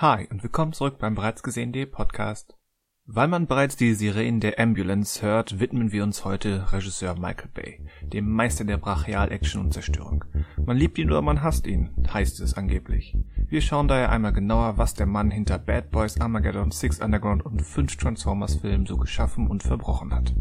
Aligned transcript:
Hi 0.00 0.28
und 0.30 0.44
willkommen 0.44 0.72
zurück 0.74 0.98
beim 1.00 1.16
bereits 1.16 1.42
gesehenen 1.42 1.90
Podcast. 1.90 2.56
Weil 3.04 3.26
man 3.26 3.48
bereits 3.48 3.74
die 3.74 3.94
Sirenen 3.94 4.38
der 4.38 4.60
Ambulance 4.60 5.22
hört, 5.22 5.58
widmen 5.58 5.90
wir 5.90 6.04
uns 6.04 6.24
heute 6.24 6.70
Regisseur 6.72 7.18
Michael 7.18 7.50
Bay, 7.52 7.84
dem 8.04 8.30
Meister 8.30 8.64
der 8.64 8.76
Brachial-Action 8.76 9.60
und 9.60 9.74
Zerstörung. 9.74 10.24
Man 10.64 10.76
liebt 10.76 10.98
ihn 10.98 11.10
oder 11.10 11.20
man 11.20 11.42
hasst 11.42 11.66
ihn, 11.66 11.90
heißt 12.14 12.38
es 12.38 12.54
angeblich. 12.54 13.16
Wir 13.48 13.60
schauen 13.60 13.88
daher 13.88 14.12
einmal 14.12 14.32
genauer, 14.32 14.78
was 14.78 14.94
der 14.94 15.06
Mann 15.06 15.32
hinter 15.32 15.58
Bad 15.58 15.90
Boys, 15.90 16.20
Armageddon, 16.20 16.70
Six 16.70 17.00
Underground 17.00 17.44
und 17.44 17.62
fünf 17.62 17.96
Transformers-Filmen 17.96 18.86
so 18.86 18.98
geschaffen 18.98 19.48
und 19.48 19.64
verbrochen 19.64 20.14
hat. 20.14 20.32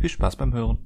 Viel 0.00 0.10
Spaß 0.10 0.34
beim 0.34 0.52
Hören. 0.52 0.78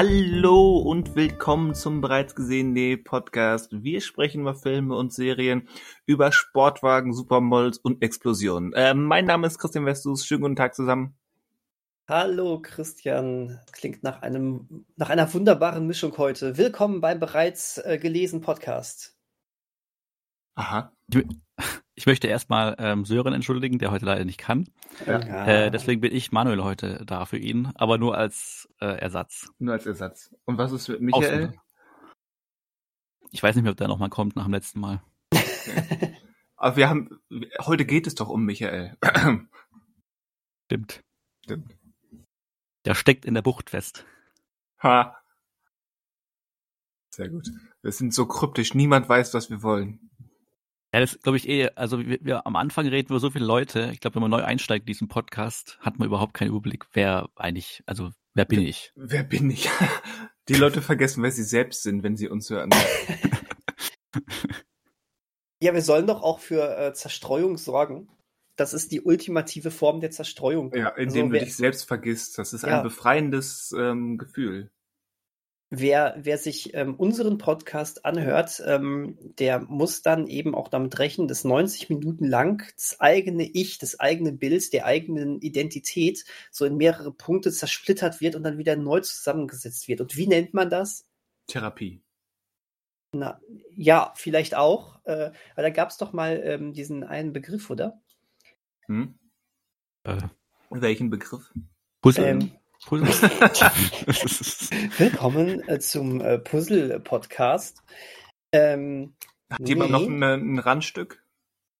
Hallo 0.00 0.76
und 0.76 1.16
willkommen 1.16 1.74
zum 1.74 2.00
bereits 2.00 2.36
gesehenen 2.36 3.02
Podcast. 3.02 3.82
Wir 3.82 4.00
sprechen 4.00 4.42
über 4.42 4.54
Filme 4.54 4.94
und 4.94 5.12
Serien, 5.12 5.68
über 6.06 6.30
Sportwagen, 6.30 7.12
Supermodels 7.12 7.78
und 7.78 8.00
Explosionen. 8.00 8.72
Äh, 8.74 8.94
mein 8.94 9.24
Name 9.24 9.48
ist 9.48 9.58
Christian 9.58 9.86
Westus. 9.86 10.24
Schönen 10.24 10.42
guten 10.42 10.54
Tag 10.54 10.76
zusammen. 10.76 11.16
Hallo 12.06 12.60
Christian, 12.62 13.58
klingt 13.72 14.04
nach 14.04 14.22
einem 14.22 14.86
nach 14.94 15.10
einer 15.10 15.34
wunderbaren 15.34 15.84
Mischung 15.88 16.16
heute. 16.16 16.56
Willkommen 16.56 17.00
beim 17.00 17.18
bereits 17.18 17.78
äh, 17.78 17.98
gelesenen 18.00 18.40
Podcast. 18.40 19.16
Aha. 20.54 20.92
Ich 21.94 22.06
möchte 22.06 22.28
erstmal 22.28 22.76
ähm, 22.78 23.04
Sören 23.04 23.34
entschuldigen, 23.34 23.78
der 23.78 23.90
heute 23.90 24.04
leider 24.04 24.24
nicht 24.24 24.38
kann. 24.38 24.68
Ja. 25.06 25.46
Äh, 25.46 25.70
deswegen 25.70 26.00
bin 26.00 26.14
ich 26.14 26.32
Manuel 26.32 26.62
heute 26.62 27.04
da 27.04 27.24
für 27.24 27.38
ihn, 27.38 27.72
aber 27.74 27.98
nur 27.98 28.16
als 28.16 28.68
äh, 28.80 28.86
Ersatz. 28.86 29.50
Nur 29.58 29.72
als 29.72 29.86
Ersatz. 29.86 30.34
Und 30.44 30.58
was 30.58 30.72
ist 30.72 30.88
mit 30.88 31.00
Michael? 31.00 31.54
Ich 33.30 33.42
weiß 33.42 33.56
nicht 33.56 33.64
mehr, 33.64 33.72
ob 33.72 33.78
der 33.78 33.88
nochmal 33.88 34.10
kommt 34.10 34.36
nach 34.36 34.44
dem 34.44 34.52
letzten 34.52 34.80
Mal. 34.80 35.02
Okay. 35.32 36.16
aber 36.56 36.76
wir 36.76 36.88
haben, 36.88 37.20
heute 37.60 37.84
geht 37.84 38.06
es 38.06 38.14
doch 38.14 38.28
um 38.28 38.44
Michael. 38.44 38.96
Stimmt. 40.66 41.02
Stimmt. 41.44 41.76
Der 42.84 42.94
steckt 42.94 43.24
in 43.24 43.34
der 43.34 43.42
Bucht 43.42 43.70
fest. 43.70 44.06
Ha. 44.82 45.18
Sehr 47.10 47.28
gut. 47.28 47.50
Wir 47.82 47.92
sind 47.92 48.14
so 48.14 48.26
kryptisch, 48.26 48.74
niemand 48.74 49.08
weiß, 49.08 49.34
was 49.34 49.50
wir 49.50 49.62
wollen. 49.62 50.10
Ja, 50.92 51.00
das 51.00 51.18
glaube 51.20 51.36
ich 51.36 51.48
eh, 51.48 51.70
also 51.74 51.98
wir, 52.06 52.18
wir, 52.22 52.46
am 52.46 52.56
Anfang 52.56 52.86
reden 52.86 53.10
wir 53.10 53.20
so 53.20 53.30
viele 53.30 53.44
Leute. 53.44 53.90
Ich 53.92 54.00
glaube, 54.00 54.14
wenn 54.16 54.22
man 54.22 54.30
neu 54.30 54.42
einsteigt 54.42 54.84
in 54.84 54.86
diesen 54.86 55.08
Podcast, 55.08 55.78
hat 55.80 55.98
man 55.98 56.06
überhaupt 56.06 56.32
keinen 56.32 56.48
Überblick, 56.48 56.86
wer 56.92 57.28
eigentlich, 57.36 57.82
also 57.84 58.10
wer 58.34 58.46
bin 58.46 58.60
wer, 58.60 58.68
ich? 58.68 58.92
Wer 58.94 59.22
bin 59.22 59.50
ich? 59.50 59.68
Die 60.48 60.54
Leute 60.54 60.80
vergessen, 60.80 61.22
wer 61.22 61.30
sie 61.30 61.42
selbst 61.42 61.82
sind, 61.82 62.02
wenn 62.02 62.16
sie 62.16 62.28
uns 62.28 62.48
hören. 62.48 62.70
ja, 65.60 65.74
wir 65.74 65.82
sollen 65.82 66.06
doch 66.06 66.22
auch 66.22 66.40
für 66.40 66.78
äh, 66.78 66.94
Zerstreuung 66.94 67.58
sorgen. 67.58 68.08
Das 68.56 68.72
ist 68.72 68.90
die 68.90 69.02
ultimative 69.02 69.70
Form 69.70 70.00
der 70.00 70.10
Zerstreuung. 70.10 70.74
Ja, 70.74 70.88
indem 70.88 71.26
also, 71.26 71.38
du 71.38 71.44
dich 71.44 71.54
selbst 71.54 71.84
vergisst. 71.84 72.38
Das 72.38 72.54
ist 72.54 72.62
ja. 72.62 72.78
ein 72.78 72.82
befreiendes 72.82 73.72
ähm, 73.78 74.16
Gefühl. 74.16 74.70
Wer, 75.70 76.16
wer 76.18 76.38
sich 76.38 76.72
ähm, 76.72 76.94
unseren 76.94 77.36
Podcast 77.36 78.06
anhört, 78.06 78.62
ähm, 78.64 79.18
der 79.38 79.60
muss 79.60 80.00
dann 80.00 80.26
eben 80.26 80.54
auch 80.54 80.68
damit 80.68 80.98
rechnen, 80.98 81.28
dass 81.28 81.44
90 81.44 81.90
Minuten 81.90 82.24
lang 82.24 82.66
das 82.74 82.98
eigene 83.00 83.44
Ich, 83.44 83.76
das 83.76 84.00
eigene 84.00 84.32
Bild, 84.32 84.72
der 84.72 84.86
eigenen 84.86 85.40
Identität 85.42 86.24
so 86.50 86.64
in 86.64 86.78
mehrere 86.78 87.12
Punkte 87.12 87.52
zersplittert 87.52 88.22
wird 88.22 88.34
und 88.34 88.44
dann 88.44 88.56
wieder 88.56 88.76
neu 88.76 89.00
zusammengesetzt 89.00 89.88
wird. 89.88 90.00
Und 90.00 90.16
wie 90.16 90.26
nennt 90.26 90.54
man 90.54 90.70
das? 90.70 91.06
Therapie. 91.48 92.02
Na, 93.12 93.38
ja, 93.76 94.14
vielleicht 94.16 94.54
auch. 94.54 95.04
Äh, 95.04 95.32
weil 95.54 95.64
da 95.64 95.70
gab 95.70 95.90
es 95.90 95.98
doch 95.98 96.14
mal 96.14 96.40
ähm, 96.44 96.72
diesen 96.72 97.04
einen 97.04 97.34
Begriff, 97.34 97.68
oder? 97.68 98.00
Hm? 98.86 99.18
Äh. 100.04 100.16
Welchen 100.70 101.10
Begriff? 101.10 101.52
Puzzle. 102.00 102.50
Willkommen 104.98 105.68
äh, 105.68 105.80
zum 105.80 106.20
äh, 106.20 106.38
Puzzle-Podcast. 106.38 107.82
Ähm, 108.52 109.14
Hat 109.50 109.58
nee. 109.58 109.70
jemand 109.70 109.90
noch 109.90 110.06
ein, 110.06 110.22
ein 110.22 110.60
Randstück? 110.60 111.24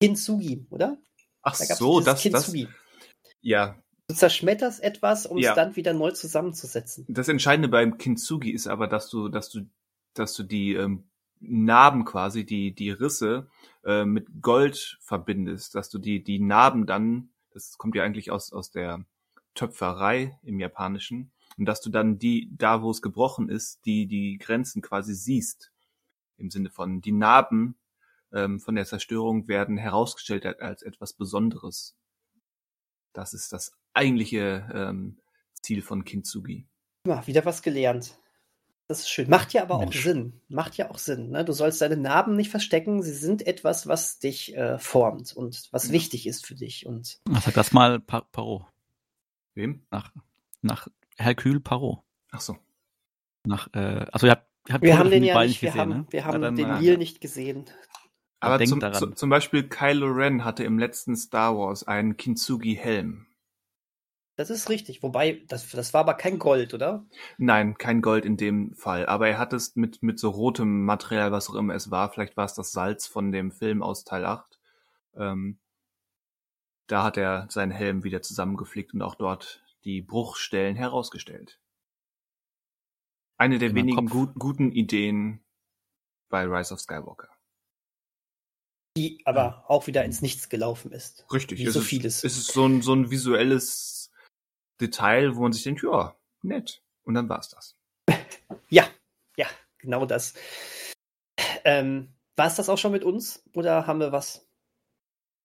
Kintsugi, 0.03 0.67
oder? 0.71 0.99
Ach 1.43 1.57
da 1.57 1.77
so, 1.77 2.01
das, 2.01 2.23
Kintsugi. 2.23 2.65
das. 2.65 2.75
Ja. 3.41 3.79
Du 4.09 4.17
zerschmetterst 4.17 4.83
etwas, 4.83 5.25
um 5.27 5.39
ja. 5.39 5.51
es 5.51 5.55
dann 5.55 5.77
wieder 5.77 5.93
neu 5.93 6.11
zusammenzusetzen. 6.11 7.07
Das 7.09 7.29
Entscheidende 7.29 7.69
beim 7.69 7.97
Kintsugi 7.97 8.51
ist 8.51 8.67
aber, 8.67 8.89
dass 8.89 9.09
du, 9.09 9.29
dass 9.29 9.51
du, 9.51 9.67
dass 10.15 10.35
du 10.35 10.43
die 10.43 10.75
ähm, 10.75 11.05
Narben 11.39 12.07
quasi, 12.07 12.45
die, 12.45 12.75
die 12.75 12.91
Risse 12.91 13.49
äh, 13.85 14.05
mit 14.05 14.43
Gold 14.43 14.99
verbindest, 15.01 15.77
dass 15.77 15.91
du 15.91 15.99
die, 15.99 16.25
die 16.25 16.41
Narben 16.41 16.87
dann, 16.87 17.31
das 17.55 17.79
kommt 17.79 17.95
ja 17.95 18.03
eigentlich 18.03 18.33
aus, 18.33 18.53
aus 18.53 18.73
der 18.73 19.05
Töpferei 19.59 20.39
im 20.43 20.61
Japanischen 20.61 21.33
und 21.57 21.67
dass 21.67 21.81
du 21.81 21.91
dann 21.91 22.19
die, 22.19 22.49
da 22.57 22.81
wo 22.83 22.91
es 22.93 23.03
gebrochen 23.03 23.49
ist, 23.49 23.85
die, 23.85 24.07
die 24.07 24.39
Grenzen 24.39 24.83
quasi 24.83 25.15
siehst. 25.15 25.73
Im 26.37 26.51
Sinne 26.51 26.71
von, 26.71 27.01
die 27.01 27.11
Narben 27.11 27.77
ähm, 28.33 28.61
von 28.61 28.77
der 28.77 28.87
Zerstörung 28.87 29.49
werden 29.49 29.77
herausgestellt 29.77 30.47
als 30.47 30.83
etwas 30.83 31.15
Besonderes. 31.15 31.97
Das 33.13 33.35
ist 33.35 33.53
das 33.53 33.73
eigentliche 33.95 34.71
ähm, 34.73 35.19
Ziel 35.61 35.83
von 35.83 36.05
Kintsugi. 36.05 36.69
Ja, 37.05 37.27
wieder 37.27 37.45
was 37.45 37.63
gelernt. 37.63 38.17
Das 38.87 39.01
ist 39.01 39.11
schön. 39.11 39.29
Macht 39.29 39.53
ja 39.53 39.63
aber 39.63 39.79
Mensch. 39.79 39.99
auch 39.99 40.03
Sinn. 40.03 40.41
Macht 40.49 40.77
ja 40.77 40.91
auch 40.91 40.99
Sinn. 40.99 41.31
Ne? 41.31 41.45
Du 41.45 41.53
sollst 41.53 41.81
deine 41.83 41.97
Narben 41.97 42.37
nicht 42.37 42.51
verstecken. 42.51 43.03
Sie 43.03 43.13
sind 43.13 43.45
etwas, 43.45 43.89
was 43.89 44.21
dich 44.21 44.57
äh, 44.57 44.79
formt 44.79 45.35
und 45.35 45.69
was 45.73 45.89
ja. 45.89 45.93
wichtig 45.93 46.29
ist 46.29 46.47
für 46.47 46.55
dich. 46.55 46.87
Und 46.87 47.21
Sag 47.45 47.55
das 47.55 47.73
mal 47.73 47.99
pa 47.99 48.21
Paro. 48.21 48.67
Wem? 49.59 49.83
Nach, 49.91 50.13
nach 50.63 50.87
Hercule 51.17 51.59
Parot. 51.59 51.99
Ach 52.31 52.41
so. 52.41 52.57
Nach, 53.45 53.69
äh, 53.75 54.07
also 54.13 54.29
ihr 54.29 54.31
habt, 54.33 54.47
ihr 54.69 54.75
habt 54.75 54.85
wir 54.85 54.97
haben 54.97 55.11
den 55.11 55.25
ja 55.25 55.43
nicht, 55.45 55.61
wir 55.61 55.71
gesehen, 55.71 55.81
haben, 55.81 55.91
ne? 55.91 56.07
wir 56.11 56.25
haben 56.25 56.43
dann, 56.43 56.55
den 56.55 56.79
Nil 56.79 56.97
nicht 56.97 57.21
gesehen. 57.21 57.65
Aber 58.39 58.65
zum, 58.65 58.81
zu, 58.93 59.11
zum 59.11 59.31
Beispiel 59.31 59.69
Kylo 59.69 60.07
Ren 60.07 60.45
hatte 60.45 60.63
im 60.63 60.79
letzten 60.79 61.17
Star 61.17 61.59
Wars 61.59 61.83
einen 61.83 62.17
Kintsugi-Helm. 62.17 63.27
Das 64.37 64.51
ist 64.51 64.71
richtig. 64.71 65.03
Wobei, 65.03 65.43
das, 65.49 65.69
das 65.71 65.93
war 65.93 66.03
aber 66.03 66.15
kein 66.15 66.39
Gold, 66.39 66.73
oder? 66.73 67.05
Nein, 67.37 67.77
kein 67.79 68.01
Gold 68.01 68.25
in 68.25 68.37
dem 68.37 68.77
Fall. 68.77 69.07
Aber 69.07 69.27
er 69.27 69.39
hat 69.39 69.53
es 69.53 69.75
mit, 69.75 70.05
mit 70.05 70.21
so 70.21 70.31
rotem 70.31 70.85
Material, 70.85 71.33
was 71.33 71.51
auch 71.51 71.57
immer 71.57 71.75
es 71.75 71.91
war. 71.91 72.13
Vielleicht 72.13 72.37
war 72.37 72.45
es 72.45 72.55
das 72.55 72.71
Salz 72.71 73.09
von 73.09 73.33
dem 73.33 73.51
Film 73.51 73.83
aus 73.83 74.05
Teil 74.05 74.25
8. 74.25 74.61
Ähm, 75.17 75.59
da 76.89 77.05
hat 77.05 77.17
er 77.17 77.47
seinen 77.51 77.71
Helm 77.71 78.03
wieder 78.03 78.23
zusammengeflickt 78.23 78.95
und 78.95 79.03
auch 79.03 79.15
dort 79.15 79.63
die 79.85 80.03
Bruchstellen 80.03 80.75
herausgestellt. 80.75 81.61
Eine 83.37 83.59
der 83.59 83.75
wenigen 83.75 84.09
gut, 84.09 84.35
guten 84.35 84.73
Ideen 84.73 85.45
bei 86.29 86.45
Rise 86.45 86.75
of 86.75 86.81
Skywalker. 86.81 87.29
Die 88.97 89.23
aber 89.25 89.41
ja. 89.41 89.65
auch 89.69 89.87
wieder 89.87 90.05
ins 90.05 90.23
Nichts 90.23 90.49
gelaufen 90.49 90.91
ist. 90.91 91.25
Richtig. 91.33 91.59
Wie 91.61 91.67
es 91.67 91.75
so 91.75 91.81
ist, 91.81 91.87
vieles. 91.87 92.25
Es 92.25 92.37
ist 92.37 92.53
so 92.53 92.67
ein, 92.67 92.83
so 92.83 92.95
ein 92.95 93.11
visuelles 93.11 94.11
Detail, 94.81 95.37
wo 95.37 95.43
man 95.43 95.53
sich 95.53 95.63
denkt, 95.63 95.83
ja, 95.83 96.17
nett. 96.43 96.83
Und 97.05 97.15
dann 97.15 97.29
war's 97.29 97.49
das. 97.49 97.77
ja, 98.71 98.89
ja, 99.37 99.47
genau 99.79 100.05
das. 100.05 100.35
Ähm, 101.65 102.13
war 102.35 102.47
es 102.47 102.57
das 102.57 102.69
auch 102.69 102.79
schon 102.79 102.93
mit 102.93 103.05
uns 103.05 103.45
oder 103.55 103.87
haben 103.87 104.01
wir 104.01 104.11
was? 104.11 104.48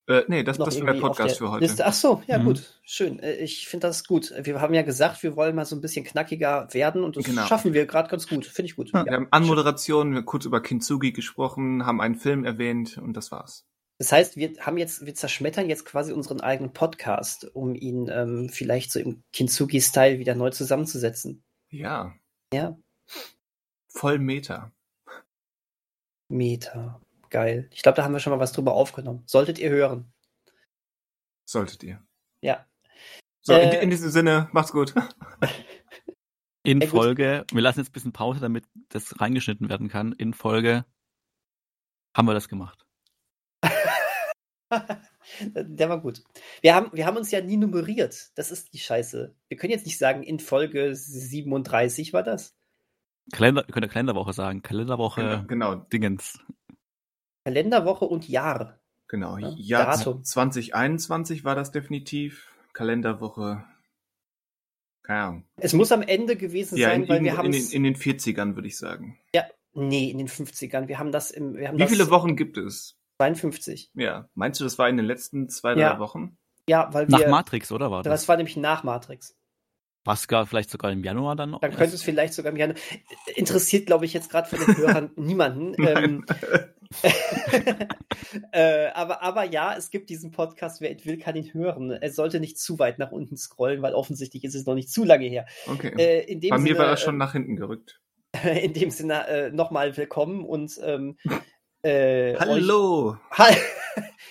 Äh, 0.06 0.24
nee, 0.28 0.42
das, 0.42 0.58
das 0.58 0.76
ist 0.76 0.84
der 0.84 0.94
Podcast 0.94 1.38
für 1.38 1.50
heute. 1.50 1.64
Liste. 1.64 1.86
Ach 1.86 1.94
so, 1.94 2.22
ja 2.26 2.38
mhm. 2.38 2.44
gut, 2.44 2.62
schön. 2.82 3.18
Äh, 3.20 3.36
ich 3.36 3.66
finde 3.66 3.86
das 3.86 4.06
gut. 4.06 4.34
Wir 4.38 4.60
haben 4.60 4.74
ja 4.74 4.82
gesagt, 4.82 5.22
wir 5.22 5.34
wollen 5.34 5.56
mal 5.56 5.64
so 5.64 5.76
ein 5.76 5.80
bisschen 5.80 6.04
knackiger 6.04 6.68
werden 6.72 7.02
und 7.04 7.16
das 7.16 7.24
genau. 7.24 7.46
schaffen 7.46 7.72
wir 7.72 7.86
gerade 7.86 8.10
ganz 8.10 8.28
gut. 8.28 8.44
Finde 8.44 8.66
ich 8.66 8.76
gut. 8.76 8.92
Ja, 8.92 9.04
wir 9.06 9.12
haben 9.12 9.28
Anmoderation, 9.30 10.10
wir 10.10 10.18
haben 10.18 10.26
kurz 10.26 10.44
über 10.44 10.60
Kintsugi 10.60 11.12
gesprochen, 11.12 11.86
haben 11.86 12.02
einen 12.02 12.16
Film 12.16 12.44
erwähnt 12.44 12.98
und 12.98 13.14
das 13.14 13.32
war's. 13.32 13.66
Das 13.98 14.12
heißt, 14.12 14.36
wir 14.36 14.52
haben 14.60 14.76
jetzt, 14.76 15.06
wir 15.06 15.14
zerschmettern 15.14 15.68
jetzt 15.68 15.86
quasi 15.86 16.12
unseren 16.12 16.40
eigenen 16.40 16.72
Podcast, 16.72 17.48
um 17.54 17.74
ihn 17.74 18.08
ähm, 18.12 18.50
vielleicht 18.50 18.92
so 18.92 18.98
im 18.98 19.22
Kintsugi-Style 19.32 20.18
wieder 20.18 20.34
neu 20.34 20.50
zusammenzusetzen. 20.50 21.44
Ja. 21.70 22.12
Ja. 22.52 22.76
Voll 23.88 24.18
Meta. 24.18 24.72
Meta. 26.28 27.00
Geil. 27.34 27.68
Ich 27.72 27.82
glaube, 27.82 27.96
da 27.96 28.04
haben 28.04 28.12
wir 28.12 28.20
schon 28.20 28.32
mal 28.32 28.38
was 28.38 28.52
drüber 28.52 28.74
aufgenommen. 28.74 29.24
Solltet 29.26 29.58
ihr 29.58 29.68
hören. 29.68 30.12
Solltet 31.44 31.82
ihr. 31.82 32.00
Ja. 32.40 32.64
So, 33.40 33.54
äh, 33.54 33.74
in, 33.74 33.82
in, 33.82 33.90
diesem 33.90 34.10
Sinne, 34.10 34.48
macht's 34.52 34.70
gut. 34.70 34.94
In 36.62 36.80
Ey, 36.80 36.86
Folge, 36.86 37.44
wir 37.50 37.60
lassen 37.60 37.80
jetzt 37.80 37.88
ein 37.88 37.92
bisschen 37.92 38.12
Pause, 38.12 38.38
damit 38.38 38.66
das 38.88 39.20
reingeschnitten 39.20 39.68
werden 39.68 39.88
kann. 39.88 40.12
In 40.12 40.32
Folge 40.32 40.84
haben 42.16 42.26
wir 42.28 42.34
das 42.34 42.48
gemacht. 42.48 42.86
Der 45.56 45.88
war 45.88 46.00
gut. 46.00 46.22
Wir 46.60 46.76
haben, 46.76 46.90
wir 46.92 47.04
haben 47.04 47.16
uns 47.16 47.32
ja 47.32 47.40
nie 47.40 47.56
nummeriert. 47.56 48.30
Das 48.36 48.52
ist 48.52 48.72
die 48.72 48.78
Scheiße. 48.78 49.34
Wir 49.48 49.56
können 49.56 49.72
jetzt 49.72 49.86
nicht 49.86 49.98
sagen, 49.98 50.22
in 50.22 50.38
Folge 50.38 50.94
37 50.94 52.12
war 52.12 52.22
das. 52.22 52.54
Kalender, 53.32 53.66
wir 53.66 53.72
können 53.72 53.90
Kalenderwoche 53.90 54.32
sagen. 54.32 54.62
Kalenderwoche 54.62 55.20
Genau, 55.20 55.72
genau. 55.72 55.74
Dingens. 55.74 56.38
Kalenderwoche 57.44 58.04
und 58.06 58.28
Jahr. 58.28 58.80
genau. 59.08 59.36
Ja, 59.38 59.50
Jahr 59.56 59.96
Datum. 59.98 60.24
2021 60.24 61.44
war 61.44 61.54
das 61.54 61.70
definitiv. 61.72 62.50
Kalenderwoche. 62.72 63.64
Keine 65.02 65.20
Ahnung. 65.20 65.44
Es 65.56 65.74
muss 65.74 65.92
am 65.92 66.02
Ende 66.02 66.36
gewesen 66.36 66.76
Ja, 66.78 66.88
sein, 66.88 67.02
in, 67.02 67.08
weil 67.08 67.22
wir 67.22 67.36
haben 67.36 67.46
in, 67.46 67.52
den, 67.52 67.60
es. 67.60 67.72
in 67.72 67.84
den 67.84 67.94
40ern, 67.96 68.54
würde 68.54 68.68
ich 68.68 68.78
sagen. 68.78 69.18
Nee, 69.76 70.08
in 70.10 70.18
den 70.18 70.28
50ern. 70.28 70.86
Wir 70.86 70.98
haben 71.00 71.10
das 71.10 71.32
im. 71.32 71.56
Wir 71.56 71.66
haben 71.68 71.74
Wie 71.76 71.82
das 71.82 71.90
viele 71.90 72.08
Wochen 72.10 72.36
gibt 72.36 72.56
es? 72.58 72.96
52. 73.20 73.90
Ja. 73.94 74.28
Meinst 74.34 74.60
du, 74.60 74.64
das 74.64 74.78
war 74.78 74.88
in 74.88 74.96
den 74.96 75.04
letzten 75.04 75.48
zwei, 75.48 75.74
Ja. 75.74 75.94
drei 75.94 75.98
Wochen? 75.98 76.38
Ja, 76.68 76.88
weil 76.94 77.06
Nach 77.06 77.18
wir. 77.18 77.28
Matrix, 77.28 77.72
oder 77.72 77.90
war 77.90 78.02
das? 78.04 78.20
das 78.22 78.28
war 78.28 78.36
nämlich 78.36 78.56
nach 78.56 78.84
Matrix. 78.84 79.36
Was 80.04 80.28
gar 80.28 80.46
vielleicht 80.46 80.70
sogar 80.70 80.92
im 80.92 81.02
Januar 81.02 81.34
dann 81.34 81.50
noch? 81.50 81.60
Dann 81.60 81.74
könnte 81.74 81.94
es 81.94 82.02
vielleicht 82.02 82.34
sogar 82.34 82.52
im 82.52 82.58
Januar. 82.58 82.76
Interessiert, 83.34 83.86
glaube 83.86 84.04
ich, 84.04 84.12
jetzt 84.12 84.30
gerade 84.30 84.48
von 84.48 84.58
den 84.64 84.76
Hörern 84.76 85.10
niemanden. 85.16 85.74
Ähm, 85.78 86.26
äh, 88.52 88.88
aber, 88.88 89.22
aber 89.22 89.44
ja, 89.44 89.74
es 89.76 89.90
gibt 89.90 90.10
diesen 90.10 90.30
Podcast, 90.30 90.80
wer 90.80 90.94
will, 91.04 91.18
kann 91.18 91.36
ihn 91.36 91.52
hören. 91.54 91.90
Er 91.90 92.12
sollte 92.12 92.40
nicht 92.40 92.58
zu 92.58 92.78
weit 92.78 92.98
nach 92.98 93.12
unten 93.12 93.36
scrollen, 93.36 93.82
weil 93.82 93.94
offensichtlich 93.94 94.44
ist 94.44 94.54
es 94.54 94.66
noch 94.66 94.74
nicht 94.74 94.90
zu 94.90 95.04
lange 95.04 95.26
her. 95.26 95.46
Okay. 95.66 95.92
Äh, 95.98 96.30
in 96.30 96.40
dem 96.40 96.50
Bei 96.50 96.58
mir 96.58 96.68
Sinne, 96.68 96.78
war 96.80 96.86
das 96.86 97.00
schon 97.00 97.16
nach 97.16 97.32
hinten 97.32 97.56
gerückt. 97.56 98.00
äh, 98.32 98.58
in 98.64 98.74
dem 98.74 98.90
Sinne 98.90 99.26
äh, 99.28 99.50
nochmal 99.50 99.96
willkommen 99.96 100.44
und 100.44 100.78
ähm, 100.82 101.16
äh, 101.82 102.36
Hallo! 102.36 103.16
Euch, 103.30 103.38
Hall- 103.38 103.56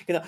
genau. 0.08 0.22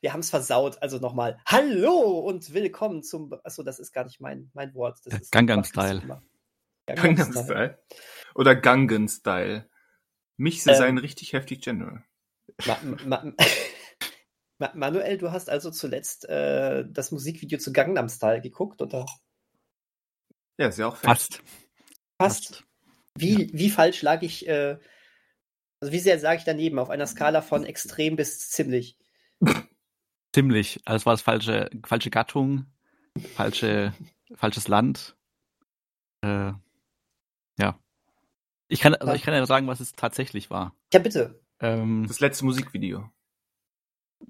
Wir 0.00 0.12
haben 0.12 0.20
es 0.20 0.30
versaut, 0.30 0.80
also 0.82 0.98
nochmal. 0.98 1.38
Hallo 1.46 2.20
und 2.20 2.54
willkommen 2.54 3.02
zum. 3.02 3.34
Achso, 3.44 3.62
das 3.62 3.78
ist 3.78 3.92
gar 3.92 4.04
nicht 4.04 4.20
mein, 4.20 4.50
mein 4.54 4.74
Wort. 4.74 5.00
Das 5.04 5.20
ist 5.20 5.32
Gangnam 5.32 5.64
Style. 5.64 6.22
Gangnam 6.86 7.32
Style. 7.32 7.78
Oder 8.34 8.56
Gangen 8.56 9.08
Style. 9.08 9.68
Mich 10.36 10.58
ist 10.58 10.68
Ähm. 10.68 10.82
ein 10.82 10.98
richtig 10.98 11.32
heftig 11.32 11.60
General. 11.62 12.04
Ma 12.66 12.78
Ma 13.04 13.32
Ma 14.58 14.72
Manuel, 14.74 15.18
du 15.18 15.32
hast 15.32 15.50
also 15.50 15.70
zuletzt 15.70 16.26
äh, 16.28 16.84
das 16.88 17.10
Musikvideo 17.10 17.58
zu 17.58 17.72
Gangnam 17.72 18.08
Style 18.08 18.40
geguckt, 18.40 18.80
oder? 18.80 19.04
Ja, 20.58 20.68
ist 20.68 20.78
ja 20.78 20.88
auch 20.88 20.96
fest. 20.96 21.06
Passt. 21.06 21.42
Passt. 22.16 22.64
Wie, 23.14 23.50
wie 23.52 23.68
falsch 23.68 24.00
lag 24.00 24.22
ich, 24.22 24.48
äh, 24.48 24.78
also 25.80 25.92
wie 25.92 25.98
sehr 25.98 26.18
sage 26.18 26.38
ich 26.38 26.44
daneben, 26.44 26.78
auf 26.78 26.88
einer 26.88 27.06
Skala 27.06 27.42
von 27.42 27.64
extrem 27.64 28.16
bis 28.16 28.48
ziemlich? 28.48 28.96
Ziemlich. 30.36 30.80
Also 30.84 30.96
es 30.96 31.06
war 31.06 31.14
das 31.14 31.22
falsche, 31.22 31.70
falsche 31.86 32.10
Gattung, 32.10 32.66
falsche, 33.36 33.94
falsches 34.34 34.68
Land. 34.68 35.16
Äh, 36.20 36.52
ja. 37.58 37.78
Ich 38.68 38.80
kann, 38.80 38.94
also 38.96 39.14
ich 39.14 39.22
kann 39.22 39.32
ja 39.32 39.46
sagen, 39.46 39.66
was 39.66 39.80
es 39.80 39.92
tatsächlich 39.92 40.50
war. 40.50 40.74
Ja, 40.92 40.98
bitte. 40.98 41.40
Ähm, 41.60 42.04
Das 42.06 42.20
letzte 42.20 42.44
Musikvideo. 42.44 43.08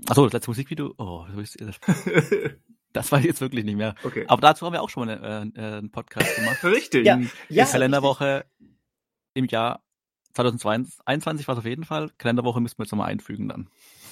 achso, 0.08 0.22
das 0.26 0.32
letzte 0.32 0.50
Musikvideo. 0.50 0.94
Oh, 0.96 1.26
so 1.34 1.40
ist- 1.40 1.60
das, 1.60 1.80
das 2.92 3.10
weiß 3.10 3.20
ich 3.22 3.26
jetzt 3.26 3.40
wirklich 3.40 3.64
nicht 3.64 3.74
mehr. 3.76 3.96
okay. 4.04 4.26
Aber 4.28 4.40
dazu 4.40 4.64
haben 4.64 4.74
wir 4.74 4.82
auch 4.82 4.90
schon 4.90 5.06
mal 5.08 5.18
eine, 5.20 5.52
äh, 5.56 5.78
einen 5.78 5.90
Podcast 5.90 6.36
gemacht. 6.36 6.62
Richtig. 6.62 7.04
Ja, 7.04 7.16
Die 7.16 7.28
ja. 7.48 7.64
Kalenderwoche 7.64 8.46
im 9.34 9.46
Jahr 9.46 9.82
2021 10.34 11.48
war 11.48 11.54
es 11.54 11.58
auf 11.58 11.64
jeden 11.66 11.82
Fall. 11.84 12.10
Kalenderwoche 12.16 12.60
müssen 12.60 12.78
wir 12.78 12.84
jetzt 12.84 12.92
nochmal 12.92 13.08
einfügen 13.10 13.48
dann. 13.48 13.70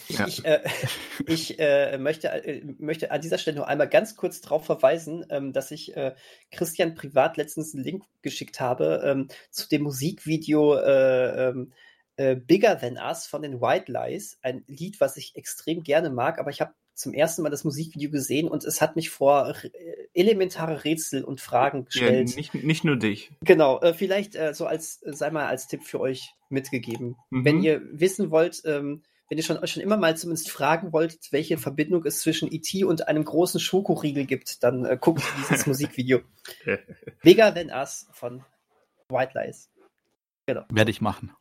Ich, 0.09 0.19
Ja. 0.19 0.27
ich, 0.27 0.45
äh, 0.45 0.61
ich 1.27 1.59
äh, 1.59 1.99
möchte, 1.99 2.29
äh, 2.29 2.63
möchte 2.79 3.11
an 3.11 3.21
dieser 3.21 3.39
Stelle 3.39 3.57
nur 3.57 3.69
einmal 3.69 3.89
ganz 3.89 4.17
kurz 4.17 4.41
darauf 4.41 4.65
verweisen, 4.67 5.25
ähm, 5.31 5.53
dass 5.53 5.71
ich 5.71 5.97
äh, 5.97 6.15
Christian 6.51 6.95
privat 6.95 7.37
letztens 7.37 7.75
einen 7.75 7.85
Link 7.85 8.05
geschickt 8.23 8.61
habe 8.61 9.03
ähm, 9.05 9.29
zu 9.51 9.69
dem 9.69 9.83
Musikvideo 9.83 10.77
äh, 10.77 11.49
ähm, 11.49 11.73
äh, 12.17 12.37
Bigger 12.37 12.79
Than 12.79 12.99
Us 12.99 13.27
von 13.27 13.43
den 13.43 13.61
White 13.61 13.91
Lies. 13.91 14.39
Ein 14.43 14.65
Lied, 14.67 15.01
was 15.01 15.17
ich 15.17 15.37
extrem 15.37 15.83
gerne 15.83 16.11
mag, 16.11 16.39
aber 16.39 16.51
ich 16.51 16.61
habe 16.61 16.73
zum 16.95 17.13
ersten 17.13 17.43
Mal 17.43 17.51
das 17.51 17.65
Musikvideo 17.65 18.11
gesehen 18.11 18.47
und 18.47 18.63
es 18.65 18.81
hat 18.81 18.95
mich 18.95 19.11
vor 19.11 19.53
elementare 20.13 20.85
Rätsel 20.85 21.25
und 21.25 21.41
Fragen 21.41 21.79
Ja, 21.79 21.85
gestellt. 21.87 22.37
nicht, 22.37 22.55
nicht 22.55 22.85
nur 22.85 22.95
dich. 22.97 23.33
Genau, 23.41 23.81
vielleicht 23.97 24.39
so 24.53 24.67
als, 24.67 25.01
sei 25.05 25.33
mal 25.33 25.47
als 25.47 25.67
Tipp 25.67 25.83
für 25.83 25.99
euch 25.99 26.35
mitgegeben. 26.51 27.17
Mhm. 27.31 27.45
Wenn 27.45 27.63
ihr 27.65 27.83
wissen 27.91 28.31
wollt, 28.31 28.63
ähm, 28.65 29.03
wenn 29.35 29.39
ihr 29.39 29.43
schon, 29.45 29.59
euch 29.59 29.73
schon 29.73 29.83
immer 29.83 29.97
mal 29.97 30.17
zumindest 30.17 30.49
fragen 30.49 30.93
wolltet, 30.93 31.33
welche 31.33 31.59
Verbindung 31.59 32.05
es 32.07 32.21
zwischen 32.21 32.53
E.T. 32.53 32.85
und 32.85 33.09
einem 33.09 33.25
großen 33.25 33.59
Schokoriegel 33.59 34.27
gibt, 34.27 34.63
dann 34.63 34.85
äh, 34.85 34.97
guckt 34.97 35.25
dieses 35.39 35.67
Musikvideo. 35.67 36.21
Bigger 37.23 37.53
Than 37.53 37.69
Us 37.71 38.07
von 38.13 38.45
White 39.09 39.33
Lies. 39.35 39.73
Genau, 40.47 40.63
Werde 40.71 40.93
ich 40.93 41.01
machen. 41.01 41.33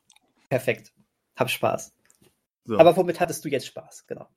perfekt. 0.50 0.92
Hab 1.36 1.52
Spaß. 1.52 1.94
So. 2.66 2.80
Aber 2.80 2.98
womit 2.98 3.20
hattest 3.20 3.46
du 3.46 3.50
jetzt 3.50 3.68
Spaß? 3.68 4.08
Genau. 4.08 4.28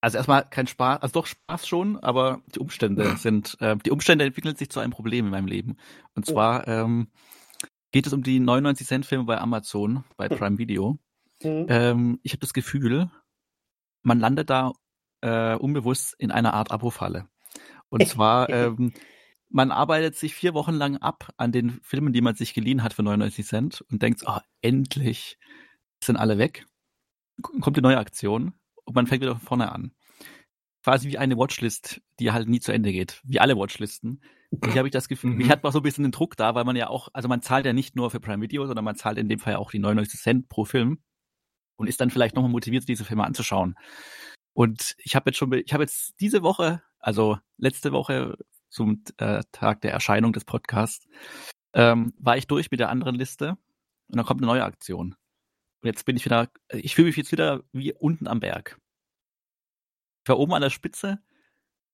Also 0.00 0.16
erstmal 0.18 0.48
kein 0.50 0.66
Spaß, 0.66 1.02
also 1.02 1.12
doch 1.12 1.26
Spaß 1.26 1.68
schon, 1.68 1.96
aber 2.00 2.42
die 2.56 2.58
Umstände 2.58 3.16
sind, 3.18 3.56
äh, 3.60 3.76
die 3.76 3.92
Umstände 3.92 4.24
entwickeln 4.24 4.56
sich 4.56 4.68
zu 4.70 4.80
einem 4.80 4.90
Problem 4.92 5.26
in 5.26 5.30
meinem 5.30 5.46
Leben. 5.46 5.76
Und 6.14 6.28
Oh. 6.28 6.32
zwar 6.32 6.66
ähm, 6.66 7.08
geht 7.92 8.08
es 8.08 8.12
um 8.12 8.24
die 8.24 8.40
99 8.40 8.84
Cent 8.84 9.06
Filme 9.06 9.24
bei 9.26 9.38
Amazon, 9.38 10.02
bei 10.16 10.28
Hm. 10.28 10.36
Prime 10.38 10.58
Video. 10.58 10.98
Mhm. 11.42 11.66
Ähm, 11.68 12.20
ich 12.22 12.32
habe 12.32 12.40
das 12.40 12.52
Gefühl, 12.52 13.10
man 14.02 14.20
landet 14.20 14.50
da 14.50 14.72
äh, 15.20 15.54
unbewusst 15.56 16.14
in 16.18 16.30
einer 16.30 16.54
Art 16.54 16.70
Abo-Falle. 16.70 17.28
Und 17.88 18.06
zwar, 18.08 18.48
ähm, 18.50 18.92
man 19.48 19.70
arbeitet 19.70 20.16
sich 20.16 20.34
vier 20.34 20.54
Wochen 20.54 20.74
lang 20.74 20.96
ab 20.96 21.30
an 21.36 21.52
den 21.52 21.80
Filmen, 21.82 22.12
die 22.12 22.20
man 22.20 22.34
sich 22.34 22.54
geliehen 22.54 22.82
hat 22.82 22.94
für 22.94 23.02
99 23.02 23.46
Cent 23.46 23.84
und 23.90 24.02
denkt, 24.02 24.22
oh, 24.26 24.38
endlich 24.60 25.38
sind 26.02 26.16
alle 26.16 26.38
weg. 26.38 26.66
Kommt 27.60 27.76
die 27.76 27.82
neue 27.82 27.98
Aktion 27.98 28.54
und 28.84 28.94
man 28.94 29.06
fängt 29.06 29.22
wieder 29.22 29.36
von 29.36 29.46
vorne 29.46 29.72
an. 29.72 29.92
Quasi 30.82 31.08
wie 31.08 31.18
eine 31.18 31.36
Watchlist, 31.36 32.00
die 32.20 32.30
halt 32.32 32.48
nie 32.48 32.60
zu 32.60 32.72
Ende 32.72 32.92
geht. 32.92 33.20
Wie 33.24 33.40
alle 33.40 33.56
Watchlisten. 33.56 34.22
Hier 34.64 34.76
habe 34.76 34.88
ich 34.88 34.92
das 34.92 35.08
Gefühl, 35.08 35.30
Mhm. 35.30 35.36
mich 35.38 35.50
hat 35.50 35.64
mal 35.64 35.72
so 35.72 35.80
ein 35.80 35.82
bisschen 35.82 36.04
den 36.04 36.12
Druck 36.12 36.36
da, 36.36 36.54
weil 36.54 36.64
man 36.64 36.76
ja 36.76 36.88
auch, 36.88 37.08
also 37.12 37.28
man 37.28 37.42
zahlt 37.42 37.66
ja 37.66 37.72
nicht 37.72 37.96
nur 37.96 38.10
für 38.10 38.20
Prime 38.20 38.40
Video, 38.42 38.66
sondern 38.66 38.84
man 38.84 38.94
zahlt 38.94 39.18
in 39.18 39.28
dem 39.28 39.40
Fall 39.40 39.54
ja 39.54 39.58
auch 39.58 39.70
die 39.72 39.80
99 39.80 40.20
Cent 40.20 40.48
pro 40.48 40.64
Film 40.64 41.02
und 41.76 41.88
ist 41.88 42.00
dann 42.00 42.10
vielleicht 42.10 42.34
nochmal 42.34 42.50
motiviert, 42.50 42.88
diese 42.88 43.04
Filme 43.04 43.24
anzuschauen. 43.24 43.76
Und 44.52 44.96
ich 44.98 45.14
habe 45.14 45.30
jetzt 45.30 45.36
schon, 45.36 45.52
ich 45.52 45.72
habe 45.72 45.82
jetzt 45.84 46.14
diese 46.20 46.42
Woche, 46.42 46.82
also 46.98 47.38
letzte 47.58 47.92
Woche 47.92 48.36
zum 48.68 49.04
äh, 49.18 49.42
Tag 49.52 49.82
der 49.82 49.92
Erscheinung 49.92 50.32
des 50.32 50.44
Podcasts, 50.44 51.06
ähm, 51.74 52.14
war 52.18 52.36
ich 52.36 52.46
durch 52.46 52.70
mit 52.70 52.80
der 52.80 52.88
anderen 52.88 53.14
Liste 53.14 53.50
und 54.08 54.16
dann 54.16 54.24
kommt 54.24 54.40
eine 54.40 54.46
neue 54.46 54.64
Aktion. 54.64 55.14
Und 55.82 55.86
jetzt 55.86 56.04
bin 56.06 56.16
ich 56.16 56.24
wieder, 56.24 56.50
ich 56.70 56.94
fühle 56.94 57.08
mich 57.08 57.16
jetzt 57.16 57.32
wieder 57.32 57.62
wie 57.72 57.92
unten 57.92 58.26
am 58.26 58.40
Berg. 58.40 58.78
Ich 60.24 60.28
war 60.28 60.38
oben 60.38 60.54
an 60.54 60.62
der 60.62 60.70
Spitze 60.70 61.20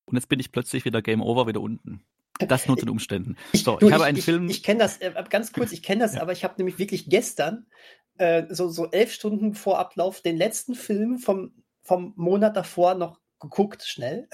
und 0.04 0.16
jetzt 0.16 0.28
bin 0.28 0.40
ich 0.40 0.52
plötzlich 0.52 0.85
wieder 0.85 1.02
Game 1.02 1.21
Over, 1.21 1.47
wieder 1.47 1.61
unten. 1.61 2.04
Das 2.38 2.66
nur 2.66 2.76
zu 2.76 2.87
den 2.87 2.90
Umständen. 2.90 3.37
So, 3.52 3.76
Du, 3.76 3.87
ich 3.87 3.92
habe 3.92 4.04
einen 4.04 4.18
ich, 4.18 4.25
Film. 4.25 4.49
Ich 4.49 4.62
kenne 4.62 4.80
das, 4.80 4.99
äh, 4.99 5.12
ganz 5.28 5.52
kurz, 5.52 5.73
ich 5.73 5.83
kenne 5.83 6.02
das, 6.02 6.14
Ja. 6.14 6.23
aber 6.23 6.33
ich 6.33 6.45
habe 6.45 6.54
nämlich 6.57 6.78
wirklich 6.78 7.09
gestern, 7.09 7.66
äh, 8.19 8.45
so, 8.50 8.69
so 8.69 8.90
elf 8.90 9.12
Stunden 9.12 9.54
vor 9.54 9.78
Ablauf, 9.78 10.21
den 10.21 10.37
letzten 10.37 10.75
Film 10.75 11.19
vom, 11.19 11.52
vom 11.83 12.12
Monat 12.16 12.57
davor 12.57 12.95
noch 12.95 13.21
geguckt, 13.40 13.83
schnell. 13.85 14.28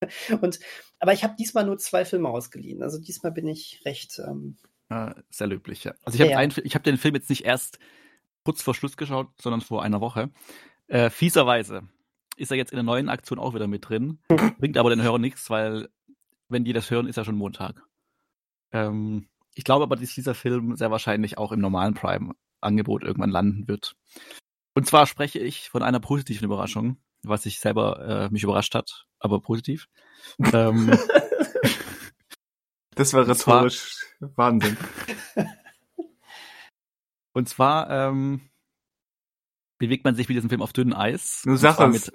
Und, 0.40 0.60
aber 0.98 1.12
ich 1.12 1.24
habe 1.24 1.36
diesmal 1.38 1.66
nur 1.66 1.78
zwei 1.78 2.04
Filme 2.04 2.28
ausgeliehen. 2.28 2.82
Also 2.82 2.98
diesmal 2.98 3.32
bin 3.32 3.46
ich 3.46 3.82
recht. 3.84 4.18
Ähm, 4.18 4.56
Äh, 4.88 5.14
sehr 5.30 5.46
löblich, 5.46 5.84
ja. 5.84 5.94
Also 6.04 6.16
ich 6.16 6.22
habe 6.22 6.30
Ja, 6.30 6.40
ja. 6.42 6.62
ich 6.64 6.74
hab 6.74 6.82
den 6.82 6.96
Film 6.96 7.14
jetzt 7.14 7.30
nicht 7.30 7.44
erst 7.44 7.78
kurz 8.44 8.62
vor 8.62 8.74
Schluss 8.74 8.96
geschaut, 8.96 9.28
sondern 9.40 9.60
vor 9.60 9.82
einer 9.82 10.00
Woche. 10.00 10.30
Äh, 10.86 11.10
fieserweise 11.10 11.82
ist 12.36 12.50
er 12.50 12.56
jetzt 12.56 12.72
in 12.72 12.76
der 12.76 12.82
neuen 12.82 13.08
Aktion 13.08 13.38
auch 13.38 13.54
wieder 13.54 13.66
mit 13.66 13.88
drin. 13.88 14.18
Bringt 14.58 14.78
aber 14.78 14.90
den 14.90 15.02
Hörern 15.02 15.20
nichts, 15.20 15.50
weil 15.50 15.88
wenn 16.48 16.64
die 16.64 16.72
das 16.72 16.90
hören, 16.90 17.06
ist 17.06 17.16
ja 17.16 17.24
schon 17.24 17.36
Montag. 17.36 17.82
Ähm, 18.72 19.28
ich 19.54 19.64
glaube 19.64 19.84
aber, 19.84 19.96
dass 19.96 20.14
dieser 20.14 20.34
Film 20.34 20.76
sehr 20.76 20.90
wahrscheinlich 20.90 21.38
auch 21.38 21.52
im 21.52 21.60
normalen 21.60 21.94
Prime-Angebot 22.60 23.02
irgendwann 23.02 23.30
landen 23.30 23.68
wird. 23.68 23.96
Und 24.74 24.86
zwar 24.86 25.06
spreche 25.06 25.38
ich 25.38 25.68
von 25.68 25.82
einer 25.82 26.00
positiven 26.00 26.44
Überraschung, 26.44 26.98
was 27.22 27.42
sich 27.42 27.58
selber 27.60 28.26
äh, 28.26 28.30
mich 28.30 28.42
überrascht 28.44 28.74
hat, 28.74 29.06
aber 29.18 29.40
positiv. 29.40 29.88
ähm, 30.52 30.96
Das 32.96 33.14
war 33.14 33.26
Und 33.26 33.34
zwar- 33.36 33.56
rhetorisch 33.64 34.04
Wahnsinn. 34.20 34.76
Und 37.32 37.48
zwar 37.48 37.88
ähm, 37.88 38.50
bewegt 39.78 40.04
man 40.04 40.14
sich 40.16 40.28
mit 40.28 40.36
diesem 40.36 40.50
Film 40.50 40.60
auf 40.60 40.72
dünnem 40.72 40.94
Eis. 40.98 41.42
Du 41.44 41.50
Und 41.50 41.56
sag 41.58 41.76
zwar 41.76 41.88
es. 41.90 42.12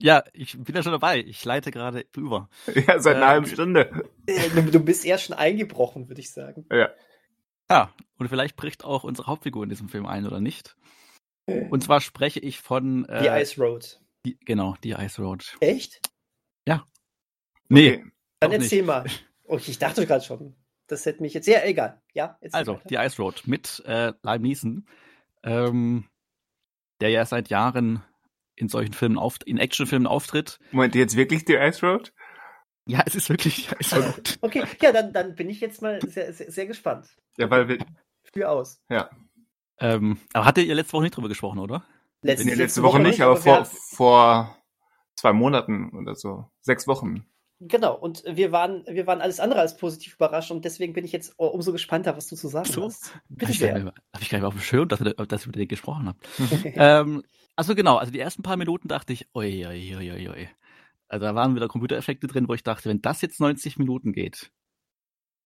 Ja, 0.00 0.22
ich 0.32 0.56
bin 0.56 0.74
ja 0.74 0.82
schon 0.82 0.92
dabei. 0.92 1.18
Ich 1.20 1.44
leite 1.44 1.70
gerade 1.70 2.06
über. 2.16 2.48
Ja, 2.74 2.98
seit 3.00 3.16
einer 3.16 3.26
Äh, 3.26 3.28
halben 3.28 3.46
Stunde. 3.46 4.08
äh, 4.26 4.48
du, 4.50 4.62
du 4.70 4.80
bist 4.80 5.04
eher 5.04 5.18
schon 5.18 5.36
eingebrochen, 5.36 6.08
würde 6.08 6.20
ich 6.20 6.32
sagen. 6.32 6.64
Ja. 6.70 6.90
Ja, 7.74 7.92
und 8.18 8.28
vielleicht 8.28 8.54
bricht 8.54 8.84
auch 8.84 9.02
unsere 9.02 9.26
Hauptfigur 9.26 9.64
in 9.64 9.68
diesem 9.68 9.88
Film 9.88 10.06
ein 10.06 10.26
oder 10.26 10.38
nicht. 10.38 10.76
Und 11.46 11.82
zwar 11.82 12.00
spreche 12.00 12.38
ich 12.38 12.60
von. 12.60 13.04
Äh, 13.06 13.22
The 13.24 13.42
Ice 13.42 13.60
Road. 13.60 14.00
Die, 14.24 14.38
genau, 14.38 14.76
die 14.84 14.92
Ice 14.92 15.20
Road. 15.20 15.56
Echt? 15.58 16.00
Ja. 16.68 16.86
Nee. 17.68 17.94
Okay. 17.94 18.10
Dann 18.38 18.52
erzähl 18.52 18.78
nicht. 18.78 18.86
mal. 18.86 19.04
Oh, 19.46 19.58
ich 19.58 19.78
dachte 19.78 20.06
gerade 20.06 20.24
schon. 20.24 20.56
Das 20.86 21.04
hätte 21.04 21.20
mich 21.20 21.34
jetzt. 21.34 21.44
sehr 21.44 21.68
egal. 21.68 22.00
Ja, 22.14 22.38
also, 22.52 22.76
weiter. 22.76 22.88
die 22.88 22.94
Ice 22.94 23.20
Road 23.20 23.42
mit 23.44 23.82
äh, 23.84 24.14
Liam 24.22 24.40
Neeson, 24.40 24.86
ähm, 25.42 26.08
der 27.02 27.10
ja 27.10 27.26
seit 27.26 27.50
Jahren 27.50 28.02
in 28.56 28.68
solchen 28.70 28.94
Filmen 28.94 29.18
auf, 29.18 29.36
in 29.44 29.58
Actionfilmen 29.58 30.06
auftritt. 30.06 30.58
Moment, 30.70 30.94
jetzt 30.94 31.14
wirklich 31.14 31.44
die 31.44 31.56
Ice 31.56 31.86
Road? 31.86 32.14
Ja, 32.86 33.02
es 33.06 33.14
ist 33.14 33.28
wirklich 33.30 33.68
die 33.68 33.74
Ice 33.80 33.96
Road. 33.96 34.38
okay, 34.42 34.64
ja, 34.80 34.92
dann, 34.92 35.12
dann 35.12 35.34
bin 35.34 35.48
ich 35.48 35.60
jetzt 35.60 35.80
mal 35.80 36.00
sehr, 36.02 36.32
sehr, 36.32 36.50
sehr 36.50 36.66
gespannt. 36.66 37.06
Ja, 37.38 37.48
weil 37.50 37.68
wir. 37.68 37.78
Für 38.32 38.50
aus. 38.50 38.80
Ja. 38.90 39.10
Ähm, 39.78 40.18
aber 40.32 40.44
hattet 40.44 40.66
ihr 40.66 40.74
letzte 40.74 40.92
Woche 40.94 41.04
nicht 41.04 41.16
drüber 41.16 41.28
gesprochen, 41.28 41.58
oder? 41.58 41.84
Letzte, 42.22 42.46
nee, 42.46 42.54
letzte 42.54 42.82
Woche, 42.82 42.94
Woche, 42.94 43.02
nicht, 43.02 43.20
aber, 43.20 43.36
vor, 43.36 43.64
vor 43.64 44.58
zwei 45.14 45.32
Monaten 45.32 45.90
oder 45.90 46.14
so. 46.14 46.46
Sechs 46.60 46.86
Wochen. 46.86 47.26
Genau, 47.60 47.94
und 47.94 48.24
wir 48.26 48.52
waren, 48.52 48.84
wir 48.86 49.06
waren 49.06 49.20
alles 49.20 49.40
andere 49.40 49.60
als 49.60 49.76
positiv 49.76 50.14
überrascht 50.14 50.50
und 50.50 50.64
deswegen 50.64 50.92
bin 50.92 51.04
ich 51.04 51.12
jetzt 51.12 51.34
umso 51.36 51.72
gespannter, 51.72 52.16
was 52.16 52.26
du 52.26 52.36
zu 52.36 52.48
sagen 52.48 52.70
so? 52.70 52.84
hast. 52.84 53.12
Bitte 53.28 53.52
hab 53.52 53.58
sehr. 53.58 53.74
Habe 53.74 53.94
ich 54.20 54.28
gar 54.28 54.38
nicht 54.38 54.46
auf 54.46 54.54
dem 54.54 54.60
Schirm, 54.60 54.88
dass, 54.88 55.00
dass 55.00 55.44
ihr 55.44 55.46
mit 55.46 55.56
dir 55.56 55.66
gesprochen 55.66 56.08
habt. 56.08 56.26
ähm, 56.64 57.22
also 57.56 57.74
genau, 57.74 57.96
also 57.96 58.12
die 58.12 58.18
ersten 58.18 58.42
paar 58.42 58.56
Minuten 58.56 58.88
dachte 58.88 59.12
ich, 59.12 59.28
oi, 59.34 59.64
oi, 59.66 59.96
oi, 59.96 60.28
oi. 60.28 60.48
Also 61.14 61.26
da 61.26 61.36
waren 61.36 61.54
wieder 61.54 61.68
Computereffekte 61.68 62.26
drin, 62.26 62.48
wo 62.48 62.54
ich 62.54 62.64
dachte, 62.64 62.88
wenn 62.88 63.00
das 63.00 63.20
jetzt 63.22 63.38
90 63.38 63.78
Minuten 63.78 64.12
geht, 64.12 64.50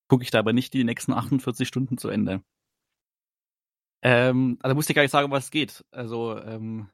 gucke 0.08 0.22
ich 0.24 0.30
da 0.30 0.38
aber 0.38 0.54
nicht 0.54 0.72
die 0.72 0.82
nächsten 0.82 1.12
48 1.12 1.68
Stunden 1.68 1.98
zu 1.98 2.08
Ende. 2.08 2.42
Ähm, 4.00 4.56
also 4.62 4.74
musste 4.74 4.92
ich 4.92 4.94
gar 4.94 5.02
nicht 5.02 5.10
sagen, 5.10 5.30
was 5.30 5.44
es 5.44 5.50
geht. 5.50 5.84
Also 5.90 6.38
ähm, 6.38 6.88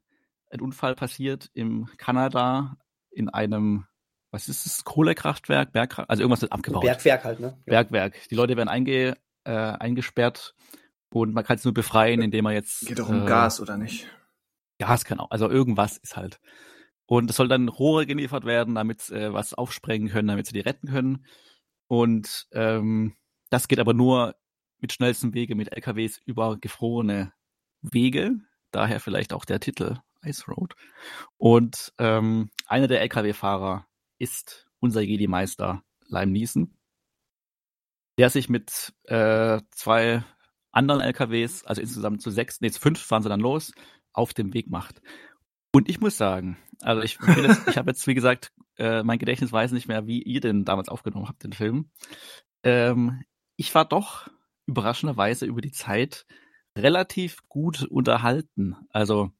ein 0.51 0.61
Unfall 0.61 0.97
passiert 0.97 1.53
im 1.55 1.89
Kanada 1.99 2.77
in 3.13 3.29
einem, 3.29 3.87
was 4.33 4.49
ist 4.49 4.67
es, 4.67 4.83
Kohlekraftwerk, 4.83 5.71
Bergkraft, 5.71 6.11
also 6.11 6.25
irgendwas 6.25 6.43
wird 6.43 6.51
abgebaut. 6.51 6.83
Bergwerk 6.83 7.23
halt, 7.23 7.39
ne? 7.39 7.57
Bergwerk. 7.67 8.29
Die 8.29 8.35
Leute 8.35 8.57
werden 8.57 8.69
einge, 8.69 9.17
äh, 9.45 9.53
eingesperrt 9.53 10.57
und 11.11 11.33
man 11.33 11.45
kann 11.45 11.59
es 11.59 11.65
nur 11.65 11.75
befreien, 11.75 12.21
indem 12.21 12.43
man 12.43 12.55
jetzt. 12.55 12.89
Geht 12.89 12.99
doch 12.99 13.09
um 13.09 13.23
äh, 13.23 13.27
Gas, 13.27 13.61
oder 13.61 13.77
nicht? 13.77 14.09
Gas, 14.81 15.05
genau. 15.05 15.29
Also 15.31 15.49
irgendwas 15.49 15.97
ist 15.99 16.17
halt. 16.17 16.41
Und 17.07 17.31
es 17.31 17.37
soll 17.37 17.49
dann 17.49 17.69
Rohre 17.69 18.07
geliefert 18.07 18.45
werden, 18.45 18.75
damit 18.75 19.11
äh, 19.11 19.33
was 19.33 19.55
aufsprengen 19.55 20.09
können, 20.09 20.29
damit 20.29 20.47
sie 20.47 20.55
die 20.55 20.61
retten 20.61 20.89
können. 20.89 21.27
Und 21.87 22.47
ähm, 22.53 23.15
das 23.51 23.69
geht 23.69 23.79
aber 23.79 23.95
nur 23.95 24.37
mit 24.79 24.93
schnellstem 24.93 25.35
Wege 25.35 25.55
mit 25.55 25.73
LKWs 25.73 26.21
über 26.25 26.57
gefrorene 26.59 27.33
Wege. 27.83 28.37
Daher 28.71 29.01
vielleicht 29.01 29.33
auch 29.33 29.45
der 29.45 29.61
Titel 29.61 29.99
Ice 30.25 30.45
Road. 30.47 30.75
Und 31.37 31.93
ähm, 31.99 32.51
einer 32.67 32.89
der 32.89 33.03
LKW-Fahrer 33.03 33.87
ist 34.19 34.67
unser 34.81 35.03
Jedi-Meister 35.03 35.83
Lime 36.07 36.33
Neeson, 36.33 36.77
der 38.19 38.31
sich 38.31 38.49
mit 38.49 38.93
äh, 39.05 39.61
zwei 39.71 40.25
anderen 40.71 41.01
LKWs, 41.01 41.65
also 41.65 41.81
insgesamt 41.81 42.21
zu 42.23 42.31
sechs, 42.31 42.61
nee, 42.61 42.71
zu 42.71 42.81
fünf 42.81 43.01
fahren 43.01 43.23
sie 43.23 43.29
dann 43.29 43.41
los, 43.41 43.73
auf 44.13 44.35
dem 44.35 44.53
Weg 44.55 44.69
macht. 44.69 45.01
Und 45.75 45.89
ich 45.89 46.01
muss 46.01 46.17
sagen, 46.17 46.57
also 46.83 47.03
ich, 47.03 47.19
ich 47.67 47.77
habe 47.77 47.91
jetzt, 47.91 48.07
wie 48.07 48.15
gesagt, 48.15 48.53
äh, 48.79 49.03
mein 49.03 49.19
Gedächtnis 49.19 49.51
weiß 49.51 49.73
nicht 49.73 49.89
mehr, 49.89 50.07
wie 50.07 50.23
ihr 50.23 50.41
den 50.41 50.65
damals 50.65 50.89
aufgenommen 50.89 51.27
habt, 51.27 51.43
den 51.43 51.53
Film. 51.53 51.91
Ähm, 52.63 53.25
ich 53.57 53.75
war 53.75 53.85
doch 53.85 54.29
überraschenderweise 54.67 55.47
über 55.47 55.61
die 55.61 55.73
Zeit 55.73 56.27
relativ 56.79 57.49
gut 57.49 57.83
unterhalten. 57.83 58.77
Also 58.91 59.33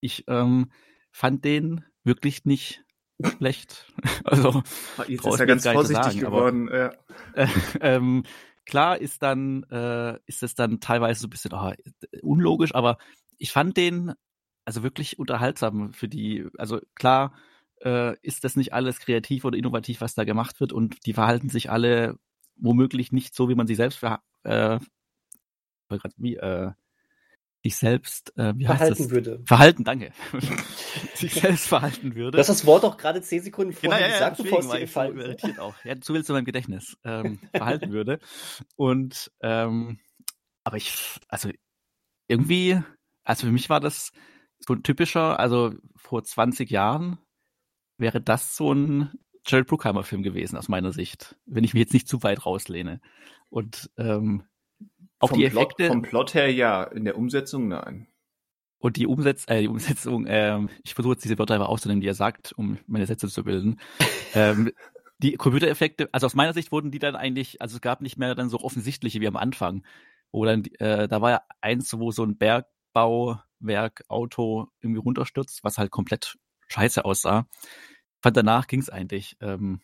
ich 0.00 0.24
ähm, 0.26 0.72
fand 1.12 1.44
den 1.44 1.84
wirklich 2.02 2.44
nicht 2.44 2.84
schlecht. 3.38 3.86
Also 4.24 4.64
jetzt 5.06 5.24
ist 5.24 5.40
er 5.40 5.46
ganz 5.46 5.68
vorsichtig 5.68 6.04
sagen, 6.04 6.20
geworden. 6.20 6.68
Aber, 6.68 6.78
ja. 6.78 6.92
äh, 7.34 7.48
ähm, 7.80 8.24
klar 8.64 9.00
ist 9.00 9.22
dann 9.22 9.62
äh, 9.70 10.18
ist 10.26 10.42
es 10.42 10.56
dann 10.56 10.80
teilweise 10.80 11.20
so 11.20 11.28
ein 11.28 11.30
bisschen 11.30 11.52
oh, 11.52 11.72
unlogisch, 12.22 12.74
aber 12.74 12.98
ich 13.38 13.52
fand 13.52 13.76
den 13.76 14.14
also 14.66 14.82
wirklich 14.82 15.18
unterhaltsam 15.18 15.94
für 15.94 16.08
die. 16.08 16.46
Also 16.58 16.80
klar 16.94 17.32
äh, 17.82 18.16
ist 18.20 18.44
das 18.44 18.56
nicht 18.56 18.74
alles 18.74 18.98
kreativ 18.98 19.44
oder 19.44 19.56
innovativ, 19.56 20.02
was 20.02 20.14
da 20.14 20.24
gemacht 20.24 20.60
wird, 20.60 20.72
und 20.72 21.06
die 21.06 21.14
verhalten 21.14 21.48
sich 21.48 21.70
alle 21.70 22.18
womöglich 22.56 23.12
nicht 23.12 23.34
so, 23.34 23.48
wie 23.48 23.54
man 23.54 23.66
sich 23.66 23.76
selbst 23.76 23.98
ver 23.98 24.20
äh, 24.42 24.78
wie 26.18 26.36
äh, 26.36 26.72
sich 27.62 27.76
selbst 27.76 28.36
äh, 28.36 28.54
wie 28.56 28.64
verhalten 28.64 28.90
heißt 28.90 29.00
das? 29.00 29.10
würde. 29.10 29.42
Verhalten, 29.44 29.84
danke. 29.84 30.12
sich 31.14 31.34
selbst 31.34 31.68
verhalten 31.68 32.14
würde. 32.14 32.32
Du 32.32 32.38
hast 32.38 32.48
das 32.48 32.66
Wort 32.66 32.84
auch 32.84 32.96
gerade 32.96 33.22
zehn 33.22 33.42
Sekunden 33.42 33.72
vorher 33.72 33.98
genau, 33.98 34.08
ja, 34.08 34.12
gesagt, 34.12 34.38
ja, 34.38 34.44
bevor 34.44 34.58
es 34.60 34.68
dir 34.68 34.80
gefallen 34.80 35.18
ist. 35.18 35.58
auch. 35.58 35.74
Ja, 35.84 36.00
zu 36.00 36.14
willst 36.14 36.28
du 36.28 36.32
meinem 36.32 36.44
Gedächtnis 36.44 36.96
ähm, 37.04 37.38
verhalten 37.54 37.92
würde. 37.92 38.18
Und 38.76 39.30
ähm, 39.40 39.98
aber 40.64 40.76
ich, 40.76 40.92
also 41.28 41.50
irgendwie, 42.26 42.80
also 43.24 43.46
für 43.46 43.52
mich 43.52 43.70
war 43.70 43.80
das 43.80 44.10
so 44.66 44.74
ein 44.74 44.82
typischer, 44.82 45.38
also 45.38 45.74
vor 45.94 46.24
20 46.24 46.70
Jahren 46.70 47.18
wäre 47.98 48.20
das 48.20 48.56
so 48.56 48.72
ein 48.72 49.10
Jared 49.46 49.68
Bruckheimer 49.68 50.02
Film 50.02 50.22
gewesen 50.22 50.56
aus 50.56 50.68
meiner 50.68 50.92
Sicht, 50.92 51.36
wenn 51.46 51.64
ich 51.64 51.72
mich 51.72 51.82
jetzt 51.82 51.94
nicht 51.94 52.08
zu 52.08 52.22
weit 52.22 52.44
rauslehne. 52.44 53.00
Und 53.48 53.90
ähm, 53.96 54.44
auch 55.20 55.28
vom 55.30 55.38
die 55.38 55.44
Effekte. 55.44 55.84
Plot, 55.84 55.88
vom 55.88 56.02
Plot 56.02 56.34
her 56.34 56.52
ja, 56.52 56.82
in 56.82 57.04
der 57.04 57.16
Umsetzung 57.16 57.68
nein. 57.68 58.08
Und 58.78 58.96
die, 58.96 59.06
Umsetz 59.06 59.44
äh, 59.48 59.62
die 59.62 59.68
Umsetzung, 59.68 60.26
ähm, 60.28 60.68
ich 60.84 60.94
versuche 60.94 61.14
jetzt 61.14 61.24
diese 61.24 61.38
Wörter 61.38 61.54
einfach 61.54 61.68
auszunehmen, 61.68 62.00
die 62.00 62.08
er 62.08 62.14
sagt, 62.14 62.52
um 62.56 62.78
meine 62.86 63.06
Sätze 63.06 63.28
zu 63.28 63.44
bilden. 63.44 63.80
ähm, 64.34 64.72
die 65.18 65.36
Computereffekte, 65.36 66.08
also 66.12 66.26
aus 66.26 66.34
meiner 66.34 66.52
Sicht 66.52 66.72
wurden 66.72 66.90
die 66.90 66.98
dann 66.98 67.16
eigentlich, 67.16 67.62
also 67.62 67.76
es 67.76 67.80
gab 67.80 68.02
nicht 68.02 68.18
mehr 68.18 68.34
dann 68.34 68.50
so 68.50 68.60
offensichtliche 68.60 69.20
wie 69.20 69.28
am 69.28 69.36
Anfang. 69.36 69.84
Wo 70.32 70.44
dann, 70.44 70.64
äh, 70.78 71.08
da 71.08 71.22
war 71.22 71.30
ja 71.30 71.42
eins, 71.60 71.98
wo 71.98 72.10
so 72.10 72.24
ein 72.24 72.36
Bergbauwerk, 72.36 73.45
Auto 74.08 74.68
irgendwie 74.80 75.00
runterstürzt, 75.00 75.64
was 75.64 75.78
halt 75.78 75.90
komplett 75.90 76.36
scheiße 76.68 77.04
aussah. 77.04 77.46
Ich 77.52 78.22
fand 78.22 78.36
danach 78.36 78.66
ging 78.66 78.80
es 78.80 78.90
eigentlich. 78.90 79.36
Ähm, 79.40 79.80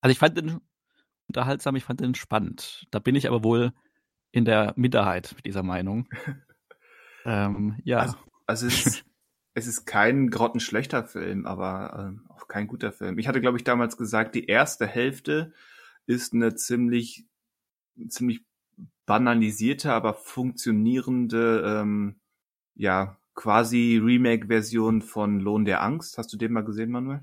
also 0.00 0.12
ich 0.12 0.18
fand 0.18 0.36
den 0.36 0.60
unterhaltsam, 1.28 1.76
ich 1.76 1.84
fand 1.84 2.00
den 2.00 2.14
spannend. 2.14 2.86
Da 2.90 2.98
bin 2.98 3.14
ich 3.14 3.28
aber 3.28 3.44
wohl 3.44 3.72
in 4.32 4.44
der 4.44 4.72
Minderheit 4.76 5.32
mit 5.36 5.46
dieser 5.46 5.62
Meinung. 5.62 6.08
ähm, 7.24 7.78
ja. 7.84 7.98
Also, 7.98 8.16
also 8.46 8.66
es, 8.66 8.86
ist, 8.86 9.04
es 9.54 9.66
ist 9.66 9.86
kein 9.86 10.30
grottenschlechter 10.30 11.04
Film, 11.04 11.46
aber 11.46 12.14
äh, 12.14 12.32
auch 12.32 12.48
kein 12.48 12.66
guter 12.66 12.92
Film. 12.92 13.18
Ich 13.18 13.28
hatte, 13.28 13.40
glaube 13.40 13.58
ich, 13.58 13.64
damals 13.64 13.96
gesagt, 13.96 14.34
die 14.34 14.46
erste 14.46 14.86
Hälfte 14.86 15.52
ist 16.06 16.32
eine 16.32 16.54
ziemlich, 16.54 17.26
ziemlich 18.08 18.44
banalisierte, 19.06 19.92
aber 19.92 20.14
funktionierende, 20.14 21.62
ähm, 21.66 22.19
ja, 22.80 23.18
quasi 23.34 24.00
Remake-Version 24.02 25.02
von 25.02 25.38
Lohn 25.38 25.66
der 25.66 25.82
Angst. 25.82 26.16
Hast 26.16 26.32
du 26.32 26.38
den 26.38 26.52
mal 26.52 26.64
gesehen, 26.64 26.90
Manuel? 26.90 27.22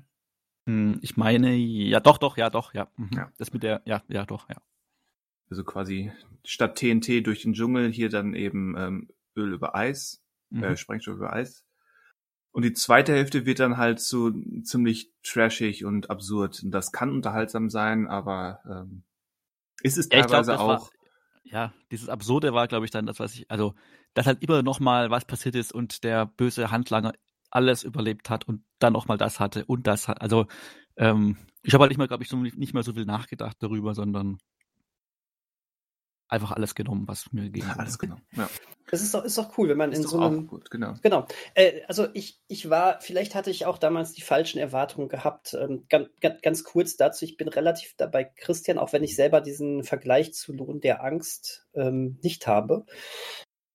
Hm, 0.66 1.00
ich 1.02 1.16
meine, 1.16 1.54
ja, 1.56 1.98
doch, 1.98 2.18
doch, 2.18 2.36
ja, 2.36 2.48
doch, 2.48 2.74
ja. 2.74 2.88
Mhm. 2.96 3.10
ja. 3.12 3.32
Das 3.38 3.52
mit 3.52 3.64
der, 3.64 3.82
ja, 3.84 4.02
ja, 4.08 4.24
doch, 4.24 4.48
ja. 4.48 4.56
Also 5.50 5.64
quasi 5.64 6.12
statt 6.44 6.76
TNT 6.76 7.26
durch 7.26 7.42
den 7.42 7.54
Dschungel 7.54 7.90
hier 7.90 8.08
dann 8.08 8.34
eben 8.34 8.76
ähm, 8.78 9.08
Öl 9.34 9.52
über 9.52 9.74
Eis, 9.74 10.22
mhm. 10.50 10.62
äh, 10.62 10.76
Sprengstoff 10.76 11.16
über 11.16 11.32
Eis. 11.32 11.64
Und 12.52 12.64
die 12.64 12.72
zweite 12.72 13.12
Hälfte 13.12 13.44
wird 13.44 13.58
dann 13.58 13.78
halt 13.78 13.98
so 13.98 14.30
ziemlich 14.62 15.12
trashig 15.24 15.84
und 15.84 16.08
absurd. 16.08 16.62
Und 16.62 16.70
das 16.70 16.92
kann 16.92 17.10
unterhaltsam 17.10 17.68
sein, 17.68 18.06
aber 18.06 18.60
ähm, 18.68 19.02
ist 19.82 19.98
es 19.98 20.08
teilweise 20.08 20.52
ja, 20.52 20.56
glaub, 20.56 20.60
auch. 20.60 20.82
War, 20.82 20.97
ja, 21.44 21.72
dieses 21.90 22.08
Absurde 22.08 22.52
war, 22.54 22.68
glaube 22.68 22.84
ich, 22.84 22.90
dann 22.90 23.06
das, 23.06 23.20
was 23.20 23.34
ich, 23.34 23.50
also, 23.50 23.74
dass 24.14 24.26
halt 24.26 24.42
immer 24.42 24.62
noch 24.62 24.80
mal 24.80 25.10
was 25.10 25.24
passiert 25.24 25.54
ist 25.54 25.72
und 25.72 26.04
der 26.04 26.26
böse 26.26 26.70
Handlanger 26.70 27.12
alles 27.50 27.84
überlebt 27.84 28.30
hat 28.30 28.46
und 28.46 28.64
dann 28.78 28.92
noch 28.92 29.08
mal 29.08 29.18
das 29.18 29.40
hatte 29.40 29.64
und 29.64 29.86
das 29.86 30.08
hat. 30.08 30.20
Also, 30.22 30.46
ähm, 30.96 31.36
ich 31.62 31.74
habe 31.74 31.82
halt 31.82 31.90
nicht 31.90 31.98
mehr, 31.98 32.08
glaube 32.08 32.22
ich, 32.22 32.28
so, 32.28 32.36
nicht 32.36 32.74
mehr 32.74 32.82
so 32.82 32.92
viel 32.94 33.04
nachgedacht 33.04 33.56
darüber, 33.60 33.94
sondern 33.94 34.38
einfach 36.28 36.52
alles 36.52 36.74
genommen, 36.74 37.08
was 37.08 37.32
mir 37.32 37.44
gegeben 37.44 37.68
wurde. 37.68 37.80
Alles 37.80 37.98
genommen, 37.98 38.22
ja. 38.36 38.48
Das 38.90 39.02
ist 39.02 39.12
doch, 39.12 39.24
ist 39.24 39.36
doch 39.36 39.56
cool, 39.58 39.68
wenn 39.68 39.76
man 39.76 39.92
ist 39.92 39.98
in 39.98 40.06
so 40.06 40.20
einem. 40.20 40.46
Gut, 40.46 40.70
genau. 40.70 40.94
Genau. 41.02 41.26
Äh, 41.54 41.82
also 41.88 42.06
ich, 42.14 42.40
ich 42.48 42.70
war, 42.70 43.00
vielleicht 43.00 43.34
hatte 43.34 43.50
ich 43.50 43.66
auch 43.66 43.78
damals 43.78 44.12
die 44.12 44.22
falschen 44.22 44.58
Erwartungen 44.58 45.08
gehabt. 45.08 45.54
Ähm, 45.54 45.84
ganz, 45.88 46.08
ganz, 46.20 46.40
ganz 46.40 46.64
kurz 46.64 46.96
dazu, 46.96 47.24
ich 47.24 47.36
bin 47.36 47.48
relativ 47.48 47.94
dabei 47.96 48.24
Christian, 48.24 48.78
auch 48.78 48.92
wenn 48.92 49.04
ich 49.04 49.14
selber 49.14 49.40
diesen 49.40 49.84
Vergleich 49.84 50.32
zu 50.32 50.52
Lohn 50.52 50.80
der 50.80 51.04
Angst 51.04 51.66
ähm, 51.74 52.18
nicht 52.22 52.46
habe. 52.46 52.86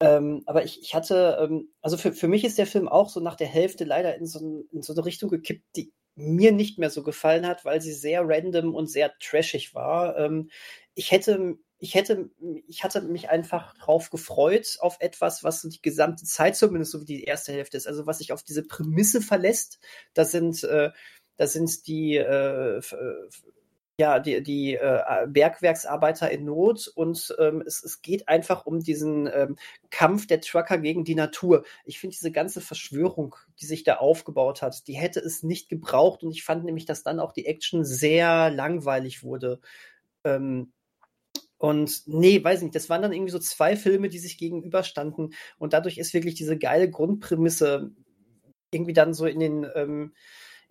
Ähm, 0.00 0.42
aber 0.46 0.64
ich, 0.64 0.82
ich 0.82 0.94
hatte, 0.94 1.38
ähm, 1.40 1.68
also 1.80 1.96
für, 1.96 2.12
für 2.12 2.28
mich 2.28 2.44
ist 2.44 2.58
der 2.58 2.66
Film 2.66 2.88
auch 2.88 3.08
so 3.08 3.20
nach 3.20 3.36
der 3.36 3.46
Hälfte 3.46 3.84
leider 3.84 4.16
in 4.16 4.26
so, 4.26 4.64
in 4.72 4.82
so 4.82 4.92
eine 4.92 5.04
Richtung 5.04 5.30
gekippt, 5.30 5.64
die 5.76 5.92
mir 6.16 6.52
nicht 6.52 6.78
mehr 6.78 6.90
so 6.90 7.02
gefallen 7.02 7.46
hat, 7.46 7.64
weil 7.64 7.80
sie 7.80 7.92
sehr 7.92 8.22
random 8.24 8.74
und 8.74 8.88
sehr 8.88 9.12
trashig 9.20 9.74
war. 9.74 10.18
Ähm, 10.18 10.50
ich 10.94 11.10
hätte 11.10 11.56
ich 11.78 11.94
hätte, 11.94 12.30
ich 12.66 12.84
hatte 12.84 13.02
mich 13.02 13.28
einfach 13.30 13.74
drauf 13.76 14.10
gefreut, 14.10 14.78
auf 14.80 14.96
etwas, 15.00 15.44
was 15.44 15.60
so 15.60 15.68
die 15.68 15.82
gesamte 15.82 16.24
Zeit 16.24 16.56
zumindest 16.56 16.92
so 16.92 17.00
wie 17.00 17.06
die 17.06 17.24
erste 17.24 17.52
Hälfte 17.52 17.76
ist, 17.76 17.86
also 17.86 18.06
was 18.06 18.18
sich 18.18 18.32
auf 18.32 18.42
diese 18.42 18.62
Prämisse 18.62 19.20
verlässt. 19.20 19.80
Da 20.14 20.24
sind, 20.24 20.62
äh, 20.64 20.90
da 21.36 21.46
sind 21.46 21.86
die, 21.86 22.16
äh, 22.16 22.80
ja, 23.98 24.18
die, 24.18 24.42
die 24.42 24.74
äh, 24.74 25.26
Bergwerksarbeiter 25.28 26.30
in 26.30 26.44
Not 26.44 26.88
und 26.88 27.34
ähm, 27.38 27.62
es, 27.64 27.84
es 27.84 28.02
geht 28.02 28.28
einfach 28.28 28.66
um 28.66 28.80
diesen 28.80 29.28
ähm, 29.32 29.56
Kampf 29.90 30.26
der 30.26 30.40
Trucker 30.40 30.78
gegen 30.78 31.04
die 31.04 31.14
Natur. 31.14 31.64
Ich 31.84 32.00
finde 32.00 32.16
diese 32.16 32.32
ganze 32.32 32.60
Verschwörung, 32.60 33.36
die 33.60 33.66
sich 33.66 33.84
da 33.84 33.96
aufgebaut 33.96 34.62
hat, 34.62 34.88
die 34.88 34.94
hätte 34.94 35.20
es 35.20 35.44
nicht 35.44 35.68
gebraucht 35.68 36.24
und 36.24 36.32
ich 36.32 36.44
fand 36.44 36.64
nämlich, 36.64 36.86
dass 36.86 37.04
dann 37.04 37.20
auch 37.20 37.32
die 37.32 37.46
Action 37.46 37.84
sehr 37.84 38.50
langweilig 38.50 39.22
wurde. 39.22 39.60
Ähm, 40.24 40.72
und 41.64 42.02
nee, 42.04 42.44
weiß 42.44 42.60
nicht, 42.60 42.74
das 42.74 42.90
waren 42.90 43.00
dann 43.00 43.14
irgendwie 43.14 43.32
so 43.32 43.38
zwei 43.38 43.74
Filme, 43.74 44.10
die 44.10 44.18
sich 44.18 44.36
gegenüberstanden 44.36 45.32
und 45.56 45.72
dadurch 45.72 45.96
ist 45.96 46.12
wirklich 46.12 46.34
diese 46.34 46.58
geile 46.58 46.90
Grundprämisse 46.90 47.90
irgendwie 48.70 48.92
dann 48.92 49.14
so 49.14 49.24
in 49.24 49.40
den 49.40 49.66
ähm, 49.74 50.12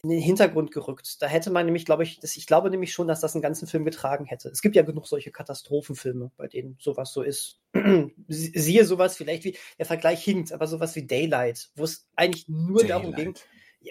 in 0.04 0.12
den 0.12 0.20
Hintergrund 0.20 0.70
gerückt. 0.70 1.20
Da 1.24 1.26
hätte 1.26 1.50
man 1.50 1.66
nämlich, 1.66 1.86
glaube 1.86 2.04
ich, 2.04 2.20
das, 2.20 2.36
ich 2.36 2.46
glaube 2.46 2.70
nämlich 2.70 2.94
schon, 2.94 3.08
dass 3.08 3.22
das 3.22 3.34
einen 3.34 3.42
ganzen 3.42 3.68
Film 3.68 3.86
getragen 3.86 4.26
hätte. 4.26 4.50
Es 4.50 4.62
gibt 4.62 4.76
ja 4.76 4.84
genug 4.84 5.08
solche 5.08 5.32
Katastrophenfilme, 5.32 6.32
bei 6.38 6.48
denen 6.48 6.78
sowas 6.80 7.12
so 7.12 7.24
ist. 7.24 7.60
Siehe 8.28 8.86
sowas 8.86 9.18
vielleicht 9.18 9.46
wie, 9.46 9.58
der 9.80 9.88
Vergleich 9.88 10.24
hinkt, 10.24 10.52
aber 10.52 10.68
sowas 10.68 10.96
wie 10.96 11.08
Daylight, 11.08 11.72
wo 11.76 11.86
es 11.86 12.08
eigentlich 12.16 12.48
nur 12.48 12.82
Daylight. 12.82 12.90
darum 12.92 13.16
ging, 13.16 13.34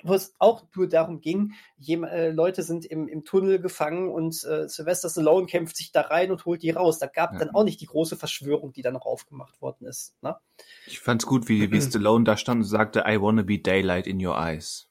wo 0.02 0.14
es 0.14 0.34
auch 0.38 0.64
nur 0.74 0.88
darum 0.88 1.20
ging, 1.20 1.54
äh, 1.88 2.30
Leute 2.30 2.62
sind 2.62 2.84
im, 2.84 3.08
im 3.08 3.24
Tunnel 3.24 3.60
gefangen 3.60 4.10
und 4.10 4.42
äh, 4.44 4.68
Sylvester 4.68 5.08
Stallone 5.08 5.46
kämpft 5.46 5.76
sich 5.76 5.92
da 5.92 6.02
rein 6.02 6.30
und 6.30 6.44
holt 6.44 6.62
die 6.62 6.70
raus. 6.70 6.98
Da 6.98 7.06
gab 7.06 7.32
ja. 7.32 7.38
dann 7.38 7.50
auch 7.50 7.64
nicht 7.64 7.80
die 7.80 7.86
große 7.86 8.16
Verschwörung, 8.16 8.72
die 8.72 8.82
dann 8.82 8.94
noch 8.94 9.06
aufgemacht 9.06 9.60
worden 9.60 9.86
ist. 9.86 10.14
Ne? 10.22 10.36
Ich 10.86 11.00
fand's 11.00 11.26
gut, 11.26 11.48
wie, 11.48 11.70
wie 11.70 11.80
Stallone 11.82 12.24
da 12.24 12.36
stand 12.36 12.62
und 12.62 12.68
sagte, 12.68 13.04
I 13.06 13.20
wanna 13.20 13.42
be 13.42 13.58
daylight 13.58 14.06
in 14.06 14.24
your 14.24 14.36
eyes. 14.36 14.88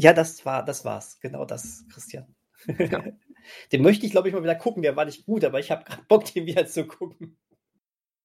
Ja, 0.00 0.12
das 0.12 0.44
war, 0.44 0.64
das 0.64 0.84
war's. 0.84 1.18
Genau 1.20 1.44
das, 1.44 1.84
Christian. 1.92 2.34
Ja. 2.78 3.02
den 3.72 3.82
möchte 3.82 4.06
ich, 4.06 4.12
glaube 4.12 4.28
ich, 4.28 4.34
mal 4.34 4.42
wieder 4.42 4.54
gucken. 4.54 4.82
Der 4.82 4.96
war 4.96 5.04
nicht 5.04 5.26
gut, 5.26 5.44
aber 5.44 5.58
ich 5.58 5.70
habe 5.70 5.84
gerade 5.84 6.02
Bock, 6.08 6.24
den 6.24 6.46
wieder 6.46 6.66
zu 6.66 6.86
gucken. 6.86 7.36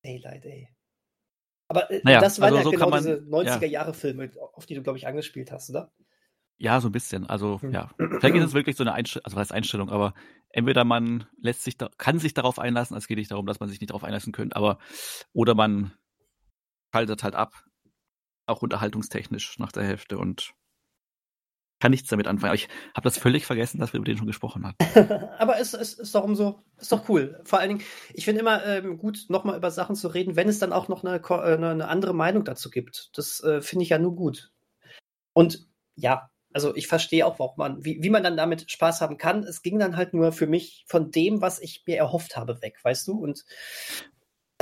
Daylight, 0.04 0.46
ey. 0.46 0.73
Aber 1.68 1.90
äh, 1.90 2.02
naja, 2.04 2.20
das 2.20 2.40
waren 2.40 2.54
also 2.54 2.58
ja 2.58 2.64
so 2.64 2.72
genau 2.72 2.90
man, 2.90 3.04
diese 3.04 3.16
90er-Jahre-Filme, 3.30 4.32
auf 4.54 4.66
die 4.66 4.76
du, 4.76 4.84
glaube 4.84 4.98
ich, 4.98 5.08
angespielt 5.08 5.52
hast, 5.52 5.70
oder? 5.70 5.92
Ja, 6.58 6.80
so 6.80 6.90
ein 6.90 6.92
bisschen. 6.92 7.28
Also, 7.28 7.62
hm. 7.62 7.72
ja. 7.72 7.92
Vielleicht 7.98 8.36
ist 8.36 8.46
es 8.46 8.54
wirklich 8.54 8.76
so 8.76 8.84
eine 8.84 8.94
Einstellung, 8.94 9.26
also 9.26 9.38
was 9.38 9.52
Einstellung, 9.52 9.90
aber 9.90 10.14
entweder 10.50 10.86
man 10.86 11.26
lässt 11.38 11.64
sich 11.64 11.78
da, 11.78 11.90
kann 11.98 12.20
sich 12.20 12.34
darauf 12.34 12.60
einlassen, 12.60 12.96
es 12.96 13.08
geht 13.08 13.18
nicht 13.18 13.32
darum, 13.32 13.46
dass 13.46 13.60
man 13.60 13.70
sich 13.70 13.82
nicht 13.82 13.90
darauf 13.90 14.04
einlassen 14.04 14.34
könnte, 14.34 14.56
aber, 14.56 14.78
oder 15.34 15.56
man 15.56 15.94
schaltet 16.94 17.24
halt 17.24 17.36
ab, 17.36 17.64
auch 18.46 18.62
unterhaltungstechnisch 18.62 19.58
nach 19.60 19.72
der 19.72 19.84
Hälfte 19.84 20.18
und 20.18 20.54
kann 21.84 21.92
nichts 21.92 22.08
damit 22.08 22.28
anfangen. 22.28 22.52
Aber 22.52 22.56
ich 22.56 22.70
habe 22.96 23.04
das 23.04 23.18
völlig 23.18 23.46
vergessen, 23.46 23.78
dass 23.82 23.92
wir 23.92 23.98
über 23.98 24.06
den 24.06 24.16
schon 24.16 24.26
gesprochen 24.26 24.66
hatten. 24.66 25.28
aber 25.38 25.60
es, 25.60 25.74
es 25.74 25.96
ist 25.96 26.16
doch 26.16 26.24
umso, 26.24 26.62
ist 26.80 26.94
doch 26.94 27.10
cool. 27.10 27.42
Vor 27.44 27.60
allen 27.60 27.68
Dingen, 27.68 27.82
ich 28.14 28.24
finde 28.24 28.40
immer 28.40 28.66
ähm, 28.66 28.98
gut, 28.98 29.26
nochmal 29.28 29.58
über 29.58 29.70
Sachen 29.70 29.98
zu 29.98 30.08
reden, 30.08 30.38
wenn 30.38 30.48
es 30.48 30.60
dann 30.60 30.72
auch 30.72 30.88
noch 30.88 31.04
eine, 31.04 31.18
äh, 31.18 31.34
eine, 31.34 31.72
eine 31.72 31.90
andere 31.90 32.14
Meinung 32.14 32.46
dazu 32.46 32.70
gibt. 32.70 33.10
Das 33.18 33.44
äh, 33.44 33.62
finde 33.62 33.84
ich 33.84 33.90
ja 33.90 34.00
nur 34.00 34.16
gut. 34.16 34.54
Und 35.34 35.68
ja, 35.96 36.30
also 36.54 36.74
ich 36.74 36.88
verstehe 36.88 37.26
auch, 37.26 37.38
warum 37.38 37.58
man, 37.58 37.84
wie, 37.84 38.02
wie 38.02 38.10
man 38.10 38.24
dann 38.24 38.38
damit 38.38 38.72
Spaß 38.72 39.02
haben 39.02 39.18
kann. 39.18 39.44
Es 39.44 39.62
ging 39.62 39.78
dann 39.78 39.98
halt 39.98 40.14
nur 40.14 40.32
für 40.32 40.48
mich 40.48 40.86
von 40.88 41.12
dem, 41.12 41.42
was 41.42 41.60
ich 41.60 41.84
mir 41.86 41.98
erhofft 41.98 42.38
habe, 42.38 42.62
weg, 42.62 42.80
weißt 42.82 43.10
du? 43.10 43.20
Und 43.20 43.44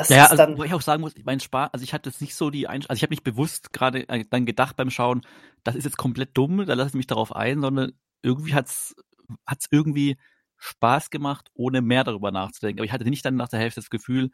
das 0.10 0.18
ja, 0.18 0.26
ist 0.26 0.32
also, 0.32 0.44
dann, 0.44 0.58
wo 0.58 0.64
ich 0.64 0.74
auch 0.74 0.82
sagen 0.82 1.02
muss, 1.02 1.14
mein 1.24 1.40
Spaß, 1.40 1.74
also 1.74 1.84
ich 1.84 1.94
hatte 1.94 2.10
jetzt 2.10 2.22
nicht 2.22 2.36
so 2.36 2.50
die 2.50 2.68
Einsch 2.68 2.86
also 2.90 2.98
ich 2.98 3.04
habe 3.04 3.12
nicht 3.12 3.24
bewusst 3.24 3.74
gerade 3.74 4.08
äh, 4.10 4.26
dann 4.30 4.46
gedacht 4.46 4.76
beim 4.76 4.90
Schauen, 4.90 5.22
das 5.64 5.76
ist 5.76 5.86
jetzt 5.86 5.98
komplett 5.98 6.38
dumm, 6.38 6.66
da 6.66 6.74
lasse 6.74 6.90
ich 6.90 6.96
mich 6.96 7.08
darauf 7.08 7.36
ein, 7.36 7.62
sondern 7.62 7.94
irgendwie 8.22 8.54
hat's 8.54 8.96
hat's 9.46 9.68
irgendwie 9.72 10.18
Spaß 10.58 11.10
gemacht, 11.10 11.50
ohne 11.54 11.82
mehr 11.82 12.04
darüber 12.04 12.32
nachzudenken. 12.32 12.80
Aber 12.80 12.86
ich 12.86 12.92
hatte 12.92 13.10
nicht 13.10 13.26
dann 13.26 13.36
nach 13.36 13.50
der 13.50 13.60
Hälfte 13.60 13.80
das 13.82 13.90
Gefühl, 13.90 14.30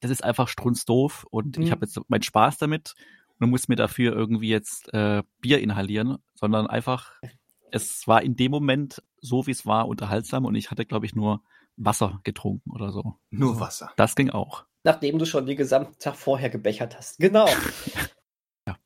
das 0.00 0.10
ist 0.10 0.24
einfach 0.24 0.48
strunzdoof 0.48 1.26
und 1.30 1.58
mhm. 1.58 1.64
ich 1.64 1.70
habe 1.70 1.84
jetzt 1.84 2.00
meinen 2.08 2.22
Spaß 2.22 2.58
damit 2.58 2.94
und 3.38 3.50
muss 3.50 3.68
mir 3.68 3.76
dafür 3.76 4.12
irgendwie 4.14 4.48
jetzt 4.48 4.92
äh, 4.92 5.22
Bier 5.40 5.60
inhalieren, 5.60 6.18
sondern 6.34 6.66
einfach, 6.66 7.12
es 7.70 8.06
war 8.06 8.22
in 8.22 8.36
dem 8.36 8.50
Moment 8.50 9.02
so, 9.20 9.46
wie 9.46 9.52
es 9.52 9.66
war, 9.66 9.88
unterhaltsam 9.88 10.44
und 10.44 10.54
ich 10.54 10.70
hatte, 10.70 10.84
glaube 10.84 11.06
ich, 11.06 11.14
nur 11.14 11.42
Wasser 11.76 12.20
getrunken 12.24 12.70
oder 12.70 12.92
so. 12.92 13.16
Nur 13.30 13.60
Wasser. 13.60 13.92
Das 13.96 14.14
ging 14.14 14.30
auch. 14.30 14.64
Nachdem 14.82 15.18
du 15.18 15.26
schon 15.26 15.46
den 15.46 15.56
gesamten 15.56 15.98
Tag 15.98 16.16
vorher 16.16 16.50
gebechert 16.50 16.96
hast. 16.96 17.18
Genau. 17.18 17.46
ja. 18.66 18.78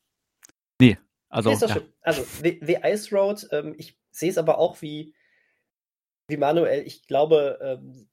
Nee, 0.80 0.98
also. 1.28 1.50
Nee, 1.50 1.56
ja. 1.60 1.76
Also, 2.02 2.24
The, 2.42 2.60
The, 2.62 2.78
Ice 2.84 3.14
Road, 3.14 3.46
ähm, 3.52 3.74
ich 3.78 3.96
sehe 4.10 4.30
es 4.30 4.38
aber 4.38 4.58
auch 4.58 4.82
wie, 4.82 5.14
wie 6.28 6.36
Manuel. 6.36 6.82
Ich 6.86 7.06
glaube, 7.06 7.58
ähm, 7.62 8.08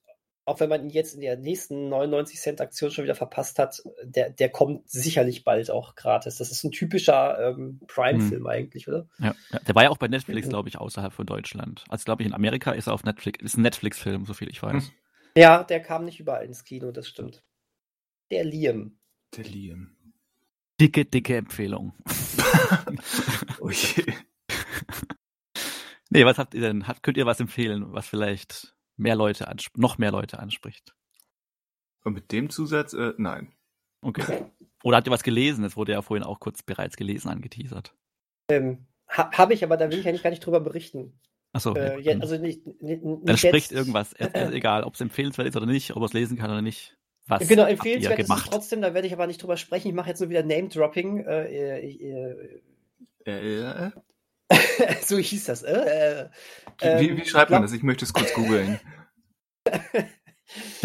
auch 0.45 0.59
wenn 0.59 0.69
man 0.69 0.83
ihn 0.83 0.89
jetzt 0.89 1.13
in 1.13 1.21
der 1.21 1.37
nächsten 1.37 1.89
99 1.89 2.39
Cent 2.39 2.61
Aktion 2.61 2.91
schon 2.91 3.03
wieder 3.03 3.15
verpasst 3.15 3.59
hat, 3.59 3.81
der, 4.03 4.31
der 4.31 4.49
kommt 4.49 4.89
sicherlich 4.89 5.43
bald 5.43 5.69
auch 5.69 5.95
gratis. 5.95 6.37
Das 6.37 6.51
ist 6.51 6.63
ein 6.63 6.71
typischer 6.71 7.39
ähm, 7.39 7.79
Prime-Film 7.87 8.41
hm. 8.41 8.47
eigentlich, 8.47 8.87
oder? 8.87 9.07
Ja, 9.19 9.35
ja, 9.51 9.59
der 9.59 9.75
war 9.75 9.83
ja 9.83 9.89
auch 9.89 9.97
bei 9.97 10.07
Netflix, 10.07 10.49
glaube 10.49 10.69
ich, 10.69 10.77
außerhalb 10.77 11.13
von 11.13 11.25
Deutschland. 11.25 11.83
Also 11.89 12.05
glaube 12.05 12.23
ich, 12.23 12.27
in 12.27 12.33
Amerika 12.33 12.71
ist 12.71 12.87
er 12.87 12.93
auf 12.93 13.03
Netflix, 13.03 13.41
ist 13.43 13.57
ein 13.57 13.61
Netflix-Film, 13.61 14.25
so 14.25 14.33
viel 14.33 14.49
ich 14.49 14.61
weiß. 14.61 14.91
Ja, 15.37 15.63
der 15.63 15.79
kam 15.79 16.05
nicht 16.05 16.19
überall 16.19 16.43
ins 16.43 16.63
Kino, 16.63 16.91
das 16.91 17.07
stimmt. 17.07 17.43
Der 18.31 18.45
Liam. 18.45 18.97
Der 19.35 19.43
Liam. 19.43 19.95
Dicke, 20.79 21.05
dicke 21.05 21.35
Empfehlung. 21.35 21.93
okay. 23.59 24.15
Nee, 26.13 26.25
was 26.25 26.37
habt 26.37 26.53
ihr 26.53 26.59
denn? 26.59 26.89
Habt, 26.89 27.03
könnt 27.03 27.15
ihr 27.15 27.25
was 27.25 27.39
empfehlen, 27.39 27.93
was 27.93 28.05
vielleicht 28.05 28.75
mehr 28.97 29.15
Leute 29.15 29.49
noch 29.77 29.97
mehr 29.97 30.11
Leute 30.11 30.39
anspricht. 30.39 30.93
Und 32.03 32.11
mit 32.11 32.33
dem 32.33 32.49
Zusatz, 32.49 32.91
äh, 32.91 33.13
nein. 33.17 33.53
Okay. 34.01 34.43
Oder 34.83 34.97
habt 34.97 35.07
ihr 35.07 35.11
was 35.11 35.23
gelesen? 35.23 35.63
Das 35.63 35.77
wurde 35.77 35.93
ja 35.93 36.01
vorhin 36.01 36.25
auch 36.25 36.41
kurz 36.41 36.63
bereits 36.63 36.97
gelesen 36.97 37.29
angeteasert. 37.29 37.95
Ähm, 38.49 38.87
ha, 39.07 39.31
Habe 39.31 39.53
ich, 39.53 39.63
aber 39.63 39.77
da 39.77 39.89
will 39.89 39.99
ich 39.99 40.07
eigentlich 40.09 40.23
gar 40.23 40.31
nicht 40.31 40.45
drüber 40.45 40.59
berichten. 40.59 41.17
Achso. 41.53 41.75
Äh, 41.75 42.01
ja, 42.01 42.19
also 42.19 42.37
nicht, 42.37 42.65
nicht, 42.81 43.05
nicht 43.05 43.29
Dann 43.29 43.37
spricht 43.37 43.71
irgendwas. 43.71 44.11
Äh, 44.11 44.25
äh, 44.33 44.53
egal, 44.53 44.83
ob 44.83 44.95
es 44.95 45.01
empfehlenswert 45.01 45.47
ist 45.47 45.55
oder 45.55 45.65
nicht, 45.65 45.95
ob 45.95 46.01
er 46.01 46.07
es 46.07 46.13
lesen 46.13 46.37
kann 46.37 46.51
oder 46.51 46.61
nicht. 46.61 46.97
Was 47.27 47.47
genau, 47.47 47.65
empfehlenswert 47.65 48.19
ist 48.19 48.29
es 48.29 48.43
trotzdem, 48.43 48.81
da 48.81 48.93
werde 48.93 49.07
ich 49.07 49.13
aber 49.13 49.27
nicht 49.27 49.41
drüber 49.41 49.57
sprechen. 49.57 49.87
Ich 49.87 49.93
mache 49.93 50.09
jetzt 50.09 50.19
nur 50.19 50.29
wieder 50.29 50.43
Name-Dropping. 50.43 51.25
Äh, 51.25 51.79
äh, 51.79 52.71
äh, 53.25 53.91
so 55.05 55.17
hieß 55.17 55.45
das. 55.45 55.63
Äh, 55.63 56.29
äh, 56.81 56.99
wie, 56.99 57.17
wie, 57.17 57.25
schreibt 57.25 57.51
man 57.51 57.61
das? 57.61 57.73
Ich 57.73 57.83
möchte 57.83 58.05
es 58.05 58.13
kurz 58.13 58.33
googeln. 58.33 58.79
Eine 59.65 60.09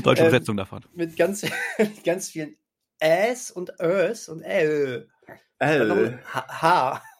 deutsche 0.02 0.22
ähm, 0.22 0.28
Übersetzung 0.28 0.52
ähm, 0.54 0.58
davon. 0.58 0.84
Mit 0.94 1.16
ganz, 1.16 1.46
mit 1.78 2.04
ganz 2.04 2.28
vielen 2.28 2.56
S 2.98 3.50
und 3.50 3.72
Ös 3.80 4.28
und 4.28 4.42
L. 4.42 5.08
L. 5.58 6.20
H. 6.32 7.02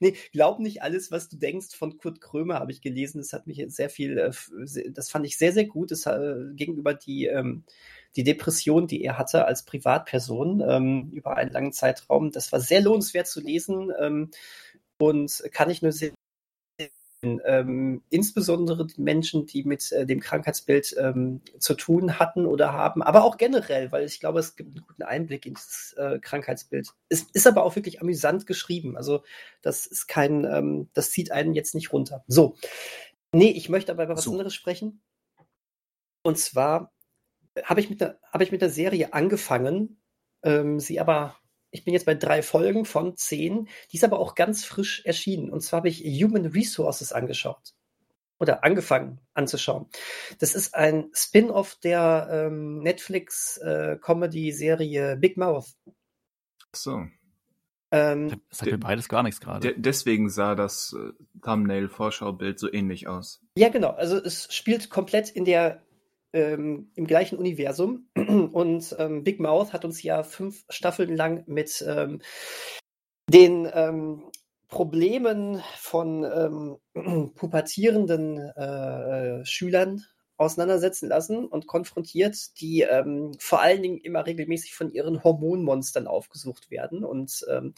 Nee, 0.00 0.16
glaub 0.32 0.58
nicht 0.58 0.82
alles, 0.82 1.12
was 1.12 1.28
du 1.28 1.36
denkst 1.36 1.76
von 1.76 1.98
Kurt 1.98 2.20
Krömer, 2.20 2.56
habe 2.56 2.72
ich 2.72 2.82
gelesen. 2.82 3.18
Das 3.18 3.32
hat 3.32 3.46
mich 3.46 3.64
sehr 3.68 3.88
viel, 3.88 4.18
äh, 4.18 4.32
das 4.90 5.08
fand 5.08 5.24
ich 5.24 5.38
sehr, 5.38 5.52
sehr 5.52 5.66
gut. 5.66 5.92
Das, 5.92 6.04
äh, 6.06 6.34
gegenüber 6.54 6.94
die, 6.94 7.26
ähm, 7.26 7.62
die 8.16 8.24
Depression, 8.24 8.86
die 8.86 9.04
er 9.04 9.18
hatte 9.18 9.44
als 9.44 9.64
Privatperson 9.64 10.62
ähm, 10.66 11.10
über 11.12 11.36
einen 11.36 11.52
langen 11.52 11.72
Zeitraum. 11.72 12.32
Das 12.32 12.50
war 12.52 12.60
sehr 12.60 12.80
lohnenswert 12.80 13.26
zu 13.26 13.40
lesen. 13.40 13.92
Ähm, 14.00 14.30
und 14.98 15.42
kann 15.52 15.70
ich 15.70 15.82
nur 15.82 15.92
sehr 15.92 16.12
ähm, 17.22 18.02
insbesondere 18.10 18.86
die 18.86 19.00
Menschen, 19.00 19.46
die 19.46 19.64
mit 19.64 19.90
äh, 19.92 20.06
dem 20.06 20.20
Krankheitsbild 20.20 20.94
ähm, 20.98 21.40
zu 21.58 21.74
tun 21.74 22.18
hatten 22.18 22.46
oder 22.46 22.72
haben, 22.72 23.02
aber 23.02 23.24
auch 23.24 23.36
generell, 23.36 23.90
weil 23.90 24.04
ich 24.04 24.20
glaube, 24.20 24.38
es 24.38 24.54
gibt 24.54 24.76
einen 24.76 24.86
guten 24.86 25.02
Einblick 25.02 25.46
in 25.46 25.54
dieses 25.54 25.94
äh, 25.94 26.18
Krankheitsbild. 26.20 26.88
Es 27.08 27.22
ist 27.32 27.46
aber 27.46 27.64
auch 27.64 27.74
wirklich 27.74 28.00
amüsant 28.00 28.46
geschrieben. 28.46 28.96
Also 28.96 29.22
das 29.62 29.86
ist 29.86 30.06
kein, 30.06 30.44
ähm, 30.44 30.88
das 30.92 31.10
zieht 31.10 31.32
einen 31.32 31.54
jetzt 31.54 31.74
nicht 31.74 31.92
runter. 31.92 32.24
So. 32.26 32.56
Nee, 33.32 33.50
ich 33.50 33.68
möchte 33.68 33.92
aber 33.92 34.04
über 34.04 34.16
was 34.16 34.24
so. 34.24 34.32
anderes 34.32 34.54
sprechen. 34.54 35.00
Und 36.22 36.38
zwar 36.38 36.92
habe 37.64 37.80
ich, 37.80 37.90
mit 37.90 38.00
der, 38.00 38.18
hab 38.30 38.40
ich 38.40 38.52
mit 38.52 38.62
der 38.62 38.70
Serie 38.70 39.12
angefangen, 39.12 40.00
ähm, 40.42 40.80
sie 40.80 41.00
aber 41.00 41.36
ich 41.76 41.84
bin 41.84 41.94
jetzt 41.94 42.06
bei 42.06 42.14
drei 42.14 42.42
Folgen 42.42 42.84
von 42.84 43.16
zehn. 43.16 43.68
Die 43.92 43.96
ist 43.96 44.04
aber 44.04 44.18
auch 44.18 44.34
ganz 44.34 44.64
frisch 44.64 45.04
erschienen. 45.04 45.50
Und 45.50 45.60
zwar 45.60 45.76
habe 45.78 45.88
ich 45.88 46.02
Human 46.02 46.46
Resources 46.46 47.12
angeschaut. 47.12 47.74
Oder 48.38 48.64
angefangen 48.64 49.20
anzuschauen. 49.34 49.86
Das 50.38 50.54
ist 50.54 50.74
ein 50.74 51.10
Spin-off 51.14 51.76
der 51.76 52.28
ähm, 52.30 52.80
Netflix-Comedy-Serie 52.80 55.12
äh, 55.12 55.16
Big 55.16 55.38
Mouth. 55.38 55.68
Ach 56.72 56.76
so. 56.76 57.06
Ähm, 57.92 58.42
das 58.50 58.58
sagt 58.58 58.72
mir 58.72 58.78
beides 58.78 59.08
gar 59.08 59.22
nichts 59.22 59.40
gerade. 59.40 59.60
De 59.60 59.72
deswegen 59.78 60.28
sah 60.28 60.54
das 60.54 60.94
äh, 60.98 61.12
Thumbnail-Vorschaubild 61.42 62.58
so 62.58 62.70
ähnlich 62.70 63.08
aus. 63.08 63.40
Ja, 63.56 63.70
genau. 63.70 63.88
Also 63.90 64.18
es 64.18 64.52
spielt 64.52 64.90
komplett 64.90 65.30
in 65.30 65.46
der 65.46 65.85
ähm, 66.32 66.90
im 66.94 67.06
gleichen 67.06 67.38
Universum. 67.38 68.08
Und 68.14 68.94
ähm, 68.98 69.24
Big 69.24 69.40
Mouth 69.40 69.72
hat 69.72 69.84
uns 69.84 70.02
ja 70.02 70.22
fünf 70.22 70.64
Staffeln 70.68 71.14
lang 71.16 71.44
mit 71.46 71.84
ähm, 71.86 72.20
den 73.28 73.68
ähm, 73.72 74.30
Problemen 74.68 75.62
von 75.78 76.24
ähm, 76.94 77.32
pubertierenden 77.34 78.38
äh, 78.38 79.44
Schülern 79.44 80.04
auseinandersetzen 80.38 81.08
lassen 81.08 81.46
und 81.46 81.66
konfrontiert, 81.66 82.60
die 82.60 82.82
ähm, 82.82 83.32
vor 83.38 83.62
allen 83.62 83.82
Dingen 83.82 83.98
immer 83.98 84.26
regelmäßig 84.26 84.74
von 84.74 84.92
ihren 84.92 85.24
Hormonmonstern 85.24 86.06
aufgesucht 86.06 86.70
werden. 86.70 87.04
Und 87.04 87.44
ähm, 87.50 87.74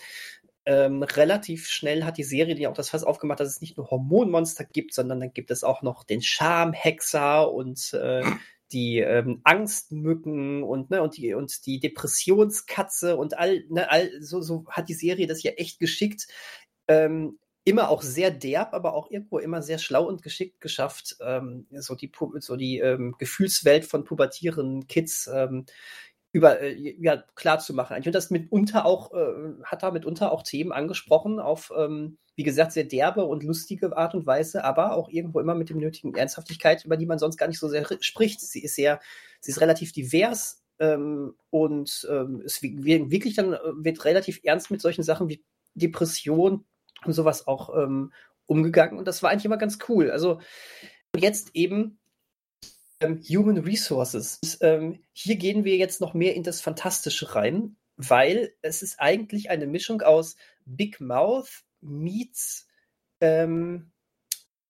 ähm, 0.68 1.02
relativ 1.02 1.66
schnell 1.66 2.04
hat 2.04 2.18
die 2.18 2.24
Serie 2.24 2.54
die 2.54 2.66
auch 2.66 2.74
das 2.74 2.90
Fass 2.90 3.02
aufgemacht, 3.02 3.40
dass 3.40 3.48
es 3.48 3.62
nicht 3.62 3.78
nur 3.78 3.90
Hormonmonster 3.90 4.66
gibt, 4.66 4.92
sondern 4.92 5.18
dann 5.18 5.32
gibt 5.32 5.50
es 5.50 5.64
auch 5.64 5.80
noch 5.80 6.04
den 6.04 6.20
Schamhexer 6.20 7.50
und 7.50 7.94
äh, 7.94 8.22
die 8.70 8.98
ähm, 8.98 9.40
Angstmücken 9.44 10.62
und 10.62 10.90
ne 10.90 11.02
und 11.02 11.16
die 11.16 11.32
und 11.32 11.64
die 11.64 11.80
Depressionskatze 11.80 13.16
und 13.16 13.38
all 13.38 13.64
ne 13.70 13.90
all 13.90 14.10
so 14.20 14.42
so 14.42 14.66
hat 14.68 14.90
die 14.90 14.94
Serie 14.94 15.26
das 15.26 15.42
ja 15.42 15.52
echt 15.52 15.78
geschickt 15.78 16.26
ähm, 16.86 17.38
immer 17.64 17.88
auch 17.88 18.02
sehr 18.02 18.30
derb, 18.30 18.74
aber 18.74 18.92
auch 18.92 19.10
irgendwo 19.10 19.38
immer 19.38 19.62
sehr 19.62 19.78
schlau 19.78 20.06
und 20.06 20.22
geschickt 20.22 20.60
geschafft, 20.60 21.16
ähm, 21.20 21.66
so 21.70 21.94
die, 21.94 22.10
so 22.40 22.56
die 22.56 22.78
ähm, 22.78 23.14
Gefühlswelt 23.18 23.84
von 23.84 24.04
pubertierenden 24.04 24.86
Kids 24.86 25.30
ähm, 25.32 25.66
über 26.38 26.60
äh, 26.60 26.74
ja 26.74 27.22
klar 27.34 27.58
zu 27.58 27.74
machen. 27.74 27.96
Und 27.96 28.14
das 28.14 28.30
mitunter 28.30 28.86
auch 28.86 29.12
äh, 29.12 29.54
hat 29.64 29.82
da 29.82 29.90
mitunter 29.90 30.32
auch 30.32 30.42
Themen 30.42 30.72
angesprochen 30.72 31.38
auf 31.38 31.72
ähm, 31.76 32.18
wie 32.36 32.44
gesagt 32.44 32.72
sehr 32.72 32.84
derbe 32.84 33.24
und 33.24 33.42
lustige 33.42 33.96
Art 33.96 34.14
und 34.14 34.26
Weise, 34.26 34.64
aber 34.64 34.94
auch 34.94 35.08
irgendwo 35.08 35.40
immer 35.40 35.54
mit 35.54 35.70
dem 35.70 35.78
nötigen 35.78 36.14
Ernsthaftigkeit, 36.14 36.84
über 36.84 36.96
die 36.96 37.06
man 37.06 37.18
sonst 37.18 37.36
gar 37.36 37.48
nicht 37.48 37.58
so 37.58 37.68
sehr 37.68 37.84
spricht. 38.00 38.40
Sie 38.40 38.62
ist 38.62 38.76
sehr, 38.76 39.00
sie 39.40 39.50
ist 39.50 39.60
relativ 39.60 39.92
divers 39.92 40.62
ähm, 40.78 41.34
und 41.50 42.06
ähm, 42.10 42.42
es 42.44 42.62
wirklich 42.62 43.34
dann 43.34 43.52
äh, 43.52 43.58
wird 43.76 44.04
relativ 44.04 44.40
ernst 44.44 44.70
mit 44.70 44.80
solchen 44.80 45.02
Sachen 45.02 45.28
wie 45.28 45.42
Depression, 45.74 46.64
und 47.04 47.12
sowas 47.12 47.46
auch 47.46 47.74
ähm, 47.76 48.12
umgegangen. 48.46 48.98
Und 48.98 49.06
das 49.06 49.22
war 49.22 49.30
eigentlich 49.30 49.44
immer 49.44 49.58
ganz 49.58 49.78
cool. 49.88 50.10
Also 50.10 50.40
jetzt 51.16 51.50
eben 51.54 51.97
ähm, 53.00 53.22
Human 53.28 53.58
Resources. 53.58 54.38
Und, 54.42 54.58
ähm, 54.60 55.04
hier 55.12 55.36
gehen 55.36 55.64
wir 55.64 55.76
jetzt 55.76 56.00
noch 56.00 56.14
mehr 56.14 56.34
in 56.34 56.42
das 56.42 56.60
Fantastische 56.60 57.34
rein, 57.34 57.76
weil 57.96 58.54
es 58.62 58.82
ist 58.82 59.00
eigentlich 59.00 59.50
eine 59.50 59.66
Mischung 59.66 60.02
aus 60.02 60.36
Big 60.64 61.00
Mouth 61.00 61.64
meets 61.80 62.66
ähm, 63.20 63.92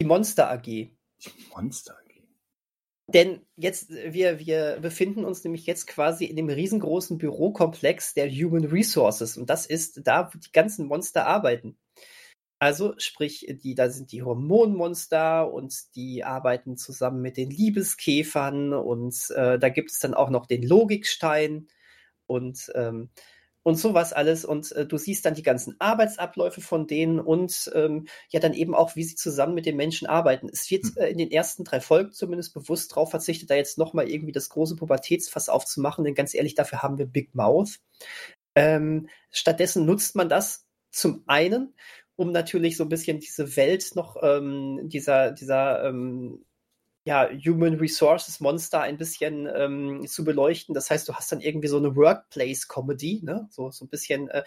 die 0.01 0.07
Monster 0.07 0.51
AG. 0.51 0.65
Die 0.65 0.91
Monster 1.55 1.95
AG. 1.95 2.09
Denn 3.09 3.41
jetzt, 3.57 3.89
wir, 3.91 4.39
wir 4.39 4.79
befinden 4.83 5.25
uns 5.25 5.43
nämlich 5.43 5.65
jetzt 5.65 5.87
quasi 5.87 6.27
in 6.27 6.37
dem 6.37 6.51
riesengroßen 6.51 7.17
Bürokomplex 7.17 8.13
der 8.13 8.31
Human 8.31 8.67
Resources. 8.67 9.39
Und 9.39 9.49
das 9.49 9.65
ist 9.65 10.07
da, 10.07 10.31
wo 10.33 10.39
die 10.39 10.53
ganzen 10.53 10.87
Monster 10.87 11.27
arbeiten. 11.27 11.79
Also 12.61 12.95
sprich, 12.99 13.47
die, 13.63 13.75
da 13.75 13.89
sind 13.89 14.11
die 14.11 14.23
Hormonmonster 14.23 15.53
und 15.53 15.95
die 15.95 16.25
arbeiten 16.25 16.77
zusammen 16.77 17.23
mit 17.23 17.37
den 17.37 17.51
Liebeskäfern 17.51 18.73
und 18.73 19.31
äh, 19.31 19.59
da 19.59 19.69
gibt 19.69 19.93
es 19.93 20.01
dann 20.01 20.15
auch 20.15 20.29
noch 20.29 20.47
den 20.47 20.67
Logikstein 20.67 21.69
und, 22.27 22.73
ähm, 22.75 23.11
und 23.63 23.77
sowas 23.77 24.13
alles. 24.13 24.45
Und 24.45 24.73
äh, 24.73 24.87
du 24.87 24.99
siehst 24.99 25.25
dann 25.25 25.35
die 25.35 25.45
ganzen 25.45 25.77
Arbeitsabläufe 25.79 26.61
von 26.61 26.89
denen 26.89 27.21
und 27.21 27.71
ähm, 27.75 28.09
ja 28.31 28.41
dann 28.41 28.55
eben 28.55 28.75
auch, 28.75 28.97
wie 28.97 29.05
sie 29.05 29.15
zusammen 29.15 29.55
mit 29.55 29.67
den 29.67 29.77
Menschen 29.77 30.09
arbeiten. 30.09 30.49
Es 30.53 30.69
wird 30.69 30.85
hm. 30.85 30.97
äh, 30.97 31.11
in 31.11 31.19
den 31.19 31.31
ersten 31.31 31.63
drei 31.63 31.81
Folgen 31.81 32.11
zumindest 32.11 32.55
bewusst 32.55 32.91
darauf 32.91 33.11
verzichtet, 33.11 33.51
da 33.51 33.55
jetzt 33.55 33.79
nochmal 33.79 34.09
irgendwie 34.09 34.33
das 34.33 34.49
große 34.49 34.75
Pubertätsfass 34.75 35.49
aufzumachen, 35.49 36.05
denn 36.05 36.15
ganz 36.15 36.35
ehrlich, 36.35 36.57
dafür 36.57 36.83
haben 36.83 36.99
wir 36.99 37.07
Big 37.07 37.37
Mouth. 37.37 37.79
Ähm, 38.57 39.09
stattdessen 39.31 39.87
nutzt 39.87 40.17
man 40.17 40.29
das 40.29 40.67
zum 40.91 41.23
einen, 41.27 41.75
um 42.19 42.33
natürlich 42.33 42.77
so 42.77 42.83
ein 42.83 42.89
bisschen 42.89 43.21
diese 43.21 43.57
Welt 43.57 43.93
noch, 43.95 44.17
ähm, 44.21 44.89
dieser, 44.89 45.31
dieser 45.31 45.85
ähm, 45.85 46.45
ja, 47.05 47.31
Human 47.47 47.75
Resources 47.75 48.41
Monster 48.41 48.81
ein 48.81 48.99
bisschen 48.99 49.49
ähm, 49.55 50.05
zu 50.05 50.25
beleuchten. 50.25 50.75
Das 50.75 50.91
heißt, 50.91 51.09
du 51.09 51.15
hast 51.15 51.31
dann 51.31 51.41
irgendwie 51.41 51.69
so 51.69 51.79
eine 51.79 51.95
Workplace-Comedy, 51.95 53.21
ne? 53.23 53.47
So, 53.51 53.71
so 53.71 53.85
ein 53.85 53.89
bisschen, 53.89 54.29
äh, 54.31 54.43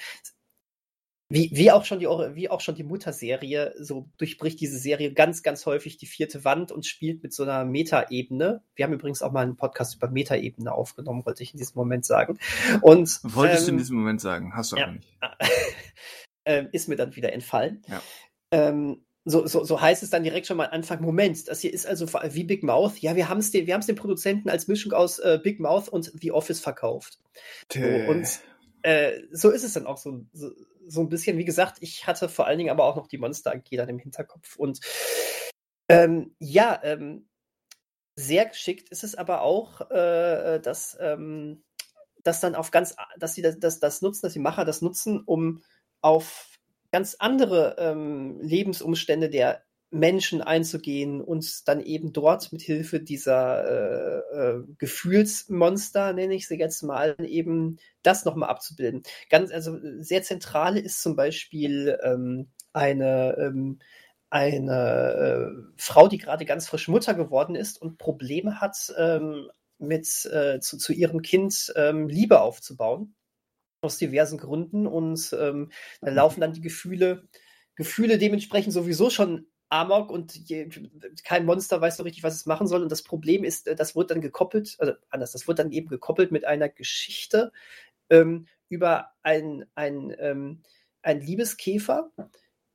wie, 1.30 1.50
wie 1.54 1.72
auch 1.72 1.86
schon 1.86 2.00
die 2.00 2.08
wie 2.08 2.50
auch 2.50 2.60
schon 2.60 2.76
die 2.76 2.84
Mutterserie, 2.84 3.74
so 3.80 4.10
durchbricht 4.18 4.60
diese 4.60 4.78
Serie 4.78 5.14
ganz, 5.14 5.42
ganz 5.42 5.66
häufig 5.66 5.96
die 5.96 6.08
vierte 6.08 6.44
Wand 6.44 6.74
und 6.74 6.86
spielt 6.86 7.24
mit 7.24 7.32
so 7.34 7.44
einer 7.44 7.64
Metaebene. 7.64 8.64
Wir 8.76 8.86
haben 8.86 8.94
übrigens 8.94 9.22
auch 9.22 9.32
mal 9.32 9.44
einen 9.44 9.56
Podcast 9.56 9.96
über 9.96 10.10
Metaebene 10.10 10.74
aufgenommen, 10.74 11.26
wollte 11.26 11.42
ich 11.42 11.54
in 11.54 11.58
diesem 11.58 11.76
Moment 11.76 12.06
sagen. 12.06 12.38
Und 12.82 13.22
wolltest 13.24 13.62
ähm, 13.62 13.66
du 13.66 13.70
in 13.70 13.76
ähm, 13.76 13.78
diesem 13.78 13.98
Moment 13.98 14.20
sagen, 14.20 14.54
hast 14.58 14.74
du 14.74 14.76
ja, 14.76 14.84
aber 14.84 14.92
nicht. 14.92 15.18
äh, 16.44 16.66
ist 16.72 16.88
mir 16.88 16.96
dann 16.96 17.16
wieder 17.16 17.34
entfallen. 17.34 17.82
Ja. 17.88 18.02
Ähm, 18.52 19.06
so, 19.24 19.46
so, 19.46 19.64
so 19.64 19.80
heißt 19.80 20.02
es 20.02 20.10
dann 20.10 20.24
direkt 20.24 20.48
schon 20.48 20.58
mal 20.58 20.66
Anfang, 20.66 21.02
Moment, 21.02 21.48
das 21.48 21.62
hier 21.62 21.72
ist 21.72 21.86
also 21.86 22.08
wie 22.12 22.44
Big 22.44 22.64
Mouth. 22.64 22.98
Ja, 23.00 23.16
wir 23.16 23.30
haben 23.30 23.40
es 23.40 23.52
den, 23.52 23.68
wir 23.68 23.78
den 23.78 23.96
Produzenten 23.96 24.50
als 24.50 24.68
Mischung 24.68 24.94
aus 24.94 25.20
äh, 25.20 25.40
Big 25.42 25.60
Mouth 25.60 25.90
und 25.90 26.12
The 26.20 26.32
Office 26.32 26.60
verkauft. 26.60 27.20
So, 27.72 27.80
und 27.82 28.28
äh, 28.82 29.22
so 29.32 29.52
ist 29.52 29.64
es 29.64 29.74
dann 29.74 29.86
auch 29.86 29.98
so, 29.98 30.26
so, 30.34 30.52
so 30.88 31.02
ein 31.02 31.10
bisschen. 31.10 31.38
Wie 31.38 31.46
gesagt, 31.46 31.78
ich 31.82 32.08
hatte 32.08 32.30
vor 32.30 32.48
allen 32.48 32.58
Dingen 32.58 32.72
aber 32.72 32.86
auch 32.86 32.96
noch 32.96 33.08
die 33.08 33.20
Monster 33.20 33.52
AG 33.52 33.70
dann 33.72 33.90
im 33.90 34.00
Hinterkopf. 34.00 34.56
Und 34.56 34.80
ähm, 35.88 36.36
ja, 36.40 36.80
ähm, 36.84 37.28
sehr 38.16 38.46
geschickt 38.46 38.90
ist 38.90 39.04
es 39.04 39.16
aber 39.16 39.42
auch, 39.42 39.90
äh, 39.92 40.60
dass, 40.60 40.98
ähm, 41.00 41.64
dass 42.24 42.40
dann 42.40 42.56
auf 42.56 42.72
ganz, 42.72 42.96
dass 43.20 43.36
sie 43.36 43.42
das, 43.42 43.60
das, 43.60 43.80
das 43.80 44.02
nutzen, 44.02 44.22
dass 44.24 44.34
die 44.34 44.40
Macher 44.40 44.66
das 44.66 44.82
nutzen, 44.82 45.22
um 45.24 45.62
auf 46.02 46.60
ganz 46.92 47.16
andere 47.20 47.76
ähm, 47.80 48.40
Lebensumstände 48.42 49.30
der 49.30 49.64
Menschen 49.92 50.42
einzugehen 50.42 51.22
und 51.22 51.68
dann 51.68 51.82
eben 51.82 52.14
dort 52.14 52.52
mit 52.54 52.62
Hilfe 52.62 53.02
dieser 53.02 53.66
äh, 53.66 54.20
äh, 54.36 54.64
Gefühlsmonster, 54.78 56.14
nenne 56.14 56.34
ich 56.34 56.48
sie 56.48 56.58
jetzt 56.58 56.82
mal, 56.82 57.16
eben 57.20 57.78
das 58.02 58.24
nochmal 58.24 58.50
abzubilden. 58.50 59.04
Ganz, 59.30 59.52
also 59.52 59.78
sehr 59.98 60.24
zentrale 60.24 60.80
ist 60.80 61.02
zum 61.02 61.18
Beispiel 61.18 62.00
ähm, 62.04 62.50
eine, 62.72 63.36
ähm, 63.38 63.80
eine 64.30 65.52
äh, 65.52 65.72
Frau, 65.76 66.08
die 66.08 66.18
gerade 66.18 66.46
ganz 66.46 66.70
frisch 66.70 66.88
Mutter 66.88 67.14
geworden 67.14 67.56
ist 67.56 67.82
und 67.82 67.98
Probleme 67.98 68.62
hat, 68.62 68.94
ähm, 68.98 69.50
mit 69.78 70.26
äh, 70.32 70.62
zu, 70.62 70.78
zu 70.78 70.94
ihrem 70.94 71.22
Kind 71.22 71.74
ähm, 71.76 72.08
Liebe 72.08 72.40
aufzubauen 72.40 73.14
aus 73.82 73.98
diversen 73.98 74.38
Gründen 74.38 74.88
und 74.88 75.36
ähm, 75.40 75.72
da 76.02 76.12
laufen 76.12 76.42
dann 76.42 76.54
die 76.54 76.62
Gefühle, 76.62 77.28
Gefühle 77.76 78.18
dementsprechend 78.18 78.74
sowieso 78.74 79.10
schon 79.10 79.48
Amok 79.70 80.12
und 80.12 80.36
je, 80.36 80.70
kein 81.24 81.46
Monster 81.46 81.80
weiß 81.80 81.98
so 81.98 82.04
richtig, 82.04 82.24
was 82.24 82.36
es 82.36 82.46
machen 82.46 82.68
soll. 82.68 82.84
Und 82.84 82.92
das 82.92 83.04
Problem 83.04 83.44
ist, 83.44 83.68
äh, 83.68 83.76
das 83.76 83.96
wird 83.96 84.12
dann 84.12 84.22
gekoppelt, 84.22 84.76
also 84.80 84.94
anders, 85.10 85.32
das 85.32 85.48
wird 85.48 85.60
dann 85.60 85.72
eben 85.72 85.88
gekoppelt 85.88 86.32
mit 86.32 86.46
einer 86.46 86.70
Geschichte 86.70 87.52
ähm, 88.10 88.48
über 88.70 89.12
ein, 89.24 89.66
ein, 89.76 90.14
ähm, 90.20 90.62
ein 91.02 91.22
Liebeskäfer, 91.22 92.12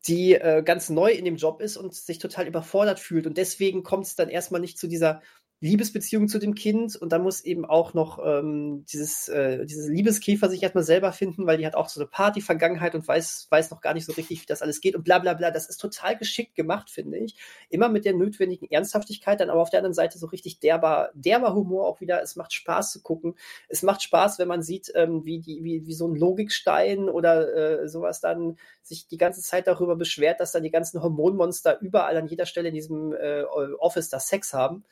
die 0.06 0.34
äh, 0.34 0.62
ganz 0.64 0.88
neu 0.88 1.12
in 1.12 1.24
dem 1.24 1.36
Job 1.36 1.60
ist 1.60 1.76
und 1.76 1.94
sich 1.94 2.18
total 2.18 2.46
überfordert 2.46 2.98
fühlt. 2.98 3.26
Und 3.26 3.36
deswegen 3.36 3.82
kommt 3.82 4.06
es 4.06 4.16
dann 4.16 4.28
erstmal 4.28 4.60
nicht 4.60 4.78
zu 4.78 4.88
dieser 4.88 5.22
Liebesbeziehung 5.60 6.28
zu 6.28 6.38
dem 6.38 6.54
Kind 6.54 6.96
und 6.96 7.12
dann 7.12 7.22
muss 7.22 7.40
eben 7.40 7.64
auch 7.64 7.94
noch 7.94 8.18
ähm, 8.22 8.84
dieses, 8.92 9.28
äh, 9.28 9.64
dieses 9.64 9.88
Liebeskäfer 9.88 10.50
sich 10.50 10.62
erstmal 10.62 10.84
selber 10.84 11.12
finden, 11.12 11.46
weil 11.46 11.56
die 11.56 11.66
hat 11.66 11.74
auch 11.74 11.88
so 11.88 11.98
eine 11.98 12.08
Party-Vergangenheit 12.08 12.94
und 12.94 13.08
weiß, 13.08 13.46
weiß 13.48 13.70
noch 13.70 13.80
gar 13.80 13.94
nicht 13.94 14.04
so 14.04 14.12
richtig, 14.12 14.42
wie 14.42 14.46
das 14.46 14.60
alles 14.60 14.82
geht 14.82 14.94
und 14.94 15.04
bla 15.04 15.18
bla 15.18 15.32
bla. 15.32 15.50
Das 15.50 15.66
ist 15.66 15.78
total 15.78 16.18
geschickt 16.18 16.56
gemacht, 16.56 16.90
finde 16.90 17.16
ich. 17.16 17.36
Immer 17.70 17.88
mit 17.88 18.04
der 18.04 18.12
notwendigen 18.12 18.70
Ernsthaftigkeit, 18.70 19.40
dann 19.40 19.48
aber 19.48 19.62
auf 19.62 19.70
der 19.70 19.78
anderen 19.78 19.94
Seite 19.94 20.18
so 20.18 20.26
richtig 20.26 20.60
derber, 20.60 21.10
derber 21.14 21.54
Humor 21.54 21.86
auch 21.88 22.02
wieder. 22.02 22.20
Es 22.20 22.36
macht 22.36 22.52
Spaß 22.52 22.92
zu 22.92 23.00
gucken. 23.00 23.34
Es 23.68 23.82
macht 23.82 24.02
Spaß, 24.02 24.38
wenn 24.38 24.48
man 24.48 24.62
sieht, 24.62 24.92
ähm, 24.94 25.24
wie, 25.24 25.40
die, 25.40 25.64
wie, 25.64 25.86
wie 25.86 25.94
so 25.94 26.06
ein 26.06 26.16
Logikstein 26.16 27.08
oder 27.08 27.82
äh, 27.82 27.88
sowas 27.88 28.20
dann 28.20 28.58
sich 28.82 29.08
die 29.08 29.16
ganze 29.16 29.40
Zeit 29.40 29.66
darüber 29.66 29.96
beschwert, 29.96 30.38
dass 30.38 30.52
dann 30.52 30.64
die 30.64 30.70
ganzen 30.70 31.02
Hormonmonster 31.02 31.80
überall 31.80 32.18
an 32.18 32.26
jeder 32.26 32.44
Stelle 32.44 32.68
in 32.68 32.74
diesem 32.74 33.14
äh, 33.14 33.44
Office 33.78 34.10
da 34.10 34.20
Sex 34.20 34.52
haben. 34.52 34.84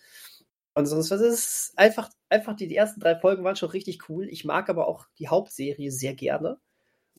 Und 0.75 0.87
sonst 0.87 1.11
was 1.11 1.21
ist 1.21 1.73
einfach, 1.77 2.11
einfach 2.29 2.57
die, 2.57 2.67
die 2.67 2.77
ersten 2.77 3.01
drei 3.01 3.17
Folgen 3.17 3.45
waren 3.45 3.57
schon 3.57 3.71
richtig 3.71 4.09
cool. 4.09 4.29
Ich 4.29 4.45
mag 4.45 4.69
aber 4.69 4.89
auch 4.89 5.07
die 5.19 5.29
Hauptserie 5.29 5.91
sehr 5.91 6.15
gerne. 6.15 6.59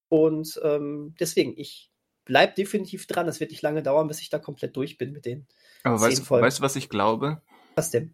Und 0.09 0.59
ähm, 0.63 1.15
deswegen, 1.19 1.53
ich 1.57 1.89
bleib 2.25 2.55
definitiv 2.55 3.07
dran. 3.07 3.27
Es 3.27 3.39
wird 3.39 3.51
nicht 3.51 3.61
lange 3.61 3.81
dauern, 3.81 4.07
bis 4.07 4.19
ich 4.19 4.29
da 4.29 4.39
komplett 4.39 4.75
durch 4.75 4.97
bin 4.97 5.13
mit 5.13 5.25
den. 5.25 5.47
Aber 5.83 6.01
weißt, 6.01 6.25
Folgen. 6.25 6.45
weißt 6.45 6.59
du, 6.59 6.63
was 6.63 6.75
ich 6.75 6.89
glaube? 6.89 7.41
Was 7.75 7.91
denn? 7.91 8.13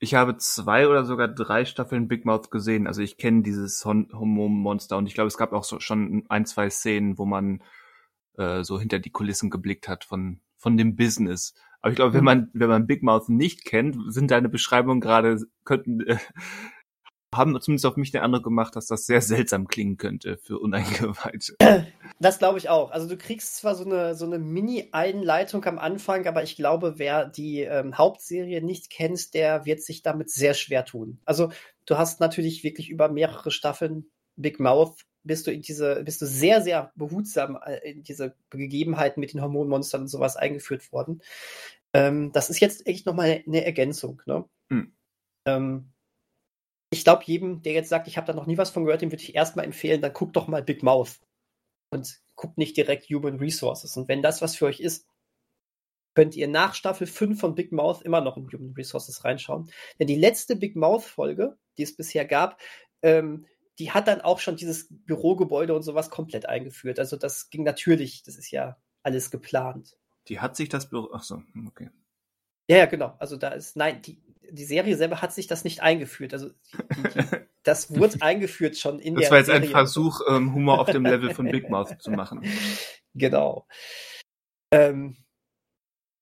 Ich 0.00 0.14
habe 0.14 0.36
zwei 0.38 0.88
oder 0.88 1.04
sogar 1.04 1.28
drei 1.28 1.64
Staffeln 1.64 2.08
Big 2.08 2.24
Mouth 2.24 2.50
gesehen. 2.50 2.88
Also 2.88 3.02
ich 3.02 3.18
kenne 3.18 3.42
dieses 3.42 3.84
Homo-Monster 3.84 4.96
und 4.96 5.06
ich 5.06 5.14
glaube, 5.14 5.28
es 5.28 5.36
gab 5.36 5.52
auch 5.52 5.62
so, 5.62 5.78
schon 5.78 6.24
ein, 6.28 6.44
zwei 6.44 6.70
Szenen, 6.70 7.18
wo 7.18 7.24
man 7.24 7.62
äh, 8.36 8.64
so 8.64 8.80
hinter 8.80 8.98
die 8.98 9.10
Kulissen 9.10 9.48
geblickt 9.48 9.86
hat 9.86 10.02
von, 10.02 10.40
von 10.62 10.76
dem 10.76 10.96
Business. 10.96 11.54
Aber 11.80 11.90
ich 11.90 11.96
glaube, 11.96 12.14
wenn 12.14 12.24
man, 12.24 12.48
wenn 12.54 12.68
man 12.68 12.86
Big 12.86 13.02
Mouth 13.02 13.28
nicht 13.28 13.64
kennt, 13.64 13.96
sind 14.06 14.30
deine 14.30 14.48
Beschreibungen 14.48 15.00
gerade, 15.00 15.36
könnten, 15.64 16.00
äh, 16.06 16.16
haben 17.34 17.58
zumindest 17.60 17.86
auf 17.86 17.96
mich 17.96 18.12
den 18.12 18.20
Eindruck 18.20 18.44
gemacht, 18.44 18.76
dass 18.76 18.86
das 18.86 19.06
sehr 19.06 19.20
seltsam 19.20 19.66
klingen 19.66 19.96
könnte 19.96 20.38
für 20.38 20.58
Uneingeweihte. 20.58 21.56
Das 22.20 22.38
glaube 22.38 22.58
ich 22.58 22.68
auch. 22.68 22.92
Also 22.92 23.08
du 23.08 23.16
kriegst 23.16 23.56
zwar 23.56 23.74
so 23.74 23.84
eine, 23.84 24.14
so 24.14 24.26
eine 24.26 24.38
Mini-Einleitung 24.38 25.64
am 25.64 25.78
Anfang, 25.78 26.26
aber 26.28 26.44
ich 26.44 26.54
glaube, 26.54 26.94
wer 26.98 27.26
die 27.26 27.62
ähm, 27.62 27.98
Hauptserie 27.98 28.62
nicht 28.62 28.90
kennt, 28.90 29.34
der 29.34 29.64
wird 29.64 29.82
sich 29.82 30.02
damit 30.02 30.30
sehr 30.30 30.54
schwer 30.54 30.84
tun. 30.84 31.18
Also 31.24 31.50
du 31.86 31.98
hast 31.98 32.20
natürlich 32.20 32.62
wirklich 32.62 32.90
über 32.90 33.08
mehrere 33.08 33.50
Staffeln 33.50 34.10
Big 34.36 34.60
Mouth 34.60 35.00
bist 35.24 35.46
du 35.46 35.52
in 35.52 35.62
diese, 35.62 36.02
bist 36.04 36.20
du 36.22 36.26
sehr, 36.26 36.62
sehr 36.62 36.92
behutsam 36.96 37.58
äh, 37.64 37.90
in 37.90 38.02
diese 38.02 38.34
Gegebenheiten 38.50 39.20
mit 39.20 39.32
den 39.32 39.42
Hormonmonstern 39.42 40.02
und 40.02 40.08
sowas 40.08 40.36
eingeführt 40.36 40.92
worden. 40.92 41.22
Ähm, 41.94 42.32
das 42.32 42.50
ist 42.50 42.60
jetzt 42.60 42.86
echt 42.86 43.06
nochmal 43.06 43.42
eine 43.46 43.64
Ergänzung. 43.64 44.22
Ne? 44.26 44.44
Hm. 44.70 44.94
Ähm, 45.46 45.92
ich 46.90 47.04
glaube, 47.04 47.24
jedem, 47.24 47.62
der 47.62 47.72
jetzt 47.72 47.88
sagt, 47.88 48.06
ich 48.06 48.16
habe 48.16 48.26
da 48.26 48.34
noch 48.34 48.46
nie 48.46 48.58
was 48.58 48.70
von 48.70 48.84
gehört, 48.84 49.02
dem 49.02 49.10
würde 49.10 49.22
ich 49.22 49.34
erstmal 49.34 49.64
empfehlen, 49.64 50.02
dann 50.02 50.12
guckt 50.12 50.36
doch 50.36 50.46
mal 50.46 50.62
Big 50.62 50.82
Mouth 50.82 51.20
und 51.90 52.20
guckt 52.34 52.58
nicht 52.58 52.76
direkt 52.76 53.08
Human 53.08 53.36
Resources. 53.36 53.96
Und 53.96 54.08
wenn 54.08 54.22
das 54.22 54.42
was 54.42 54.56
für 54.56 54.66
euch 54.66 54.80
ist, 54.80 55.06
könnt 56.14 56.36
ihr 56.36 56.48
nach 56.48 56.74
Staffel 56.74 57.06
5 57.06 57.40
von 57.40 57.54
Big 57.54 57.72
Mouth 57.72 58.02
immer 58.02 58.20
noch 58.20 58.36
in 58.36 58.50
Human 58.52 58.74
Resources 58.76 59.24
reinschauen. 59.24 59.70
Denn 59.98 60.06
die 60.06 60.18
letzte 60.18 60.56
Big 60.56 60.76
Mouth-Folge, 60.76 61.56
die 61.78 61.82
es 61.82 61.96
bisher 61.96 62.26
gab, 62.26 62.60
ähm, 63.02 63.46
die 63.78 63.90
hat 63.90 64.08
dann 64.08 64.20
auch 64.20 64.38
schon 64.38 64.56
dieses 64.56 64.88
Bürogebäude 64.90 65.74
und 65.74 65.82
sowas 65.82 66.10
komplett 66.10 66.46
eingeführt. 66.46 66.98
Also 66.98 67.16
das 67.16 67.50
ging 67.50 67.64
natürlich, 67.64 68.22
das 68.22 68.36
ist 68.36 68.50
ja 68.50 68.76
alles 69.02 69.30
geplant. 69.30 69.96
Die 70.28 70.40
hat 70.40 70.56
sich 70.56 70.68
das 70.68 70.88
Büro, 70.88 71.10
ach 71.12 71.22
so, 71.22 71.42
hm, 71.52 71.66
okay. 71.66 71.90
Ja, 72.68 72.76
ja, 72.78 72.86
genau. 72.86 73.16
Also 73.18 73.36
da 73.36 73.48
ist, 73.48 73.76
nein, 73.76 74.02
die, 74.02 74.22
die 74.50 74.64
Serie 74.64 74.96
selber 74.96 75.22
hat 75.22 75.32
sich 75.32 75.46
das 75.46 75.64
nicht 75.64 75.82
eingeführt. 75.82 76.32
Also 76.32 76.50
die, 76.50 77.02
die, 77.02 77.24
das 77.62 77.94
wurde 77.96 78.20
eingeführt 78.20 78.76
schon 78.76 78.98
in 79.00 79.14
das 79.14 79.22
der 79.22 79.30
war 79.30 79.38
jetzt 79.38 79.46
Serie. 79.46 79.62
ein 79.62 79.70
Versuch, 79.70 80.20
ähm, 80.28 80.54
Humor 80.54 80.80
auf 80.80 80.90
dem 80.90 81.04
Level 81.04 81.34
von 81.34 81.50
Big 81.50 81.68
Mouth 81.70 82.00
zu 82.00 82.10
machen. 82.10 82.42
Genau. 83.14 83.66
Ähm, 84.72 85.18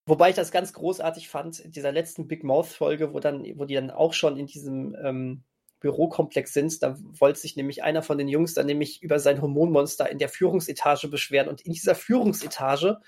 wobei 0.05 0.29
ich 0.29 0.35
das 0.35 0.51
ganz 0.51 0.73
großartig 0.73 1.29
fand, 1.29 1.61
in 1.61 1.71
dieser 1.71 1.93
letzten 1.93 2.27
Big 2.27 2.43
Mouth-Folge, 2.43 3.13
wo 3.13 3.21
dann, 3.21 3.45
wo 3.55 3.63
die 3.63 3.75
dann 3.75 3.91
auch 3.91 4.11
schon 4.11 4.35
in 4.35 4.45
diesem 4.45 4.93
ähm, 5.01 5.45
Bürokomplex 5.81 6.53
sind. 6.53 6.81
Da 6.81 6.97
wollte 6.99 7.39
sich 7.39 7.57
nämlich 7.57 7.83
einer 7.83 8.01
von 8.03 8.17
den 8.17 8.29
Jungs 8.29 8.53
dann 8.53 8.67
nämlich 8.67 9.03
über 9.03 9.19
sein 9.19 9.41
Hormonmonster 9.41 10.09
in 10.09 10.19
der 10.19 10.29
Führungsetage 10.29 11.09
beschweren. 11.09 11.49
Und 11.49 11.61
in 11.61 11.73
dieser 11.73 11.95
Führungsetage, 11.95 13.01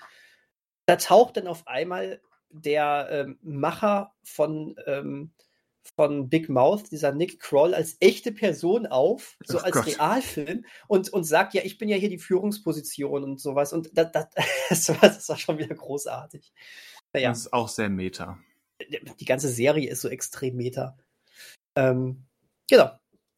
da 0.84 0.96
taucht 0.96 1.38
dann 1.38 1.46
auf 1.46 1.66
einmal 1.66 2.20
der 2.50 3.08
ähm, 3.10 3.38
Macher 3.42 4.12
von, 4.22 4.76
ähm, 4.86 5.32
von 5.96 6.28
Big 6.28 6.48
Mouth, 6.48 6.90
dieser 6.90 7.12
Nick 7.12 7.40
Kroll, 7.40 7.74
als 7.74 7.96
echte 8.00 8.32
Person 8.32 8.86
auf, 8.86 9.36
so 9.44 9.58
Ach 9.58 9.64
als 9.64 9.74
Gott. 9.74 9.86
Realfilm 9.86 10.64
und, 10.88 11.12
und 11.12 11.24
sagt, 11.24 11.54
ja, 11.54 11.62
ich 11.64 11.78
bin 11.78 11.88
ja 11.88 11.96
hier 11.96 12.10
die 12.10 12.18
Führungsposition 12.18 13.24
und 13.24 13.40
sowas. 13.40 13.72
Und 13.72 13.96
das, 13.96 14.12
das, 14.12 14.26
das, 14.68 14.88
war, 14.88 14.98
das 15.00 15.28
war 15.28 15.38
schon 15.38 15.58
wieder 15.58 15.74
großartig. 15.74 16.52
Naja. 17.12 17.30
Das 17.30 17.38
ist 17.38 17.52
auch 17.52 17.68
sehr 17.68 17.88
meta. 17.88 18.38
Die 19.20 19.24
ganze 19.24 19.48
Serie 19.48 19.88
ist 19.88 20.00
so 20.00 20.08
extrem 20.08 20.56
meta. 20.56 20.98
Ähm, 21.76 22.26
genau. 22.68 22.90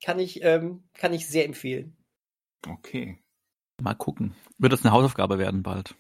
Kann 0.03 0.19
ich, 0.19 0.43
ähm, 0.43 0.85
kann 0.95 1.13
ich 1.13 1.27
sehr 1.27 1.45
empfehlen. 1.47 1.97
Okay. 2.69 3.19
Mal 3.81 3.95
gucken. 3.95 4.35
Wird 4.59 4.73
das 4.73 4.85
eine 4.85 4.93
Hausaufgabe 4.93 5.39
werden 5.39 5.63
bald? 5.63 5.95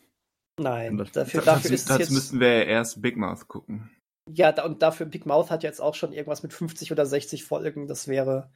Nein, 0.58 0.96
das, 0.96 1.12
dafür, 1.12 1.42
dafür 1.42 1.62
dazu, 1.62 1.74
ist 1.74 1.90
dazu 1.90 2.00
jetzt, 2.00 2.10
müssten 2.10 2.40
wir 2.40 2.66
erst 2.66 3.02
Big 3.02 3.16
Mouth 3.16 3.46
gucken. 3.48 3.90
Ja, 4.28 4.52
da, 4.52 4.64
und 4.64 4.82
dafür 4.82 5.06
Big 5.06 5.26
Mouth 5.26 5.50
hat 5.50 5.62
jetzt 5.62 5.80
auch 5.80 5.94
schon 5.94 6.12
irgendwas 6.12 6.42
mit 6.42 6.52
50 6.52 6.90
oder 6.92 7.06
60 7.06 7.44
Folgen. 7.44 7.86
Das 7.86 8.08
wäre. 8.08 8.50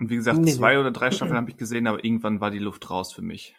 Und 0.00 0.10
wie 0.10 0.16
gesagt, 0.16 0.38
nee, 0.38 0.52
zwei 0.52 0.72
nee. 0.74 0.78
oder 0.80 0.90
drei 0.90 1.10
Staffeln 1.10 1.36
habe 1.36 1.50
ich 1.50 1.56
gesehen, 1.56 1.86
aber 1.86 2.02
irgendwann 2.04 2.40
war 2.40 2.50
die 2.50 2.58
Luft 2.58 2.90
raus 2.90 3.12
für 3.12 3.22
mich. 3.22 3.54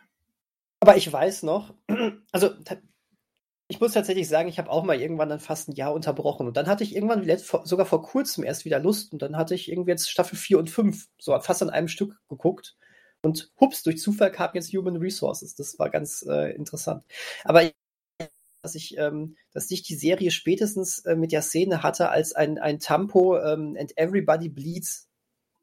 Aber 0.81 0.97
ich 0.97 1.11
weiß 1.11 1.43
noch, 1.43 1.73
also 2.31 2.49
ich 3.67 3.79
muss 3.79 3.93
tatsächlich 3.93 4.27
sagen, 4.27 4.47
ich 4.47 4.59
habe 4.59 4.69
auch 4.69 4.83
mal 4.83 5.01
irgendwann 5.01 5.29
dann 5.29 5.39
fast 5.39 5.69
ein 5.69 5.75
Jahr 5.75 5.93
unterbrochen. 5.93 6.47
Und 6.47 6.55
dann 6.55 6.67
hatte 6.67 6.83
ich 6.83 6.95
irgendwann 6.95 7.27
sogar 7.63 7.85
vor 7.85 8.03
kurzem 8.03 8.43
erst 8.43 8.65
wieder 8.65 8.79
Lust. 8.79 9.11
Und 9.11 9.21
dann 9.21 9.37
hatte 9.37 9.55
ich 9.55 9.71
irgendwie 9.71 9.91
jetzt 9.91 10.09
Staffel 10.09 10.37
4 10.37 10.59
und 10.59 10.69
5 10.69 11.07
so 11.17 11.37
fast 11.39 11.63
an 11.63 11.71
einem 11.71 11.87
Stück 11.87 12.15
geguckt. 12.29 12.77
Und 13.23 13.51
hups, 13.59 13.81
durch 13.81 13.97
Zufall 13.97 14.31
kam 14.31 14.51
jetzt 14.53 14.71
Human 14.71 14.97
Resources. 14.97 15.55
Das 15.55 15.79
war 15.79 15.89
ganz 15.89 16.23
äh, 16.29 16.53
interessant. 16.53 17.03
Aber 17.43 17.63
ich, 17.63 17.73
dass 18.61 18.75
ich, 18.75 18.97
ähm, 18.99 19.35
dass 19.51 19.71
ich 19.71 19.81
die 19.81 19.95
Serie 19.95 20.29
spätestens 20.29 20.99
äh, 20.99 21.15
mit 21.15 21.31
der 21.31 21.41
Szene 21.41 21.81
hatte, 21.81 22.09
als 22.09 22.33
ein, 22.33 22.59
ein 22.59 22.79
Tampo 22.79 23.37
ähm, 23.39 23.75
And 23.79 23.97
Everybody 23.97 24.49
Bleeds 24.49 25.07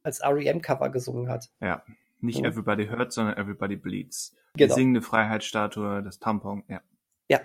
als 0.03 0.23
REM-Cover 0.23 0.91
gesungen 0.91 1.29
hat. 1.29 1.51
Ja, 1.61 1.85
nicht 2.21 2.41
ja. 2.41 2.49
Everybody 2.49 2.88
Hurt, 2.88 3.12
sondern 3.12 3.37
Everybody 3.37 3.77
Bleeds. 3.77 4.35
Genau. 4.55 4.75
Die 4.75 4.81
singende 4.81 5.03
Freiheitsstatue, 5.03 6.03
das 6.03 6.19
Tampon, 6.19 6.65
ja. 6.69 6.81
Ja, 7.29 7.41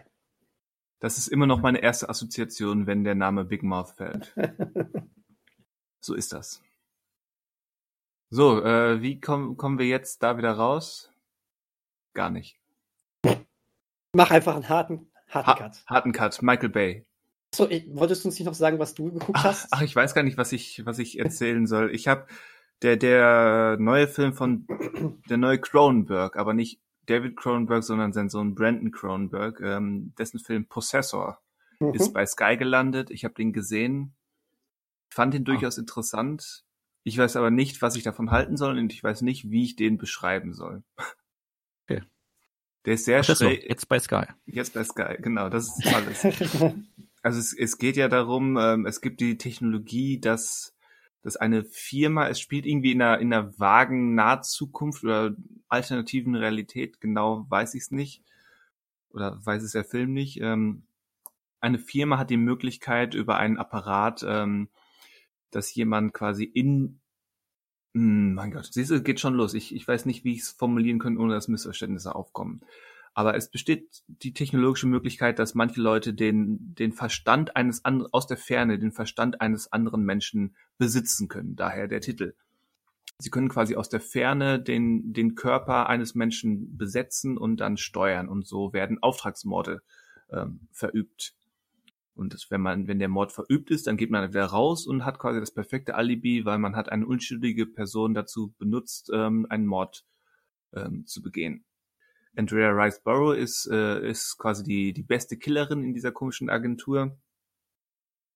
das 1.00 1.18
ist 1.18 1.28
immer 1.28 1.46
noch 1.46 1.62
meine 1.62 1.82
erste 1.82 2.10
Assoziation, 2.10 2.88
wenn 2.88 3.04
der 3.04 3.16
Name 3.16 3.46
Big 3.46 3.64
Mouth 3.64 3.92
fällt. 3.92 4.34
so 6.00 6.14
ist 6.14 6.34
das. 6.34 6.62
So, 8.30 8.64
äh, 8.64 9.02
wie 9.02 9.22
kommen 9.22 9.56
kommen 9.56 9.80
wir 9.80 9.86
jetzt 9.86 10.22
da 10.24 10.38
wieder 10.38 10.52
raus? 10.52 11.12
Gar 12.14 12.30
nicht. 12.30 12.60
Mach 14.14 14.32
einfach 14.32 14.56
einen 14.56 14.68
harten, 14.68 15.08
harten 15.30 15.48
ha 15.48 15.54
Cut. 15.56 15.84
Harten 15.86 16.12
Cut, 16.12 16.42
Michael 16.42 16.70
Bay. 16.70 17.06
So, 17.54 17.70
ich, 17.70 17.86
wolltest 17.96 18.24
du 18.24 18.30
uns 18.30 18.40
nicht 18.40 18.46
noch 18.46 18.54
sagen, 18.54 18.80
was 18.80 18.96
du 18.96 19.12
geguckt 19.12 19.38
ach, 19.40 19.46
hast? 19.46 19.68
Ach, 19.72 19.82
ich 19.82 19.96
weiß 19.96 20.14
gar 20.14 20.24
nicht, 20.24 20.38
was 20.38 20.52
ich, 20.52 20.86
was 20.86 21.00
ich 21.00 21.20
erzählen 21.20 21.68
soll. 21.68 21.94
Ich 21.94 22.08
habe 22.08 22.28
der 22.82 22.98
der 22.98 23.78
neue 23.80 24.08
Film 24.08 24.34
von 24.34 24.68
der 25.30 25.38
neue 25.38 25.60
Cronenberg, 25.60 26.36
aber 26.36 26.54
nicht 26.54 26.82
David 27.08 27.36
Cronenberg, 27.36 27.84
sondern 27.84 28.14
sein 28.14 28.30
Sohn 28.30 28.54
Brandon 28.54 28.92
Cronenberg, 28.92 29.60
ähm, 29.62 30.14
dessen 30.18 30.40
Film 30.40 30.68
Possessor 30.68 31.42
mhm. 31.80 31.94
ist 31.94 32.14
bei 32.14 32.26
Sky 32.26 32.58
gelandet. 32.58 33.10
Ich 33.10 33.24
habe 33.24 33.34
den 33.34 33.54
gesehen, 33.54 34.16
fand 35.10 35.34
ihn 35.34 35.44
durchaus 35.44 35.78
oh. 35.78 35.82
interessant. 35.82 36.64
Ich 37.04 37.18
weiß 37.18 37.38
aber 37.38 37.52
nicht, 37.52 37.82
was 37.82 37.96
ich 37.96 38.04
davon 38.04 38.32
halten 38.32 38.58
soll 38.58 38.78
und 38.78 38.92
ich 38.94 39.04
weiß 39.04 39.22
nicht, 39.22 39.50
wie 39.50 39.64
ich 39.64 39.76
den 39.76 39.98
beschreiben 39.98 40.54
soll. 40.54 40.84
Okay. 41.90 42.04
Der 42.86 42.94
ist 42.96 43.06
sehr 43.06 43.24
schräg. 43.24 43.68
Jetzt 43.68 43.88
bei 43.88 44.00
Sky. 44.00 44.26
Jetzt 44.46 44.74
bei 44.74 44.84
Sky, 44.84 45.16
genau, 45.20 45.50
das 45.50 45.78
ist 45.78 45.94
alles. 45.94 46.24
also 47.22 47.40
es, 47.40 47.54
es 47.58 47.78
geht 47.78 47.96
ja 47.96 48.10
darum, 48.10 48.58
ähm, 48.58 48.86
es 48.86 49.00
gibt 49.00 49.22
die 49.22 49.38
Technologie, 49.38 50.20
dass 50.20 50.77
dass 51.28 51.36
eine 51.36 51.66
Firma, 51.66 52.30
es 52.30 52.40
spielt 52.40 52.66
irgendwie 52.66 52.94
in 52.94 53.02
einer, 53.02 53.20
in 53.20 53.34
einer 53.34 53.60
vagen 53.60 54.16
Nahzukunft 54.16 55.04
oder 55.04 55.36
alternativen 55.68 56.36
Realität, 56.36 57.02
genau 57.02 57.46
weiß 57.50 57.74
ich 57.74 57.82
es 57.82 57.92
nicht, 57.92 58.24
oder 59.10 59.38
weiß 59.44 59.62
es 59.62 59.74
der 59.74 59.84
Film 59.84 60.14
nicht. 60.14 60.40
Ähm, 60.40 60.84
eine 61.60 61.80
Firma 61.80 62.18
hat 62.18 62.30
die 62.30 62.38
Möglichkeit 62.38 63.14
über 63.14 63.36
einen 63.40 63.58
Apparat, 63.58 64.24
ähm, 64.26 64.70
dass 65.52 65.76
jemand 65.76 66.14
quasi 66.14 66.46
in 66.46 67.02
hm, 67.94 68.34
mein 68.34 68.52
Gott, 68.52 68.70
siehst 68.72 68.92
du, 68.92 69.04
geht 69.04 69.20
schon 69.20 69.34
los. 69.34 69.54
Ich, 69.54 69.76
ich 69.76 69.86
weiß 69.86 70.06
nicht, 70.06 70.24
wie 70.24 70.32
ich 70.32 70.44
es 70.44 70.52
formulieren 70.52 71.00
könnte, 71.00 71.20
ohne 71.20 71.34
dass 71.34 71.50
Missverständnisse 71.50 72.16
aufkommen. 72.16 72.62
Aber 73.18 73.36
es 73.36 73.50
besteht 73.50 74.04
die 74.08 74.32
technologische 74.32 74.86
Möglichkeit, 74.86 75.40
dass 75.40 75.56
manche 75.56 75.82
Leute 75.82 76.14
den, 76.14 76.76
den 76.76 76.92
Verstand 76.92 77.56
eines 77.56 77.84
anderen, 77.84 78.14
aus 78.14 78.28
der 78.28 78.38
Ferne, 78.38 78.78
den 78.78 78.92
Verstand 78.92 79.42
eines 79.42 79.74
anderen 79.74 80.04
Menschen 80.04 80.56
besitzen 80.78 81.28
können. 81.28 81.56
Daher 81.56 81.88
der 81.88 82.00
Titel. 82.00 82.36
Sie 83.18 83.32
können 83.32 83.50
quasi 83.50 83.76
aus 83.76 83.90
der 83.90 84.02
Ferne 84.02 84.62
den, 84.62 85.14
den 85.14 85.34
Körper 85.34 85.90
eines 85.90 86.14
Menschen 86.14 86.78
besetzen 86.78 87.40
und 87.40 87.58
dann 87.58 87.78
steuern. 87.78 88.30
Und 88.30 88.46
so 88.46 88.72
werden 88.72 89.02
Auftragsmorde 89.02 89.82
ähm, 90.30 90.68
verübt. 90.72 91.34
Und 92.14 92.36
das, 92.36 92.52
wenn 92.52 92.62
man, 92.62 92.88
wenn 92.88 93.00
der 93.00 93.10
Mord 93.10 93.32
verübt 93.32 93.72
ist, 93.72 93.88
dann 93.88 93.98
geht 93.98 94.12
man 94.12 94.30
wieder 94.30 94.46
raus 94.46 94.86
und 94.86 95.06
hat 95.06 95.18
quasi 95.18 95.40
das 95.40 95.56
perfekte 95.56 95.96
Alibi, 95.96 96.46
weil 96.46 96.60
man 96.60 96.76
hat 96.76 96.90
eine 96.90 97.08
unschuldige 97.08 97.66
Person 97.66 98.14
dazu 98.14 98.54
benutzt, 98.60 99.10
ähm, 99.12 99.48
einen 99.50 99.66
Mord 99.66 100.06
ähm, 100.76 101.08
zu 101.08 101.24
begehen. 101.24 101.66
Andrea 102.38 102.70
Riceborough 102.70 103.36
ist, 103.36 103.68
äh, 103.72 104.08
ist 104.08 104.38
quasi 104.38 104.64
die, 104.64 104.94
die 104.94 105.04
beste 105.04 105.38
Killerin 105.38 105.84
in 105.84 105.94
dieser 105.94 106.12
komischen 106.12 106.50
Agentur. 106.50 107.18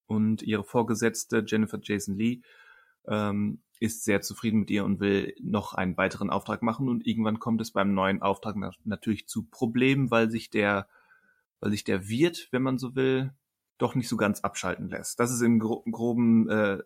Und 0.07 0.41
ihre 0.41 0.63
Vorgesetzte 0.63 1.43
Jennifer 1.45 1.79
Jason 1.81 2.17
Lee 2.17 2.41
ähm, 3.07 3.61
ist 3.79 4.03
sehr 4.03 4.21
zufrieden 4.21 4.59
mit 4.59 4.69
ihr 4.69 4.83
und 4.85 4.99
will 4.99 5.35
noch 5.41 5.73
einen 5.73 5.97
weiteren 5.97 6.29
Auftrag 6.29 6.61
machen. 6.61 6.89
Und 6.89 7.05
irgendwann 7.05 7.39
kommt 7.39 7.61
es 7.61 7.71
beim 7.71 7.93
neuen 7.93 8.21
Auftrag 8.21 8.55
na 8.57 8.71
natürlich 8.83 9.27
zu 9.27 9.43
Problemen, 9.43 10.11
weil 10.11 10.29
sich 10.29 10.49
der, 10.49 10.87
weil 11.59 11.71
sich 11.71 11.83
der 11.83 12.07
Wirt, 12.09 12.49
wenn 12.51 12.61
man 12.63 12.77
so 12.77 12.95
will, 12.95 13.33
doch 13.77 13.95
nicht 13.95 14.09
so 14.09 14.17
ganz 14.17 14.41
abschalten 14.41 14.89
lässt. 14.89 15.19
Das 15.19 15.31
ist 15.31 15.41
im 15.41 15.59
Gro 15.59 15.83
groben 15.89 16.49
äh, 16.49 16.79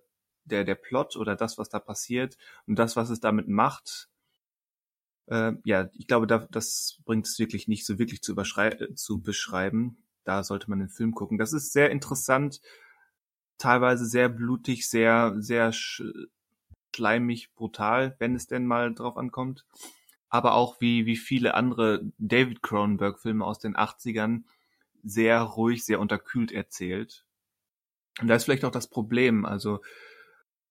der, 0.45 0.63
der 0.63 0.75
Plot 0.75 1.15
oder 1.17 1.36
das, 1.36 1.58
was 1.58 1.69
da 1.69 1.80
passiert. 1.80 2.38
Und 2.67 2.78
das, 2.78 2.95
was 2.95 3.10
es 3.10 3.19
damit 3.19 3.47
macht, 3.47 4.10
äh, 5.27 5.53
ja, 5.63 5.89
ich 5.93 6.07
glaube, 6.07 6.27
da, 6.27 6.47
das 6.51 6.99
bringt 7.05 7.27
es 7.27 7.39
wirklich 7.39 7.67
nicht 7.67 7.85
so 7.85 7.99
wirklich 7.99 8.21
zu, 8.21 8.35
zu 8.95 9.21
beschreiben. 9.21 9.97
da 10.23 10.43
sollte 10.43 10.69
man 10.69 10.79
den 10.79 10.89
Film 10.89 11.13
gucken. 11.13 11.38
Das 11.38 11.53
ist 11.53 11.73
sehr 11.73 11.91
interessant, 11.91 12.61
teilweise 13.57 14.05
sehr 14.05 14.29
blutig, 14.29 14.89
sehr, 14.89 15.35
sehr 15.38 15.71
sch 15.71 16.03
schleimig, 16.95 17.53
brutal, 17.55 18.15
wenn 18.19 18.35
es 18.35 18.47
denn 18.47 18.65
mal 18.65 18.93
drauf 18.93 19.17
ankommt. 19.17 19.65
Aber 20.29 20.53
auch 20.53 20.79
wie, 20.79 21.05
wie 21.05 21.17
viele 21.17 21.53
andere 21.53 22.09
David 22.17 22.63
Cronenberg-Filme 22.63 23.45
aus 23.45 23.59
den 23.59 23.75
80ern 23.75 24.43
sehr 25.03 25.41
ruhig, 25.41 25.83
sehr 25.83 25.99
unterkühlt 25.99 26.53
erzählt. 26.53 27.25
Und 28.21 28.29
da 28.29 28.35
ist 28.35 28.45
vielleicht 28.45 28.63
auch 28.63 28.71
das 28.71 28.89
Problem, 28.89 29.45
also 29.45 29.81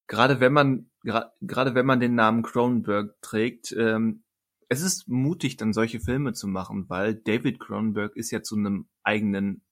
gerade 0.06 0.40
wenn 0.40 0.52
man 0.52 0.90
gerade 1.02 1.74
wenn 1.74 1.86
man 1.86 2.00
den 2.00 2.14
Namen 2.14 2.42
Cronenberg 2.42 3.20
trägt, 3.20 3.72
ähm, 3.72 4.24
es 4.68 4.82
ist 4.82 5.08
mutig, 5.08 5.56
dann 5.56 5.72
solche 5.72 6.00
Filme 6.00 6.32
zu 6.32 6.46
machen, 6.48 6.88
weil 6.88 7.14
David 7.14 7.60
Cronenberg 7.60 8.16
ist 8.16 8.30
ja 8.30 8.42
zu 8.42 8.56
einem 8.56 8.86
eigenen 9.02 9.62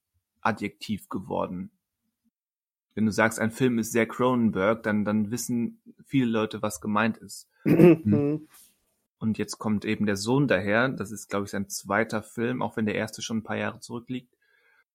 Adjektiv 0.41 1.09
geworden. 1.09 1.71
Wenn 2.95 3.07
du 3.07 3.13
sagst, 3.13 3.39
ein 3.39 3.51
Film 3.51 3.79
ist 3.79 3.93
sehr 3.93 4.07
Cronenberg, 4.07 4.83
dann, 4.83 5.05
dann 5.05 5.31
wissen 5.31 5.81
viele 6.05 6.27
Leute, 6.27 6.63
was 6.63 6.81
gemeint 6.81 7.17
ist. 7.19 7.49
Mhm. 7.65 8.49
Und 9.19 9.39
jetzt 9.39 9.59
kommt 9.59 9.85
eben 9.85 10.05
der 10.05 10.17
Sohn 10.17 10.49
daher, 10.49 10.89
das 10.89 11.13
ist, 11.13 11.29
glaube 11.29 11.45
ich, 11.45 11.53
sein 11.53 11.69
zweiter 11.69 12.23
Film, 12.23 12.61
auch 12.61 12.77
wenn 12.77 12.87
der 12.87 12.97
erste 12.97 13.23
schon 13.23 13.39
ein 13.39 13.43
paar 13.45 13.57
Jahre 13.57 13.81
zurückliegt, 13.81 14.35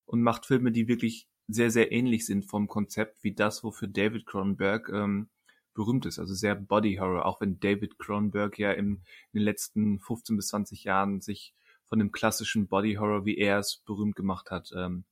und 0.06 0.22
macht 0.22 0.46
Filme, 0.46 0.72
die 0.72 0.88
wirklich 0.88 1.28
sehr, 1.48 1.72
sehr 1.72 1.92
ähnlich 1.92 2.26
sind 2.26 2.46
vom 2.46 2.68
Konzept 2.68 3.24
wie 3.24 3.34
das, 3.34 3.64
wofür 3.64 3.88
David 3.88 4.26
Cronenberg 4.26 4.90
ähm, 4.90 5.30
berühmt 5.78 6.06
ist. 6.06 6.20
Also 6.20 6.34
sehr 6.34 6.56
Body 6.56 6.96
Horror, 6.96 7.26
auch 7.26 7.40
wenn 7.40 7.60
David 7.60 7.98
Cronenberg 8.00 8.60
ja 8.60 8.72
im, 8.74 9.04
in 9.32 9.40
den 9.40 9.44
letzten 9.44 10.00
15 10.00 10.36
bis 10.36 10.48
20 10.48 10.84
Jahren 10.84 11.22
sich 11.22 11.54
von 11.86 12.00
dem 12.00 12.12
klassischen 12.12 12.68
Body 12.68 12.96
Horror, 12.96 13.26
wie 13.26 13.38
er 13.38 13.60
es 13.60 13.78
berühmt 13.86 14.16
gemacht 14.16 14.52
hat, 14.52 14.72
ähm, 14.76 15.06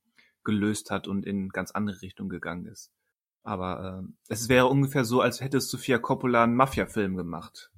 gelöst 0.44 0.90
hat 0.90 1.08
und 1.08 1.24
in 1.24 1.48
ganz 1.48 1.70
andere 1.70 2.02
Richtungen 2.02 2.28
gegangen 2.28 2.66
ist. 2.66 2.90
Aber 3.42 4.02
äh, 4.04 4.12
es 4.28 4.48
wäre 4.48 4.66
ungefähr 4.66 5.04
so, 5.04 5.20
als 5.20 5.40
hätte 5.40 5.60
Sofia 5.60 5.98
Coppola 5.98 6.44
einen 6.44 6.56
Mafia-Film 6.56 7.16
gemacht. 7.16 7.70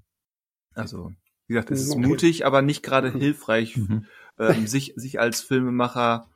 Also, 0.74 1.12
wie 1.46 1.54
gesagt, 1.54 1.70
es 1.70 1.82
ist 1.82 1.94
Okay. 1.94 2.06
mutig, 2.06 2.46
aber 2.46 2.62
nicht 2.62 2.82
gerade 2.82 3.12
hilfreich, 3.12 3.76
Mhm. 3.76 4.06
ähm, 4.38 4.66
sich, 4.66 4.94
sich 4.96 5.20
als 5.20 5.40
Filmemacher 5.42 6.28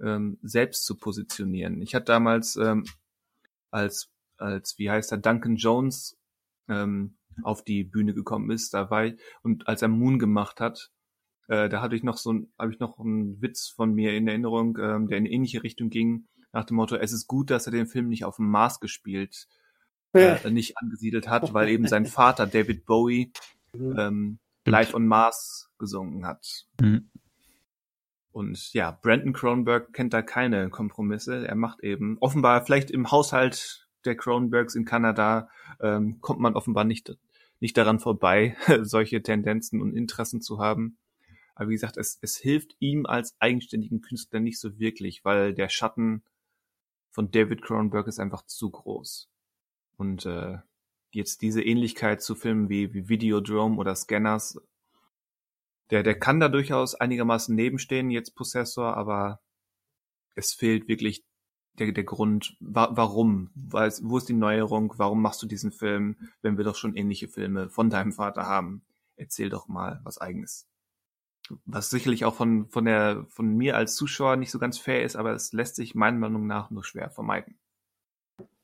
ähm, 0.00 0.38
selbst 0.42 0.84
zu 0.86 0.96
positionieren. 0.96 1.82
Ich 1.82 1.94
hatte 1.94 2.06
damals 2.06 2.56
ähm, 2.56 2.84
als, 3.70 4.08
als, 4.38 4.78
wie 4.78 4.90
heißt 4.90 5.12
er, 5.12 5.18
Duncan 5.18 5.56
Jones 5.56 6.18
ähm, 6.68 7.16
auf 7.42 7.62
die 7.64 7.84
Bühne 7.84 8.14
gekommen 8.14 8.50
ist, 8.50 8.74
da 8.74 8.90
war 8.90 9.06
ich, 9.06 9.20
und 9.42 9.68
als 9.68 9.82
er 9.82 9.88
Moon 9.88 10.18
gemacht 10.18 10.60
hat, 10.60 10.90
äh, 11.48 11.68
da 11.68 11.80
hatte 11.80 11.96
ich 11.96 12.02
noch 12.02 12.16
so 12.16 12.32
ein, 12.32 12.52
habe 12.58 12.72
ich 12.72 12.78
noch 12.78 12.98
einen 12.98 13.40
Witz 13.40 13.68
von 13.68 13.92
mir 13.92 14.14
in 14.14 14.28
Erinnerung, 14.28 14.76
ähm, 14.78 15.08
der 15.08 15.18
in 15.18 15.24
eine 15.24 15.30
ähnliche 15.30 15.62
Richtung 15.62 15.90
ging, 15.90 16.26
nach 16.52 16.64
dem 16.64 16.76
Motto, 16.76 16.96
es 16.96 17.12
ist 17.12 17.26
gut, 17.26 17.50
dass 17.50 17.66
er 17.66 17.72
den 17.72 17.86
Film 17.86 18.08
nicht 18.08 18.24
auf 18.24 18.36
dem 18.36 18.50
Mars 18.50 18.80
gespielt, 18.80 19.46
äh, 20.14 20.50
nicht 20.50 20.78
angesiedelt 20.78 21.28
hat, 21.28 21.52
weil 21.52 21.68
eben 21.68 21.86
sein 21.86 22.06
Vater 22.06 22.46
David 22.46 22.86
Bowie 22.86 23.32
Mhm. 23.72 23.96
ähm, 23.98 24.38
live 24.64 24.94
on 24.94 25.06
Mars 25.06 25.70
gesungen 25.78 26.26
hat. 26.26 26.66
Mhm. 26.80 27.10
Und 28.32 28.72
ja, 28.72 28.92
Brandon 28.92 29.32
Cronenberg 29.32 29.92
kennt 29.92 30.12
da 30.12 30.22
keine 30.22 30.70
Kompromisse. 30.70 31.46
Er 31.46 31.54
macht 31.54 31.82
eben 31.82 32.18
offenbar 32.20 32.64
vielleicht 32.64 32.90
im 32.90 33.10
Haushalt 33.10 33.87
der 34.08 34.16
Cronenbergs 34.16 34.74
in 34.74 34.84
Kanada 34.84 35.48
ähm, 35.80 36.20
kommt 36.20 36.40
man 36.40 36.54
offenbar 36.54 36.84
nicht 36.84 37.16
nicht 37.60 37.76
daran 37.76 37.98
vorbei, 37.98 38.56
solche 38.82 39.22
Tendenzen 39.22 39.80
und 39.80 39.94
Interessen 39.94 40.40
zu 40.40 40.58
haben. 40.58 40.98
Aber 41.54 41.70
wie 41.70 41.74
gesagt, 41.74 41.96
es, 41.96 42.18
es 42.22 42.36
hilft 42.36 42.76
ihm 42.78 43.04
als 43.06 43.34
eigenständigen 43.40 44.00
Künstler 44.00 44.40
nicht 44.40 44.60
so 44.60 44.78
wirklich, 44.78 45.24
weil 45.24 45.54
der 45.54 45.68
Schatten 45.68 46.22
von 47.10 47.30
David 47.30 47.62
Cronenberg 47.62 48.06
ist 48.06 48.20
einfach 48.20 48.46
zu 48.46 48.70
groß. 48.70 49.28
Und 49.96 50.24
äh, 50.24 50.58
jetzt 51.10 51.42
diese 51.42 51.62
Ähnlichkeit 51.62 52.22
zu 52.22 52.36
Filmen 52.36 52.68
wie, 52.68 52.94
wie 52.94 53.08
Videodrome 53.08 53.76
oder 53.76 53.96
Scanners, 53.96 54.60
der, 55.90 56.04
der 56.04 56.16
kann 56.18 56.38
da 56.38 56.48
durchaus 56.48 56.94
einigermaßen 56.94 57.54
nebenstehen, 57.54 58.10
jetzt 58.10 58.36
Possessor, 58.36 58.96
aber 58.96 59.40
es 60.36 60.52
fehlt 60.52 60.86
wirklich 60.86 61.24
der, 61.80 61.92
der 61.92 62.04
Grund, 62.04 62.56
wa 62.60 62.88
warum, 62.92 63.50
Weil, 63.54 63.92
wo 64.02 64.18
ist 64.18 64.28
die 64.28 64.34
Neuerung, 64.34 64.94
warum 64.96 65.22
machst 65.22 65.42
du 65.42 65.46
diesen 65.46 65.70
Film, 65.72 66.16
wenn 66.42 66.56
wir 66.56 66.64
doch 66.64 66.76
schon 66.76 66.94
ähnliche 66.96 67.28
Filme 67.28 67.68
von 67.70 67.90
deinem 67.90 68.12
Vater 68.12 68.46
haben? 68.46 68.82
Erzähl 69.16 69.48
doch 69.50 69.68
mal 69.68 70.00
was 70.04 70.18
eigenes. 70.18 70.66
Was 71.64 71.90
sicherlich 71.90 72.24
auch 72.24 72.34
von, 72.34 72.68
von 72.68 72.84
der, 72.84 73.24
von 73.30 73.56
mir 73.56 73.76
als 73.76 73.94
Zuschauer 73.94 74.36
nicht 74.36 74.50
so 74.50 74.58
ganz 74.58 74.78
fair 74.78 75.02
ist, 75.02 75.16
aber 75.16 75.32
es 75.32 75.52
lässt 75.52 75.76
sich 75.76 75.94
meiner 75.94 76.18
Meinung 76.18 76.46
nach 76.46 76.70
nur 76.70 76.84
schwer 76.84 77.10
vermeiden. 77.10 77.58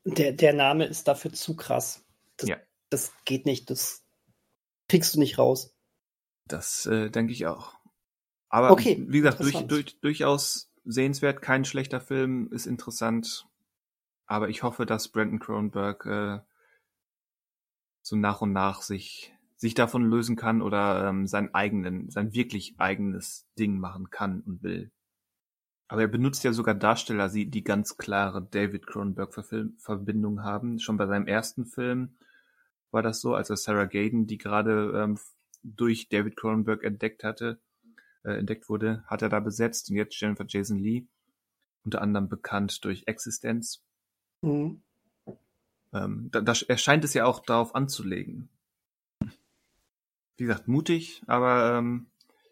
Der, 0.05 0.33
der 0.33 0.53
Name 0.53 0.85
ist 0.85 1.09
dafür 1.09 1.33
zu 1.33 1.57
krass. 1.57 2.05
Das, 2.37 2.49
Ja. 2.49 2.57
das 2.91 3.13
geht 3.25 3.47
nicht. 3.47 3.71
Das 3.71 4.05
kriegst 4.89 5.15
du 5.15 5.19
nicht 5.19 5.39
raus. 5.39 5.75
Das 6.47 6.85
äh, 6.87 7.11
denke 7.11 7.33
ich 7.33 7.47
auch. 7.47 7.73
Aber 8.51 8.71
Okay, 8.71 9.03
wie 9.09 9.19
gesagt, 9.19 9.41
durch, 9.41 9.67
durch, 9.67 10.01
durchaus 10.01 10.71
sehenswert, 10.85 11.43
kein 11.43 11.65
schlechter 11.65 12.01
Film, 12.01 12.51
ist 12.53 12.67
interessant. 12.67 13.47
Aber 14.27 14.49
ich 14.49 14.63
hoffe, 14.63 14.87
dass 14.87 15.09
Brandon 15.09 15.39
Cronenberg 15.39 16.07
äh, 16.07 16.41
so 18.03 18.17
nach 18.17 18.41
und 18.41 18.53
nach 18.53 18.83
sich 18.83 19.35
sich 19.57 19.75
davon 19.75 20.11
lösen 20.11 20.37
kann 20.37 20.61
oder 20.61 21.09
ähm, 21.09 21.27
sein 21.27 21.55
eigenen, 21.55 22.11
sein 22.11 22.35
wirklich 22.35 22.75
eigenes 22.79 23.47
Ding 23.59 23.79
machen 23.79 24.11
kann 24.11 24.41
und 24.43 24.63
will. 24.63 24.91
Aber 25.89 26.03
er 26.03 26.09
benutzt 26.09 26.45
ja 26.45 26.53
sogar 26.53 26.75
Darsteller, 26.75 27.29
die, 27.29 27.49
die 27.51 27.63
ganz 27.63 27.97
klare 27.97 28.43
David 28.43 28.87
Cronenberg-Verbindung 28.87 30.43
haben. 30.43 30.79
Schon 30.81 30.97
bei 30.97 31.07
seinem 31.07 31.27
ersten 31.27 31.67
Film 31.67 32.17
war 32.91 33.03
das 33.03 33.21
so, 33.21 33.35
als 33.35 33.51
er 33.51 33.57
Sarah 33.57 33.85
Gaden, 33.85 34.27
die 34.27 34.39
gerade 34.39 34.93
ähm, 34.97 35.19
durch 35.63 36.09
David 36.09 36.37
Cronenberg 36.37 36.83
entdeckt 36.85 37.25
hatte, 37.25 37.61
äh, 38.25 38.33
entdeckt 38.33 38.69
wurde, 38.69 39.05
hat 39.07 39.23
er 39.23 39.29
da 39.29 39.41
besetzt 39.41 39.91
und 39.91 39.97
jetzt 39.97 40.19
Jennifer 40.21 40.45
Jason 40.47 40.79
Lee, 40.79 41.07
unter 41.85 42.03
anderem 42.03 42.29
bekannt 42.29 42.85
durch 42.85 43.05
Existenz. 43.07 43.83
Mhm. 44.43 44.83
Ähm, 45.93 46.29
da, 46.33 46.41
da 46.41 46.55
erscheint 46.69 47.05
es 47.05 47.15
ja 47.15 47.25
auch 47.25 47.41
darauf 47.41 47.75
anzulegen. 47.75 48.49
Wie 50.37 50.45
gesagt, 50.45 50.67
mutig, 50.67 51.23
aber 51.27 51.79
ähm, 51.79 52.07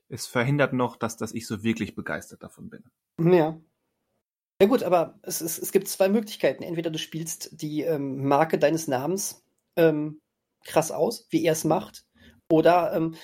es 0.08 0.26
verhindert 0.26 0.72
noch, 0.72 0.96
dass, 0.96 1.16
dass 1.16 1.32
ich 1.32 1.46
so 1.46 1.64
wirklich 1.64 1.94
begeistert 1.94 2.42
davon 2.42 2.70
bin. 2.70 2.84
Ja. 3.18 3.58
Ja 4.60 4.68
gut, 4.68 4.84
aber 4.84 5.18
es, 5.22 5.40
es, 5.40 5.58
es 5.58 5.72
gibt 5.72 5.88
zwei 5.88 6.08
Möglichkeiten. 6.08 6.62
Entweder 6.62 6.90
du 6.90 6.98
spielst 6.98 7.60
die 7.60 7.82
ähm, 7.82 8.28
Marke 8.28 8.58
deines 8.58 8.86
Namens 8.86 9.42
ähm, 9.74 10.20
krass 10.64 10.92
aus, 10.92 11.26
wie 11.30 11.44
er 11.44 11.54
es 11.54 11.64
macht, 11.64 12.04
oder 12.48 12.92
ähm, 12.92 13.16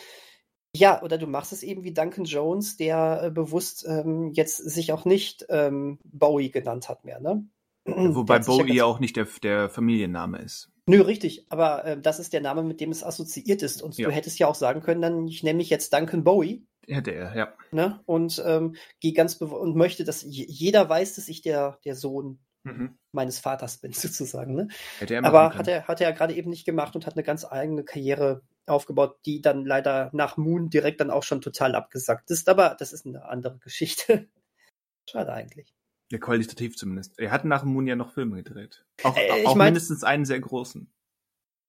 ja, 0.78 1.02
oder 1.02 1.18
du 1.18 1.26
machst 1.26 1.52
es 1.52 1.62
eben 1.62 1.84
wie 1.84 1.92
Duncan 1.92 2.24
Jones, 2.24 2.76
der 2.76 3.22
äh, 3.24 3.30
bewusst 3.30 3.84
ähm, 3.88 4.32
jetzt 4.32 4.56
sich 4.56 4.92
auch 4.92 5.04
nicht 5.04 5.44
ähm, 5.48 5.98
Bowie 6.04 6.50
genannt 6.50 6.88
hat 6.88 7.04
mehr, 7.04 7.20
ne? 7.20 7.46
Wobei 7.84 8.36
ja 8.36 8.42
Bowie 8.44 8.74
ja 8.76 8.84
auch 8.84 9.00
nicht 9.00 9.16
der, 9.16 9.26
der 9.42 9.68
Familienname 9.70 10.38
ist. 10.38 10.70
Nö, 10.86 11.00
richtig, 11.02 11.46
aber 11.50 11.84
äh, 11.84 12.00
das 12.00 12.18
ist 12.18 12.32
der 12.32 12.40
Name, 12.42 12.62
mit 12.62 12.80
dem 12.80 12.90
es 12.90 13.02
assoziiert 13.04 13.62
ist. 13.62 13.82
Und 13.82 13.96
Ja. 13.98 14.08
du 14.08 14.14
hättest 14.14 14.38
ja 14.38 14.46
auch 14.46 14.54
sagen 14.54 14.80
können, 14.82 15.00
dann 15.02 15.26
ich 15.26 15.42
nenne 15.42 15.56
mich 15.56 15.70
jetzt 15.70 15.92
Duncan 15.92 16.24
Bowie, 16.24 16.66
Hätte 16.86 17.10
er, 17.12 17.36
ja. 17.36 17.54
ne? 17.70 18.00
Und 18.06 18.42
ähm, 18.46 18.74
gehe 19.00 19.12
ganz 19.12 19.34
und 19.36 19.76
möchte, 19.76 20.04
dass 20.04 20.22
je- 20.22 20.46
jeder 20.48 20.88
weiß, 20.88 21.16
dass 21.16 21.28
ich 21.28 21.42
der, 21.42 21.78
der 21.84 21.94
Sohn 21.94 22.40
Mhm. 22.64 22.98
meines 23.12 23.38
Vaters 23.38 23.78
bin, 23.78 23.92
sozusagen. 24.26 24.54
Ne? 24.54 24.68
Hätte 24.98 25.14
er 25.14 25.24
Aber 25.24 25.54
hat 25.54 25.68
er, 25.68 25.86
hat 25.88 26.00
er 26.00 26.12
gerade 26.12 26.34
eben 26.34 26.50
nicht 26.50 26.64
gemacht 26.66 26.94
und 26.96 27.06
hat 27.06 27.14
eine 27.14 27.22
ganz 27.22 27.44
eigene 27.44 27.84
Karriere 27.84 28.42
aufgebaut, 28.70 29.18
die 29.26 29.40
dann 29.40 29.64
leider 29.64 30.10
nach 30.12 30.36
Moon 30.36 30.70
direkt 30.70 31.00
dann 31.00 31.10
auch 31.10 31.22
schon 31.22 31.40
total 31.40 31.74
abgesackt 31.74 32.30
ist. 32.30 32.48
Aber 32.48 32.76
das 32.78 32.92
ist 32.92 33.06
eine 33.06 33.24
andere 33.24 33.58
Geschichte. 33.58 34.28
Schade 35.10 35.32
eigentlich. 35.32 35.74
Ja, 36.10 36.18
qualitativ 36.18 36.76
zumindest. 36.76 37.18
Er 37.18 37.30
hat 37.30 37.44
nach 37.44 37.64
Moon 37.64 37.86
ja 37.86 37.96
noch 37.96 38.12
Filme 38.12 38.42
gedreht. 38.42 38.84
Auch, 39.02 39.16
Äh, 39.16 39.40
ich 39.40 39.46
auch 39.46 39.54
mein- 39.54 39.68
mindestens 39.68 40.04
einen 40.04 40.24
sehr 40.24 40.40
großen. 40.40 40.90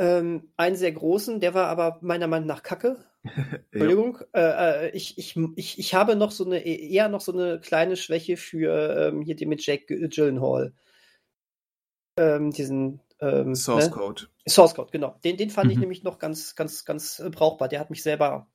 Ähm, 0.01 0.53
einen 0.55 0.77
sehr 0.77 0.93
großen, 0.93 1.41
der 1.41 1.53
war 1.53 1.67
aber 1.67 1.99
meiner 2.01 2.27
Meinung 2.27 2.47
nach 2.47 2.63
kacke. 2.63 3.03
Entschuldigung. 3.71 4.19
Äh, 4.33 4.87
äh, 4.87 4.89
ich, 4.91 5.17
ich, 5.17 5.35
ich, 5.57 5.77
ich 5.77 5.93
habe 5.93 6.15
noch 6.15 6.31
so 6.31 6.45
eine, 6.45 6.65
eher 6.65 7.09
noch 7.09 7.19
so 7.19 7.33
eine 7.33 7.59
kleine 7.59 7.97
Schwäche 7.97 8.37
für 8.37 9.09
ähm, 9.09 9.21
hier 9.21 9.35
den 9.35 9.49
mit 9.49 9.65
Jake 9.65 9.85
Gyllenhaal. 10.07 10.73
Ähm, 12.17 12.51
diesen 12.51 13.01
ähm, 13.21 13.55
Source 13.55 13.85
ne? 13.85 13.91
Code. 13.91 14.23
Source 14.47 14.73
Code, 14.75 14.89
genau. 14.91 15.17
Den, 15.23 15.37
den 15.37 15.49
fand 15.49 15.69
ich 15.71 15.77
Mhm. 15.77 15.81
nämlich 15.81 16.03
noch 16.03 16.19
ganz, 16.19 16.55
ganz, 16.55 16.85
ganz 16.85 17.19
äh, 17.19 17.29
brauchbar. 17.29 17.67
Der 17.67 17.79
hat 17.79 17.89
mich 17.89 18.03
selber 18.03 18.47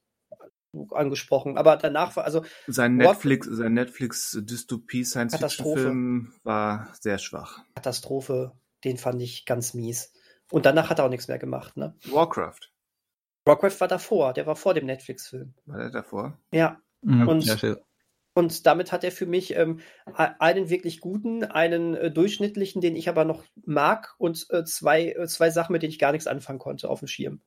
angesprochen. 0.91 1.57
Aber 1.57 1.77
danach 1.77 2.17
war, 2.17 2.25
also 2.25 2.45
Sein 2.67 2.99
What- 2.99 3.07
Netflix, 3.07 3.47
sein 3.51 3.75
Netflix 3.75 4.37
Dystopie 4.43 5.05
Science 5.05 5.37
Fiction. 5.37 5.77
Film 5.77 6.33
war 6.43 6.93
sehr 7.01 7.19
schwach. 7.19 7.61
Katastrophe, 7.75 8.53
den 8.85 8.97
fand 8.97 9.23
ich 9.23 9.47
ganz 9.47 9.75
mies. 9.75 10.13
Und 10.51 10.67
danach 10.67 10.91
hat 10.91 10.99
er 10.99 11.05
auch 11.07 11.11
nichts 11.11 11.29
mehr 11.29 11.39
gemacht, 11.39 11.77
ne? 11.77 11.95
Warcraft 12.11 12.71
Rockcraft 13.47 13.79
war 13.81 13.89
davor, 13.89 14.33
der 14.33 14.47
war 14.47 14.57
vor 14.57 14.73
dem 14.73 14.87
Netflix-Film. 14.87 15.53
war 15.67 15.79
der 15.79 15.91
davor. 15.91 16.39
Ja, 16.51 16.81
Mhm. 17.03 17.29
Und- 17.29 17.45
ja, 17.45 17.77
Und 18.35 18.67
damit 18.67 18.91
hat 18.91 19.05
er 19.05 19.13
für 19.13 19.27
mich 19.27 19.55
ähm, 19.55 19.81
einen 20.17 20.69
wirklich 20.69 21.01
guten, 21.01 21.45
einen 21.45 21.95
äh, 21.95 22.11
durchschnittlichen, 22.11 22.81
den 22.81 22.97
ich 22.97 23.09
aber 23.09 23.25
noch 23.25 23.45
mag, 23.65 24.17
und 24.19 24.47
äh, 24.51 24.65
zwei, 24.65 25.13
äh, 25.13 25.29
zwei 25.29 25.51
Sachen, 25.51 25.73
mit 25.73 25.83
denen 25.83 25.93
ich 25.93 26.01
gar 26.01 26.11
nichts 26.11 26.27
anfangen 26.27 26.59
konnte 26.59 26.91
auf 26.91 26.99
dem 26.99 27.09
Schirm. 27.09 27.41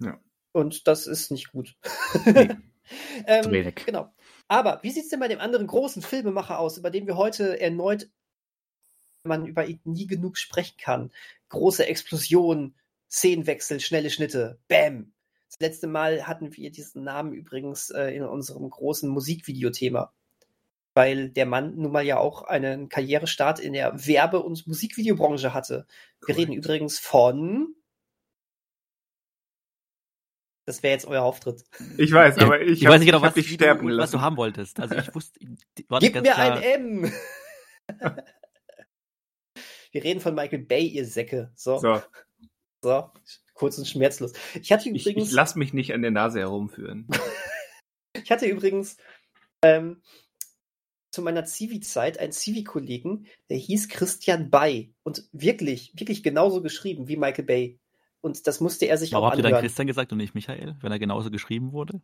Ja. 0.00 0.18
Und 0.52 0.88
das 0.88 1.06
ist 1.06 1.30
nicht 1.30 1.52
gut. 1.52 1.76
Nee. 2.24 2.56
ähm, 3.26 3.50
wenig. 3.50 3.84
genau. 3.84 4.12
Aber 4.48 4.80
wie 4.82 4.90
sieht 4.90 5.04
es 5.04 5.10
denn 5.10 5.20
bei 5.20 5.28
dem 5.28 5.40
anderen 5.40 5.66
großen 5.66 6.02
Filmemacher 6.02 6.58
aus, 6.58 6.78
über 6.78 6.90
den 6.90 7.06
wir 7.06 7.16
heute 7.16 7.60
erneut, 7.60 8.10
man 9.22 9.44
über 9.46 9.66
ihn 9.66 9.80
nie 9.84 10.06
genug 10.06 10.38
sprechen 10.38 10.78
kann? 10.80 11.12
Große 11.50 11.86
Explosionen, 11.86 12.74
Szenenwechsel, 13.10 13.78
schnelle 13.80 14.10
Schnitte, 14.10 14.58
Bam! 14.68 15.12
Das 15.48 15.58
letzte 15.60 15.86
Mal 15.88 16.26
hatten 16.26 16.56
wir 16.56 16.70
diesen 16.70 17.02
Namen 17.04 17.32
übrigens 17.32 17.90
äh, 17.90 18.14
in 18.14 18.22
unserem 18.22 18.70
großen 18.70 19.10
Musikvideothema. 19.10 20.14
Weil 20.94 21.30
der 21.30 21.46
Mann 21.46 21.76
nun 21.76 21.92
mal 21.92 22.04
ja 22.04 22.18
auch 22.18 22.42
einen 22.42 22.88
Karrierestart 22.88 23.60
in 23.60 23.72
der 23.72 24.06
Werbe- 24.06 24.42
und 24.42 24.66
Musikvideobranche 24.66 25.54
hatte. 25.54 25.86
Wir 26.26 26.36
reden 26.36 26.52
übrigens 26.52 26.98
von. 26.98 27.74
Das 30.66 30.82
wäre 30.82 30.92
jetzt 30.92 31.06
euer 31.06 31.22
Auftritt. 31.22 31.64
Ich 31.96 32.12
weiß, 32.12 32.38
aber 32.38 32.60
ich, 32.60 32.80
Ich, 32.80 32.86
hab, 32.86 32.92
weiß 32.92 33.00
nicht 33.00 33.06
genau, 33.06 33.18
ich 33.18 33.24
was, 33.24 33.34
dich 33.34 33.50
sterben 33.50 33.86
du, 33.86 33.96
was 33.98 34.10
du 34.10 34.20
haben 34.20 34.36
wolltest. 34.36 34.78
Also 34.78 34.94
ich 34.96 35.14
wusste, 35.14 35.40
Gib 35.74 35.90
mir 35.90 36.10
ganz 36.10 36.28
ein 36.28 36.32
klar. 36.32 36.62
M! 36.62 37.12
Wir 39.92 40.04
reden 40.04 40.20
von 40.20 40.34
Michael 40.34 40.60
Bay, 40.60 40.86
ihr 40.86 41.04
Säcke. 41.04 41.50
So, 41.56 41.78
so. 41.78 42.00
So, 42.82 43.10
kurz 43.54 43.76
und 43.76 43.86
schmerzlos. 43.86 44.32
Ich 44.60 44.72
hatte 44.72 44.88
ich, 44.88 45.06
übrigens, 45.06 45.28
ich 45.28 45.34
lass 45.34 45.54
mich 45.54 45.74
nicht 45.74 45.92
an 45.92 46.02
der 46.02 46.10
Nase 46.10 46.40
herumführen. 46.40 47.06
ich 48.14 48.30
hatte 48.30 48.46
übrigens 48.46 48.96
ähm, 49.62 50.00
zu 51.10 51.22
meiner 51.22 51.44
Zivi-Zeit 51.44 52.18
einen 52.18 52.32
Zivi-Kollegen, 52.32 53.26
der 53.48 53.56
hieß 53.56 53.88
Christian 53.88 54.50
Bay 54.50 54.94
und 55.02 55.24
wirklich, 55.32 55.92
wirklich 55.94 56.22
genauso 56.22 56.62
geschrieben 56.62 57.08
wie 57.08 57.16
Michael 57.16 57.44
Bay. 57.44 57.78
Und 58.20 58.46
das 58.46 58.60
musste 58.60 58.86
er 58.86 58.98
sich 58.98 59.12
Warum 59.12 59.24
auch 59.24 59.30
habt 59.30 59.38
ihr 59.38 59.42
dann 59.42 59.52
anhören. 59.52 59.64
Christian 59.66 59.86
gesagt 59.86 60.12
und 60.12 60.18
nicht 60.18 60.34
Michael, 60.34 60.76
wenn 60.80 60.92
er 60.92 60.98
genauso 60.98 61.30
geschrieben 61.30 61.72
wurde? 61.72 62.00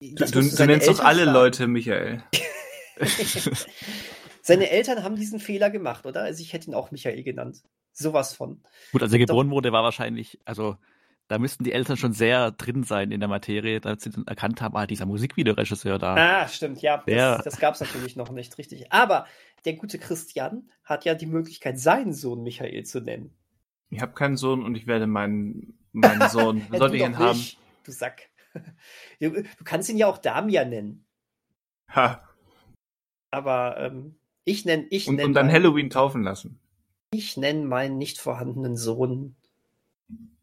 Du, 0.00 0.14
Das 0.14 0.30
du, 0.30 0.40
du 0.40 0.66
nennst 0.66 0.88
doch 0.88 0.94
Eltern 0.94 1.06
alle 1.06 1.22
fragen. 1.24 1.32
Leute 1.34 1.66
Michael. 1.68 2.24
Seine 4.42 4.70
Eltern 4.70 5.02
haben 5.02 5.16
diesen 5.16 5.40
Fehler 5.40 5.70
gemacht, 5.70 6.06
oder? 6.06 6.22
Also 6.22 6.40
ich 6.42 6.52
hätte 6.52 6.70
ihn 6.70 6.74
auch 6.74 6.90
Michael 6.90 7.22
genannt. 7.22 7.62
Sowas 7.92 8.34
von. 8.34 8.62
Gut, 8.92 9.02
als 9.02 9.12
er 9.12 9.18
geboren 9.18 9.50
wurde, 9.50 9.72
war 9.72 9.82
wahrscheinlich, 9.82 10.38
also 10.44 10.76
da 11.28 11.38
müssten 11.38 11.64
die 11.64 11.72
Eltern 11.72 11.96
schon 11.96 12.12
sehr 12.12 12.52
drin 12.52 12.82
sein 12.84 13.10
in 13.10 13.20
der 13.20 13.28
Materie, 13.28 13.80
dass 13.80 14.02
sie 14.02 14.10
dann 14.10 14.26
erkannt 14.26 14.60
haben, 14.60 14.76
ah, 14.76 14.86
dieser 14.86 15.06
Musikvideoregisseur 15.06 15.98
da. 15.98 16.14
Ah, 16.14 16.48
stimmt, 16.48 16.80
ja. 16.82 17.02
Ja. 17.06 17.36
Das, 17.36 17.44
das 17.44 17.58
gab 17.58 17.74
es 17.74 17.80
natürlich 17.80 18.14
noch 18.16 18.30
nicht, 18.30 18.56
richtig. 18.58 18.92
Aber 18.92 19.26
der 19.64 19.74
gute 19.74 19.98
Christian 19.98 20.70
hat 20.84 21.04
ja 21.04 21.14
die 21.14 21.26
Möglichkeit, 21.26 21.78
seinen 21.80 22.12
Sohn 22.12 22.42
Michael 22.42 22.84
zu 22.84 23.00
nennen. 23.00 23.34
Ich 23.90 24.00
habe 24.00 24.12
keinen 24.12 24.36
Sohn 24.36 24.64
und 24.64 24.76
ich 24.76 24.86
werde 24.86 25.06
meinen, 25.06 25.78
meinen 25.92 26.28
Sohn, 26.30 26.58
Ja, 26.72 26.78
sollte 26.78 26.96
du 26.96 27.02
ich 27.02 27.08
ihn 27.08 27.18
haben, 27.18 27.36
nicht, 27.38 27.58
Du 27.84 27.92
Sack. 27.92 28.28
Du, 29.20 29.30
du 29.30 29.64
kannst 29.64 29.88
ihn 29.90 29.96
ja 29.98 30.06
auch 30.06 30.18
Damian 30.18 30.70
nennen. 30.70 31.04
ha, 31.88 32.22
Aber 33.30 33.76
ähm, 33.78 34.16
ich 34.44 34.64
nenne 34.64 34.86
ich 34.90 35.08
und, 35.08 35.16
nenn 35.16 35.26
und 35.26 35.34
dann 35.34 35.46
meinen- 35.46 35.54
Halloween 35.54 35.90
taufen 35.90 36.22
lassen. 36.22 36.58
Ich 37.12 37.36
nenne 37.36 37.64
meinen 37.66 37.98
nicht 37.98 38.18
vorhandenen 38.18 38.76
Sohn 38.76 39.36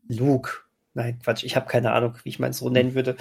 Luke. 0.07 0.62
Nein, 0.93 1.19
Quatsch, 1.19 1.43
ich 1.43 1.55
habe 1.55 1.67
keine 1.67 1.91
Ahnung, 1.93 2.17
wie 2.23 2.29
ich 2.29 2.39
meinen 2.39 2.53
Sohn 2.53 2.73
nennen 2.73 2.93
würde. 2.93 3.17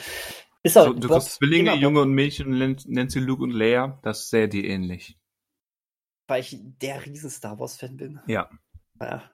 Ist 0.62 0.76
auch 0.78 0.86
So, 0.86 0.92
du 0.92 1.08
kriegst 1.08 1.34
Zwillinge, 1.34 1.74
Junge 1.74 2.00
und 2.02 2.12
Mädchen 2.12 2.46
und 2.48 2.58
nenn- 2.58 2.84
nennst 2.86 3.14
sie 3.14 3.20
Luke 3.20 3.42
und 3.42 3.50
Leia. 3.50 3.98
Das 4.02 4.28
sähe 4.30 4.48
dir 4.48 4.64
ähnlich. 4.64 5.18
Weil 6.28 6.40
ich 6.42 6.56
der 6.80 7.04
riesen 7.04 7.30
Star 7.30 7.58
Wars-Fan 7.58 7.96
bin. 7.96 8.20
Ja. 8.26 8.48
Ja. 9.00 9.30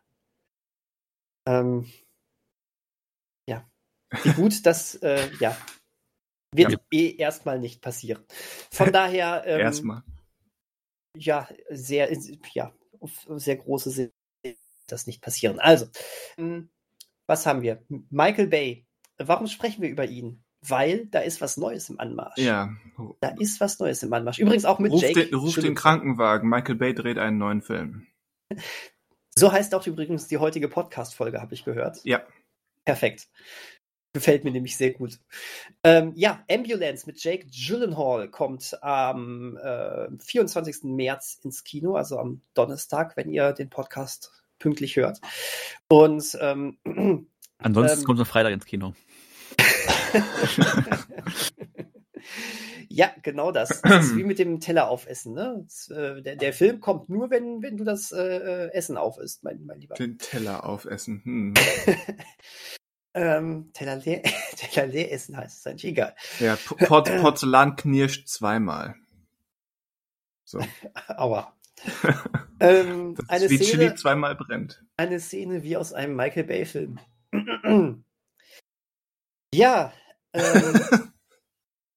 Ähm, 1.46 1.90
ja. 3.48 3.68
Wie 4.22 4.32
gut, 4.32 4.54
das 4.66 4.94
äh, 4.96 5.28
ja, 5.40 5.56
wird 6.54 6.72
Ja. 6.72 6.78
eh 6.92 7.16
erstmal 7.16 7.58
nicht 7.58 7.82
passieren. 7.82 8.24
Von 8.70 8.92
daher, 8.92 9.44
ähm, 9.46 9.60
Erstmal. 9.60 10.02
ja, 11.16 11.48
sehr, 11.70 12.10
ja, 12.54 12.72
auf 13.00 13.26
sehr 13.36 13.56
große 13.56 13.90
Sinn 13.90 14.12
wird 14.42 14.58
das 14.86 15.06
nicht 15.06 15.20
passieren. 15.20 15.58
Also, 15.58 15.88
ähm, 16.38 16.70
was 17.28 17.46
haben 17.46 17.62
wir? 17.62 17.84
Michael 18.10 18.48
Bay. 18.48 18.86
Warum 19.18 19.46
sprechen 19.46 19.82
wir 19.82 19.90
über 19.90 20.06
ihn? 20.06 20.42
Weil 20.60 21.06
da 21.06 21.20
ist 21.20 21.40
was 21.40 21.56
Neues 21.56 21.88
im 21.88 22.00
Anmarsch. 22.00 22.38
Ja. 22.38 22.70
Da 23.20 23.28
ist 23.38 23.60
was 23.60 23.78
Neues 23.78 24.02
im 24.02 24.12
Anmarsch. 24.12 24.38
Übrigens 24.38 24.64
auch 24.64 24.80
mit 24.80 24.90
Ruf, 24.90 25.02
Jake. 25.02 25.26
den, 25.26 25.34
ruf 25.34 25.54
den. 25.54 25.76
Krankenwagen. 25.76 26.48
Michael 26.48 26.74
Bay 26.74 26.94
dreht 26.94 27.18
einen 27.18 27.38
neuen 27.38 27.62
Film. 27.62 28.06
So 29.36 29.52
heißt 29.52 29.74
auch 29.74 29.86
übrigens 29.86 30.26
die 30.26 30.38
heutige 30.38 30.68
Podcast-Folge, 30.68 31.40
habe 31.40 31.54
ich 31.54 31.64
gehört. 31.64 32.00
Ja. 32.02 32.22
Perfekt. 32.84 33.28
Gefällt 34.14 34.42
mir 34.42 34.50
nämlich 34.50 34.76
sehr 34.76 34.94
gut. 34.94 35.20
Ähm, 35.84 36.12
ja, 36.16 36.42
Ambulance 36.50 37.06
mit 37.06 37.22
Jake 37.22 37.46
Gyllenhaal 37.46 38.28
kommt 38.30 38.82
am 38.82 39.56
äh, 39.58 40.08
24. 40.18 40.84
März 40.84 41.38
ins 41.44 41.62
Kino, 41.62 41.94
also 41.94 42.18
am 42.18 42.40
Donnerstag, 42.54 43.16
wenn 43.16 43.28
ihr 43.30 43.52
den 43.52 43.68
Podcast 43.70 44.32
pünktlich 44.58 44.96
hört. 44.96 45.20
Und 45.88 46.36
ähm, 46.40 46.78
Ansonsten 47.58 48.00
Ähm. 48.00 48.04
kommt 48.04 48.18
es 48.18 48.26
am 48.26 48.30
Freitag 48.30 48.52
ins 48.52 48.66
Kino. 48.66 48.94
ja, 52.88 53.10
genau 53.22 53.52
das. 53.52 53.80
Das 53.82 54.06
ist 54.06 54.16
wie 54.16 54.24
mit 54.24 54.38
dem 54.38 54.60
Teller 54.60 54.88
aufessen. 54.88 55.34
Ne? 55.34 55.62
Das, 55.64 55.88
äh, 55.88 56.22
der, 56.22 56.36
der 56.36 56.52
Film 56.52 56.80
kommt 56.80 57.08
nur, 57.08 57.30
wenn, 57.30 57.62
wenn 57.62 57.76
du 57.76 57.84
das 57.84 58.12
äh, 58.12 58.66
äh, 58.66 58.72
Essen 58.72 58.96
aufisst, 58.96 59.44
mein, 59.44 59.64
mein 59.64 59.80
Lieber. 59.80 59.94
Den 59.94 60.18
Teller 60.18 60.64
aufessen. 60.64 61.22
Hm. 61.24 61.54
ähm, 63.14 63.70
Teller, 63.72 63.96
leer, 63.96 64.22
Teller 64.56 64.86
leer 64.86 65.12
essen 65.12 65.36
heißt 65.36 65.60
es 65.60 65.66
eigentlich 65.66 65.92
egal. 65.92 66.14
Ja, 66.38 66.56
P- 66.56 66.86
Port 66.86 67.10
Porzellan 67.20 67.76
knirscht 67.76 68.28
zweimal. 68.28 68.94
So. 70.44 70.60
Aua. 71.08 71.54
ähm, 72.60 73.16
eine, 73.28 73.50
wie 73.50 73.56
Szene, 73.56 73.70
Chili 73.70 73.94
zweimal 73.94 74.34
brennt. 74.36 74.84
eine 74.96 75.20
Szene 75.20 75.62
wie 75.62 75.76
aus 75.76 75.92
einem 75.92 76.16
Michael 76.16 76.44
Bay-Film. 76.44 76.98
ja, 79.54 79.92
ähm, 80.32 80.80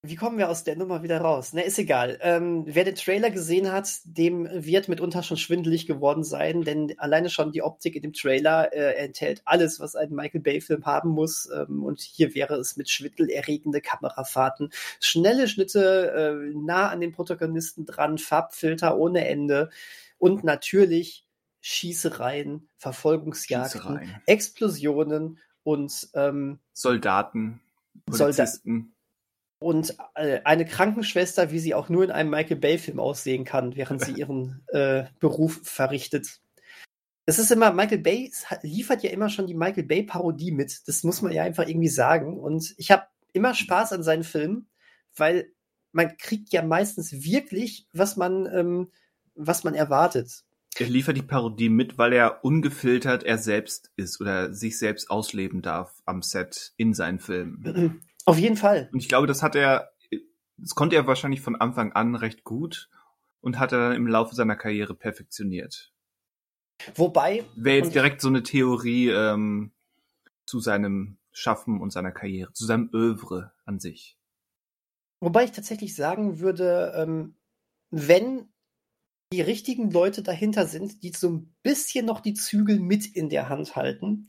wie 0.04 0.16
kommen 0.16 0.40
wir 0.40 0.50
aus 0.50 0.64
der 0.64 0.76
Nummer 0.76 1.04
wieder 1.04 1.22
raus? 1.22 1.52
Na, 1.54 1.62
ist 1.62 1.78
egal. 1.78 2.18
Ähm, 2.22 2.64
wer 2.66 2.86
den 2.86 2.96
Trailer 2.96 3.30
gesehen 3.30 3.72
hat, 3.72 4.00
dem 4.04 4.48
wird 4.52 4.88
mitunter 4.90 5.22
schon 5.22 5.38
schwindelig 5.38 5.86
geworden 5.86 6.24
sein, 6.24 6.64
denn 6.64 6.98
alleine 6.98 7.30
schon 7.30 7.52
die 7.52 7.62
Optik 7.62 7.96
in 7.96 8.02
dem 8.02 8.14
Trailer 8.14 8.74
äh, 8.74 8.96
enthält 8.96 9.44
alles, 9.46 9.80
was 9.80 9.96
ein 9.96 10.10
Michael 10.10 10.42
Bay-Film 10.42 10.88
haben 10.88 11.12
muss. 11.12 11.48
Ähm, 11.54 11.84
und 11.84 12.02
hier 12.02 12.34
wäre 12.34 12.56
es 12.56 12.78
mit 12.78 12.90
schwindelerregende 12.90 13.80
Kamerafahrten, 13.80 14.72
schnelle 15.00 15.48
Schnitte, 15.48 16.12
äh, 16.12 16.58
nah 16.58 16.90
an 16.90 17.00
den 17.00 17.12
Protagonisten 17.12 17.86
dran, 17.86 18.18
Farbfilter 18.18 18.98
ohne 18.98 19.28
Ende 19.28 19.70
und 20.18 20.44
natürlich 20.44 21.28
Schießereien, 21.60 22.70
Verfolgungsjagden, 22.78 23.82
Schießereien. 23.82 24.22
Explosionen 24.26 25.38
und 25.62 26.10
ähm, 26.16 26.58
Soldaten, 26.74 27.62
Soldat- 28.10 28.38
Polizisten. 28.38 28.94
Und 29.62 29.96
äh, 30.16 30.42
eine 30.44 30.66
Krankenschwester, 30.66 31.52
wie 31.52 31.60
sie 31.60 31.76
auch 31.76 31.88
nur 31.88 32.04
in 32.04 32.10
einem 32.10 32.32
Michael 32.32 32.58
Bay-Film 32.58 33.00
aussehen 33.00 33.46
kann, 33.46 33.76
während 33.76 34.04
sie 34.04 34.14
ihren 34.18 34.66
äh, 34.70 35.04
Beruf 35.20 35.62
verrichtet. 35.64 36.40
Es 37.28 37.38
ist 37.38 37.52
immer, 37.52 37.72
Michael 37.72 38.00
Bay 38.00 38.32
liefert 38.64 39.04
ja 39.04 39.12
immer 39.12 39.30
schon 39.30 39.46
die 39.46 39.54
Michael 39.54 39.84
Bay-Parodie 39.84 40.52
mit. 40.52 40.88
Das 40.88 41.04
muss 41.04 41.22
man 41.22 41.32
ja 41.32 41.44
einfach 41.44 41.68
irgendwie 41.68 41.90
sagen. 41.90 42.40
Und 42.40 42.74
ich 42.78 42.90
habe 42.90 43.04
immer 43.34 43.54
Spaß 43.54 43.94
an 43.94 44.02
seinen 44.02 44.24
Filmen, 44.24 44.68
weil 45.16 45.54
man 45.92 46.18
kriegt 46.18 46.52
ja 46.52 46.64
meistens 46.64 47.24
wirklich, 47.24 47.88
was 47.94 48.18
man, 48.18 48.48
ähm, 48.48 48.92
was 49.36 49.64
man 49.64 49.76
erwartet. 49.76 50.44
Er 50.80 50.88
liefert 50.88 51.18
die 51.18 51.22
Parodie 51.22 51.70
mit, 51.70 52.00
weil 52.00 52.14
er 52.14 52.44
ungefiltert 52.44 53.24
er 53.24 53.38
selbst 53.38 53.92
ist 53.96 54.20
oder 54.22 54.54
sich 54.54 54.80
selbst 54.80 55.12
ausleben 55.12 55.62
darf 55.62 56.02
am 56.06 56.24
Set 56.24 56.74
in 56.78 56.96
seinen 56.96 57.20
Filmen. 57.20 58.02
Auf 58.26 58.38
jeden 58.38 58.58
Fall. 58.58 58.90
Und 58.92 59.00
ich 59.00 59.10
glaube, 59.10 59.28
das 59.28 59.42
hat 59.42 59.56
er, 59.56 59.92
das 60.58 60.76
konnte 60.76 60.96
er 60.96 61.08
wahrscheinlich 61.08 61.42
von 61.42 61.56
Anfang 61.56 61.94
an 61.94 62.16
recht 62.16 62.44
gut 62.44 62.90
und 63.42 63.60
hat 63.60 63.72
er 63.72 63.80
dann 63.80 63.96
im 63.96 64.08
Laufe 64.08 64.36
seiner 64.36 64.56
Karriere 64.56 64.96
perfektioniert. 64.96 65.92
Wobei, 66.96 67.44
Wäre 67.56 67.78
jetzt 67.78 67.94
direkt 67.94 68.22
so 68.22 68.28
eine 68.28 68.44
Theorie 68.44 69.10
ähm, 69.10 69.72
zu 70.46 70.60
seinem 70.60 71.18
Schaffen 71.32 71.80
und 71.80 71.92
seiner 71.92 72.12
Karriere, 72.12 72.52
zu 72.54 72.66
seinem 72.66 72.90
Övre 72.94 73.54
an 73.66 73.80
sich. 73.80 74.18
Wobei 75.20 75.44
ich 75.44 75.52
tatsächlich 75.52 75.96
sagen 75.96 76.40
würde, 76.40 76.94
ähm, 76.96 77.36
wenn 77.92 78.52
die 79.32 79.42
richtigen 79.42 79.92
Leute 79.92 80.24
dahinter 80.24 80.66
sind, 80.66 81.04
die 81.04 81.12
so 81.12 81.30
ein 81.30 81.56
bisschen 81.64 82.06
noch 82.06 82.20
die 82.20 82.34
Zügel 82.34 82.80
mit 82.80 83.06
in 83.06 83.30
der 83.30 83.48
Hand 83.48 83.76
halten, 83.76 84.28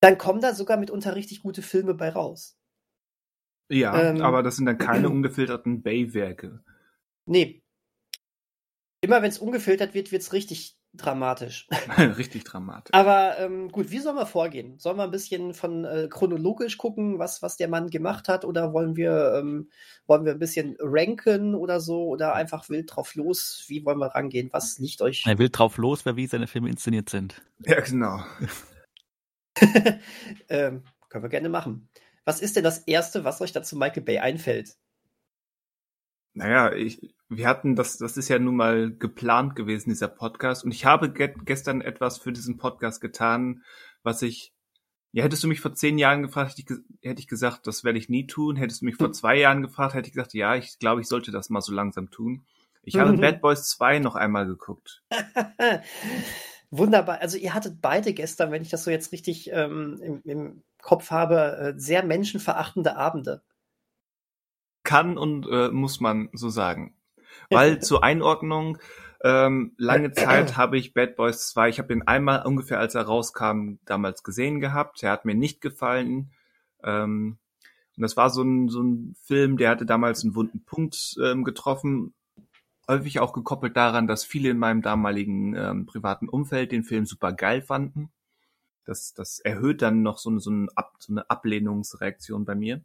dann 0.00 0.18
kommen 0.18 0.40
da 0.40 0.54
sogar 0.54 0.76
mitunter 0.76 1.14
richtig 1.14 1.42
gute 1.42 1.62
Filme 1.62 1.94
bei 1.94 2.10
raus. 2.10 2.55
Ja, 3.68 4.00
Ähm, 4.00 4.22
aber 4.22 4.42
das 4.42 4.56
sind 4.56 4.66
dann 4.66 4.78
keine 4.78 5.08
ungefilterten 5.10 5.82
Bay-Werke. 5.82 6.60
Nee. 7.26 7.62
Immer 9.00 9.22
wenn 9.22 9.30
es 9.30 9.38
ungefiltert 9.38 9.94
wird, 9.94 10.12
wird 10.12 10.22
es 10.22 10.32
richtig 10.32 10.76
dramatisch. 10.96 11.68
richtig 11.98 12.44
dramatisch. 12.44 12.94
Aber 12.94 13.38
ähm, 13.38 13.70
gut, 13.70 13.90
wie 13.90 13.98
sollen 13.98 14.16
wir 14.16 14.26
vorgehen? 14.26 14.78
Sollen 14.78 14.96
wir 14.96 15.04
ein 15.04 15.10
bisschen 15.10 15.54
von 15.54 15.84
äh, 15.84 16.08
chronologisch 16.08 16.78
gucken, 16.78 17.18
was, 17.18 17.42
was 17.42 17.56
der 17.56 17.68
Mann 17.68 17.90
gemacht 17.90 18.28
hat? 18.28 18.44
Oder 18.44 18.72
wollen 18.72 18.96
wir, 18.96 19.34
ähm, 19.38 19.70
wollen 20.06 20.24
wir 20.24 20.32
ein 20.32 20.38
bisschen 20.38 20.76
ranken 20.80 21.54
oder 21.54 21.80
so? 21.80 22.06
Oder 22.06 22.34
einfach 22.34 22.68
wild 22.68 22.94
drauf 22.94 23.14
los? 23.14 23.64
Wie 23.68 23.84
wollen 23.84 23.98
wir 23.98 24.14
rangehen? 24.14 24.48
Was 24.52 24.78
liegt 24.78 25.02
euch? 25.02 25.24
Er 25.26 25.38
wild 25.38 25.58
drauf 25.58 25.76
los, 25.76 26.04
wer 26.04 26.16
wie 26.16 26.26
seine 26.26 26.46
Filme 26.46 26.70
inszeniert 26.70 27.10
sind. 27.10 27.42
Ja, 27.64 27.80
genau. 27.80 28.20
ähm, 30.48 30.82
können 31.08 31.24
wir 31.24 31.30
gerne 31.30 31.48
machen. 31.48 31.88
Was 32.26 32.40
ist 32.40 32.56
denn 32.56 32.64
das 32.64 32.80
Erste, 32.80 33.24
was 33.24 33.40
euch 33.40 33.52
dazu 33.52 33.76
Michael 33.76 34.02
Bay 34.02 34.18
einfällt? 34.18 34.76
Naja, 36.34 36.72
ich, 36.72 37.14
wir 37.28 37.46
hatten 37.46 37.76
das, 37.76 37.98
das 37.98 38.16
ist 38.16 38.28
ja 38.28 38.40
nun 38.40 38.56
mal 38.56 38.92
geplant 38.92 39.54
gewesen, 39.54 39.90
dieser 39.90 40.08
Podcast. 40.08 40.64
Und 40.64 40.72
ich 40.72 40.84
habe 40.84 41.12
ge 41.12 41.32
gestern 41.44 41.80
etwas 41.80 42.18
für 42.18 42.32
diesen 42.32 42.58
Podcast 42.58 43.00
getan, 43.00 43.62
was 44.02 44.22
ich, 44.22 44.52
ja, 45.12 45.22
hättest 45.22 45.44
du 45.44 45.48
mich 45.48 45.60
vor 45.60 45.74
zehn 45.74 45.98
Jahren 45.98 46.22
gefragt, 46.22 46.50
hätte 46.50 46.62
ich, 46.62 47.08
hätte 47.08 47.20
ich 47.20 47.28
gesagt, 47.28 47.68
das 47.68 47.84
werde 47.84 47.98
ich 47.98 48.08
nie 48.08 48.26
tun. 48.26 48.56
Hättest 48.56 48.80
du 48.80 48.86
mich 48.86 48.96
vor 48.96 49.12
zwei 49.14 49.38
Jahren 49.38 49.62
gefragt, 49.62 49.94
hätte 49.94 50.08
ich 50.08 50.12
gesagt, 50.14 50.34
ja, 50.34 50.56
ich 50.56 50.80
glaube, 50.80 51.00
ich 51.00 51.06
sollte 51.06 51.30
das 51.30 51.48
mal 51.48 51.60
so 51.60 51.72
langsam 51.72 52.10
tun. 52.10 52.44
Ich 52.82 52.96
habe 52.96 53.12
mhm. 53.12 53.20
Bad 53.20 53.40
Boys 53.40 53.68
2 53.68 54.00
noch 54.00 54.16
einmal 54.16 54.46
geguckt. 54.46 55.04
Wunderbar. 56.78 57.20
Also 57.20 57.38
ihr 57.38 57.54
hattet 57.54 57.80
beide 57.80 58.12
gestern, 58.12 58.50
wenn 58.50 58.62
ich 58.62 58.70
das 58.70 58.84
so 58.84 58.90
jetzt 58.90 59.12
richtig 59.12 59.50
ähm, 59.52 60.00
im, 60.02 60.22
im, 60.24 60.62
Kopf 60.82 61.10
habe, 61.10 61.56
äh, 61.56 61.80
sehr 61.80 62.04
menschenverachtende 62.04 62.96
Abende. 62.96 63.42
Kann 64.84 65.18
und 65.18 65.48
äh, 65.50 65.68
muss 65.70 66.00
man 66.00 66.28
so 66.32 66.48
sagen. 66.48 66.94
Weil 67.50 67.80
zur 67.82 68.04
Einordnung, 68.04 68.78
ähm, 69.24 69.72
lange 69.78 70.12
Zeit 70.12 70.56
habe 70.56 70.78
ich 70.78 70.94
Bad 70.94 71.16
Boys 71.16 71.48
2, 71.48 71.68
ich 71.70 71.78
habe 71.78 71.92
ihn 71.92 72.02
einmal 72.02 72.46
ungefähr, 72.46 72.78
als 72.78 72.94
er 72.94 73.02
rauskam, 73.02 73.78
damals 73.84 74.22
gesehen 74.22 74.60
gehabt. 74.60 75.02
Er 75.02 75.10
hat 75.10 75.24
mir 75.24 75.34
nicht 75.34 75.60
gefallen. 75.60 76.30
Ähm, 76.84 77.38
und 77.96 78.02
das 78.02 78.16
war 78.16 78.30
so 78.30 78.42
ein, 78.42 78.68
so 78.68 78.82
ein 78.82 79.16
Film, 79.22 79.56
der 79.56 79.70
hatte 79.70 79.86
damals 79.86 80.22
einen 80.22 80.34
wunden 80.34 80.64
Punkt 80.64 81.16
ähm, 81.22 81.42
getroffen 81.42 82.14
häufig 82.88 83.20
auch 83.20 83.32
gekoppelt 83.32 83.76
daran, 83.76 84.06
dass 84.06 84.24
viele 84.24 84.50
in 84.50 84.58
meinem 84.58 84.82
damaligen 84.82 85.54
ähm, 85.54 85.86
privaten 85.86 86.28
Umfeld 86.28 86.72
den 86.72 86.84
Film 86.84 87.06
super 87.06 87.32
geil 87.32 87.62
fanden. 87.62 88.10
Das, 88.84 89.14
das 89.14 89.40
erhöht 89.40 89.82
dann 89.82 90.02
noch 90.02 90.18
so, 90.18 90.38
so, 90.38 90.50
ein 90.50 90.68
Ab, 90.76 90.94
so 90.98 91.12
eine 91.12 91.28
Ablehnungsreaktion 91.28 92.44
bei 92.44 92.54
mir. 92.54 92.82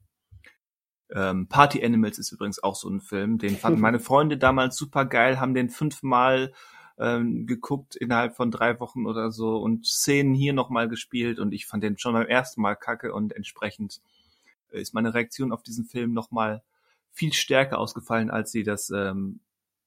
Ähm, 1.13 1.47
Party 1.47 1.83
Animals 1.85 2.17
ist 2.17 2.31
übrigens 2.31 2.63
auch 2.63 2.75
so 2.75 2.89
ein 2.89 3.01
Film, 3.01 3.37
den 3.37 3.57
fanden 3.57 3.81
meine 3.81 3.99
Freunde 3.99 4.37
damals 4.37 4.77
super 4.77 5.05
geil, 5.05 5.39
haben 5.39 5.53
den 5.53 5.69
fünfmal 5.69 6.53
ähm, 6.97 7.45
geguckt 7.45 7.95
innerhalb 7.95 8.35
von 8.35 8.49
drei 8.49 8.79
Wochen 8.79 9.05
oder 9.05 9.31
so 9.31 9.57
und 9.57 9.85
Szenen 9.85 10.33
hier 10.33 10.53
nochmal 10.53 10.87
gespielt 10.87 11.39
und 11.39 11.53
ich 11.53 11.65
fand 11.67 11.83
den 11.83 11.97
schon 11.97 12.13
beim 12.13 12.27
ersten 12.27 12.61
Mal 12.61 12.75
kacke 12.75 13.13
und 13.13 13.33
entsprechend 13.33 14.01
ist 14.69 14.93
meine 14.93 15.13
Reaktion 15.13 15.51
auf 15.51 15.63
diesen 15.63 15.85
Film 15.85 16.13
nochmal 16.13 16.63
viel 17.11 17.33
stärker 17.33 17.77
ausgefallen, 17.77 18.29
als 18.31 18.51
sie 18.51 18.63
das 18.63 18.89
ähm, 18.89 19.41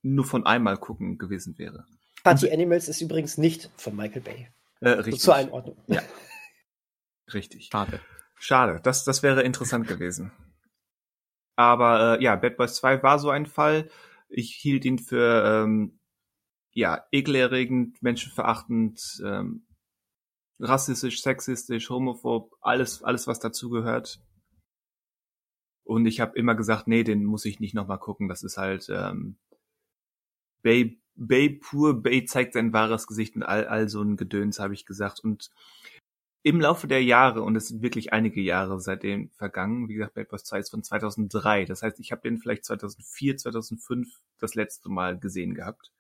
nur 0.05 0.25
von 0.25 0.47
einmal 0.47 0.77
gucken 0.77 1.19
gewesen 1.19 1.59
wäre. 1.59 1.87
Party 2.23 2.51
Animals 2.51 2.89
ist 2.89 3.01
übrigens 3.01 3.39
nicht 3.39 3.71
von 3.77 3.97
Michael 3.97 4.23
Bay. 4.23 4.49
Äh, 4.81 4.91
richtig. 4.91 5.21
So 5.21 5.27
zur 5.27 5.35
Einordnung. 5.35 5.77
Ja. 5.87 6.03
Richtig. 7.33 7.69
Schade. 7.73 8.01
Schade. 8.37 8.81
Das, 8.83 9.05
das 9.05 9.23
wäre 9.23 9.43
interessant 9.43 9.89
gewesen. 9.89 10.33
Aber 11.57 12.19
äh, 12.19 12.23
ja, 12.23 12.37
Bad 12.37 12.57
Boys 12.57 12.75
2 12.77 13.03
war 13.03 13.19
so 13.19 13.31
ein 13.31 13.47
Fall. 13.47 13.89
Ich 14.29 14.55
hielt 14.55 14.85
ihn 14.85 14.99
für 14.99 15.65
ähm, 15.65 16.01
ja 16.73 17.05
ekelerregend, 17.13 18.03
menschenverachtend, 18.03 19.23
ähm, 19.25 19.67
rassistisch, 20.59 21.23
sexistisch, 21.23 21.89
homophob, 21.91 22.53
alles, 22.61 23.03
alles 23.03 23.27
was 23.27 23.39
dazugehört. 23.39 24.21
Und 25.85 26.07
ich 26.07 26.21
habe 26.21 26.37
immer 26.39 26.55
gesagt, 26.55 26.89
nee, 26.89 27.05
den 27.05 27.25
muss 27.25 27.45
ich 27.45 27.61
nicht 27.61 27.75
nochmal 27.75 27.99
gucken. 27.99 28.29
Das 28.29 28.43
ist 28.43 28.57
halt 28.57 28.89
ähm, 28.89 29.39
Bay, 30.65 30.99
Bay 31.15 31.51
pur, 31.51 32.03
Bay 32.03 32.25
zeigt 32.25 32.55
sein 32.55 32.73
wahres 32.73 33.07
Gesicht 33.07 33.37
und 33.37 33.45
all, 33.45 33.67
all 33.67 33.89
so 33.89 34.03
ein 34.03 34.17
Gedöns, 34.17 34.59
habe 34.59 34.75
ich 34.75 34.87
gesagt. 34.87 35.21
Und 35.21 35.51
im 36.43 36.61
Laufe 36.61 36.89
der 36.89 37.05
Jahre, 37.05 37.43
und 37.43 37.55
es 37.55 37.69
sind 37.69 37.83
wirklich 37.83 38.13
einige 38.13 38.41
Jahre 38.41 38.81
seitdem 38.81 39.31
vergangen, 39.31 39.89
wie 39.89 39.95
gesagt, 39.95 40.15
Bad 40.15 40.29
Boys 40.29 40.45
2 40.45 40.59
ist 40.59 40.71
von 40.71 40.83
2003, 40.83 41.67
das 41.67 41.83
heißt, 41.83 42.01
ich 42.01 42.13
habe 42.13 42.23
den 42.23 42.39
vielleicht 42.39 42.65
2004, 42.65 43.37
2005 43.37 44.21
das 44.41 44.55
letzte 44.55 44.89
Mal 44.89 45.19
gesehen 45.19 45.55
gehabt, 45.55 45.93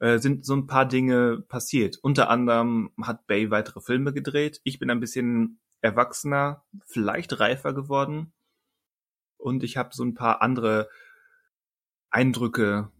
äh, 0.00 0.18
sind 0.18 0.44
so 0.44 0.54
ein 0.56 0.66
paar 0.66 0.86
Dinge 0.86 1.42
passiert. 1.48 1.98
Unter 2.02 2.30
anderem 2.30 2.92
hat 3.02 3.26
Bay 3.26 3.50
weitere 3.50 3.80
Filme 3.80 4.12
gedreht. 4.12 4.60
Ich 4.64 4.78
bin 4.78 4.90
ein 4.90 5.00
bisschen 5.00 5.60
erwachsener, 5.82 6.64
vielleicht 6.86 7.38
reifer 7.40 7.72
geworden 7.74 8.32
und 9.38 9.62
ich 9.62 9.76
habe 9.76 9.94
so 9.94 10.04
ein 10.04 10.14
paar 10.14 10.42
andere 10.42 10.88
Eindrücke 12.10 12.90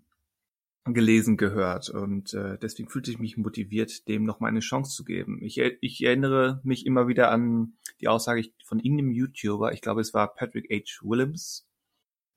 gelesen 0.85 1.37
gehört 1.37 1.91
und 1.91 2.33
äh, 2.33 2.59
deswegen 2.59 2.89
fühlte 2.89 3.11
ich 3.11 3.18
mich 3.18 3.37
motiviert, 3.37 4.09
dem 4.09 4.24
noch 4.24 4.41
mal 4.41 4.49
eine 4.49 4.61
Chance 4.61 4.95
zu 4.95 5.05
geben. 5.05 5.39
Ich, 5.43 5.59
ich 5.59 6.03
erinnere 6.03 6.61
mich 6.64 6.87
immer 6.87 7.07
wieder 7.07 7.31
an 7.31 7.74
die 8.01 8.09
Aussage 8.09 8.49
von 8.64 8.81
irgendeinem 8.81 9.12
YouTuber, 9.12 9.72
ich 9.72 9.83
glaube 9.83 10.01
es 10.01 10.14
war 10.14 10.35
Patrick 10.35 10.70
H. 10.70 11.03
Willems, 11.03 11.68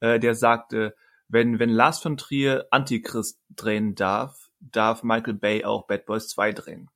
äh, 0.02 0.20
der 0.20 0.36
sagte, 0.36 0.96
wenn, 1.30 1.58
wenn 1.58 1.70
Lars 1.70 2.00
von 2.00 2.18
Trier 2.18 2.68
Antichrist 2.70 3.42
drehen 3.50 3.96
darf, 3.96 4.50
darf 4.60 5.04
Michael 5.04 5.36
Bay 5.36 5.64
auch 5.64 5.88
Bad 5.88 6.06
Boys 6.06 6.28
2 6.28 6.52
drehen. 6.52 6.90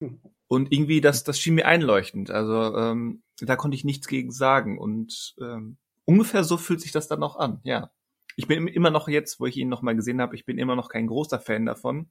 Hm. 0.00 0.20
Und 0.46 0.72
irgendwie, 0.72 1.00
das, 1.00 1.24
das 1.24 1.38
schien 1.38 1.54
mir 1.54 1.66
einleuchtend. 1.66 2.30
Also 2.30 2.76
ähm, 2.76 3.22
da 3.40 3.56
konnte 3.56 3.74
ich 3.74 3.84
nichts 3.84 4.06
gegen 4.06 4.30
sagen. 4.30 4.78
Und 4.78 5.34
ähm, 5.40 5.78
ungefähr 6.04 6.44
so 6.44 6.56
fühlt 6.56 6.80
sich 6.80 6.92
das 6.92 7.08
dann 7.08 7.22
auch 7.22 7.36
an, 7.36 7.60
ja 7.64 7.90
ich 8.36 8.46
bin 8.46 8.66
immer 8.68 8.90
noch 8.90 9.08
jetzt, 9.08 9.40
wo 9.40 9.46
ich 9.46 9.56
ihn 9.56 9.68
noch 9.68 9.82
mal 9.82 9.96
gesehen 9.96 10.20
habe, 10.20 10.34
ich 10.34 10.44
bin 10.44 10.58
immer 10.58 10.76
noch 10.76 10.88
kein 10.88 11.06
großer 11.06 11.40
Fan 11.40 11.66
davon. 11.66 12.10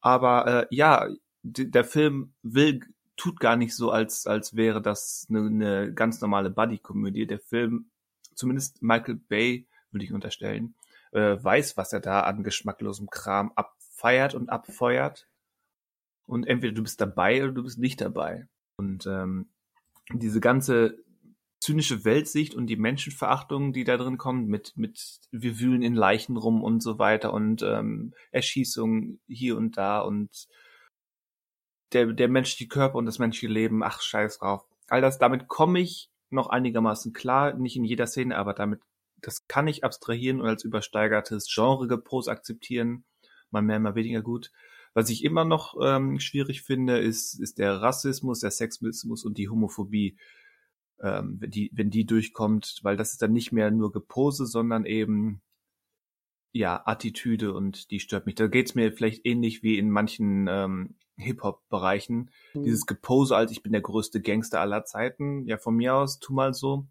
Aber 0.00 0.46
äh, 0.46 0.66
ja, 0.70 1.08
der 1.42 1.84
Film 1.84 2.32
will 2.42 2.80
tut 3.16 3.40
gar 3.40 3.56
nicht 3.56 3.74
so, 3.74 3.90
als 3.90 4.26
als 4.26 4.56
wäre 4.56 4.80
das 4.80 5.26
eine, 5.28 5.46
eine 5.46 5.92
ganz 5.92 6.20
normale 6.20 6.50
Buddy-Komödie. 6.50 7.26
Der 7.26 7.40
Film, 7.40 7.90
zumindest 8.34 8.82
Michael 8.82 9.16
Bay, 9.16 9.66
würde 9.90 10.04
ich 10.04 10.12
unterstellen, 10.12 10.74
äh, 11.12 11.36
weiß, 11.42 11.76
was 11.76 11.92
er 11.92 12.00
da 12.00 12.20
an 12.20 12.44
geschmacklosem 12.44 13.10
Kram 13.10 13.52
abfeiert 13.54 14.34
und 14.34 14.50
abfeuert. 14.50 15.26
Und 16.26 16.46
entweder 16.46 16.74
du 16.74 16.82
bist 16.82 17.00
dabei 17.00 17.42
oder 17.42 17.52
du 17.52 17.62
bist 17.62 17.78
nicht 17.78 18.00
dabei. 18.00 18.46
Und 18.76 19.06
ähm, 19.06 19.48
diese 20.12 20.40
ganze 20.40 20.98
zynische 21.68 22.06
Weltsicht 22.06 22.54
und 22.54 22.66
die 22.66 22.76
Menschenverachtung, 22.76 23.74
die 23.74 23.84
da 23.84 23.98
drin 23.98 24.16
kommt, 24.16 24.48
mit, 24.48 24.72
mit 24.76 25.20
wir 25.30 25.60
wühlen 25.60 25.82
in 25.82 25.94
Leichen 25.94 26.38
rum 26.38 26.62
und 26.62 26.82
so 26.82 26.98
weiter 26.98 27.34
und 27.34 27.60
ähm, 27.62 28.14
Erschießungen 28.30 29.20
hier 29.28 29.58
und 29.58 29.76
da 29.76 30.00
und 30.00 30.48
der, 31.92 32.06
der 32.06 32.28
menschliche 32.28 32.68
Körper 32.68 32.96
und 32.96 33.04
das 33.04 33.18
menschliche 33.18 33.52
Leben, 33.52 33.82
ach 33.82 34.00
scheiß 34.00 34.38
drauf. 34.38 34.64
All 34.86 35.02
das, 35.02 35.18
damit 35.18 35.46
komme 35.46 35.80
ich 35.80 36.10
noch 36.30 36.48
einigermaßen 36.48 37.12
klar, 37.12 37.52
nicht 37.52 37.76
in 37.76 37.84
jeder 37.84 38.06
Szene, 38.06 38.38
aber 38.38 38.54
damit, 38.54 38.80
das 39.18 39.46
kann 39.46 39.68
ich 39.68 39.84
abstrahieren 39.84 40.40
und 40.40 40.48
als 40.48 40.64
übersteigertes 40.64 41.52
Genre-Gepos 41.54 42.28
akzeptieren, 42.28 43.04
mal 43.50 43.60
mehr, 43.60 43.78
mal 43.78 43.94
weniger 43.94 44.22
gut. 44.22 44.52
Was 44.94 45.10
ich 45.10 45.22
immer 45.22 45.44
noch 45.44 45.76
ähm, 45.82 46.18
schwierig 46.18 46.62
finde, 46.62 46.96
ist, 46.96 47.38
ist 47.38 47.58
der 47.58 47.82
Rassismus, 47.82 48.40
der 48.40 48.52
Sexismus 48.52 49.22
und 49.22 49.36
die 49.36 49.50
Homophobie 49.50 50.16
ähm, 51.02 51.36
wenn 51.40 51.50
die, 51.50 51.70
wenn 51.74 51.90
die 51.90 52.06
durchkommt, 52.06 52.80
weil 52.82 52.96
das 52.96 53.12
ist 53.12 53.22
dann 53.22 53.32
nicht 53.32 53.52
mehr 53.52 53.70
nur 53.70 53.92
Gepose, 53.92 54.46
sondern 54.46 54.84
eben 54.84 55.40
ja, 56.52 56.82
Attitüde 56.86 57.52
und 57.52 57.90
die 57.90 58.00
stört 58.00 58.26
mich. 58.26 58.34
Da 58.34 58.46
geht's 58.46 58.74
mir 58.74 58.92
vielleicht 58.92 59.26
ähnlich 59.26 59.62
wie 59.62 59.78
in 59.78 59.90
manchen 59.90 60.48
ähm, 60.48 60.96
Hip-Hop-Bereichen. 61.16 62.30
Mhm. 62.54 62.64
Dieses 62.64 62.86
Gepose 62.86 63.36
als 63.36 63.52
ich 63.52 63.62
bin 63.62 63.72
der 63.72 63.80
größte 63.82 64.20
Gangster 64.20 64.60
aller 64.60 64.84
Zeiten, 64.84 65.46
ja 65.46 65.58
von 65.58 65.76
mir 65.76 65.94
aus, 65.94 66.18
tu 66.18 66.32
mal 66.32 66.54
so. 66.54 66.86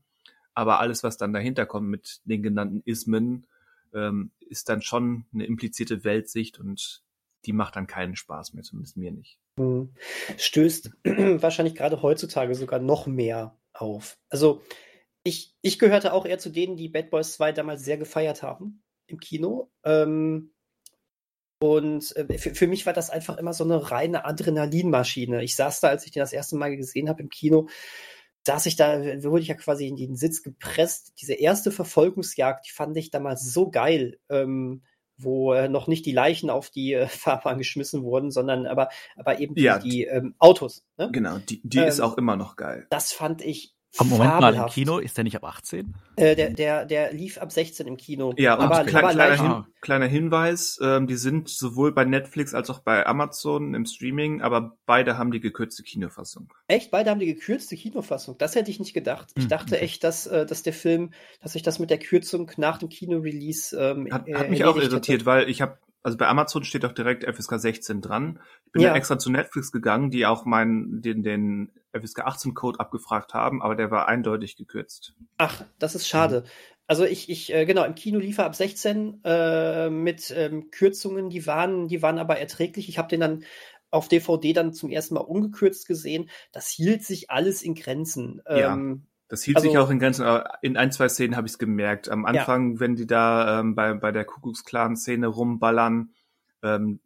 Aber 0.53 0.80
alles, 0.80 1.03
was 1.03 1.18
dann 1.18 1.34
dahinter 1.34 1.66
kommt 1.66 1.89
mit 1.89 2.22
den 2.26 2.43
genannten 2.43 2.82
Ismen, 2.86 3.47
ähm, 3.93 4.32
ist 4.39 4.70
dann 4.70 4.82
schon 4.82 5.26
eine 5.34 5.45
implizierte 5.45 6.03
Weltsicht 6.03 6.60
und 6.60 7.03
die 7.45 7.53
macht 7.53 7.76
dann 7.76 7.88
keinen 7.88 8.16
Spaß 8.16 8.53
mehr, 8.53 8.64
zumindest 8.64 8.97
mir 8.97 9.12
nicht. 9.12 9.39
Mhm. 9.58 9.93
Stößt 10.38 10.91
wahrscheinlich 11.03 11.76
gerade 11.76 12.01
heutzutage 12.01 12.55
sogar 12.55 12.80
noch 12.80 13.08
mehr 13.08 13.57
auf. 13.82 14.17
Also 14.30 14.61
ich, 15.23 15.55
ich 15.61 15.80
gehörte 15.80 16.13
auch 16.13 16.25
eher 16.25 16.39
zu 16.39 16.49
denen, 16.49 16.78
die 16.78 16.89
Bad 16.89 17.09
Boys 17.09 17.34
2 17.34 17.51
damals 17.51 17.84
sehr 17.84 17.97
gefeiert 17.97 18.43
haben 18.43 18.84
im 19.07 19.19
Kino. 19.19 19.71
Ähm, 19.84 20.53
und 21.59 22.15
äh, 22.15 22.38
für, 22.38 22.53
für, 22.53 22.67
mich 22.67 22.86
war 22.86 22.93
das 22.93 23.09
einfach 23.09 23.38
immer 23.38 23.53
so 23.53 23.63
eine 23.63 23.91
reine 23.91 24.25
Adrenalinmaschine. 24.25 25.43
Ich 25.43 25.55
saß 25.55 25.80
da, 25.80 25.89
als 25.89 26.05
ich 26.05 26.11
den 26.11 26.21
das 26.21 26.34
erste 26.34 26.55
Mal 26.55 26.75
gesehen 26.75 27.09
habe 27.09 27.23
im 27.23 27.30
Kino, 27.30 27.67
saß 28.45 28.67
ich 28.67 28.75
da, 28.75 29.01
wurde 29.23 29.41
ich 29.41 29.49
ja 29.49 29.55
quasi 29.55 29.88
in 29.88 29.97
den 29.97 30.15
Sitz 30.15 30.43
gepresst. 30.43 31.13
Diese 31.19 31.34
erste 31.34 31.71
Verfolgungsjagd, 31.71 32.67
die 32.67 32.71
fand 32.71 32.95
ich 32.95 33.11
damals 33.11 33.51
so 33.51 33.69
geil. 33.69 34.19
Ähm, 34.30 34.84
wo 35.18 35.53
äh, 35.53 35.68
noch 35.68 35.88
nicht 35.88 36.05
die 36.05 36.11
Leichen 36.11 36.49
auf 36.49 36.70
die 36.70 36.93
äh, 36.93 37.07
Fahrbahn 37.07 37.57
geschmissen 37.57 38.03
wurden, 38.03 38.32
sondern 38.32 38.65
aber, 38.65 38.89
aber 39.15 39.39
eben 39.39 39.55
Ja, 39.57 39.80
die, 39.80 39.89
die 39.89 40.03
ähm, 40.05 40.36
Autos. 40.39 40.86
Ne? 40.97 41.09
Genau, 41.11 41.38
die, 41.38 41.61
die 41.63 41.80
Ähm, 41.80 41.88
ist 41.88 41.99
auch 41.99 42.18
immer 42.18 42.36
noch 42.36 42.55
geil. 42.55 42.88
Das 42.89 43.11
fand 43.11 43.41
ich 43.41 43.76
Am 43.97 44.09
Moment 44.09 44.39
mal 44.39 44.53
im 44.55 44.63
fabelhaft. 44.63 44.73
Kino, 44.73 44.97
ist 44.99 45.17
der 45.17 45.23
nicht 45.23 45.35
ab 45.35 45.43
18? 45.43 45.93
Äh, 46.15 46.35
der, 46.35 46.49
der, 46.51 46.85
der 46.85 47.13
lief 47.13 47.37
ab 47.37 47.51
16 47.51 47.87
im 47.87 47.97
Kino. 47.97 48.33
Ja, 48.37 48.55
und 48.55 48.63
aber, 48.65 48.83
klein, 48.85 49.03
aber 49.05 49.13
kleiner, 49.13 49.35
Hin, 49.41 49.65
kleiner 49.81 50.05
Hinweis, 50.07 50.79
ähm, 50.81 51.07
die 51.07 51.15
sind 51.15 51.49
sowohl 51.49 51.91
bei 51.93 52.05
Netflix 52.05 52.53
als 52.53 52.69
auch 52.69 52.79
bei 52.79 53.05
Amazon 53.05 53.73
im 53.73 53.85
Streaming, 53.85 54.41
aber 54.41 54.77
beide 54.85 55.17
haben 55.17 55.31
die 55.31 55.39
gekürzte 55.39 55.83
Kinofassung. 55.83 56.51
echt, 56.67 56.91
beide 56.91 57.09
haben 57.11 57.19
die 57.19 57.25
gekürzte 57.27 57.75
Kinofassung. 57.75 58.37
Das 58.37 58.55
hätte 58.55 58.71
ich 58.71 58.79
nicht 58.79 58.93
gedacht. 58.93 59.31
Ich 59.35 59.43
Hm, 59.43 59.49
dachte 59.49 59.75
okay. 59.75 59.85
echt, 59.85 60.03
dass, 60.03 60.27
äh, 60.27 60.45
dass 60.45 60.63
der 60.63 60.73
Film, 60.73 61.11
dass 61.41 61.53
sich 61.53 61.63
das 61.63 61.79
mit 61.79 61.89
der 61.89 61.99
Kürzung 61.99 62.51
nach 62.57 62.77
dem 62.77 62.89
Kino-Release 62.89 63.77
ähm, 63.79 64.11
Hat, 64.11 64.27
äh, 64.27 64.35
hat 64.35 64.49
mich 64.49 64.63
auch 64.65 64.75
irritiert, 64.77 65.21
hätte. 65.21 65.25
weil 65.25 65.49
ich 65.49 65.61
habe, 65.61 65.77
also 66.08 66.18
bei 66.18 66.30
Amazon 66.30 66.64
steht 66.64 66.86
auch 66.86 66.93
direkt 66.93 67.26
FSK 67.26 67.60
16 67.60 67.99
dran. 67.99 68.39
Ich 68.68 68.72
bin 68.72 68.82
Ja. 68.82 68.95
extra 68.95 69.20
zu 69.20 69.30
Netflix 69.30 69.74
gegangen, 69.74 70.10
die 70.10 70.26
auch 70.26 70.45
meinen, 70.45 71.01
den, 71.01 71.22
den 71.22 71.74
FSK 71.91 72.22
18 72.22 72.53
Code 72.53 72.80
abgefragt 72.80 73.34
haben, 73.34 73.62
aber 73.62 73.76
der 73.76 73.91
war 73.91 74.08
eindeutig 74.08 74.55
gekürzt. 74.55 75.16
Ach, 75.38 75.66
das 75.80 75.95
ist 75.95 76.08
schade. 76.08 76.45
Also 76.88 77.03
ich, 77.03 77.30
ich, 77.30 77.53
äh, 77.53 77.66
genau, 77.66 77.84
im 77.84 77.93
Kino 77.93 78.20
lief 78.20 78.38
er 78.38 78.45
ab 78.45 78.55
16 78.55 79.20
äh, 79.26 79.89
mit 79.89 80.34
ähm, 80.34 80.72
Kürzungen, 80.72 81.30
die 81.30 81.45
waren, 81.45 81.89
die 81.89 82.01
waren 82.01 82.20
aber 82.20 82.38
erträglich. 82.38 82.88
Ich 82.88 82.97
habe 82.97 83.10
den 83.10 83.20
dann 83.20 83.43
auf 83.91 84.08
DVD 84.08 84.53
dann 84.53 84.74
zum 84.74 84.89
ersten 84.89 85.16
Mal 85.16 85.20
ungekürzt 85.20 85.89
gesehen. 85.89 86.30
Das 86.53 86.70
hielt 86.70 87.03
sich 87.03 87.32
alles 87.32 87.64
in 87.64 87.76
Grenzen. 87.76 88.41
Ja. 88.47 88.74
Ähm, 88.74 89.08
Das 89.30 89.43
hielt 89.43 89.57
Also- 89.57 89.67
sich 89.69 89.78
auch 89.78 89.89
in 89.89 89.99
Grenzen, 89.99 90.23
aber 90.23 90.57
in 90.61 90.78
ein, 90.78 90.91
zwei 90.91 91.09
Szenen 91.09 91.36
habe 91.36 91.47
ich 91.47 91.53
es 91.53 91.59
gemerkt. 91.59 92.09
Am 92.09 92.25
Anfang, 92.25 92.80
wenn 92.80 92.95
die 92.95 93.07
da 93.07 93.59
ähm, 93.59 93.75
bei, 93.75 93.93
bei 93.93 94.11
der 94.11 94.23
Kuckucksklan-Szene 94.25 95.28
rumballern, 95.28 96.11
ähm, 96.63 96.99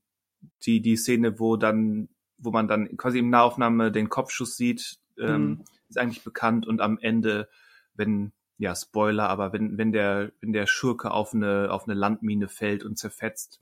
die, 0.66 0.82
die 0.82 0.98
Szene, 0.98 1.40
wo 1.40 1.56
dann, 1.58 2.10
wo 2.38 2.52
man 2.52 2.68
dann 2.68 2.96
quasi 2.98 3.20
im 3.20 3.30
Nahaufnahme 3.30 3.92
den 3.92 4.10
Kopfschuss 4.10 4.56
sieht, 4.58 5.00
ähm, 5.20 5.46
Mhm. 5.50 5.64
ist 5.90 5.98
eigentlich 5.98 6.24
bekannt 6.24 6.66
und 6.68 6.80
am 6.82 6.98
Ende, 7.00 7.50
wenn, 7.96 8.32
ja, 8.58 8.76
Spoiler, 8.76 9.28
aber 9.30 9.52
wenn, 9.54 9.78
wenn 9.78 9.92
der, 9.92 10.32
wenn 10.42 10.54
der 10.54 10.68
Schurke 10.68 11.12
auf 11.12 11.34
eine, 11.34 11.70
auf 11.72 11.86
eine 11.88 11.94
Landmine 11.96 12.48
fällt 12.48 12.84
und 12.86 12.98
zerfetzt, 12.98 13.60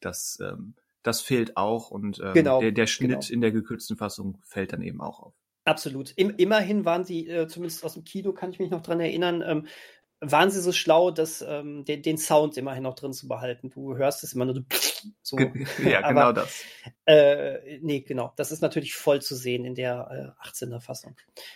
das, 0.00 0.38
ähm, 0.40 0.74
das 1.02 1.20
fehlt 1.20 1.56
auch 1.56 1.90
und 1.90 2.20
ähm, 2.20 2.32
Genau, 2.34 2.60
der, 2.60 2.72
der 2.72 2.86
Schnitt 2.86 3.10
genau. 3.22 3.32
in 3.32 3.40
der 3.40 3.50
gekürzten 3.52 3.96
Fassung 3.96 4.38
fällt 4.44 4.72
dann 4.72 4.82
eben 4.82 5.00
auch 5.00 5.20
auf. 5.20 5.34
Absolut. 5.68 6.12
Im, 6.16 6.34
immerhin 6.36 6.84
waren 6.86 7.04
sie, 7.04 7.28
äh, 7.28 7.46
zumindest 7.46 7.84
aus 7.84 7.94
dem 7.94 8.04
Kino 8.04 8.32
kann 8.32 8.50
ich 8.50 8.58
mich 8.58 8.70
noch 8.70 8.80
dran 8.80 9.00
erinnern, 9.00 9.44
ähm, 9.46 9.66
waren 10.20 10.50
sie 10.50 10.60
so 10.60 10.72
schlau, 10.72 11.10
dass 11.10 11.42
ähm, 11.46 11.84
den, 11.84 12.02
den 12.02 12.16
Sound 12.18 12.56
immerhin 12.56 12.82
noch 12.82 12.94
drin 12.94 13.12
zu 13.12 13.28
behalten. 13.28 13.70
Du 13.70 13.94
hörst 13.96 14.24
es 14.24 14.32
immer 14.32 14.46
nur 14.46 14.64
so. 15.22 15.36
Ja, 15.84 15.98
Aber- 15.98 16.08
genau 16.08 16.32
das. 16.32 16.64
Äh, 17.04 17.78
nee, 17.82 18.00
genau. 18.00 18.32
Das 18.36 18.50
ist 18.50 18.62
natürlich 18.62 18.94
voll 18.94 19.20
zu 19.20 19.36
sehen 19.36 19.64
in 19.66 19.74
der 19.74 20.34
äh, 20.42 20.48
18er 20.48 20.80
Fassung. 20.80 21.14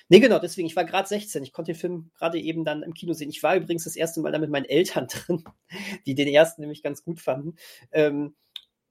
Nee, 0.08 0.20
genau, 0.20 0.38
deswegen, 0.38 0.66
ich 0.66 0.76
war 0.76 0.84
gerade 0.84 1.08
16. 1.08 1.42
Ich 1.42 1.52
konnte 1.52 1.72
den 1.72 1.80
Film 1.80 2.10
gerade 2.14 2.38
eben 2.38 2.64
dann 2.64 2.82
im 2.82 2.92
Kino 2.94 3.14
sehen. 3.14 3.30
Ich 3.30 3.42
war 3.42 3.56
übrigens 3.56 3.84
das 3.84 3.96
erste 3.96 4.20
Mal 4.20 4.30
da 4.30 4.38
mit 4.38 4.50
meinen 4.50 4.66
Eltern 4.66 5.06
drin, 5.10 5.42
die 6.06 6.14
den 6.14 6.28
ersten 6.28 6.60
nämlich 6.60 6.82
ganz 6.82 7.02
gut 7.02 7.18
fanden. 7.18 7.56
Ähm, 7.90 8.36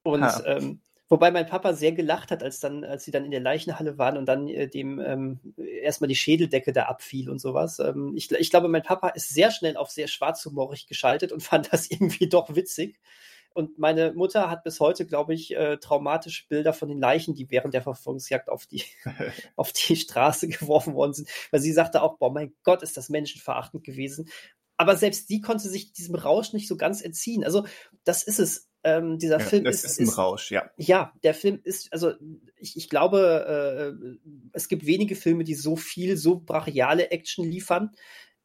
und 0.04 0.26
ähm, 0.46 0.82
wobei 1.12 1.30
mein 1.30 1.46
Papa 1.46 1.74
sehr 1.74 1.92
gelacht 1.92 2.32
hat, 2.32 2.42
als 2.42 2.62
dann, 2.62 2.86
als 2.86 3.04
sie 3.04 3.12
dann 3.12 3.26
in 3.26 3.32
der 3.32 3.42
Leichenhalle 3.42 3.98
waren 3.98 4.18
und 4.18 4.26
dann 4.26 4.48
äh, 4.48 4.70
dem 4.70 5.00
ähm, 5.00 5.40
erstmal 5.58 6.08
die 6.08 6.16
Schädeldecke 6.16 6.72
da 6.72 6.84
abfiel 6.84 7.30
und 7.30 7.40
sowas. 7.40 7.80
Ähm, 7.80 8.14
ich, 8.16 8.32
ich 8.32 8.50
glaube, 8.50 8.70
mein 8.70 8.82
Papa 8.82 9.10
ist 9.10 9.30
sehr 9.30 9.52
schnell 9.52 9.76
auf 9.76 9.90
sehr 9.90 10.08
schwarzhumorig 10.08 10.88
geschaltet 10.88 11.34
und 11.34 11.44
fand 11.44 11.72
das 11.74 11.92
irgendwie 11.92 12.30
doch 12.30 12.56
witzig. 12.56 12.98
Und 13.54 13.78
meine 13.78 14.14
Mutter 14.14 14.50
hat 14.50 14.64
bis 14.64 14.80
heute, 14.80 15.06
glaube 15.06 15.34
ich, 15.34 15.54
äh, 15.54 15.76
traumatische 15.78 16.48
Bilder 16.48 16.72
von 16.72 16.88
den 16.88 17.00
Leichen, 17.00 17.36
die 17.36 17.52
während 17.52 17.74
der 17.74 17.82
Verfolgungsjagd 17.82 18.48
auf 18.48 18.66
die, 18.66 18.84
auf 19.58 19.74
die 19.74 19.98
Straße 19.98 20.48
geworfen 20.48 20.94
worden 20.94 21.12
sind. 21.12 21.28
Weil 21.52 21.60
sie 21.60 21.74
sagte 21.74 22.02
auch, 22.02 22.18
boah, 22.20 22.32
mein 22.32 22.54
Gott, 22.64 22.84
ist 22.84 22.96
das 22.96 23.10
menschenverachtend 23.10 23.84
gewesen. 23.84 24.30
Aber 24.78 24.96
selbst 24.96 25.30
die 25.30 25.42
konnte 25.42 25.68
sich 25.68 25.92
diesem 25.92 26.16
Rausch 26.16 26.54
nicht 26.54 26.70
so 26.70 26.78
ganz 26.78 27.02
entziehen. 27.02 27.44
Also, 27.44 27.66
das 28.06 28.24
ist 28.24 28.40
es. 28.40 28.71
Ähm, 28.84 29.20
dieser 29.20 29.40
Ja, 29.40 29.46
Film 29.46 29.64
das 29.64 29.84
ist, 29.84 30.00
ist 30.00 30.00
ein 30.00 30.10
Rausch, 30.10 30.52
ja. 30.52 30.72
ja, 30.78 31.14
der 31.24 31.36
Film 31.36 31.60
ist, 31.64 31.94
also 31.94 32.14
ich, 32.58 32.76
ich 32.78 32.90
glaube, 32.90 33.96
äh, 34.12 34.18
es 34.54 34.68
gibt 34.68 34.86
wenige 34.86 35.16
Filme, 35.16 35.44
die 35.44 35.54
so 35.54 35.76
viel, 35.76 36.18
so 36.18 36.40
brachiale 36.40 37.12
Action 37.12 37.46
liefern, 37.46 37.92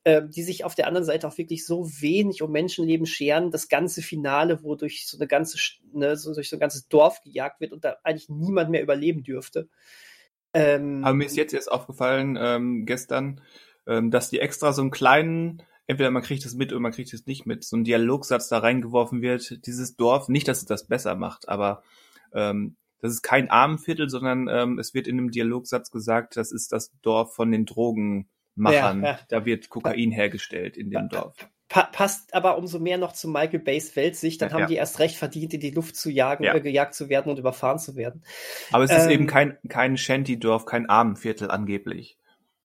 äh, 0.04 0.22
die 0.28 0.42
sich 0.42 0.64
auf 0.64 0.74
der 0.74 0.86
anderen 0.86 1.04
Seite 1.06 1.26
auch 1.26 1.38
wirklich 1.38 1.64
so 1.64 1.88
wenig 2.00 2.42
um 2.42 2.52
Menschenleben 2.52 3.06
scheren. 3.06 3.50
Das 3.50 3.68
ganze 3.68 4.02
Finale, 4.02 4.62
wo 4.62 4.74
durch 4.74 5.06
so 5.06 5.16
eine 5.16 5.26
ganze, 5.26 5.58
ne, 5.92 6.16
so 6.16 6.34
durch 6.34 6.48
so 6.48 6.56
ein 6.56 6.60
ganzes 6.60 6.86
Dorf 6.88 7.22
gejagt 7.22 7.60
wird 7.60 7.72
und 7.72 7.84
da 7.84 7.96
eigentlich 8.04 8.28
niemand 8.28 8.70
mehr 8.70 8.82
überleben 8.82 9.24
dürfte. 9.24 9.68
Ähm, 10.54 11.02
Aber 11.04 11.14
mir 11.14 11.26
ist 11.26 11.36
jetzt 11.36 11.54
erst 11.54 11.72
aufgefallen, 11.72 12.38
ähm, 12.40 12.86
gestern, 12.86 13.40
ähm, 13.86 14.10
dass 14.10 14.30
die 14.30 14.40
extra 14.40 14.72
so 14.72 14.82
einen 14.82 14.90
kleinen, 14.90 15.62
entweder 15.86 16.10
man 16.10 16.22
kriegt 16.22 16.44
es 16.44 16.54
mit 16.54 16.72
oder 16.72 16.80
man 16.80 16.92
kriegt 16.92 17.12
es 17.12 17.26
nicht 17.26 17.46
mit, 17.46 17.64
so 17.64 17.76
ein 17.76 17.84
Dialogsatz 17.84 18.48
da 18.48 18.58
reingeworfen 18.58 19.22
wird, 19.22 19.66
dieses 19.66 19.96
Dorf, 19.96 20.28
nicht, 20.28 20.48
dass 20.48 20.58
es 20.58 20.66
das 20.66 20.86
besser 20.86 21.14
macht, 21.14 21.48
aber 21.48 21.82
ähm, 22.32 22.76
das 23.00 23.12
ist 23.12 23.22
kein 23.22 23.50
Armenviertel, 23.50 24.08
sondern 24.08 24.48
ähm, 24.48 24.78
es 24.78 24.94
wird 24.94 25.06
in 25.06 25.18
einem 25.18 25.30
Dialogsatz 25.30 25.90
gesagt, 25.90 26.36
das 26.36 26.50
ist 26.50 26.72
das 26.72 26.92
Dorf 27.02 27.34
von 27.34 27.52
den 27.52 27.66
Drogenmachern. 27.66 29.02
Ja, 29.02 29.10
ja. 29.10 29.18
Da 29.28 29.44
wird 29.44 29.68
Kokain 29.68 30.10
hergestellt 30.10 30.76
in 30.76 30.90
dem 30.90 31.08
Ja, 31.12 31.20
Dorf. 31.20 31.36
pa 31.68 31.82
passt 31.84 32.32
aber 32.34 32.56
umso 32.56 32.78
mehr 32.78 32.96
noch 32.96 33.12
zu 33.12 33.28
Michael 33.28 33.60
Bays 33.60 33.94
Weltsicht. 33.96 34.40
Dann 34.40 34.48
Ja, 34.50 34.54
haben 34.56 34.66
die 34.66 34.76
erst 34.76 34.98
recht 34.98 35.16
verdient, 35.16 35.52
in 35.54 35.60
die 35.60 35.70
Luft 35.70 35.94
zu 35.94 36.10
jagen, 36.10 36.44
Ja. 36.44 36.54
äh, 36.54 36.60
gejagt 36.60 36.94
zu 36.94 37.08
werden 37.08 37.30
und 37.30 37.38
überfahren 37.38 37.78
zu 37.78 37.96
werden. 37.96 38.24
Aber 38.72 38.84
es 38.84 38.90
ist 38.90 39.04
Ähm, 39.04 39.10
eben 39.10 39.26
kein, 39.26 39.58
kein 39.68 39.96
Shanty-Dorf, 39.96 40.64
kein 40.64 40.88
Armenviertel 40.88 41.50
angeblich. 41.50 42.16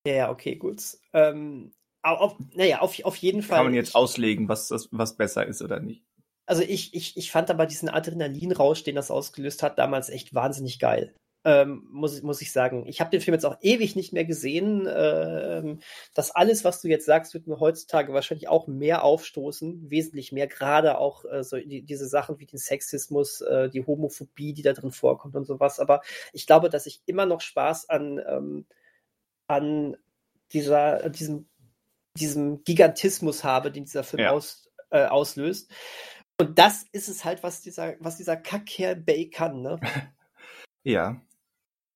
Ja, 0.08 0.14
ja, 0.14 0.32
okay, 0.32 0.56
gut. 0.56 0.82
Ähm, 1.14 1.74
auf, 2.04 2.36
naja, 2.56 2.80
auf, 2.82 3.04
auf 3.04 3.16
jeden 3.18 3.44
Fall. 3.44 3.58
Kann 3.58 3.66
man 3.68 3.74
jetzt 3.76 3.96
auslegen, 3.96 4.50
was, 4.50 4.68
das, 4.68 4.90
was 4.92 5.16
besser 5.16 5.46
ist 5.46 5.62
oder 5.62 5.80
nicht. 5.80 6.04
Also 6.46 6.64
ich, 6.64 6.94
ich, 6.94 7.16
ich 7.16 7.32
fand 7.32 7.50
aber 7.50 7.66
diesen 7.66 7.88
Adrenalinrausch, 7.90 8.84
den 8.84 8.96
das 8.96 9.12
ausgelöst 9.12 9.64
hat, 9.64 9.78
damals 9.78 10.10
echt 10.10 10.34
wahnsinnig 10.34 10.80
geil. 10.80 11.14
Ähm, 11.44 11.88
muss, 11.92 12.16
ich- 12.18 12.24
muss 12.24 12.42
ich 12.42 12.52
sagen. 12.52 12.86
Ich 12.88 13.00
habe 13.02 13.10
den 13.10 13.22
Film 13.22 13.34
jetzt 13.34 13.46
auch 13.46 13.58
ewig 13.62 13.96
nicht 13.96 14.14
mehr 14.14 14.26
gesehen. 14.26 14.88
Ähm, 14.92 15.80
das 16.14 16.30
alles, 16.30 16.64
was 16.64 16.82
du 16.82 16.88
jetzt 16.88 17.06
sagst, 17.06 17.34
wird 17.34 17.48
mir 17.48 17.60
heutzutage 17.60 18.14
wahrscheinlich 18.14 18.48
auch 18.48 18.68
mehr 18.68 19.04
aufstoßen, 19.04 19.90
wesentlich 19.90 20.32
mehr, 20.32 20.46
gerade 20.48 20.98
auch 21.00 21.26
äh, 21.26 21.44
so 21.44 21.58
die, 21.58 21.82
diese 21.84 22.08
Sachen 22.08 22.38
wie 22.40 22.46
den 22.46 22.60
Sexismus, 22.60 23.42
äh, 23.42 23.70
die 23.70 23.84
Homophobie, 23.86 24.54
die 24.54 24.62
da 24.62 24.74
drin 24.74 24.92
vorkommt 24.92 25.36
und 25.36 25.46
sowas. 25.46 25.80
Aber 25.80 26.02
ich 26.34 26.46
glaube, 26.46 26.70
dass 26.70 26.86
ich 26.86 27.02
immer 27.06 27.26
noch 27.26 27.42
Spaß 27.42 27.90
an, 27.90 28.22
ähm, 28.28 28.66
an 29.48 29.98
dieser, 30.54 31.10
diesem, 31.10 31.48
diesem 32.18 32.64
Gigantismus 32.64 33.44
habe, 33.44 33.72
den 33.72 33.86
dieser 33.86 34.04
Film 34.04 34.24
Ja. 34.24 34.32
aus, 34.32 34.70
äh, 34.90 35.06
auslöst. 35.06 35.72
Und 36.40 36.58
das 36.58 36.84
ist 36.92 37.08
es 37.08 37.24
halt, 37.24 37.44
was 37.44 37.62
dieser, 37.62 37.96
was 38.00 38.18
dieser 38.18 38.36
Kackkerl 38.38 38.96
Bay 38.96 39.30
kann, 39.30 39.62
ne? 39.62 39.80
Ja. 40.84 41.22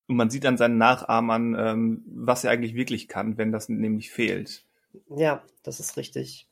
Und 0.07 0.18
man 0.18 0.30
sieht 0.30 0.45
an 0.45 0.57
seinen 0.57 0.78
Nachahmern, 0.78 1.55
ähm, 1.57 2.03
was 2.05 2.43
er 2.43 2.51
eigentlich 2.51 2.76
wirklich 2.76 3.07
kann, 3.07 3.39
wenn 3.39 3.51
das 3.51 3.70
nämlich 3.70 4.11
fehlt. 4.11 4.63
Ja, 5.09 5.43
das 5.63 5.80
ist 5.80 5.97
richtig. 5.97 6.47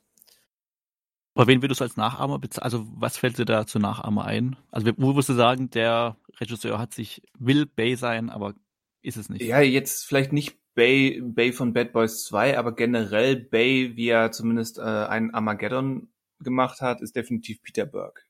Aber 1.36 1.46
wen 1.46 1.62
würdest 1.62 1.80
du 1.80 1.84
als 1.84 1.96
Nachahmer 1.96 2.40
bezeichnen? 2.40 2.64
Also, 2.64 2.86
was 2.96 3.16
fällt 3.16 3.38
dir 3.38 3.44
da 3.44 3.66
zu 3.66 3.78
Nachahmer 3.78 4.24
ein? 4.24 4.56
Also, 4.72 4.90
wo 4.96 5.14
würdest 5.14 5.28
du 5.28 5.34
sagen, 5.34 5.70
der 5.70 6.16
Regisseur 6.40 6.80
hat 6.80 6.92
sich, 6.92 7.22
will 7.38 7.66
Bay 7.66 7.94
sein, 7.94 8.30
aber 8.30 8.54
ist 9.02 9.16
es 9.16 9.28
nicht? 9.28 9.42
Ja, 9.42 9.60
jetzt 9.60 10.04
vielleicht 10.04 10.32
nicht 10.32 10.56
Bay, 10.74 11.20
Bay 11.22 11.52
von 11.52 11.72
Bad 11.72 11.92
Boys 11.92 12.24
2, 12.24 12.58
aber 12.58 12.74
generell 12.74 13.36
Bay, 13.36 13.92
wie 13.96 14.08
er 14.08 14.32
zumindest 14.32 14.78
äh, 14.78 14.82
einen 14.82 15.32
Armageddon 15.32 16.08
gemacht 16.40 16.80
hat, 16.80 17.00
ist 17.00 17.16
definitiv 17.16 17.62
Peter 17.62 17.86
Burke. 17.86 18.22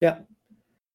Ja, 0.00 0.26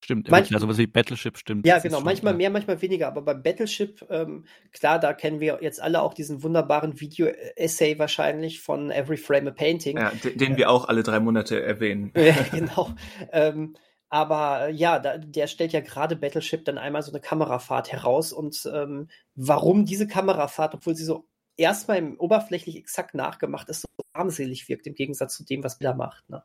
Stimmt. 0.03 0.29
Manch- 0.29 0.51
ja, 0.51 0.57
sowas 0.59 0.79
wie 0.79 0.87
Battleship 0.87 1.37
stimmt. 1.37 1.65
ja 1.65 1.77
genau. 1.77 2.01
Manchmal 2.01 2.33
mehr, 2.33 2.49
manchmal 2.49 2.81
weniger. 2.81 3.07
Aber 3.07 3.21
beim 3.21 3.43
Battleship, 3.43 4.03
ähm, 4.09 4.45
klar, 4.71 4.97
da 4.99 5.13
kennen 5.13 5.39
wir 5.39 5.59
jetzt 5.61 5.79
alle 5.79 6.01
auch 6.01 6.15
diesen 6.15 6.41
wunderbaren 6.41 6.99
Video-Essay 6.99 7.99
wahrscheinlich 7.99 8.61
von 8.61 8.89
Every 8.89 9.17
Frame 9.17 9.49
a 9.49 9.51
Painting. 9.51 9.97
Ja, 9.97 10.11
den, 10.23 10.37
den 10.39 10.57
wir 10.57 10.71
auch 10.71 10.87
alle 10.87 11.03
drei 11.03 11.19
Monate 11.19 11.61
erwähnen. 11.61 12.11
Ja, 12.21 12.35
genau. 12.51 12.93
Ähm, 13.31 13.75
aber 14.11 14.67
äh, 14.67 14.71
ja, 14.73 14.99
da, 14.99 15.17
der 15.17 15.47
stellt 15.47 15.71
ja 15.71 15.79
gerade 15.79 16.17
Battleship 16.17 16.65
dann 16.65 16.77
einmal 16.77 17.01
so 17.01 17.11
eine 17.11 17.21
Kamerafahrt 17.21 17.91
heraus 17.91 18.33
und 18.33 18.69
ähm, 18.71 19.07
warum 19.35 19.85
diese 19.85 20.05
Kamerafahrt, 20.05 20.75
obwohl 20.75 20.95
sie 20.95 21.05
so 21.05 21.27
erstmal 21.55 21.97
im 21.97 22.19
oberflächlich 22.19 22.75
exakt 22.75 23.15
nachgemacht 23.15 23.69
ist, 23.69 23.81
so 23.81 23.87
armselig 24.11 24.67
wirkt 24.67 24.85
im 24.85 24.95
Gegensatz 24.95 25.37
zu 25.37 25.45
dem, 25.45 25.63
was 25.63 25.79
Miller 25.79 25.95
macht. 25.95 26.29
Ne? 26.29 26.43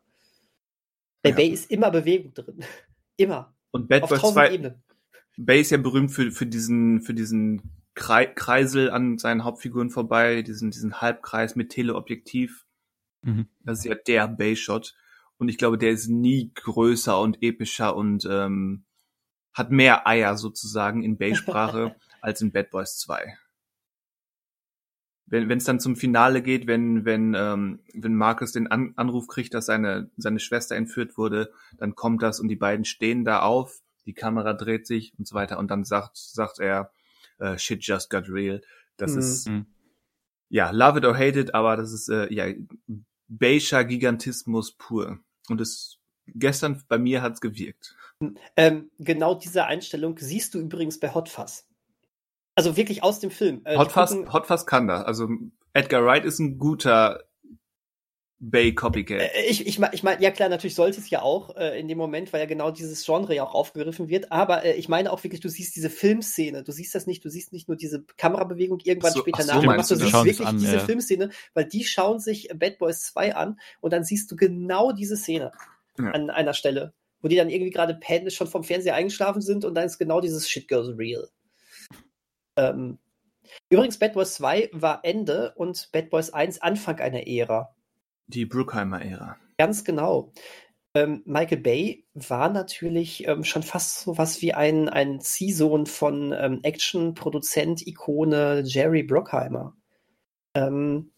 Bei 1.23 1.31
Ja. 1.31 1.37
Bay 1.37 1.49
ist 1.49 1.69
immer 1.71 1.91
Bewegung 1.91 2.33
drin. 2.33 2.65
Immer. 3.19 3.55
Und 3.71 3.89
Bad 3.89 4.03
Auf 4.03 4.11
Boys 4.11 4.21
tausend 4.21 4.35
2, 4.35 4.53
Ebenen. 4.53 4.83
Bay 5.39 5.61
ist 5.63 5.71
ja 5.71 5.79
berühmt 5.79 6.13
für, 6.13 6.31
für 6.31 6.47
diesen, 6.47 7.01
für 7.01 7.15
diesen 7.15 7.73
Kreisel 7.95 8.91
an 8.91 9.17
seinen 9.17 9.43
Hauptfiguren 9.43 9.89
vorbei, 9.89 10.43
diesen, 10.43 10.71
diesen 10.71 11.01
Halbkreis 11.01 11.57
mit 11.57 11.71
Teleobjektiv. 11.71 12.67
Mhm. 13.23 13.49
Das 13.65 13.79
ist 13.79 13.85
ja 13.87 13.95
der 13.95 14.29
Bay-Shot. 14.29 14.95
Und 15.39 15.49
ich 15.49 15.59
glaube, 15.59 15.79
der 15.79 15.91
ist 15.91 16.09
nie 16.09 16.51
größer 16.55 17.21
und 17.21 17.43
epischer 17.43 17.95
und 17.95 18.25
ähm, 18.31 18.85
hat 19.53 19.71
mehr 19.71 20.07
Eier 20.07 20.37
sozusagen 20.37 21.03
in 21.03 21.19
Bay-Sprache 21.19 21.95
als 22.21 22.41
in 22.41 22.53
Bad 22.53 22.71
Boys 22.71 22.99
2. 22.99 23.37
Wenn 25.29 25.51
es 25.51 25.65
dann 25.65 25.81
zum 25.81 25.97
Finale 25.97 26.41
geht, 26.41 26.69
wenn 26.69 27.05
wenn 27.05 27.35
ähm, 27.35 27.81
wenn 27.95 28.15
Marcus 28.15 28.53
den 28.53 28.69
An 28.69 28.93
Anruf 28.95 29.27
kriegt, 29.27 29.55
dass 29.55 29.67
seine 29.67 30.09
seine 30.17 30.39
Schwester 30.39 30.77
entführt 30.77 31.19
wurde, 31.19 31.53
dann 31.79 31.97
kommt 31.97 32.23
das 32.23 32.39
und 32.39 32.47
die 32.47 32.55
beiden 32.57 32.85
stehen 32.85 33.25
da 33.25 33.41
auf, 33.41 33.81
die 34.07 34.15
Kamera 34.15 34.53
dreht 34.53 34.87
sich 34.87 35.13
und 35.19 35.27
so 35.27 35.35
weiter 35.35 35.59
und 35.59 35.69
dann 35.69 35.85
sagt 35.85 36.17
sagt 36.17 36.61
er 36.61 36.93
äh, 37.39 37.59
Shit 37.59 37.85
just 37.85 38.09
got 38.09 38.29
real. 38.29 38.61
Das 38.99 39.15
Mhm. 39.15 39.19
ist 39.19 39.49
Mhm. 39.49 39.67
ja 40.49 40.71
love 40.71 40.99
it 40.99 41.05
or 41.05 41.17
hate 41.17 41.41
it, 41.41 41.55
aber 41.55 41.77
das 41.77 41.93
ist 41.93 42.09
äh, 42.09 42.33
ja 42.33 42.47
Beischer 43.29 43.85
Gigantismus 43.85 44.73
pur. 44.73 45.19
Und 45.49 45.61
es 45.61 45.99
gestern 46.27 46.83
bei 46.89 46.99
mir 46.99 47.23
hat's 47.23 47.41
gewirkt. 47.41 47.95
Ähm, 48.57 48.91
genau 48.99 49.35
diese 49.35 49.65
Einstellung 49.67 50.17
siehst 50.19 50.55
du 50.55 50.59
übrigens 50.59 50.99
bei 50.99 51.13
Hot 51.15 51.29
Fuzz. 51.29 51.67
Also 52.55 52.77
wirklich 52.77 53.03
aus 53.03 53.21
dem 53.21 53.31
Film. 53.31 53.61
Äh, 53.65 53.77
Hot 53.77 53.93
Fuzz, 53.93 54.13
gucken- 54.13 54.33
Hot 54.33 54.47
Fuzz 54.47 54.65
kann 54.67 54.89
das. 54.89 55.05
Also 55.05 55.29
Edgar 55.75 56.05
Wright 56.05 56.25
ist 56.25 56.39
ein 56.39 56.59
guter 56.59 57.25
Bay 58.39 58.75
Copycat. 58.75 59.21
Äh, 59.21 59.47
Ich, 59.49 59.67
ich 59.67 59.79
meine, 59.79 59.95
ich 59.95 60.03
mein, 60.03 60.21
ja 60.21 60.31
klar, 60.31 60.49
natürlich 60.49 60.75
sollte 60.75 61.01
es 61.01 61.09
ja 61.09 61.23
auch 61.23 61.57
äh, 61.57 61.79
in 61.81 61.89
dem 61.89 61.97
Moment, 61.97 62.33
weil 62.33 62.41
ja 62.41 62.47
genau 62.47 62.71
dieses 62.71 63.05
Genre 63.05 63.35
ja 63.35 63.45
auch 63.45 63.55
aufgegriffen 63.55 64.09
wird. 64.09 64.31
Aber 64.31 64.65
äh, 64.65 64.75
ich 64.75 64.89
meine 64.89 65.11
auch 65.13 65.23
wirklich, 65.25 65.41
du 65.41 65.49
siehst 65.49 65.75
diese 65.75 65.89
Filmszene. 65.89 66.63
Du 66.63 66.73
siehst 66.73 66.95
das 66.95 67.07
nicht, 67.07 67.25
du 67.25 67.31
siehst 67.31 67.53
nicht 67.53 67.69
nur 67.69 67.77
diese 67.77 68.05
Kamerabewegung 68.17 68.81
irgendwann 68.85 69.13
so, 69.13 69.21
später 69.21 69.43
so, 69.43 69.55
nachgemacht, 69.55 69.91
du 69.91 69.95
du 69.95 70.01
siehst 70.05 70.13
wirklich 70.25 70.47
an, 70.47 70.59
diese 70.59 70.77
ja. 70.77 70.85
Filmszene, 70.85 71.31
weil 71.55 71.65
die 71.65 71.85
schauen 71.85 72.19
sich 72.19 72.49
Bad 72.55 72.79
Boys 72.79 73.05
2 73.07 73.35
an 73.35 73.59
und 73.81 73.93
dann 73.93 74.05
siehst 74.05 74.31
du 74.31 74.37
genau 74.37 74.93
diese 74.93 75.17
Szene 75.17 75.53
Ja. 75.99 76.11
an 76.11 76.29
einer 76.29 76.53
Stelle, 76.53 76.93
wo 77.23 77.29
die 77.29 77.37
dann 77.37 77.49
irgendwie 77.49 77.71
gerade 77.73 77.95
pennen, 77.95 78.31
schon 78.31 78.49
vom 78.49 78.65
Fernseher 78.65 78.95
eingeschlafen 78.95 79.41
sind 79.41 79.65
und 79.65 79.75
dann 79.75 79.87
ist 79.87 79.99
genau 79.99 80.21
dieses 80.21 80.49
Shit 80.49 80.69
goes 80.69 80.97
real. 80.99 81.29
Ähm, 82.57 82.99
übrigens, 83.71 83.99
Bad 83.99 84.13
Boys 84.13 84.35
2 84.35 84.71
war 84.73 85.01
Ende 85.05 85.55
und 85.57 85.89
Bad 85.93 86.11
Boys 86.11 86.31
1 86.31 86.61
Anfang 86.61 86.99
einer 87.01 87.27
Ära. 87.27 87.75
Die 88.29 88.47
Bruckheimer-Ära. 88.47 89.37
Ganz 89.59 89.85
genau. 89.85 90.33
Ähm, 90.95 91.23
Michael 91.27 91.59
Bay 91.59 92.07
war 92.15 92.49
natürlich 92.49 93.29
ähm, 93.29 93.45
schon 93.45 93.63
fast 93.63 94.01
so 94.01 94.19
was 94.19 94.41
wie 94.41 94.55
ein, 94.55 94.89
ein 94.89 95.21
Ziehsohn 95.21 95.87
von 95.87 96.33
ähm, 96.33 96.61
Action-Produzent-Ikone 96.63 98.63
Jerry 98.65 99.03
Bruckheimer. 99.03 99.77
Ähm, 100.55 101.13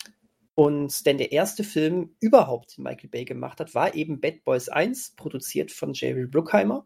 und 0.57 1.07
denn 1.07 1.19
der 1.19 1.31
erste 1.31 1.63
Film 1.63 2.17
überhaupt, 2.19 2.77
den 2.77 2.83
Michael 2.83 3.11
Bay 3.11 3.25
gemacht 3.25 3.61
hat, 3.61 3.77
war 3.77 3.95
eben 3.95 4.21
Bad 4.21 4.45
Boys 4.45 4.69
1, 4.69 5.15
produziert 5.15 5.71
von 5.71 5.93
Jerry 5.93 6.27
Bruckheimer. 6.27 6.85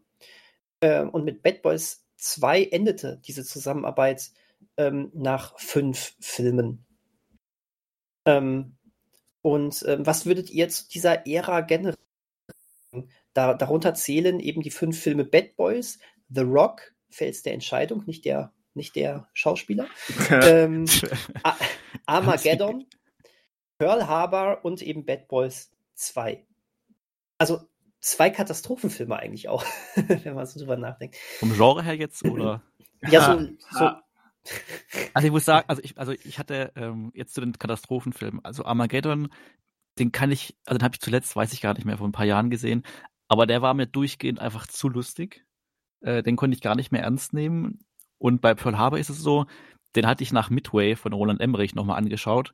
Ähm, 0.81 1.09
und 1.09 1.25
mit 1.25 1.41
Bad 1.41 1.63
Boys 1.63 2.05
2 2.17 2.65
endete 2.65 3.19
diese 3.25 3.43
Zusammenarbeit 3.43 4.31
ähm, 4.77 5.11
nach 5.15 5.59
fünf 5.59 6.15
Filmen. 6.19 6.85
Ähm, 8.25 8.77
und 9.43 9.83
ähm, 9.87 10.07
was 10.07 10.25
würdet 10.25 10.49
ihr 10.49 10.69
zu 10.69 10.87
dieser 10.87 11.27
Ära 11.27 11.61
generell 11.61 11.97
sagen? 12.91 13.09
da, 13.33 13.53
darunter 13.53 13.93
zählen 13.93 14.39
eben 14.39 14.61
die 14.61 14.71
fünf 14.71 14.99
Filme 14.99 15.25
Bad 15.25 15.55
Boys, 15.55 15.99
The 16.29 16.41
Rock, 16.41 16.93
Fels 17.09 17.43
der 17.43 17.53
Entscheidung, 17.53 18.03
nicht 18.05 18.25
der, 18.25 18.53
nicht 18.73 18.95
der 18.95 19.27
Schauspieler, 19.33 19.87
ähm, 20.29 20.85
Armageddon, 22.05 22.85
Pearl 23.77 24.07
Harbor 24.07 24.63
und 24.63 24.81
eben 24.81 25.05
Bad 25.05 25.27
Boys 25.27 25.71
2. 25.95 26.45
Also 27.37 27.61
zwei 27.99 28.29
Katastrophenfilme 28.29 29.17
eigentlich 29.17 29.49
auch, 29.49 29.65
wenn 29.95 30.35
man 30.35 30.45
so 30.45 30.59
drüber 30.59 30.77
nachdenkt. 30.77 31.17
Vom 31.39 31.53
Genre 31.53 31.83
her 31.83 31.95
jetzt 31.95 32.23
oder? 32.23 32.63
Ja, 33.09 33.37
so, 33.37 33.49
so. 33.77 33.89
Also 35.13 35.27
ich 35.27 35.31
muss 35.31 35.45
sagen, 35.45 35.65
also 35.69 35.81
ich, 35.83 35.97
also 35.97 36.11
ich 36.11 36.39
hatte 36.39 36.71
ähm, 36.75 37.11
jetzt 37.13 37.33
zu 37.33 37.41
den 37.41 37.53
Katastrophenfilmen, 37.53 38.43
also 38.43 38.65
Armageddon, 38.65 39.29
den 39.99 40.11
kann 40.11 40.31
ich, 40.31 40.55
also 40.65 40.77
den 40.77 40.83
habe 40.83 40.95
ich 40.95 41.01
zuletzt, 41.01 41.35
weiß 41.35 41.53
ich 41.53 41.61
gar 41.61 41.73
nicht 41.75 41.85
mehr, 41.85 41.97
vor 41.97 42.07
ein 42.07 42.13
paar 42.13 42.25
Jahren 42.25 42.49
gesehen, 42.49 42.83
aber 43.27 43.45
der 43.45 43.61
war 43.61 43.73
mir 43.73 43.87
durchgehend 43.87 44.39
einfach 44.39 44.67
zu 44.67 44.89
lustig. 44.89 45.45
Äh, 46.01 46.23
den 46.23 46.35
konnte 46.35 46.55
ich 46.55 46.61
gar 46.61 46.75
nicht 46.75 46.91
mehr 46.91 47.03
ernst 47.03 47.33
nehmen. 47.33 47.79
Und 48.17 48.41
bei 48.41 48.53
Pearl 48.55 48.77
Harbor 48.77 48.99
ist 48.99 49.09
es 49.09 49.19
so, 49.19 49.45
den 49.95 50.07
hatte 50.07 50.23
ich 50.23 50.33
nach 50.33 50.49
Midway 50.49 50.95
von 50.95 51.13
Roland 51.13 51.41
Emmerich 51.41 51.75
nochmal 51.75 51.97
angeschaut 51.97 52.51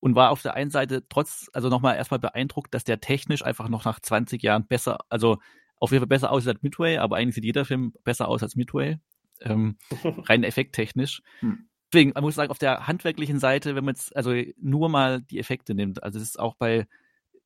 und 0.00 0.14
war 0.14 0.30
auf 0.30 0.42
der 0.42 0.54
einen 0.54 0.70
Seite 0.70 1.06
trotz, 1.08 1.50
also 1.52 1.68
nochmal 1.68 1.96
erstmal 1.96 2.20
beeindruckt, 2.20 2.74
dass 2.74 2.84
der 2.84 3.00
technisch 3.00 3.44
einfach 3.44 3.68
noch 3.68 3.84
nach 3.84 4.00
20 4.00 4.42
Jahren 4.42 4.66
besser, 4.66 4.98
also 5.08 5.38
auf 5.76 5.92
jeden 5.92 6.02
Fall 6.02 6.08
besser 6.08 6.30
aussieht 6.30 6.48
als 6.48 6.62
Midway, 6.62 6.98
aber 6.98 7.16
eigentlich 7.16 7.34
sieht 7.36 7.44
jeder 7.44 7.64
Film 7.64 7.92
besser 8.04 8.28
aus 8.28 8.42
als 8.42 8.56
Midway. 8.56 8.98
Ähm, 9.40 9.76
rein 10.28 10.44
effekttechnisch. 10.44 11.22
Hm. 11.40 11.68
Deswegen, 11.92 12.12
man 12.14 12.22
muss 12.22 12.36
sagen, 12.36 12.50
auf 12.50 12.58
der 12.58 12.86
handwerklichen 12.86 13.40
Seite, 13.40 13.74
wenn 13.74 13.84
man 13.84 13.94
jetzt 13.94 14.14
also 14.14 14.32
nur 14.58 14.88
mal 14.88 15.22
die 15.22 15.38
Effekte 15.38 15.74
nimmt, 15.74 16.02
also 16.02 16.18
es 16.18 16.24
ist 16.24 16.38
auch 16.38 16.54
bei, 16.54 16.86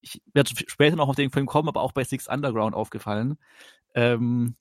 ich 0.00 0.20
werde 0.34 0.50
später 0.66 0.96
noch 0.96 1.08
auf 1.08 1.16
den 1.16 1.30
Film 1.30 1.46
kommen, 1.46 1.68
aber 1.68 1.80
auch 1.80 1.92
bei 1.92 2.04
Six 2.04 2.28
Underground 2.28 2.74
aufgefallen, 2.74 3.38
ähm, 3.94 4.56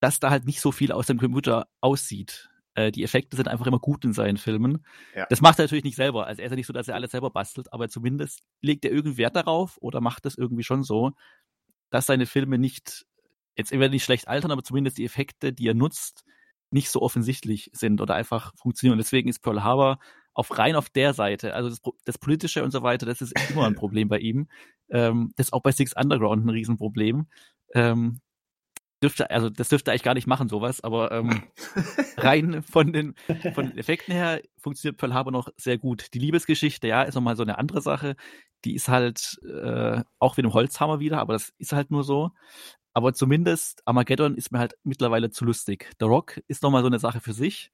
dass 0.00 0.18
da 0.18 0.30
halt 0.30 0.46
nicht 0.46 0.60
so 0.60 0.72
viel 0.72 0.90
aus 0.90 1.06
dem 1.06 1.18
Computer 1.18 1.68
aussieht. 1.80 2.50
Äh, 2.74 2.90
die 2.90 3.04
Effekte 3.04 3.36
sind 3.36 3.46
einfach 3.46 3.66
immer 3.66 3.78
gut 3.78 4.04
in 4.04 4.12
seinen 4.12 4.36
Filmen. 4.36 4.84
Ja. 5.14 5.26
Das 5.28 5.40
macht 5.40 5.58
er 5.58 5.64
natürlich 5.64 5.84
nicht 5.84 5.96
selber. 5.96 6.26
Also 6.26 6.40
er 6.40 6.46
ist 6.46 6.52
ja 6.52 6.56
nicht 6.56 6.66
so, 6.66 6.72
dass 6.72 6.88
er 6.88 6.94
alles 6.94 7.12
selber 7.12 7.30
bastelt, 7.30 7.72
aber 7.72 7.88
zumindest 7.88 8.40
legt 8.62 8.84
er 8.84 8.90
irgendwie 8.90 9.18
Wert 9.18 9.36
darauf 9.36 9.76
oder 9.80 10.00
macht 10.00 10.24
das 10.24 10.36
irgendwie 10.36 10.64
schon 10.64 10.82
so, 10.82 11.12
dass 11.90 12.06
seine 12.06 12.26
Filme 12.26 12.58
nicht, 12.58 13.06
jetzt 13.56 13.72
entweder 13.72 13.90
nicht 13.90 14.04
schlecht 14.04 14.28
altern, 14.28 14.50
aber 14.50 14.62
zumindest 14.62 14.98
die 14.98 15.04
Effekte, 15.04 15.52
die 15.52 15.68
er 15.68 15.74
nutzt, 15.74 16.24
nicht 16.70 16.90
so 16.90 17.02
offensichtlich 17.02 17.70
sind 17.72 18.00
oder 18.00 18.14
einfach 18.14 18.52
funktionieren. 18.56 18.94
Und 18.94 18.98
deswegen 18.98 19.28
ist 19.28 19.40
Pearl 19.40 19.62
Harbor 19.62 19.98
auf 20.32 20.56
rein 20.56 20.76
auf 20.76 20.88
der 20.88 21.12
Seite, 21.12 21.54
also 21.54 21.68
das, 21.68 21.80
das 22.04 22.18
Politische 22.18 22.62
und 22.62 22.70
so 22.70 22.82
weiter, 22.82 23.04
das 23.04 23.20
ist 23.20 23.34
immer 23.50 23.66
ein 23.66 23.74
Problem 23.76 24.08
bei 24.08 24.18
ihm. 24.18 24.48
Ähm, 24.88 25.32
das 25.36 25.48
ist 25.48 25.52
auch 25.52 25.62
bei 25.62 25.72
Six 25.72 25.94
Underground 25.96 26.46
ein 26.46 26.50
Riesenproblem. 26.50 27.26
Ähm, 27.74 28.20
dürfte, 29.02 29.30
also 29.30 29.48
das 29.48 29.68
dürfte 29.68 29.90
er 29.90 29.92
eigentlich 29.92 30.02
gar 30.02 30.14
nicht 30.14 30.26
machen, 30.26 30.48
sowas, 30.48 30.82
aber 30.82 31.10
ähm, 31.12 31.42
rein 32.16 32.62
von 32.62 32.92
den, 32.92 33.14
von 33.54 33.68
den 33.68 33.78
Effekten 33.78 34.12
her 34.12 34.40
funktioniert 34.58 34.98
Pearl 34.98 35.14
Harbor 35.14 35.32
noch 35.32 35.48
sehr 35.56 35.78
gut. 35.78 36.12
Die 36.14 36.18
Liebesgeschichte, 36.18 36.86
ja, 36.86 37.02
ist 37.02 37.14
nochmal 37.14 37.36
so 37.36 37.42
eine 37.42 37.58
andere 37.58 37.80
Sache. 37.80 38.16
Die 38.64 38.74
ist 38.74 38.88
halt 38.88 39.40
äh, 39.42 40.02
auch 40.18 40.36
wie 40.36 40.42
ein 40.42 40.52
Holzhammer 40.52 41.00
wieder, 41.00 41.18
aber 41.18 41.32
das 41.32 41.52
ist 41.58 41.72
halt 41.72 41.90
nur 41.90 42.04
so. 42.04 42.30
Aber 42.92 43.14
zumindest 43.14 43.82
Armageddon 43.86 44.34
ist 44.34 44.52
mir 44.52 44.58
halt 44.58 44.74
mittlerweile 44.82 45.30
zu 45.30 45.44
lustig. 45.44 45.90
The 46.00 46.06
Rock 46.06 46.40
ist 46.48 46.62
nochmal 46.62 46.82
so 46.82 46.88
eine 46.88 46.98
Sache 46.98 47.20
für 47.20 47.32
sich. 47.32 47.70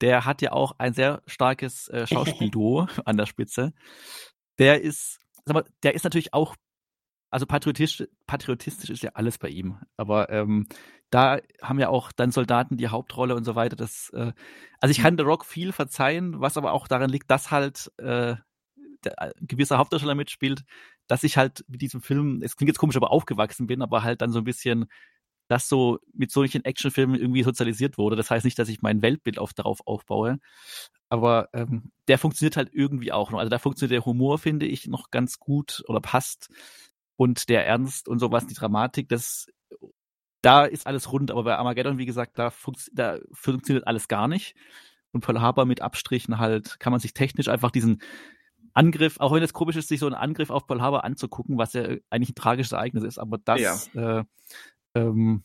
Der 0.00 0.24
hat 0.24 0.42
ja 0.42 0.52
auch 0.52 0.72
ein 0.78 0.94
sehr 0.94 1.22
starkes 1.26 1.88
äh, 1.88 2.06
Schauspielduo 2.52 2.88
an 3.04 3.16
der 3.16 3.26
Spitze. 3.26 3.72
Der 4.58 4.82
ist, 4.82 5.20
sag 5.44 5.54
mal, 5.54 5.64
der 5.82 5.94
ist 5.94 6.04
natürlich 6.04 6.34
auch, 6.34 6.56
also 7.30 7.46
patriotistisch, 7.46 8.08
patriotistisch 8.26 8.90
ist 8.90 9.02
ja 9.02 9.10
alles 9.14 9.38
bei 9.38 9.48
ihm. 9.48 9.78
Aber 9.96 10.30
ähm, 10.30 10.66
da 11.10 11.38
haben 11.62 11.78
ja 11.78 11.88
auch 11.88 12.12
dann 12.12 12.32
Soldaten 12.32 12.76
die 12.76 12.88
Hauptrolle 12.88 13.34
und 13.34 13.44
so 13.44 13.54
weiter. 13.54 13.76
Das, 13.76 14.10
äh, 14.10 14.32
also 14.80 14.90
ich 14.90 14.98
kann 14.98 15.16
The 15.16 15.24
Rock 15.24 15.44
viel 15.44 15.72
verzeihen, 15.72 16.40
was 16.40 16.56
aber 16.56 16.72
auch 16.72 16.88
daran 16.88 17.10
liegt, 17.10 17.30
dass 17.30 17.50
halt 17.50 17.92
äh, 17.98 18.36
der, 19.04 19.18
ein 19.20 19.32
gewisser 19.40 19.78
Hauptdarsteller 19.78 20.14
mitspielt, 20.14 20.64
dass 21.08 21.24
ich 21.24 21.36
halt 21.36 21.64
mit 21.68 21.82
diesem 21.82 22.00
Film, 22.00 22.40
es 22.42 22.56
klingt 22.56 22.68
jetzt 22.68 22.78
komisch, 22.78 22.96
aber 22.96 23.10
aufgewachsen 23.10 23.66
bin, 23.66 23.82
aber 23.82 24.04
halt 24.04 24.22
dann 24.22 24.30
so 24.30 24.38
ein 24.38 24.44
bisschen 24.44 24.86
das 25.48 25.68
so 25.68 25.98
mit 26.12 26.30
solchen 26.30 26.64
Actionfilmen 26.64 27.18
irgendwie 27.18 27.42
sozialisiert 27.42 27.96
wurde. 27.96 28.16
Das 28.16 28.30
heißt 28.30 28.44
nicht, 28.44 28.58
dass 28.58 28.68
ich 28.68 28.82
mein 28.82 29.00
Weltbild 29.02 29.38
auf, 29.38 29.54
darauf 29.54 29.80
aufbaue, 29.86 30.38
aber 31.08 31.48
ähm, 31.54 31.90
der 32.06 32.18
funktioniert 32.18 32.56
halt 32.56 32.70
irgendwie 32.72 33.12
auch 33.12 33.30
noch. 33.30 33.38
Also 33.38 33.48
da 33.50 33.58
funktioniert 33.58 33.92
der 33.92 34.04
Humor, 34.04 34.38
finde 34.38 34.66
ich, 34.66 34.86
noch 34.86 35.10
ganz 35.10 35.38
gut 35.38 35.82
oder 35.88 36.00
passt 36.00 36.50
und 37.16 37.48
der 37.48 37.66
Ernst 37.66 38.08
und 38.08 38.18
sowas, 38.18 38.46
die 38.46 38.54
Dramatik, 38.54 39.08
das 39.08 39.46
da 40.42 40.64
ist 40.64 40.86
alles 40.86 41.10
rund, 41.12 41.30
aber 41.30 41.44
bei 41.44 41.56
Armageddon, 41.56 41.98
wie 41.98 42.06
gesagt, 42.06 42.38
da, 42.38 42.50
funktio 42.50 42.92
da 42.94 43.18
funktioniert 43.32 43.86
alles 43.86 44.08
gar 44.08 44.28
nicht. 44.28 44.54
Und 45.10 45.22
Pearl 45.22 45.40
Harbor 45.40 45.64
mit 45.64 45.82
Abstrichen 45.82 46.38
halt, 46.38 46.78
kann 46.78 46.92
man 46.92 47.00
sich 47.00 47.14
technisch 47.14 47.48
einfach 47.48 47.70
diesen 47.70 48.02
Angriff, 48.78 49.18
auch 49.18 49.32
wenn 49.32 49.42
es 49.42 49.52
komisch 49.52 49.74
ist, 49.74 49.88
sich 49.88 49.98
so 49.98 50.06
einen 50.06 50.14
Angriff 50.14 50.50
auf 50.50 50.68
Pearl 50.68 50.80
Harbor 50.80 51.04
anzugucken, 51.04 51.58
was 51.58 51.72
ja 51.72 51.82
eigentlich 52.10 52.30
ein 52.30 52.34
tragisches 52.36 52.72
Ereignis 52.72 53.02
ist, 53.02 53.18
aber 53.18 53.38
das 53.38 53.90
äh, 53.94 54.22
ähm, 54.94 55.42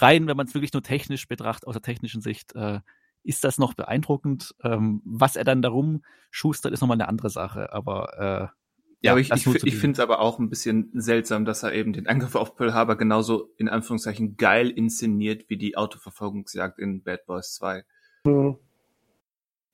rein, 0.00 0.26
wenn 0.26 0.36
man 0.36 0.46
es 0.46 0.54
wirklich 0.54 0.72
nur 0.72 0.82
technisch 0.82 1.28
betrachtet, 1.28 1.68
aus 1.68 1.74
der 1.74 1.82
technischen 1.82 2.20
Sicht, 2.20 2.54
äh, 2.56 2.80
ist 3.22 3.44
das 3.44 3.58
noch 3.58 3.74
beeindruckend. 3.74 4.54
Ähm, 4.64 5.00
was 5.04 5.36
er 5.36 5.44
dann 5.44 5.62
darum 5.62 6.04
schustert, 6.30 6.72
ist 6.72 6.80
nochmal 6.80 6.96
eine 6.96 7.08
andere 7.08 7.30
Sache, 7.30 7.72
aber 7.72 8.52
äh, 8.52 8.56
Ja, 9.00 9.12
aber 9.12 9.20
ich, 9.20 9.30
ich, 9.30 9.46
ich 9.46 9.76
finde 9.76 9.94
es 9.94 10.00
aber 10.00 10.20
auch 10.20 10.40
ein 10.40 10.50
bisschen 10.50 10.90
seltsam, 10.94 11.44
dass 11.44 11.62
er 11.62 11.72
eben 11.72 11.92
den 11.92 12.08
Angriff 12.08 12.34
auf 12.34 12.56
Pearl 12.56 12.74
Harbor 12.74 12.96
genauso 12.96 13.52
in 13.58 13.68
Anführungszeichen 13.68 14.36
geil 14.36 14.70
inszeniert 14.70 15.48
wie 15.48 15.56
die 15.56 15.76
Autoverfolgungsjagd 15.76 16.80
in 16.80 17.04
Bad 17.04 17.26
Boys 17.26 17.54
2. 17.54 17.84
Hm. 18.26 18.56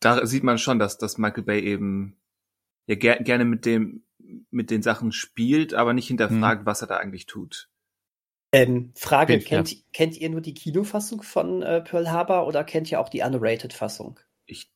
da 0.00 0.26
sieht 0.26 0.44
man 0.44 0.58
schon, 0.58 0.78
dass, 0.78 0.98
dass 0.98 1.16
Michael 1.16 1.44
Bay 1.44 1.60
eben 1.60 2.18
ja 2.86 2.94
ger 2.94 3.16
gerne 3.16 3.44
mit 3.44 3.64
dem, 3.66 4.04
mit 4.50 4.70
den 4.70 4.82
Sachen 4.82 5.12
spielt, 5.12 5.74
aber 5.74 5.92
nicht 5.92 6.08
hinterfragt, 6.08 6.60
hm. 6.60 6.66
was 6.66 6.82
er 6.82 6.88
da 6.88 6.96
eigentlich 6.96 7.26
tut. 7.26 7.68
Ähm, 8.52 8.92
Frage, 8.94 9.36
ich, 9.36 9.46
kennt, 9.46 9.72
ja. 9.72 9.78
kennt 9.92 10.16
ihr 10.18 10.28
nur 10.28 10.42
die 10.42 10.52
Kinofassung 10.52 11.22
von 11.22 11.62
äh, 11.62 11.80
Pearl 11.80 12.10
Harbor 12.10 12.46
oder 12.46 12.64
kennt 12.64 12.90
ihr 12.92 13.00
auch 13.00 13.08
die 13.08 13.22
Unrated-Fassung? 13.22 14.20
Ich, 14.44 14.70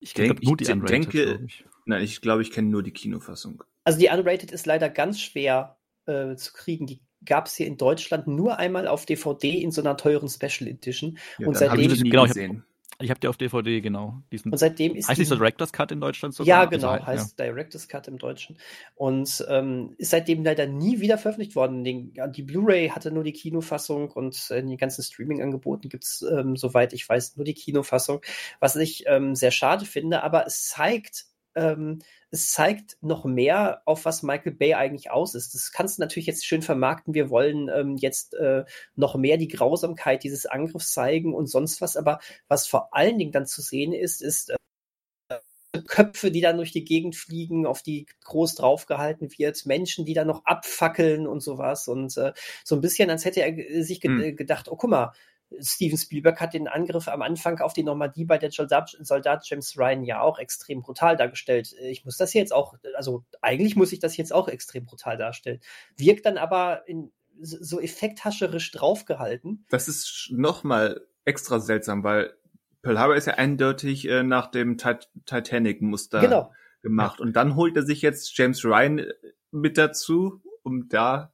ich, 0.00 0.14
denk, 0.14 0.42
nur 0.42 0.56
die 0.56 0.64
ich 0.64 0.70
Unrated, 0.70 1.14
denke, 1.14 1.44
ich. 1.46 1.66
nein, 1.84 2.02
ich 2.02 2.22
glaube, 2.22 2.40
ich 2.40 2.50
kenne 2.50 2.68
nur 2.68 2.82
die 2.82 2.92
Kinofassung. 2.92 3.62
Also 3.84 3.98
die 3.98 4.08
Unrated 4.08 4.50
ist 4.50 4.64
leider 4.64 4.88
ganz 4.88 5.20
schwer 5.20 5.76
äh, 6.06 6.34
zu 6.36 6.54
kriegen. 6.54 6.86
Die 6.86 7.02
gab 7.24 7.46
es 7.46 7.56
hier 7.56 7.66
in 7.66 7.76
Deutschland 7.76 8.26
nur 8.26 8.58
einmal 8.58 8.88
auf 8.88 9.04
DVD 9.04 9.50
in 9.50 9.70
so 9.70 9.82
einer 9.82 9.98
teuren 9.98 10.28
Special 10.28 10.68
Edition. 10.68 11.18
Ja, 11.38 11.46
und 11.46 11.58
seitdem 11.58 11.92
ich 11.92 12.02
genau, 12.02 12.26
gesehen. 12.26 12.64
Ich 13.00 13.10
habe 13.10 13.18
die 13.18 13.28
auf 13.28 13.36
DVD, 13.36 13.80
genau. 13.80 14.22
Diesen, 14.30 14.52
und 14.52 14.58
seitdem 14.58 14.94
ist 14.94 15.08
heißt 15.08 15.18
nicht 15.18 15.28
so 15.28 15.34
Director's 15.34 15.72
Cut 15.72 15.90
in 15.90 16.00
Deutschland 16.00 16.34
sogar? 16.34 16.46
Ja, 16.46 16.64
genau, 16.66 16.90
also, 16.90 17.06
heißt 17.06 17.38
ja. 17.38 17.46
Director's 17.46 17.88
Cut 17.88 18.08
im 18.08 18.18
Deutschen. 18.18 18.58
Und 18.94 19.44
ähm, 19.48 19.94
ist 19.98 20.10
seitdem 20.10 20.44
leider 20.44 20.66
nie 20.66 21.00
wieder 21.00 21.18
veröffentlicht 21.18 21.56
worden. 21.56 21.82
Den, 21.82 22.14
die 22.30 22.42
Blu-ray 22.42 22.90
hatte 22.90 23.10
nur 23.10 23.24
die 23.24 23.32
Kinofassung 23.32 24.10
und 24.10 24.50
in 24.50 24.68
den 24.68 24.76
ganzen 24.76 25.02
Streaming-Angeboten 25.02 25.88
gibt 25.88 26.04
es, 26.04 26.22
ähm, 26.22 26.56
soweit 26.56 26.92
ich 26.92 27.08
weiß, 27.08 27.36
nur 27.36 27.44
die 27.44 27.54
Kinofassung. 27.54 28.20
Was 28.60 28.76
ich 28.76 29.04
ähm, 29.06 29.34
sehr 29.34 29.50
schade 29.50 29.84
finde, 29.84 30.22
aber 30.22 30.46
es 30.46 30.68
zeigt, 30.68 31.26
ähm, 31.56 32.00
es 32.34 32.50
zeigt 32.50 32.96
noch 33.00 33.24
mehr, 33.24 33.82
auf 33.84 34.04
was 34.04 34.24
Michael 34.24 34.54
Bay 34.54 34.74
eigentlich 34.74 35.12
aus 35.12 35.36
ist. 35.36 35.54
Das 35.54 35.70
kannst 35.70 35.98
du 35.98 36.02
natürlich 36.02 36.26
jetzt 36.26 36.44
schön 36.44 36.62
vermarkten. 36.62 37.14
Wir 37.14 37.30
wollen 37.30 37.70
ähm, 37.72 37.96
jetzt 37.96 38.34
äh, 38.34 38.64
noch 38.96 39.14
mehr 39.14 39.36
die 39.36 39.46
Grausamkeit 39.46 40.24
dieses 40.24 40.44
Angriffs 40.44 40.92
zeigen 40.92 41.32
und 41.32 41.46
sonst 41.46 41.80
was. 41.80 41.96
Aber 41.96 42.18
was 42.48 42.66
vor 42.66 42.88
allen 42.92 43.18
Dingen 43.18 43.30
dann 43.30 43.46
zu 43.46 43.62
sehen 43.62 43.92
ist, 43.92 44.20
ist 44.20 44.50
äh, 44.50 45.38
Köpfe, 45.86 46.32
die 46.32 46.40
dann 46.40 46.56
durch 46.56 46.72
die 46.72 46.84
Gegend 46.84 47.14
fliegen, 47.14 47.66
auf 47.66 47.82
die 47.82 48.06
groß 48.24 48.56
draufgehalten 48.56 49.28
wird, 49.38 49.64
Menschen, 49.64 50.04
die 50.04 50.14
dann 50.14 50.26
noch 50.26 50.44
abfackeln 50.44 51.28
und 51.28 51.40
sowas. 51.40 51.86
Und 51.86 52.16
äh, 52.16 52.32
so 52.64 52.74
ein 52.74 52.80
bisschen, 52.80 53.10
als 53.10 53.24
hätte 53.24 53.42
er 53.42 53.84
sich 53.84 54.00
ge 54.00 54.10
hm. 54.10 54.36
gedacht, 54.36 54.68
oh 54.68 54.74
guck 54.74 54.90
mal, 54.90 55.12
Steven 55.60 55.98
Spielberg 55.98 56.40
hat 56.40 56.54
den 56.54 56.68
Angriff 56.68 57.08
am 57.08 57.22
Anfang 57.22 57.60
auf 57.60 57.72
die 57.72 57.82
Normandie 57.82 58.24
bei 58.24 58.38
der 58.38 58.50
Soldat, 58.50 59.46
James 59.46 59.78
Ryan 59.78 60.04
ja 60.04 60.20
auch 60.20 60.38
extrem 60.38 60.82
brutal 60.82 61.16
dargestellt. 61.16 61.74
Ich 61.80 62.04
muss 62.04 62.16
das 62.16 62.32
jetzt 62.34 62.52
auch, 62.52 62.74
also 62.94 63.24
eigentlich 63.40 63.76
muss 63.76 63.92
ich 63.92 63.98
das 63.98 64.16
jetzt 64.16 64.32
auch 64.32 64.48
extrem 64.48 64.84
brutal 64.84 65.16
darstellen. 65.16 65.60
Wirkt 65.96 66.26
dann 66.26 66.38
aber 66.38 66.86
in, 66.86 67.12
so 67.40 67.80
effekthascherisch 67.80 68.70
draufgehalten. 68.72 69.66
Das 69.68 69.88
ist 69.88 70.28
nochmal 70.30 71.06
extra 71.24 71.60
seltsam, 71.60 72.04
weil 72.04 72.34
Pearl 72.82 72.98
Harbor 72.98 73.16
ist 73.16 73.26
ja 73.26 73.34
eindeutig 73.34 74.08
äh, 74.08 74.22
nach 74.22 74.50
dem 74.50 74.78
Tit 74.78 75.08
Titanic-Muster 75.26 76.20
genau. 76.20 76.52
gemacht. 76.82 77.20
Und 77.20 77.34
dann 77.34 77.56
holt 77.56 77.76
er 77.76 77.82
sich 77.82 78.02
jetzt 78.02 78.36
James 78.36 78.64
Ryan 78.64 78.98
äh, 78.98 79.14
mit 79.50 79.78
dazu, 79.78 80.42
um 80.62 80.88
da 80.88 81.33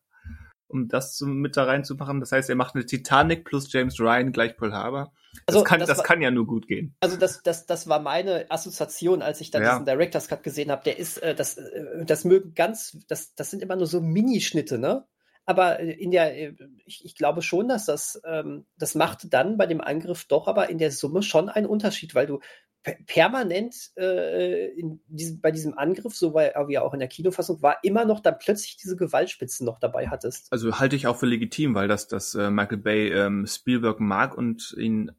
um 0.71 0.89
das 0.89 1.17
zu, 1.17 1.27
mit 1.27 1.57
da 1.57 1.65
reinzumachen. 1.65 2.21
Das 2.21 2.33
heißt, 2.33 2.49
er 2.49 2.57
macht 2.57 2.75
eine 2.75 2.87
Titanic 2.87 3.45
plus 3.45 3.73
James 3.73 4.01
Ryan 4.01 4.33
gleich 4.33 4.57
Pearl 4.57 4.73
Harbor. 4.73 5.13
Das, 5.47 5.57
also, 5.57 5.65
kann, 5.65 5.81
das, 5.81 5.89
das 5.89 5.99
war, 5.99 6.05
kann 6.05 6.23
ja 6.23 6.31
nur 6.31 6.47
gut 6.47 6.67
gehen. 6.67 6.97
Also 7.01 7.17
das, 7.17 7.43
das, 7.43 7.67
das 7.67 7.89
war 7.89 8.01
meine 8.01 8.51
Assoziation, 8.51 9.23
als 9.23 9.41
ich 9.41 9.51
dann 9.51 9.63
ja. 9.63 9.73
diesen 9.73 9.87
Director's 9.87 10.29
Cut 10.29 10.43
gesehen 10.43 10.71
habe. 10.71 10.83
Der 10.85 10.99
ist, 10.99 11.19
äh, 11.19 11.35
das, 11.35 11.57
äh, 11.57 12.05
das 12.05 12.25
mögen 12.25 12.55
ganz, 12.55 12.99
das, 13.09 13.35
das 13.35 13.51
sind 13.51 13.63
immer 13.63 13.77
nur 13.77 13.87
so 13.87 14.01
Minischnitte, 14.01 14.79
ne? 14.79 15.07
Aber 15.47 15.81
in 15.81 16.11
der, 16.11 16.37
äh, 16.37 16.55
ich, 16.85 17.05
ich 17.05 17.15
glaube 17.17 17.43
schon, 17.43 17.69
dass 17.69 17.87
das, 17.87 18.21
ähm, 18.25 18.67
das 18.77 18.95
macht 18.95 19.33
dann 19.33 19.57
bei 19.57 19.67
dem 19.67 19.81
Angriff 19.81 20.27
doch 20.27 20.47
aber 20.49 20.69
in 20.69 20.79
der 20.79 20.91
Summe 20.91 21.23
schon 21.23 21.49
einen 21.49 21.67
Unterschied, 21.67 22.15
weil 22.15 22.27
du 22.27 22.41
permanent 22.83 23.91
äh, 23.97 24.69
in 24.69 25.01
diesem, 25.09 25.41
bei 25.41 25.51
diesem 25.51 25.77
Angriff, 25.77 26.15
so 26.15 26.35
wie 26.35 26.79
auch 26.79 26.95
in 26.95 27.01
der 27.01 27.09
Kinofassung 27.09 27.61
war, 27.63 27.77
immer 27.83 28.05
noch 28.05 28.21
dann 28.21 28.39
plötzlich 28.39 28.77
diese 28.77 28.97
Gewaltspitzen 28.97 29.67
noch 29.67 29.79
dabei 29.79 30.09
hattest. 30.09 30.51
Also 30.53 30.79
halte 30.79 30.97
ich 30.97 31.07
auch 31.07 31.17
für 31.17 31.27
legitim, 31.27 31.75
weil 31.75 31.89
das, 31.89 32.09
das 32.09 32.35
äh, 32.35 32.51
Michael 32.51 32.79
Bay 32.79 33.09
ähm, 33.09 33.47
Spielberg 33.47 34.01
mag 34.01 34.37
und 34.37 34.75
ihn, 34.79 35.13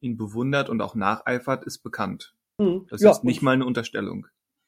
ihn 0.00 0.16
bewundert 0.16 0.68
und 0.68 0.80
auch 0.80 0.94
nacheifert, 0.94 1.64
ist 1.64 1.78
bekannt. 1.78 2.34
Mhm. 2.58 2.86
Das 2.90 3.00
ja, 3.00 3.12
ist 3.12 3.24
nicht 3.24 3.42
mal 3.42 3.52
eine 3.52 3.66
Unterstellung. 3.66 4.26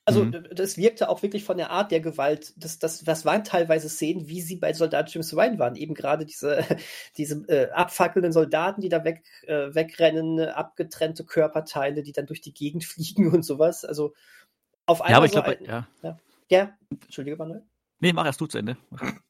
Also 0.09 0.25
mhm. 0.25 0.47
das 0.53 0.77
wirkte 0.77 1.09
auch 1.09 1.23
wirklich 1.23 1.43
von 1.43 1.57
der 1.57 1.71
Art 1.71 1.91
der 1.91 1.99
Gewalt. 1.99 2.55
Das, 2.57 2.79
das, 2.79 3.03
das 3.03 3.25
waren 3.25 3.43
teilweise 3.43 3.89
Szenen, 3.89 4.29
wie 4.29 4.41
sie 4.41 4.55
bei 4.55 4.73
Soldat 4.73 5.13
James 5.13 5.37
Ryan 5.37 5.59
waren. 5.59 5.75
Eben 5.75 5.95
gerade 5.95 6.25
diese, 6.25 6.65
diese 7.17 7.45
äh, 7.49 7.73
abfackelnden 7.73 8.33
Soldaten, 8.33 8.81
die 8.81 8.89
da 8.89 9.03
weg, 9.03 9.25
äh, 9.49 9.75
wegrennen, 9.75 10.39
abgetrennte 10.39 11.25
Körperteile, 11.25 12.05
die 12.05 12.13
dann 12.13 12.27
durch 12.27 12.41
die 12.41 12.55
Gegend 12.55 12.85
fliegen 12.87 13.33
und 13.33 13.45
sowas. 13.45 13.85
Also 13.85 14.15
auf 14.87 15.03
einmal. 15.03 15.11
Ja, 15.11 15.17
aber 15.17 15.27
ich 15.27 15.33
so 15.33 15.43
glaube, 15.43 15.59
ja. 15.65 15.89
ja. 16.03 16.19
Ja, 16.49 16.79
Entschuldige, 16.89 17.37
Manuel. 17.37 17.65
Nee, 17.99 18.13
mach 18.13 18.25
erst 18.25 18.41
du 18.41 18.47
zu 18.47 18.59
Ende. 18.59 18.77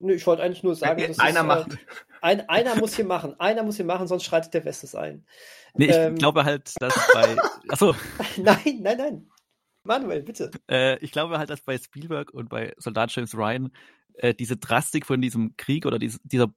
Nö, 0.00 0.14
ich 0.14 0.26
wollte 0.26 0.42
eigentlich 0.42 0.64
nur 0.64 0.74
sagen, 0.74 1.04
dass 1.06 1.18
einer 1.20 1.40
ist, 1.40 1.46
macht. 1.46 1.72
Äh, 1.72 1.76
ein, 2.22 2.48
einer 2.48 2.74
muss 2.76 2.96
hier 2.96 3.04
machen. 3.04 3.38
Einer 3.38 3.62
muss 3.62 3.76
hier 3.76 3.84
machen, 3.84 4.08
sonst 4.08 4.24
schreitet 4.24 4.54
der 4.54 4.64
Westes 4.64 4.96
ein. 4.96 5.24
Nee, 5.74 5.86
ich 5.86 5.96
ähm, 5.96 6.16
glaube 6.16 6.44
halt, 6.44 6.72
dass 6.80 6.94
bei. 7.12 7.36
Achso. 7.68 7.94
nein, 8.36 8.80
nein, 8.80 8.96
nein. 8.98 9.30
Manuel, 9.88 10.22
bitte. 10.22 10.50
Äh, 10.70 10.98
ich 11.04 11.10
glaube 11.10 11.38
halt, 11.38 11.50
dass 11.50 11.62
bei 11.62 11.76
Spielberg 11.76 12.30
und 12.30 12.48
bei 12.48 12.74
Soldat 12.76 13.14
James 13.14 13.34
Ryan 13.34 13.72
äh, 14.14 14.34
diese 14.34 14.56
Drastik 14.56 15.06
von 15.06 15.20
diesem 15.20 15.56
Krieg 15.56 15.86
oder 15.86 15.98
dies, 15.98 16.20
dieser 16.22 16.52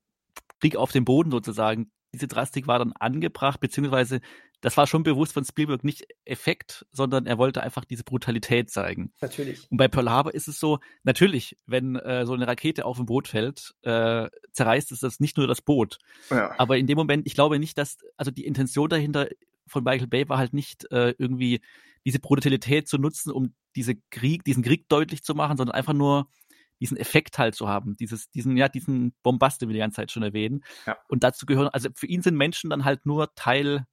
Krieg 0.60 0.76
auf 0.76 0.92
dem 0.92 1.06
Boden 1.06 1.32
sozusagen, 1.32 1.92
diese 2.14 2.28
Drastik 2.28 2.68
war 2.68 2.78
dann 2.78 2.92
angebracht, 2.94 3.60
beziehungsweise 3.60 4.20
das 4.60 4.78
war 4.78 4.86
schon 4.86 5.04
bewusst 5.04 5.34
von 5.34 5.44
Spielberg 5.44 5.84
nicht 5.84 6.06
Effekt, 6.24 6.86
sondern 6.92 7.26
er 7.26 7.38
wollte 7.38 7.64
einfach 7.64 7.84
diese 7.84 8.04
Brutalität 8.04 8.70
zeigen. 8.70 9.12
Natürlich. 9.22 9.66
Und 9.72 9.78
bei 9.78 9.88
Pearl 9.88 10.10
Harbor 10.10 10.34
ist 10.34 10.48
es 10.48 10.60
so, 10.60 10.80
natürlich, 11.04 11.58
wenn 11.66 11.96
äh, 11.96 12.26
so 12.26 12.34
eine 12.34 12.48
Rakete 12.48 12.86
auf 12.86 13.00
ein 13.00 13.08
Boot 13.08 13.28
fällt, 13.28 13.74
äh, 13.82 14.30
zerreißt 14.52 14.92
es 14.92 15.00
das 15.00 15.20
nicht 15.20 15.38
nur 15.38 15.48
das 15.48 15.62
Boot. 15.62 15.98
Ja. 16.30 16.54
Aber 16.60 16.78
in 16.78 16.86
dem 16.86 16.98
Moment, 16.98 17.26
ich 17.26 17.34
glaube 17.34 17.58
nicht, 17.58 17.78
dass, 17.78 17.98
also 18.18 18.30
die 18.30 18.46
Intention 18.46 18.90
dahinter 18.90 19.30
von 19.66 19.84
Michael 19.84 20.08
Bay 20.08 20.30
war 20.30 20.38
halt 20.38 20.54
nicht 20.54 20.92
äh, 20.92 21.16
irgendwie 21.18 21.62
diese 22.06 22.20
Brutalität 22.20 22.88
zu 22.88 22.98
nutzen, 22.98 23.32
um 23.32 23.54
diese 23.76 23.96
Krieg, 24.10 24.44
diesen 24.44 24.64
Krieg 24.64 24.88
deutlich 24.90 25.24
zu 25.24 25.36
machen, 25.36 25.58
sondern 25.58 25.76
einfach 25.76 25.94
nur 25.94 26.28
diesen 26.80 26.98
Effekt 26.98 27.38
halt 27.38 27.54
zu 27.54 27.68
haben, 27.68 27.96
dieses, 27.96 28.32
diesen, 28.32 28.58
ja, 28.58 28.68
diesen 28.68 29.14
Bombast, 29.22 29.62
den 29.62 29.70
wir 29.70 29.74
die 29.74 29.80
ganze 29.80 29.98
Zeit 29.98 30.12
schon 30.12 30.24
erwähnen. 30.24 30.64
Ja. 30.88 30.98
Und 31.08 31.24
dazu 31.24 31.46
gehören, 31.46 31.68
also 31.68 31.90
für 31.96 32.08
ihn 32.08 32.24
sind 32.24 32.36
Menschen 32.36 32.72
dann 32.72 32.86
halt 32.86 33.06
nur 33.06 33.34
Teil 33.36 33.86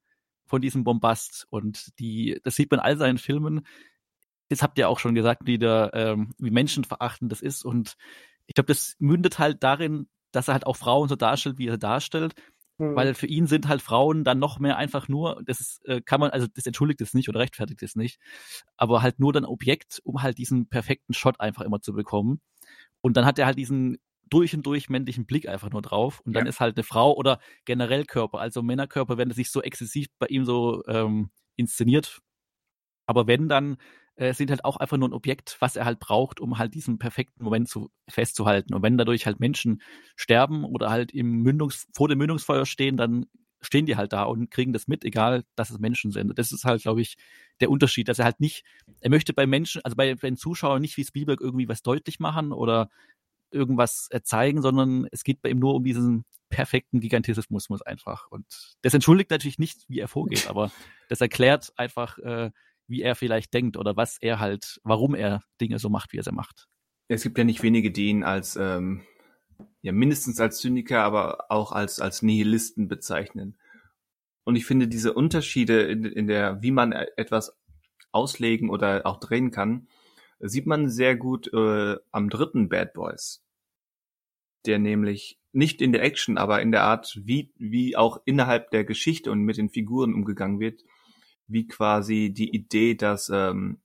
von 0.46 0.62
diesem 0.62 0.84
Bombast. 0.84 1.46
Und 1.50 1.98
die, 1.98 2.40
das 2.42 2.56
sieht 2.56 2.70
man 2.70 2.80
in 2.80 2.84
all 2.84 2.96
seinen 2.96 3.18
Filmen. 3.18 3.66
Das 4.48 4.62
habt 4.62 4.78
ihr 4.78 4.88
auch 4.88 4.98
schon 4.98 5.14
gesagt, 5.14 5.42
wie, 5.44 5.58
der, 5.58 5.90
ähm, 5.92 6.32
wie 6.38 6.50
menschenverachtend 6.50 7.30
das 7.30 7.42
ist. 7.42 7.62
Und 7.62 7.96
ich 8.46 8.54
glaube, 8.54 8.68
das 8.68 8.96
mündet 8.98 9.38
halt 9.38 9.62
darin, 9.62 10.08
dass 10.32 10.48
er 10.48 10.54
halt 10.54 10.66
auch 10.66 10.76
Frauen 10.76 11.08
so 11.08 11.16
darstellt, 11.16 11.58
wie 11.58 11.68
er 11.68 11.76
darstellt. 11.76 12.34
Mhm. 12.78 12.94
Weil 12.94 13.14
für 13.14 13.26
ihn 13.26 13.46
sind 13.46 13.68
halt 13.68 13.82
Frauen 13.82 14.24
dann 14.24 14.38
noch 14.38 14.58
mehr 14.58 14.76
einfach 14.76 15.08
nur, 15.08 15.42
das 15.44 15.60
ist, 15.60 15.84
äh, 15.86 16.00
kann 16.00 16.20
man, 16.20 16.30
also 16.30 16.46
das 16.52 16.64
entschuldigt 16.64 17.00
es 17.00 17.12
nicht 17.12 17.28
oder 17.28 17.40
rechtfertigt 17.40 17.82
es 17.82 17.96
nicht, 17.96 18.20
aber 18.76 19.02
halt 19.02 19.18
nur 19.18 19.32
dann 19.32 19.44
Objekt, 19.44 20.00
um 20.04 20.22
halt 20.22 20.38
diesen 20.38 20.68
perfekten 20.68 21.12
Shot 21.12 21.40
einfach 21.40 21.62
immer 21.62 21.80
zu 21.80 21.92
bekommen. 21.92 22.40
Und 23.00 23.16
dann 23.16 23.26
hat 23.26 23.38
er 23.38 23.46
halt 23.46 23.58
diesen 23.58 23.98
durch 24.30 24.54
und 24.54 24.64
durch 24.66 24.88
männlichen 24.88 25.26
Blick 25.26 25.48
einfach 25.48 25.70
nur 25.70 25.82
drauf. 25.82 26.20
Und 26.24 26.34
dann 26.34 26.44
ja. 26.44 26.50
ist 26.50 26.60
halt 26.60 26.76
eine 26.76 26.84
Frau 26.84 27.14
oder 27.14 27.40
generell 27.64 28.04
Körper, 28.04 28.40
also 28.40 28.62
Männerkörper, 28.62 29.16
wenn 29.18 29.30
es 29.30 29.36
sich 29.36 29.50
so 29.50 29.62
exzessiv 29.62 30.08
bei 30.18 30.26
ihm 30.26 30.44
so 30.44 30.82
ähm, 30.86 31.30
inszeniert. 31.56 32.20
Aber 33.06 33.26
wenn, 33.26 33.48
dann 33.48 33.78
äh, 34.18 34.34
sind 34.34 34.50
halt 34.50 34.64
auch 34.64 34.76
einfach 34.76 34.96
nur 34.96 35.08
ein 35.08 35.14
Objekt, 35.14 35.56
was 35.60 35.76
er 35.76 35.84
halt 35.84 36.00
braucht, 36.00 36.40
um 36.40 36.58
halt 36.58 36.74
diesen 36.74 36.98
perfekten 36.98 37.44
Moment 37.44 37.68
zu, 37.68 37.88
festzuhalten. 38.08 38.74
Und 38.74 38.82
wenn 38.82 38.98
dadurch 38.98 39.26
halt 39.26 39.38
Menschen 39.38 39.80
sterben 40.16 40.64
oder 40.64 40.90
halt 40.90 41.12
im 41.12 41.42
Mündungs 41.42 41.86
vor 41.94 42.08
dem 42.08 42.18
Mündungsfeuer 42.18 42.66
stehen, 42.66 42.96
dann 42.96 43.26
stehen 43.60 43.86
die 43.86 43.96
halt 43.96 44.12
da 44.12 44.24
und 44.24 44.50
kriegen 44.50 44.72
das 44.72 44.88
mit, 44.88 45.04
egal, 45.04 45.44
dass 45.54 45.70
es 45.70 45.78
Menschen 45.78 46.10
sind. 46.10 46.36
Das 46.36 46.50
ist 46.50 46.64
halt, 46.64 46.82
glaube 46.82 47.00
ich, 47.00 47.16
der 47.60 47.70
Unterschied, 47.70 48.08
dass 48.08 48.18
er 48.18 48.24
halt 48.24 48.40
nicht, 48.40 48.64
er 49.00 49.10
möchte 49.10 49.32
bei 49.32 49.46
Menschen, 49.46 49.82
also 49.84 49.96
bei, 49.96 50.14
bei 50.14 50.28
den 50.28 50.36
Zuschauern 50.36 50.80
nicht 50.80 50.96
wie 50.96 51.04
Spielberg 51.04 51.40
irgendwie 51.40 51.68
was 51.68 51.82
deutlich 51.82 52.18
machen 52.18 52.52
oder 52.52 52.88
irgendwas 53.50 54.08
zeigen, 54.24 54.62
sondern 54.62 55.06
es 55.10 55.24
geht 55.24 55.42
bei 55.42 55.48
ihm 55.48 55.58
nur 55.58 55.74
um 55.74 55.84
diesen 55.84 56.24
perfekten 56.50 57.00
Gigantismus 57.00 57.68
einfach. 57.82 58.26
Und 58.30 58.76
das 58.82 58.94
entschuldigt 58.94 59.30
natürlich 59.30 59.58
nicht, 59.58 59.84
wie 59.88 60.00
er 60.00 60.08
vorgeht, 60.08 60.48
aber 60.48 60.70
das 61.08 61.20
erklärt 61.20 61.72
einfach, 61.76 62.18
äh, 62.18 62.50
wie 62.88 63.02
er 63.02 63.14
vielleicht 63.14 63.54
denkt 63.54 63.76
oder 63.76 63.96
was 63.96 64.18
er 64.20 64.40
halt, 64.40 64.80
warum 64.82 65.14
er 65.14 65.42
Dinge 65.60 65.78
so 65.78 65.88
macht, 65.90 66.12
wie 66.12 66.18
er 66.18 66.24
sie 66.24 66.32
macht. 66.32 66.66
Es 67.08 67.22
gibt 67.22 67.38
ja 67.38 67.44
nicht 67.44 67.62
wenige, 67.62 67.90
die 67.90 68.08
ihn 68.08 68.24
als 68.24 68.56
ähm, 68.56 69.02
ja 69.82 69.92
mindestens 69.92 70.40
als 70.40 70.58
Zyniker, 70.58 71.02
aber 71.02 71.50
auch 71.50 71.72
als 71.72 72.00
als 72.00 72.22
Nihilisten 72.22 72.88
bezeichnen. 72.88 73.58
Und 74.44 74.56
ich 74.56 74.66
finde 74.66 74.88
diese 74.88 75.12
Unterschiede 75.12 75.82
in, 75.82 76.04
in 76.04 76.26
der, 76.26 76.62
wie 76.62 76.70
man 76.70 76.92
etwas 76.92 77.58
auslegen 78.12 78.70
oder 78.70 79.04
auch 79.04 79.20
drehen 79.20 79.50
kann, 79.50 79.88
sieht 80.40 80.66
man 80.66 80.88
sehr 80.88 81.16
gut 81.16 81.52
äh, 81.52 81.96
am 82.12 82.30
dritten 82.30 82.68
Bad 82.68 82.94
Boys, 82.94 83.44
der 84.64 84.78
nämlich 84.78 85.38
nicht 85.52 85.82
in 85.82 85.92
der 85.92 86.02
Action, 86.02 86.38
aber 86.38 86.62
in 86.62 86.72
der 86.72 86.84
Art, 86.84 87.20
wie 87.24 87.52
wie 87.56 87.96
auch 87.96 88.22
innerhalb 88.24 88.70
der 88.70 88.84
Geschichte 88.84 89.30
und 89.30 89.40
mit 89.40 89.56
den 89.56 89.68
Figuren 89.68 90.14
umgegangen 90.14 90.60
wird, 90.60 90.82
wie 91.48 91.66
quasi 91.66 92.30
die 92.30 92.54
Idee, 92.54 92.94
dass 92.94 93.30
ähm, 93.32 93.78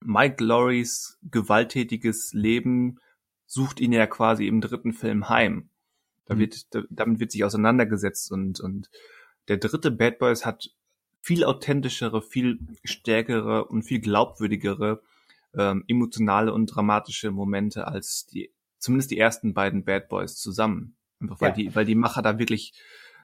Mike 0.00 0.42
Lorys 0.42 1.18
gewalttätiges 1.30 2.32
Leben 2.32 2.98
sucht 3.46 3.80
ihn 3.80 3.92
ja 3.92 4.06
quasi 4.06 4.46
im 4.46 4.60
dritten 4.60 4.92
Film 4.92 5.28
heim. 5.28 5.68
Da 6.24 6.34
mhm. 6.34 6.38
wird, 6.40 6.74
da, 6.74 6.82
damit 6.90 7.20
wird 7.20 7.30
sich 7.30 7.44
auseinandergesetzt 7.44 8.32
und, 8.32 8.60
und 8.60 8.90
der 9.48 9.58
dritte 9.58 9.90
Bad 9.90 10.18
Boys 10.18 10.44
hat 10.44 10.70
viel 11.22 11.44
authentischere, 11.44 12.22
viel 12.22 12.58
stärkere 12.84 13.64
und 13.66 13.82
viel 13.82 14.00
glaubwürdigere 14.00 15.02
ähm, 15.54 15.84
emotionale 15.88 16.52
und 16.52 16.66
dramatische 16.66 17.30
Momente 17.30 17.86
als 17.86 18.26
die, 18.26 18.52
zumindest 18.78 19.10
die 19.10 19.18
ersten 19.18 19.54
beiden 19.54 19.84
Bad 19.84 20.08
Boys 20.08 20.36
zusammen. 20.36 20.96
Einfach 21.20 21.40
weil 21.40 21.50
ja. 21.50 21.54
die, 21.56 21.74
weil 21.74 21.84
die 21.84 21.94
Macher 21.94 22.22
da 22.22 22.38
wirklich 22.38 22.74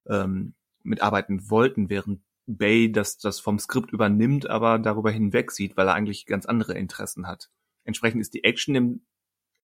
ähm, 0.07 0.55
mitarbeiten 0.83 1.51
wollten, 1.51 1.91
während 1.91 2.21
Bay 2.47 2.91
das, 2.91 3.19
das 3.19 3.41
vom 3.41 3.59
Skript 3.59 3.93
übernimmt, 3.93 4.49
aber 4.49 4.79
darüber 4.79 5.11
hinweg 5.11 5.51
sieht, 5.51 5.77
weil 5.77 5.89
er 5.89 5.95
eigentlich 5.95 6.27
ganz 6.27 6.47
andere 6.47 6.75
Interessen 6.75 7.27
hat. 7.27 7.51
Entsprechend 7.85 8.21
ist 8.21 8.35
die 8.35 8.45
Action 8.45 8.75
im, 8.75 9.07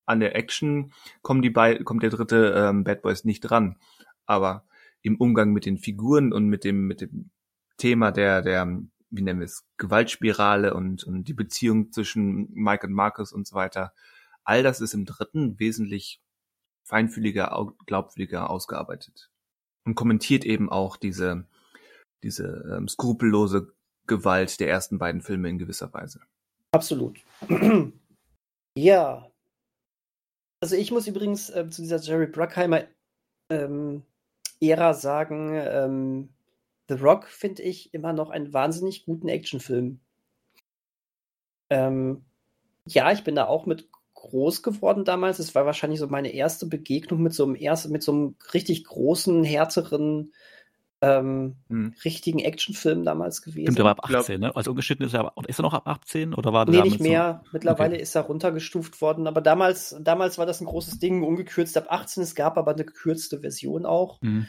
an 0.06 0.20
der 0.20 0.36
Action 0.36 0.92
kommen 1.22 1.42
die 1.42 1.50
bei, 1.50 1.76
kommt 1.76 2.02
der 2.02 2.10
dritte 2.10 2.54
ähm, 2.56 2.84
Bad 2.84 3.02
Boys 3.02 3.24
nicht 3.24 3.40
dran. 3.40 3.76
Aber 4.26 4.64
im 5.02 5.16
Umgang 5.16 5.52
mit 5.52 5.66
den 5.66 5.78
Figuren 5.78 6.32
und 6.32 6.46
mit 6.46 6.64
dem, 6.64 6.86
mit 6.86 7.00
dem 7.00 7.30
Thema 7.76 8.10
der, 8.10 8.42
der, 8.42 8.66
wie 9.10 9.22
nennen 9.22 9.40
wir 9.40 9.46
es, 9.46 9.64
Gewaltspirale 9.76 10.74
und, 10.74 11.04
und 11.04 11.24
die 11.24 11.34
Beziehung 11.34 11.92
zwischen 11.92 12.52
Mike 12.52 12.86
und 12.86 12.92
Marcus 12.92 13.32
und 13.32 13.46
so 13.46 13.54
weiter, 13.54 13.92
all 14.44 14.62
das 14.62 14.80
ist 14.80 14.94
im 14.94 15.04
dritten 15.04 15.58
wesentlich 15.58 16.20
feinfühliger, 16.82 17.74
glaubwürdiger 17.86 18.50
ausgearbeitet. 18.50 19.30
Und 19.84 19.94
kommentiert 19.94 20.44
eben 20.44 20.68
auch 20.70 20.96
diese, 20.96 21.46
diese 22.22 22.76
ähm, 22.76 22.88
skrupellose 22.88 23.72
Gewalt 24.06 24.58
der 24.60 24.68
ersten 24.68 24.98
beiden 24.98 25.20
Filme 25.20 25.48
in 25.48 25.58
gewisser 25.58 25.92
Weise. 25.92 26.20
Absolut. 26.72 27.18
ja. 28.76 29.30
Also 30.60 30.76
ich 30.76 30.90
muss 30.90 31.06
übrigens 31.06 31.50
äh, 31.50 31.68
zu 31.70 31.82
dieser 31.82 31.98
Jerry 31.98 32.26
Bruckheimer 32.26 32.84
ähm, 33.50 34.02
Ära 34.60 34.94
sagen, 34.94 35.52
ähm, 35.54 36.28
The 36.88 36.94
Rock 36.94 37.26
finde 37.26 37.62
ich 37.62 37.92
immer 37.94 38.12
noch 38.12 38.30
einen 38.30 38.52
wahnsinnig 38.52 39.04
guten 39.04 39.28
Actionfilm. 39.28 40.00
Ähm, 41.70 42.24
ja, 42.86 43.12
ich 43.12 43.24
bin 43.24 43.34
da 43.34 43.46
auch 43.46 43.66
mit 43.66 43.88
groß 44.14 44.62
geworden 44.62 45.04
damals. 45.04 45.38
Es 45.38 45.54
war 45.54 45.66
wahrscheinlich 45.66 46.00
so 46.00 46.08
meine 46.08 46.32
erste 46.32 46.66
Begegnung 46.66 47.22
mit 47.22 47.34
so 47.34 47.44
einem 47.44 47.54
erst, 47.54 47.88
mit 47.90 48.02
so 48.02 48.12
einem 48.12 48.36
richtig 48.52 48.84
großen, 48.84 49.44
härteren 49.44 50.32
ähm, 51.00 51.56
hm. 51.68 51.94
richtigen 52.04 52.40
Actionfilm 52.40 53.04
damals 53.04 53.42
gewesen. 53.42 53.66
Stimmt, 53.66 53.78
der 53.78 53.84
war 53.84 53.92
ab 53.92 54.10
18, 54.10 54.40
ne? 54.40 54.56
Also 54.56 54.70
ungeschnitten 54.70 55.06
ist 55.06 55.14
er, 55.14 55.32
ist 55.46 55.60
er 55.60 55.62
noch 55.62 55.74
ab 55.74 55.86
18 55.86 56.34
oder 56.34 56.52
war 56.52 56.66
der 56.66 56.74
Nee, 56.74 56.88
nicht 56.88 57.00
mehr. 57.00 57.42
So? 57.44 57.50
Mittlerweile 57.52 57.94
okay. 57.94 58.02
ist 58.02 58.14
er 58.16 58.22
runtergestuft 58.22 59.00
worden, 59.00 59.26
aber 59.26 59.40
damals, 59.40 59.96
damals 60.00 60.38
war 60.38 60.46
das 60.46 60.60
ein 60.60 60.66
großes 60.66 60.98
Ding, 60.98 61.22
ungekürzt 61.22 61.76
ab 61.76 61.86
18. 61.88 62.22
Es 62.22 62.34
gab 62.34 62.58
aber 62.58 62.72
eine 62.72 62.84
gekürzte 62.84 63.40
Version 63.40 63.86
auch. 63.86 64.20
Mhm. 64.22 64.48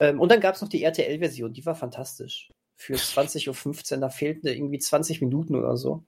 Ähm, 0.00 0.20
und 0.20 0.30
dann 0.32 0.40
gab 0.40 0.54
es 0.54 0.62
noch 0.62 0.68
die 0.68 0.82
RTL-Version, 0.82 1.52
die 1.52 1.66
war 1.66 1.74
fantastisch. 1.74 2.50
Für 2.76 2.94
20.15 2.94 3.94
Uhr, 3.94 4.00
da 4.00 4.08
fehlten 4.08 4.46
irgendwie 4.46 4.78
20 4.78 5.20
Minuten 5.20 5.54
oder 5.54 5.76
so. 5.76 6.04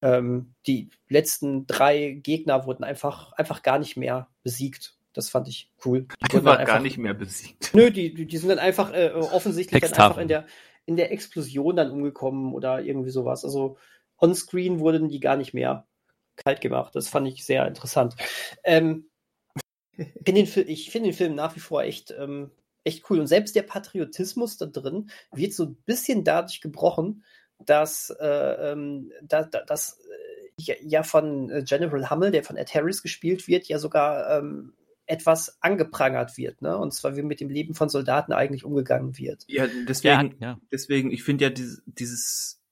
Ähm, 0.00 0.54
die 0.66 0.90
letzten 1.08 1.66
drei 1.66 2.12
Gegner 2.22 2.66
wurden 2.66 2.84
einfach, 2.84 3.32
einfach 3.32 3.62
gar 3.62 3.78
nicht 3.78 3.96
mehr 3.96 4.28
besiegt. 4.42 4.97
Das 5.18 5.30
fand 5.30 5.48
ich 5.48 5.68
cool. 5.84 6.06
Die 6.30 6.32
wurden 6.32 6.44
war 6.44 6.58
einfach, 6.58 6.74
gar 6.74 6.80
nicht 6.80 6.96
mehr 6.96 7.12
besiegt. 7.12 7.74
Nö, 7.74 7.90
die, 7.90 8.14
die 8.14 8.36
sind 8.36 8.50
dann 8.50 8.60
einfach 8.60 8.92
äh, 8.94 9.10
offensichtlich 9.10 9.82
dann 9.82 9.92
einfach 9.92 10.18
in 10.18 10.28
der, 10.28 10.46
in 10.86 10.96
der 10.96 11.10
Explosion 11.10 11.74
dann 11.74 11.90
umgekommen 11.90 12.54
oder 12.54 12.80
irgendwie 12.80 13.10
sowas. 13.10 13.44
Also 13.44 13.78
onscreen 14.16 14.78
wurden 14.78 15.08
die 15.08 15.18
gar 15.18 15.36
nicht 15.36 15.54
mehr 15.54 15.88
kalt 16.36 16.60
gemacht. 16.60 16.94
Das 16.94 17.08
fand 17.08 17.26
ich 17.26 17.44
sehr 17.44 17.66
interessant. 17.66 18.14
Ähm, 18.62 19.10
find 19.96 20.38
den, 20.38 20.68
ich 20.68 20.92
finde 20.92 21.08
den 21.08 21.16
Film 21.16 21.34
nach 21.34 21.56
wie 21.56 21.60
vor 21.60 21.82
echt, 21.82 22.14
ähm, 22.16 22.52
echt 22.84 23.10
cool. 23.10 23.18
Und 23.18 23.26
selbst 23.26 23.56
der 23.56 23.62
Patriotismus 23.62 24.56
da 24.56 24.66
drin 24.66 25.10
wird 25.32 25.52
so 25.52 25.64
ein 25.64 25.74
bisschen 25.84 26.22
dadurch 26.22 26.60
gebrochen, 26.60 27.24
dass, 27.58 28.10
äh, 28.20 28.70
ähm, 28.70 29.10
da, 29.22 29.42
da, 29.42 29.64
dass 29.64 29.98
äh, 29.98 30.76
ja 30.80 31.02
von 31.02 31.50
äh, 31.50 31.64
General 31.64 32.08
Hummel, 32.08 32.30
der 32.30 32.44
von 32.44 32.56
Ed 32.56 32.72
Harris 32.72 33.02
gespielt 33.02 33.48
wird, 33.48 33.66
ja 33.66 33.80
sogar 33.80 34.38
ähm, 34.38 34.74
etwas 35.08 35.58
angeprangert 35.62 36.36
wird, 36.36 36.60
ne? 36.62 36.76
Und 36.76 36.92
zwar 36.92 37.16
wie 37.16 37.22
mit 37.22 37.40
dem 37.40 37.48
Leben 37.48 37.74
von 37.74 37.88
Soldaten 37.88 38.32
eigentlich 38.32 38.64
umgegangen 38.64 39.16
wird. 39.18 39.44
Ja, 39.48 39.66
deswegen, 39.88 40.36
ja, 40.38 40.48
ja. 40.48 40.60
deswegen, 40.70 41.10
ich 41.10 41.24
finde 41.24 41.44
ja 41.44 41.50
dieses, 41.50 41.82
dieses, 41.86 42.62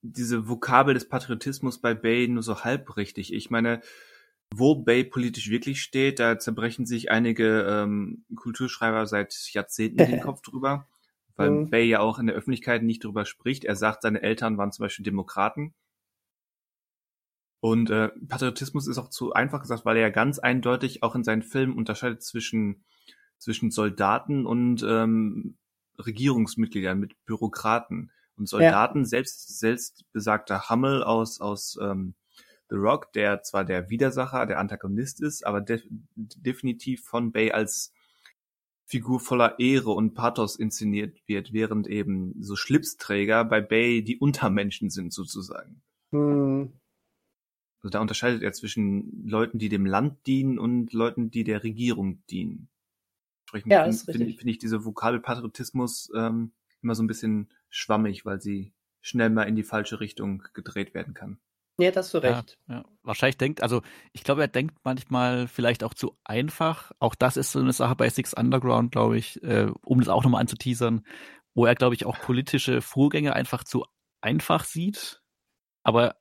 diese 0.00 0.48
Vokabel 0.48 0.94
des 0.94 1.08
Patriotismus 1.08 1.80
bei 1.80 1.94
Bay 1.94 2.26
nur 2.28 2.42
so 2.42 2.64
halb 2.64 2.96
richtig. 2.96 3.32
Ich 3.32 3.50
meine, 3.50 3.82
wo 4.54 4.74
Bay 4.74 5.04
politisch 5.04 5.50
wirklich 5.50 5.82
steht, 5.82 6.18
da 6.18 6.38
zerbrechen 6.38 6.86
sich 6.86 7.10
einige 7.10 7.66
ähm, 7.68 8.24
Kulturschreiber 8.34 9.06
seit 9.06 9.34
Jahrzehnten 9.52 9.98
den 9.98 10.20
Kopf 10.22 10.40
drüber, 10.40 10.88
weil 11.36 11.50
mhm. 11.50 11.70
Bay 11.70 11.84
ja 11.84 12.00
auch 12.00 12.18
in 12.18 12.26
der 12.26 12.36
Öffentlichkeit 12.36 12.82
nicht 12.82 13.04
drüber 13.04 13.26
spricht. 13.26 13.64
Er 13.64 13.76
sagt, 13.76 14.02
seine 14.02 14.22
Eltern 14.22 14.56
waren 14.56 14.72
zum 14.72 14.84
Beispiel 14.84 15.04
Demokraten. 15.04 15.74
Und 17.62 17.90
äh, 17.90 18.08
Patriotismus 18.28 18.88
ist 18.88 18.98
auch 18.98 19.08
zu 19.08 19.34
einfach 19.34 19.60
gesagt, 19.60 19.84
weil 19.84 19.96
er 19.96 20.02
ja 20.02 20.10
ganz 20.10 20.40
eindeutig 20.40 21.04
auch 21.04 21.14
in 21.14 21.22
seinen 21.22 21.42
Filmen 21.42 21.76
unterscheidet 21.78 22.20
zwischen, 22.20 22.82
zwischen 23.38 23.70
Soldaten 23.70 24.46
und 24.46 24.82
ähm, 24.82 25.56
Regierungsmitgliedern 25.96 26.98
mit 26.98 27.14
Bürokraten. 27.24 28.10
Und 28.36 28.48
Soldaten, 28.48 29.02
ja. 29.02 29.04
selbst, 29.04 29.60
selbst 29.60 30.04
besagter 30.12 30.70
Hummel 30.70 31.04
aus, 31.04 31.40
aus 31.40 31.78
ähm, 31.80 32.16
The 32.68 32.74
Rock, 32.74 33.12
der 33.12 33.42
zwar 33.42 33.64
der 33.64 33.90
Widersacher, 33.90 34.44
der 34.46 34.58
Antagonist 34.58 35.22
ist, 35.22 35.46
aber 35.46 35.60
def 35.60 35.84
definitiv 36.16 37.04
von 37.04 37.30
Bay 37.30 37.52
als 37.52 37.92
Figur 38.86 39.20
voller 39.20 39.60
Ehre 39.60 39.92
und 39.92 40.14
Pathos 40.14 40.56
inszeniert 40.56 41.16
wird, 41.28 41.52
während 41.52 41.86
eben 41.86 42.34
so 42.42 42.56
Schlipsträger 42.56 43.44
bei 43.44 43.60
Bay 43.60 44.02
die 44.02 44.18
Untermenschen 44.18 44.90
sind 44.90 45.12
sozusagen. 45.12 45.80
Hm. 46.10 46.72
Also 47.82 47.90
da 47.90 48.00
unterscheidet 48.00 48.42
er 48.42 48.52
zwischen 48.52 49.26
Leuten, 49.26 49.58
die 49.58 49.68
dem 49.68 49.86
Land 49.86 50.26
dienen 50.26 50.58
und 50.58 50.92
Leuten, 50.92 51.30
die 51.30 51.44
der 51.44 51.64
Regierung 51.64 52.24
dienen. 52.26 52.68
Entsprechend 53.42 53.72
ja, 53.72 53.84
finde 53.84 54.24
find, 54.24 54.38
find 54.38 54.50
ich 54.50 54.58
diese 54.58 54.84
Vokabel 54.84 55.20
Patriotismus 55.20 56.10
ähm, 56.16 56.52
immer 56.80 56.94
so 56.94 57.02
ein 57.02 57.08
bisschen 57.08 57.52
schwammig, 57.70 58.24
weil 58.24 58.40
sie 58.40 58.72
schnell 59.00 59.30
mal 59.30 59.42
in 59.44 59.56
die 59.56 59.64
falsche 59.64 60.00
Richtung 60.00 60.44
gedreht 60.54 60.94
werden 60.94 61.12
kann. 61.12 61.38
Ja, 61.78 61.90
das 61.90 62.06
hast 62.06 62.14
du 62.14 62.18
recht. 62.18 62.58
Ja, 62.68 62.74
ja. 62.76 62.84
Wahrscheinlich 63.02 63.38
denkt, 63.38 63.62
also 63.62 63.82
ich 64.12 64.22
glaube, 64.22 64.42
er 64.42 64.48
denkt 64.48 64.76
manchmal 64.84 65.48
vielleicht 65.48 65.82
auch 65.82 65.94
zu 65.94 66.16
einfach. 66.22 66.92
Auch 67.00 67.14
das 67.14 67.36
ist 67.36 67.52
so 67.52 67.58
eine 67.58 67.72
Sache 67.72 67.96
bei 67.96 68.08
Six 68.08 68.34
Underground, 68.34 68.92
glaube 68.92 69.18
ich, 69.18 69.42
äh, 69.42 69.70
um 69.84 69.98
das 69.98 70.08
auch 70.08 70.22
nochmal 70.22 70.42
anzuteasern, 70.42 71.04
wo 71.54 71.66
er, 71.66 71.74
glaube 71.74 71.94
ich, 71.94 72.06
auch 72.06 72.18
politische 72.20 72.80
Vorgänge 72.80 73.34
einfach 73.34 73.64
zu 73.64 73.84
einfach 74.20 74.64
sieht. 74.64 75.22
Aber 75.82 76.16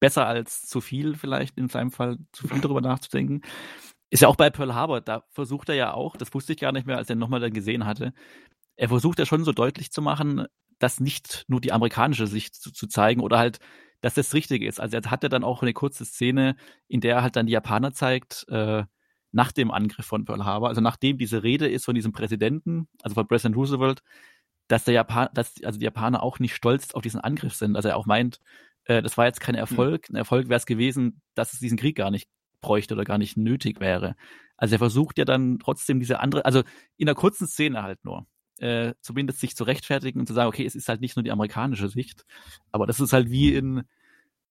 besser 0.00 0.26
als 0.26 0.62
zu 0.62 0.80
viel 0.80 1.14
vielleicht 1.16 1.56
in 1.58 1.68
seinem 1.68 1.90
Fall, 1.90 2.18
zu 2.32 2.48
viel 2.48 2.60
darüber 2.60 2.80
nachzudenken. 2.80 3.42
Ist 4.10 4.20
ja 4.20 4.28
auch 4.28 4.36
bei 4.36 4.50
Pearl 4.50 4.74
Harbor, 4.74 5.00
da 5.00 5.24
versucht 5.30 5.68
er 5.68 5.74
ja 5.74 5.94
auch, 5.94 6.16
das 6.16 6.32
wusste 6.34 6.52
ich 6.52 6.60
gar 6.60 6.72
nicht 6.72 6.86
mehr, 6.86 6.98
als 6.98 7.10
er 7.10 7.16
nochmal 7.16 7.40
dann 7.40 7.52
gesehen 7.52 7.86
hatte, 7.86 8.12
er 8.76 8.88
versucht 8.88 9.18
ja 9.18 9.26
schon 9.26 9.44
so 9.44 9.52
deutlich 9.52 9.92
zu 9.92 10.02
machen, 10.02 10.46
dass 10.78 11.00
nicht 11.00 11.44
nur 11.48 11.60
die 11.60 11.72
amerikanische 11.72 12.26
Sicht 12.26 12.54
zu, 12.54 12.72
zu 12.72 12.86
zeigen 12.86 13.20
oder 13.20 13.38
halt, 13.38 13.58
dass 14.00 14.14
das 14.14 14.34
Richtige 14.34 14.66
ist. 14.66 14.80
Also 14.80 14.96
er 14.96 15.10
hatte 15.10 15.28
dann 15.28 15.44
auch 15.44 15.62
eine 15.62 15.72
kurze 15.72 16.04
Szene, 16.04 16.56
in 16.88 17.00
der 17.00 17.16
er 17.16 17.22
halt 17.22 17.36
dann 17.36 17.46
die 17.46 17.52
Japaner 17.52 17.92
zeigt, 17.92 18.46
äh, 18.48 18.84
nach 19.32 19.50
dem 19.52 19.70
Angriff 19.70 20.06
von 20.06 20.24
Pearl 20.24 20.44
Harbor, 20.44 20.68
also 20.68 20.80
nachdem 20.80 21.18
diese 21.18 21.42
Rede 21.42 21.68
ist 21.68 21.84
von 21.84 21.94
diesem 21.94 22.12
Präsidenten, 22.12 22.88
also 23.02 23.14
von 23.14 23.26
President 23.26 23.56
Roosevelt, 23.56 24.02
dass 24.68 24.84
der 24.84 24.94
Japan, 24.94 25.28
dass 25.34 25.62
also 25.64 25.78
die 25.78 25.84
Japaner 25.84 26.22
auch 26.22 26.38
nicht 26.38 26.54
stolz 26.54 26.92
auf 26.94 27.02
diesen 27.02 27.20
Angriff 27.20 27.54
sind. 27.54 27.76
Also 27.76 27.88
er 27.88 27.96
auch 27.96 28.06
meint, 28.06 28.40
äh, 28.84 29.02
das 29.02 29.16
war 29.16 29.26
jetzt 29.26 29.40
kein 29.40 29.54
hm. 29.54 29.60
Erfolg. 29.60 30.08
Ein 30.10 30.16
Erfolg 30.16 30.48
wäre 30.48 30.58
es 30.58 30.66
gewesen, 30.66 31.20
dass 31.34 31.52
es 31.52 31.58
diesen 31.58 31.78
Krieg 31.78 31.96
gar 31.96 32.10
nicht 32.10 32.28
bräuchte 32.60 32.94
oder 32.94 33.04
gar 33.04 33.18
nicht 33.18 33.36
nötig 33.36 33.80
wäre. 33.80 34.16
Also 34.56 34.76
er 34.76 34.78
versucht 34.78 35.18
ja 35.18 35.24
dann 35.24 35.58
trotzdem 35.58 36.00
diese 36.00 36.20
andere, 36.20 36.44
also 36.44 36.62
in 36.96 37.08
einer 37.08 37.14
kurzen 37.14 37.46
Szene 37.46 37.82
halt 37.82 38.04
nur, 38.04 38.26
äh, 38.58 38.94
zumindest 39.00 39.40
sich 39.40 39.56
zu 39.56 39.64
rechtfertigen 39.64 40.20
und 40.20 40.26
zu 40.26 40.34
sagen, 40.34 40.48
okay, 40.48 40.64
es 40.64 40.74
ist 40.74 40.88
halt 40.88 41.00
nicht 41.00 41.16
nur 41.16 41.22
die 41.24 41.32
amerikanische 41.32 41.88
Sicht, 41.88 42.24
aber 42.72 42.86
das 42.86 43.00
ist 43.00 43.12
halt 43.12 43.30
wie 43.30 43.54
in 43.54 43.84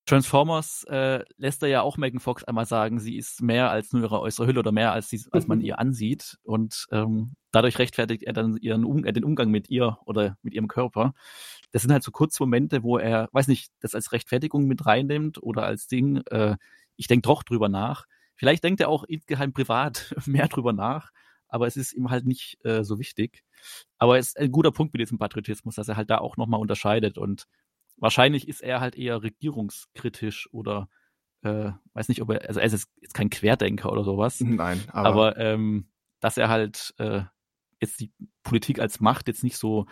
Transformers 0.06 0.84
äh, 0.84 1.24
lässt 1.38 1.62
er 1.62 1.70
ja 1.70 1.80
auch 1.80 1.96
Megan 1.96 2.20
Fox 2.20 2.44
einmal 2.44 2.66
sagen, 2.66 3.00
sie 3.00 3.16
ist 3.16 3.40
mehr 3.40 3.70
als 3.70 3.92
nur 3.92 4.02
ihre 4.02 4.20
äußere 4.20 4.46
Hülle 4.46 4.60
oder 4.60 4.72
mehr 4.72 4.92
als, 4.92 5.08
sie, 5.08 5.22
als 5.30 5.46
man 5.46 5.60
ihr 5.62 5.78
ansieht. 5.78 6.36
Und 6.42 6.86
ähm, 6.90 7.36
dadurch 7.52 7.78
rechtfertigt 7.78 8.22
er 8.22 8.34
dann 8.34 8.58
ihren 8.58 8.84
um, 8.84 9.04
äh, 9.04 9.12
den 9.12 9.24
Umgang 9.24 9.50
mit 9.50 9.70
ihr 9.70 9.98
oder 10.04 10.36
mit 10.42 10.52
ihrem 10.52 10.68
Körper. 10.68 11.14
Das 11.74 11.82
sind 11.82 11.90
halt 11.90 12.04
so 12.04 12.12
kurze 12.12 12.40
Momente, 12.40 12.84
wo 12.84 12.98
er, 12.98 13.28
weiß 13.32 13.48
nicht, 13.48 13.72
das 13.80 13.96
als 13.96 14.12
Rechtfertigung 14.12 14.66
mit 14.66 14.86
reinnimmt 14.86 15.42
oder 15.42 15.64
als 15.64 15.88
Ding, 15.88 16.18
äh, 16.30 16.56
ich 16.94 17.08
denke 17.08 17.22
doch 17.22 17.42
drüber 17.42 17.68
nach. 17.68 18.06
Vielleicht 18.36 18.62
denkt 18.62 18.80
er 18.80 18.88
auch 18.88 19.02
insgeheim 19.02 19.52
privat 19.52 20.14
mehr 20.26 20.46
drüber 20.46 20.72
nach, 20.72 21.10
aber 21.48 21.66
es 21.66 21.76
ist 21.76 21.92
ihm 21.92 22.10
halt 22.10 22.26
nicht 22.26 22.64
äh, 22.64 22.84
so 22.84 23.00
wichtig. 23.00 23.42
Aber 23.98 24.18
es 24.18 24.28
ist 24.28 24.38
ein 24.38 24.52
guter 24.52 24.70
Punkt 24.70 24.94
mit 24.94 25.00
diesem 25.00 25.18
Patriotismus, 25.18 25.74
dass 25.74 25.88
er 25.88 25.96
halt 25.96 26.10
da 26.10 26.18
auch 26.18 26.36
nochmal 26.36 26.60
unterscheidet 26.60 27.18
und 27.18 27.48
wahrscheinlich 27.96 28.46
ist 28.46 28.62
er 28.62 28.80
halt 28.80 28.94
eher 28.94 29.24
regierungskritisch 29.24 30.48
oder 30.52 30.88
äh, 31.42 31.72
weiß 31.92 32.08
nicht, 32.08 32.22
ob 32.22 32.30
er, 32.30 32.46
also 32.46 32.60
er 32.60 32.66
ist 32.66 32.88
jetzt 33.00 33.14
kein 33.14 33.30
Querdenker 33.30 33.90
oder 33.90 34.04
sowas. 34.04 34.40
Nein, 34.40 34.80
aber, 34.92 35.08
aber 35.08 35.36
ähm, 35.38 35.88
dass 36.20 36.36
er 36.36 36.48
halt 36.50 36.94
äh, 36.98 37.22
jetzt 37.80 38.00
die 38.00 38.12
Politik 38.44 38.78
als 38.78 39.00
Macht 39.00 39.26
jetzt 39.26 39.42
nicht 39.42 39.56
so, 39.56 39.86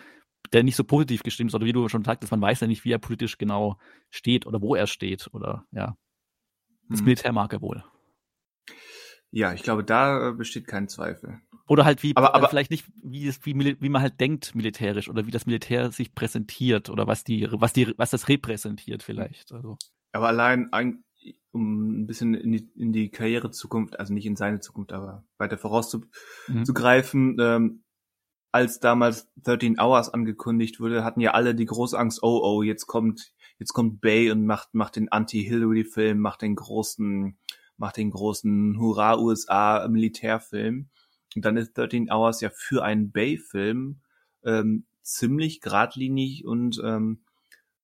der 0.53 0.63
nicht 0.63 0.75
so 0.75 0.83
positiv 0.83 1.23
gestimmt 1.23 1.49
ist, 1.51 1.55
oder 1.55 1.65
wie 1.65 1.73
du 1.73 1.89
schon 1.89 2.03
sagtest, 2.03 2.31
man 2.31 2.41
weiß 2.41 2.59
ja 2.61 2.67
nicht, 2.67 2.85
wie 2.85 2.91
er 2.91 2.99
politisch 2.99 3.37
genau 3.37 3.77
steht 4.09 4.45
oder 4.45 4.61
wo 4.61 4.75
er 4.75 4.87
steht 4.87 5.29
oder 5.33 5.65
ja. 5.71 5.97
Das 6.89 6.99
Mhm. 6.99 7.05
Militär 7.05 7.31
mag 7.33 7.51
er 7.53 7.61
wohl. 7.61 7.83
ja, 9.31 9.51
ich 9.53 9.63
glaube, 9.63 9.83
da 9.83 10.29
äh, 10.29 10.33
besteht 10.33 10.67
kein 10.67 10.87
Zweifel. 10.87 11.39
Oder 11.67 11.85
halt 11.85 12.03
wie, 12.03 12.15
Aber- 12.15 12.27
äh, 12.27 12.33
aber- 12.33 12.49
vielleicht 12.49 12.69
nicht, 12.71 12.85
wie, 13.03 13.25
es, 13.27 13.43
wie, 13.45 13.55
wie 13.81 13.89
man 13.89 14.01
halt 14.01 14.19
denkt 14.19 14.53
militärisch 14.53 15.09
oder 15.09 15.25
wie 15.25 15.31
das 15.31 15.45
Militär 15.47 15.91
sich 15.91 16.13
präsentiert 16.13 16.89
oder 16.89 17.07
was 17.07 17.23
die, 17.23 17.47
was 17.51 17.73
die, 17.73 17.93
was 17.97 18.11
das 18.11 18.27
repräsentiert 18.27 19.01
vielleicht. 19.01 19.51
Also. 19.51 19.77
Aber 20.11 20.27
allein, 20.27 20.71
ein, 20.71 21.03
um 21.51 22.01
ein 22.01 22.05
bisschen 22.05 22.33
in 22.35 22.51
die, 22.51 22.69
in 22.75 22.91
die 22.93 23.09
Karrierezukunft, 23.09 23.97
also 23.99 24.13
nicht 24.13 24.25
in 24.27 24.35
seine 24.35 24.59
Zukunft, 24.59 24.91
aber 24.91 25.25
weiter 25.39 25.57
vorauszugreifen, 25.57 27.33
Mhm. 27.33 27.39
ähm, 27.39 27.83
als 28.53 28.79
damals 28.79 29.27
13 29.43 29.79
Hours 29.79 30.09
angekündigt 30.09 30.79
wurde, 30.79 31.03
hatten 31.03 31.19
ja 31.21 31.31
alle 31.31 31.55
die 31.55 31.65
große 31.65 31.97
Angst, 31.97 32.21
oh, 32.21 32.39
oh, 32.43 32.61
jetzt 32.61 32.85
kommt, 32.85 33.33
jetzt 33.57 33.73
kommt 33.73 33.99
Bay 33.99 34.29
und 34.31 34.45
macht, 34.45 34.75
macht 34.75 34.95
den 34.95 35.11
Anti-Hillary-Film, 35.11 36.19
macht 36.19 36.43
den 36.43 36.53
großen, 36.55 37.35
macht 37.77 37.97
den 37.97 38.11
großen 38.11 38.77
Hurra-USA-Militärfilm. 38.79 40.89
Und 41.35 41.45
dann 41.45 41.57
ist 41.57 41.75
13 41.75 42.11
Hours 42.11 42.41
ja 42.41 42.51
für 42.53 42.83
einen 42.83 43.11
Bay-Film 43.11 44.01
ähm, 44.43 44.85
ziemlich 45.01 45.59
geradlinig 45.59 46.45
und 46.45 46.79
ähm, 46.85 47.23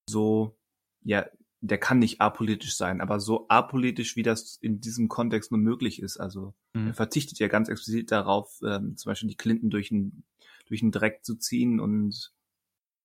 so, 0.05 0.55
ja, 1.01 1.25
der 1.61 1.79
kann 1.79 1.99
nicht 1.99 2.21
apolitisch 2.21 2.77
sein, 2.77 3.01
aber 3.01 3.19
so 3.19 3.47
apolitisch, 3.49 4.15
wie 4.15 4.23
das 4.23 4.57
in 4.61 4.79
diesem 4.79 5.07
Kontext 5.07 5.51
nur 5.51 5.59
möglich 5.59 6.01
ist. 6.01 6.17
Also 6.17 6.53
Mhm. 6.73 6.87
er 6.87 6.93
verzichtet 6.93 7.39
ja 7.39 7.47
ganz 7.47 7.69
explizit 7.69 8.11
darauf, 8.11 8.59
ähm, 8.63 8.97
zum 8.97 9.09
Beispiel 9.09 9.29
die 9.29 9.37
Clinton 9.37 9.69
durch 9.69 9.89
den, 9.89 10.23
durch 10.69 10.79
den 10.79 10.91
Dreck 10.91 11.25
zu 11.25 11.35
ziehen 11.35 11.79
und 11.79 12.31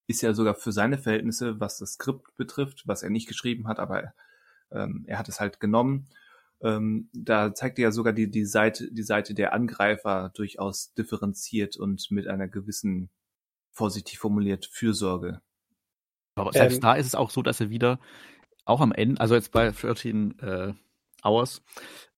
ist 0.06 0.22
ja 0.22 0.34
sogar 0.34 0.54
für 0.54 0.72
seine 0.72 0.98
Verhältnisse, 0.98 1.60
was 1.60 1.78
das 1.78 1.94
Skript 1.94 2.36
betrifft, 2.36 2.86
was 2.86 3.02
er 3.02 3.10
nicht 3.10 3.26
geschrieben 3.26 3.66
hat, 3.66 3.78
aber 3.78 4.12
ähm, 4.70 5.04
er 5.06 5.18
hat 5.18 5.28
es 5.28 5.40
halt 5.40 5.60
genommen. 5.60 6.06
Ähm, 6.60 7.08
da 7.12 7.54
zeigt 7.54 7.78
er 7.78 7.84
ja 7.84 7.92
sogar 7.92 8.12
die, 8.12 8.30
die 8.30 8.44
Seite, 8.44 8.92
die 8.92 9.02
Seite 9.02 9.34
der 9.34 9.52
Angreifer 9.52 10.30
durchaus 10.34 10.92
differenziert 10.94 11.76
und 11.76 12.10
mit 12.10 12.28
einer 12.28 12.48
gewissen, 12.48 13.10
vorsichtig 13.72 14.18
formuliert, 14.18 14.66
Fürsorge. 14.66 15.40
Aber 16.36 16.52
selbst 16.52 16.76
Ähm, 16.76 16.80
da 16.80 16.94
ist 16.94 17.06
es 17.06 17.14
auch 17.14 17.30
so, 17.30 17.42
dass 17.42 17.60
er 17.60 17.70
wieder 17.70 17.98
auch 18.64 18.80
am 18.80 18.92
Ende, 18.92 19.20
also 19.20 19.34
jetzt 19.34 19.52
bei 19.52 19.70
13 19.70 20.38
äh, 20.38 20.74
Hours, 21.22 21.62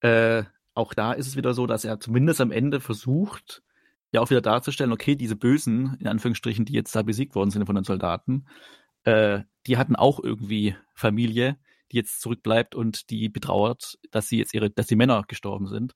äh, 0.01 0.43
auch 0.73 0.93
da 0.93 1.13
ist 1.13 1.27
es 1.27 1.35
wieder 1.35 1.53
so, 1.53 1.65
dass 1.67 1.85
er 1.85 1.99
zumindest 1.99 2.39
am 2.39 2.51
Ende 2.51 2.79
versucht, 2.79 3.63
ja 4.11 4.21
auch 4.21 4.29
wieder 4.29 4.41
darzustellen, 4.41 4.91
okay, 4.91 5.15
diese 5.15 5.35
Bösen, 5.35 5.97
in 5.99 6.07
Anführungsstrichen, 6.07 6.65
die 6.65 6.73
jetzt 6.73 6.95
da 6.95 7.01
besiegt 7.01 7.35
worden 7.35 7.51
sind 7.51 7.65
von 7.65 7.75
den 7.75 7.83
Soldaten, 7.83 8.45
äh, 9.03 9.41
die 9.65 9.77
hatten 9.77 9.95
auch 9.95 10.19
irgendwie 10.21 10.75
Familie, 10.93 11.57
die 11.91 11.97
jetzt 11.97 12.21
zurückbleibt 12.21 12.75
und 12.75 13.09
die 13.09 13.29
betrauert, 13.29 13.97
dass 14.11 14.27
sie 14.27 14.37
jetzt 14.37 14.53
ihre, 14.53 14.69
dass 14.69 14.87
die 14.87 14.95
Männer 14.95 15.23
gestorben 15.27 15.67
sind. 15.67 15.93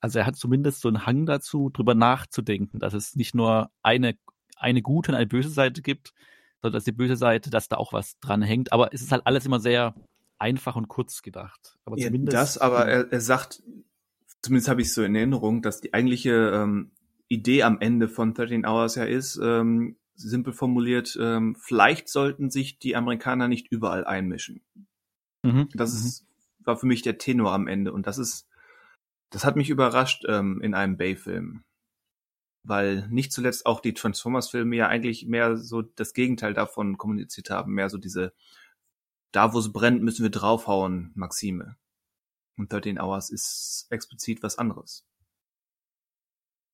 Also 0.00 0.18
er 0.18 0.26
hat 0.26 0.36
zumindest 0.36 0.80
so 0.80 0.88
einen 0.88 1.06
Hang 1.06 1.26
dazu, 1.26 1.70
drüber 1.70 1.94
nachzudenken, 1.94 2.78
dass 2.78 2.94
es 2.94 3.16
nicht 3.16 3.34
nur 3.34 3.70
eine, 3.82 4.16
eine 4.56 4.82
gute 4.82 5.12
und 5.12 5.16
eine 5.16 5.26
böse 5.26 5.50
Seite 5.50 5.82
gibt, 5.82 6.12
sondern 6.60 6.78
dass 6.78 6.84
die 6.84 6.92
böse 6.92 7.16
Seite, 7.16 7.50
dass 7.50 7.68
da 7.68 7.76
auch 7.76 7.92
was 7.92 8.18
dran 8.20 8.42
hängt. 8.42 8.72
Aber 8.72 8.92
es 8.92 9.02
ist 9.02 9.12
halt 9.12 9.26
alles 9.26 9.46
immer 9.46 9.60
sehr 9.60 9.94
einfach 10.38 10.76
und 10.76 10.88
kurz 10.88 11.22
gedacht. 11.22 11.78
Aber 11.84 11.98
Ja, 11.98 12.06
zumindest. 12.06 12.34
das, 12.34 12.58
aber 12.58 12.86
er, 12.86 13.12
er 13.12 13.20
sagt, 13.20 13.62
zumindest 14.42 14.68
habe 14.68 14.80
ich 14.80 14.88
es 14.88 14.94
so 14.94 15.02
in 15.02 15.14
Erinnerung, 15.14 15.62
dass 15.62 15.80
die 15.80 15.92
eigentliche 15.92 16.50
ähm, 16.54 16.92
Idee 17.30 17.62
am 17.62 17.80
Ende 17.80 18.08
von 18.08 18.34
13 18.34 18.66
Hours 18.66 18.96
ja 18.96 19.04
ist, 19.04 19.40
ähm, 19.42 19.96
simpel 20.16 20.52
formuliert, 20.52 21.16
ähm, 21.18 21.56
vielleicht 21.58 22.08
sollten 22.08 22.50
sich 22.50 22.78
die 22.78 22.96
Amerikaner 22.96 23.48
nicht 23.48 23.68
überall 23.68 24.04
einmischen. 24.04 24.62
Mhm, 25.42 25.68
Das 25.72 25.92
mhm. 25.92 26.06
ist, 26.06 26.26
war 26.58 26.76
für 26.76 26.86
mich 26.86 27.02
der 27.02 27.18
Tenor 27.18 27.52
am 27.52 27.68
Ende 27.68 27.92
und 27.92 28.06
das 28.06 28.18
ist, 28.18 28.48
das 29.30 29.44
hat 29.44 29.56
mich 29.56 29.70
überrascht 29.70 30.24
ähm, 30.28 30.60
in 30.60 30.74
einem 30.74 30.96
Bay-Film. 30.96 31.62
Weil 32.62 33.08
nicht 33.08 33.32
zuletzt 33.32 33.64
auch 33.64 33.80
die 33.80 33.94
Transformers-Filme 33.94 34.76
ja 34.76 34.88
eigentlich 34.88 35.26
mehr 35.26 35.56
so 35.56 35.80
das 35.80 36.12
Gegenteil 36.12 36.52
davon 36.52 36.98
kommuniziert 36.98 37.48
haben, 37.48 37.72
mehr 37.72 37.88
so 37.88 37.96
diese, 37.96 38.34
da 39.32 39.54
wo 39.54 39.60
es 39.60 39.72
brennt, 39.72 40.02
müssen 40.02 40.24
wir 40.24 40.30
draufhauen, 40.30 41.12
Maxime. 41.14 41.76
Und 42.58 42.72
13 42.72 43.00
Hours 43.00 43.30
ist 43.30 43.86
explizit 43.88 44.42
was 44.42 44.58
anderes. 44.58 45.06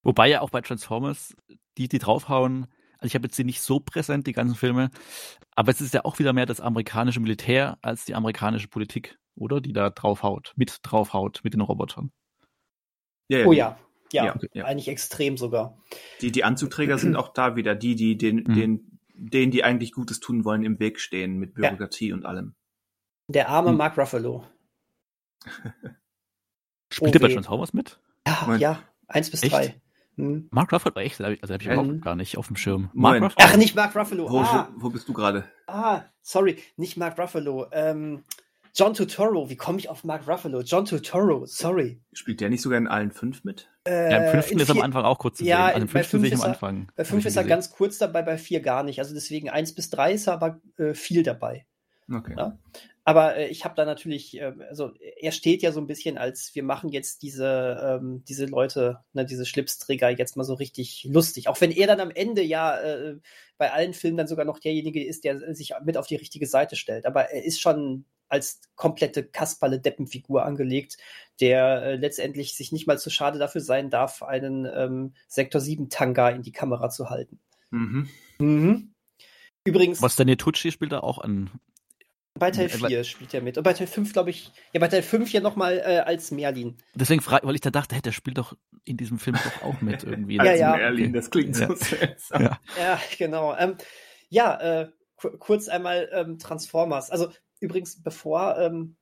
Wobei 0.06 0.28
ja 0.28 0.40
auch 0.40 0.50
bei 0.50 0.60
Transformers, 0.60 1.34
die, 1.76 1.88
die 1.88 1.98
draufhauen, 1.98 2.66
also 2.98 3.06
ich 3.08 3.14
habe 3.14 3.26
jetzt 3.26 3.36
sie 3.36 3.44
nicht 3.44 3.60
so 3.60 3.80
präsent, 3.80 4.26
die 4.26 4.32
ganzen 4.32 4.54
Filme, 4.56 4.90
aber 5.54 5.70
es 5.72 5.80
ist 5.80 5.94
ja 5.94 6.04
auch 6.04 6.18
wieder 6.18 6.32
mehr 6.32 6.46
das 6.46 6.60
amerikanische 6.60 7.20
Militär 7.20 7.78
als 7.82 8.04
die 8.04 8.14
amerikanische 8.14 8.68
Politik, 8.68 9.18
oder? 9.34 9.60
Die 9.60 9.72
da 9.72 9.90
draufhaut, 9.90 10.52
mit 10.56 10.78
draufhaut, 10.82 11.40
mit 11.42 11.54
den 11.54 11.60
Robotern. 11.60 12.12
Ja, 13.28 13.44
Oh 13.46 13.50
die- 13.50 13.58
ja, 13.58 13.78
ja, 14.12 14.24
Ja, 14.26 14.38
ja. 14.54 14.64
eigentlich 14.64 14.88
extrem 14.88 15.36
sogar. 15.36 15.82
Die, 16.20 16.30
die 16.30 16.44
Anzugträger 16.44 16.96
sind 16.98 17.16
auch 17.16 17.32
da 17.32 17.56
wieder 17.56 17.74
die, 17.74 17.96
die 17.96 18.16
den, 18.16 18.36
Mhm. 18.36 18.54
den, 18.54 18.98
denen, 19.14 19.50
die 19.50 19.64
eigentlich 19.64 19.92
Gutes 19.92 20.20
tun 20.20 20.44
wollen, 20.44 20.62
im 20.64 20.78
Weg 20.78 21.00
stehen 21.00 21.38
mit 21.38 21.58
Ja. 21.58 21.68
Bürokratie 21.70 22.12
und 22.12 22.24
allem. 22.24 22.54
Der 23.28 23.48
arme 23.48 23.70
Hm. 23.70 23.76
Mark 23.76 23.98
Ruffalo. 23.98 24.44
Spielt 26.92 27.14
Oh 27.14 27.18
er 27.18 27.20
bei. 27.20 27.32
Transformers 27.32 27.72
mit? 27.72 28.00
Ja, 28.26 28.38
Moment. 28.42 28.60
ja, 28.62 28.82
eins 29.08 29.30
bis 29.30 29.42
Echt? 29.42 29.52
drei. 29.52 29.80
Hm. 30.16 30.48
Mark 30.50 30.72
Ruffalo, 30.72 30.96
echt? 31.00 31.20
Also 31.20 31.52
habe 31.54 31.62
ich 31.62 31.68
Ähm, 31.68 31.78
überhaupt 31.80 32.02
gar 32.02 32.16
nicht 32.16 32.38
auf 32.38 32.46
dem 32.46 32.56
Schirm. 32.56 32.90
Moment. 32.92 33.20
Mark 33.20 33.32
Ruffalo? 33.36 33.48
Ach, 33.52 33.56
nicht 33.56 33.74
Mark 33.76 33.94
Ruffalo. 33.96 34.30
Wo, 34.30 34.40
ah, 34.40 34.68
wo, 34.76 34.90
bist 34.90 35.08
du 35.08 35.12
gerade? 35.12 35.44
ah, 35.66 36.02
sorry, 36.22 36.56
nicht 36.76 36.96
Mark 36.96 37.18
Ruffalo. 37.18 37.66
Ähm, 37.72 38.22
John 38.74 38.92
Turturro. 38.92 39.48
Wie 39.48 39.56
komme 39.56 39.78
ich 39.78 39.88
auf 39.88 40.04
Mark 40.04 40.28
Ruffalo? 40.28 40.60
John 40.60 40.84
Turturro, 40.84 41.46
sorry. 41.46 42.00
Spielt 42.12 42.40
der 42.42 42.50
nicht 42.50 42.60
sogar 42.60 42.76
in 42.78 42.86
allen 42.88 43.10
fünf 43.10 43.42
mit? 43.44 43.70
Äh, 43.86 44.10
Ja, 44.12 44.24
im 44.24 44.30
fünften 44.32 44.52
in 44.54 44.58
ist 44.60 44.70
am 44.70 44.76
vier- 44.76 44.84
Anfang 44.84 45.04
auch 45.04 45.18
kurz 45.18 45.38
zu 45.38 45.44
Ja, 45.44 45.56
sehen. 45.56 45.64
Also 45.66 45.80
im 45.80 45.86
bei 45.86 45.90
fünften 45.92 46.10
fünf 46.10 46.20
sehe 46.22 46.28
ich 46.28 46.34
ist 46.34 46.40
am 46.40 46.46
er- 46.50 46.52
Anfang. 46.54 46.88
Bei 46.94 47.04
fünf 47.04 47.24
ist 47.24 47.36
er 47.36 47.42
gesehen. 47.44 47.48
ganz 47.48 47.70
kurz 47.70 47.98
dabei, 47.98 48.22
bei 48.22 48.36
vier 48.36 48.60
gar 48.60 48.82
nicht. 48.82 48.98
Also 48.98 49.14
deswegen 49.14 49.48
eins 49.48 49.74
bis 49.74 49.88
drei 49.90 50.12
ist 50.12 50.26
er 50.26 50.34
aber 50.34 50.60
äh, 50.78 50.92
viel 50.92 51.22
dabei. 51.22 51.66
Okay. 52.12 52.34
Ja. 52.36 52.58
Aber 53.08 53.36
äh, 53.36 53.46
ich 53.46 53.64
habe 53.64 53.76
da 53.76 53.84
natürlich, 53.84 54.36
äh, 54.36 54.52
also 54.68 54.92
er 55.20 55.30
steht 55.30 55.62
ja 55.62 55.70
so 55.70 55.80
ein 55.80 55.86
bisschen 55.86 56.18
als, 56.18 56.54
wir 56.56 56.64
machen 56.64 56.90
jetzt 56.90 57.22
diese, 57.22 58.00
ähm, 58.02 58.24
diese 58.24 58.46
Leute, 58.46 58.98
ne, 59.12 59.24
diese 59.24 59.46
Schlipsträger 59.46 60.10
jetzt 60.10 60.36
mal 60.36 60.42
so 60.42 60.54
richtig 60.54 61.04
lustig. 61.08 61.48
Auch 61.48 61.60
wenn 61.60 61.70
er 61.70 61.86
dann 61.86 62.00
am 62.00 62.10
Ende 62.10 62.42
ja 62.42 62.76
äh, 62.80 63.16
bei 63.58 63.72
allen 63.72 63.94
Filmen 63.94 64.16
dann 64.16 64.26
sogar 64.26 64.44
noch 64.44 64.58
derjenige 64.58 65.04
ist, 65.04 65.22
der 65.22 65.54
sich 65.54 65.72
mit 65.84 65.96
auf 65.96 66.08
die 66.08 66.16
richtige 66.16 66.48
Seite 66.48 66.74
stellt. 66.74 67.06
Aber 67.06 67.30
er 67.30 67.44
ist 67.44 67.60
schon 67.60 68.06
als 68.28 68.60
komplette 68.74 69.22
Kasperle 69.22 69.78
Deppenfigur 69.78 70.44
angelegt, 70.44 70.96
der 71.40 71.82
äh, 71.82 71.94
letztendlich 71.94 72.56
sich 72.56 72.72
nicht 72.72 72.88
mal 72.88 72.98
zu 72.98 73.08
schade 73.08 73.38
dafür 73.38 73.60
sein 73.60 73.88
darf, 73.88 74.24
einen 74.24 74.66
ähm, 74.66 75.14
Sektor 75.28 75.60
7 75.60 75.90
Tanga 75.90 76.30
in 76.30 76.42
die 76.42 76.50
Kamera 76.50 76.90
zu 76.90 77.08
halten. 77.08 77.38
Mhm. 77.70 78.08
Mhm. 78.40 78.94
Übrigens, 79.64 80.02
Was 80.02 80.16
Daniel 80.16 80.38
Tucci 80.38 80.72
spielt 80.72 80.90
da 80.90 81.00
auch 81.00 81.18
an. 81.18 81.50
Bei 82.38 82.50
Teil 82.50 82.66
Etwa- 82.66 82.88
4 82.88 83.04
spielt 83.04 83.32
er 83.34 83.42
mit. 83.42 83.56
Und 83.58 83.64
bei 83.64 83.72
Teil 83.72 83.86
5, 83.86 84.12
glaube 84.12 84.30
ich, 84.30 84.50
ja, 84.72 84.80
bei 84.80 84.88
Teil 84.88 85.02
5 85.02 85.32
ja 85.32 85.40
nochmal 85.40 85.78
äh, 85.78 85.98
als 86.00 86.30
Merlin. 86.30 86.76
Deswegen 86.94 87.20
frage 87.22 87.46
weil 87.46 87.54
ich 87.54 87.60
da 87.60 87.70
dachte, 87.70 87.94
hey, 87.94 88.02
der 88.02 88.12
spielt 88.12 88.38
doch 88.38 88.56
in 88.84 88.96
diesem 88.96 89.18
Film 89.18 89.36
doch 89.42 89.62
auch 89.62 89.80
mit 89.80 90.04
irgendwie. 90.04 90.36
Ja, 90.36 90.42
Als 90.42 90.60
ja. 90.60 90.76
Merlin, 90.76 91.12
das 91.12 91.30
klingt 91.30 91.58
Ja. 91.58 91.66
so 91.68 91.74
seltsam. 91.74 92.42
Ja. 92.42 92.60
Ja, 92.80 93.00
genau. 93.18 93.56
Ähm, 93.56 93.76
ja, 94.28 94.60
äh, 94.82 94.88
ku- 95.16 95.36
kurz 95.38 95.68
einmal 95.68 96.08
ähm, 96.12 96.38
Transformers. 96.38 97.10
Also 97.10 97.30
übrigens, 97.60 98.02
bevor, 98.02 98.58
ähm, 98.58 98.96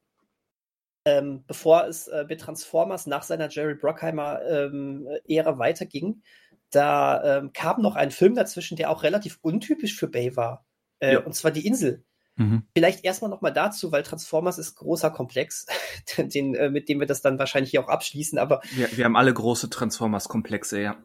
ähm, 1.07 1.45
bevor 1.47 1.87
es 1.87 2.09
äh, 2.09 2.25
mit 2.29 2.41
Transformers 2.41 3.07
nach 3.07 3.23
seiner 3.23 3.49
Jerry 3.51 3.75
Bruckheimer 3.75 4.41
ähm, 4.43 5.07
Ära 5.29 5.59
weiterging, 5.59 6.23
da 6.71 7.39
ähm, 7.39 7.53
kam 7.53 7.83
noch 7.83 7.95
ein 7.97 8.11
Film 8.11 8.35
dazwischen, 8.35 8.77
der 8.77 8.91
auch 8.91 9.03
relativ 9.03 9.39
untypisch 9.43 9.97
für 9.97 10.09
Bay 10.09 10.35
war. 10.37 10.67
Äh, 11.01 11.15
Ja. 11.15 11.21
Und 11.21 11.35
zwar 11.35 11.51
die 11.51 11.67
Insel. 11.67 12.05
Mhm. 12.37 12.65
Vielleicht 12.77 13.05
erstmal 13.05 13.31
nochmal 13.31 13.53
dazu, 13.53 13.93
weil 13.93 14.03
Transformers 14.03 14.59
ist 14.59 14.75
großer 14.75 15.11
Komplex, 15.11 15.67
den, 16.19 16.55
äh, 16.55 16.71
mit 16.71 16.89
dem 16.89 17.01
wir 17.01 17.07
das 17.07 17.23
dann 17.23 17.39
wahrscheinlich 17.39 17.71
hier 17.71 17.83
auch 17.85 17.89
abschließen, 17.89 18.39
aber 18.39 18.61
Wir, 18.73 18.97
wir 18.97 19.05
haben 19.05 19.17
alle 19.17 19.33
große 19.33 19.71
Transformers-Komplexe, 19.71 20.81
ja. 20.81 20.97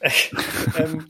ähm, 0.78 1.06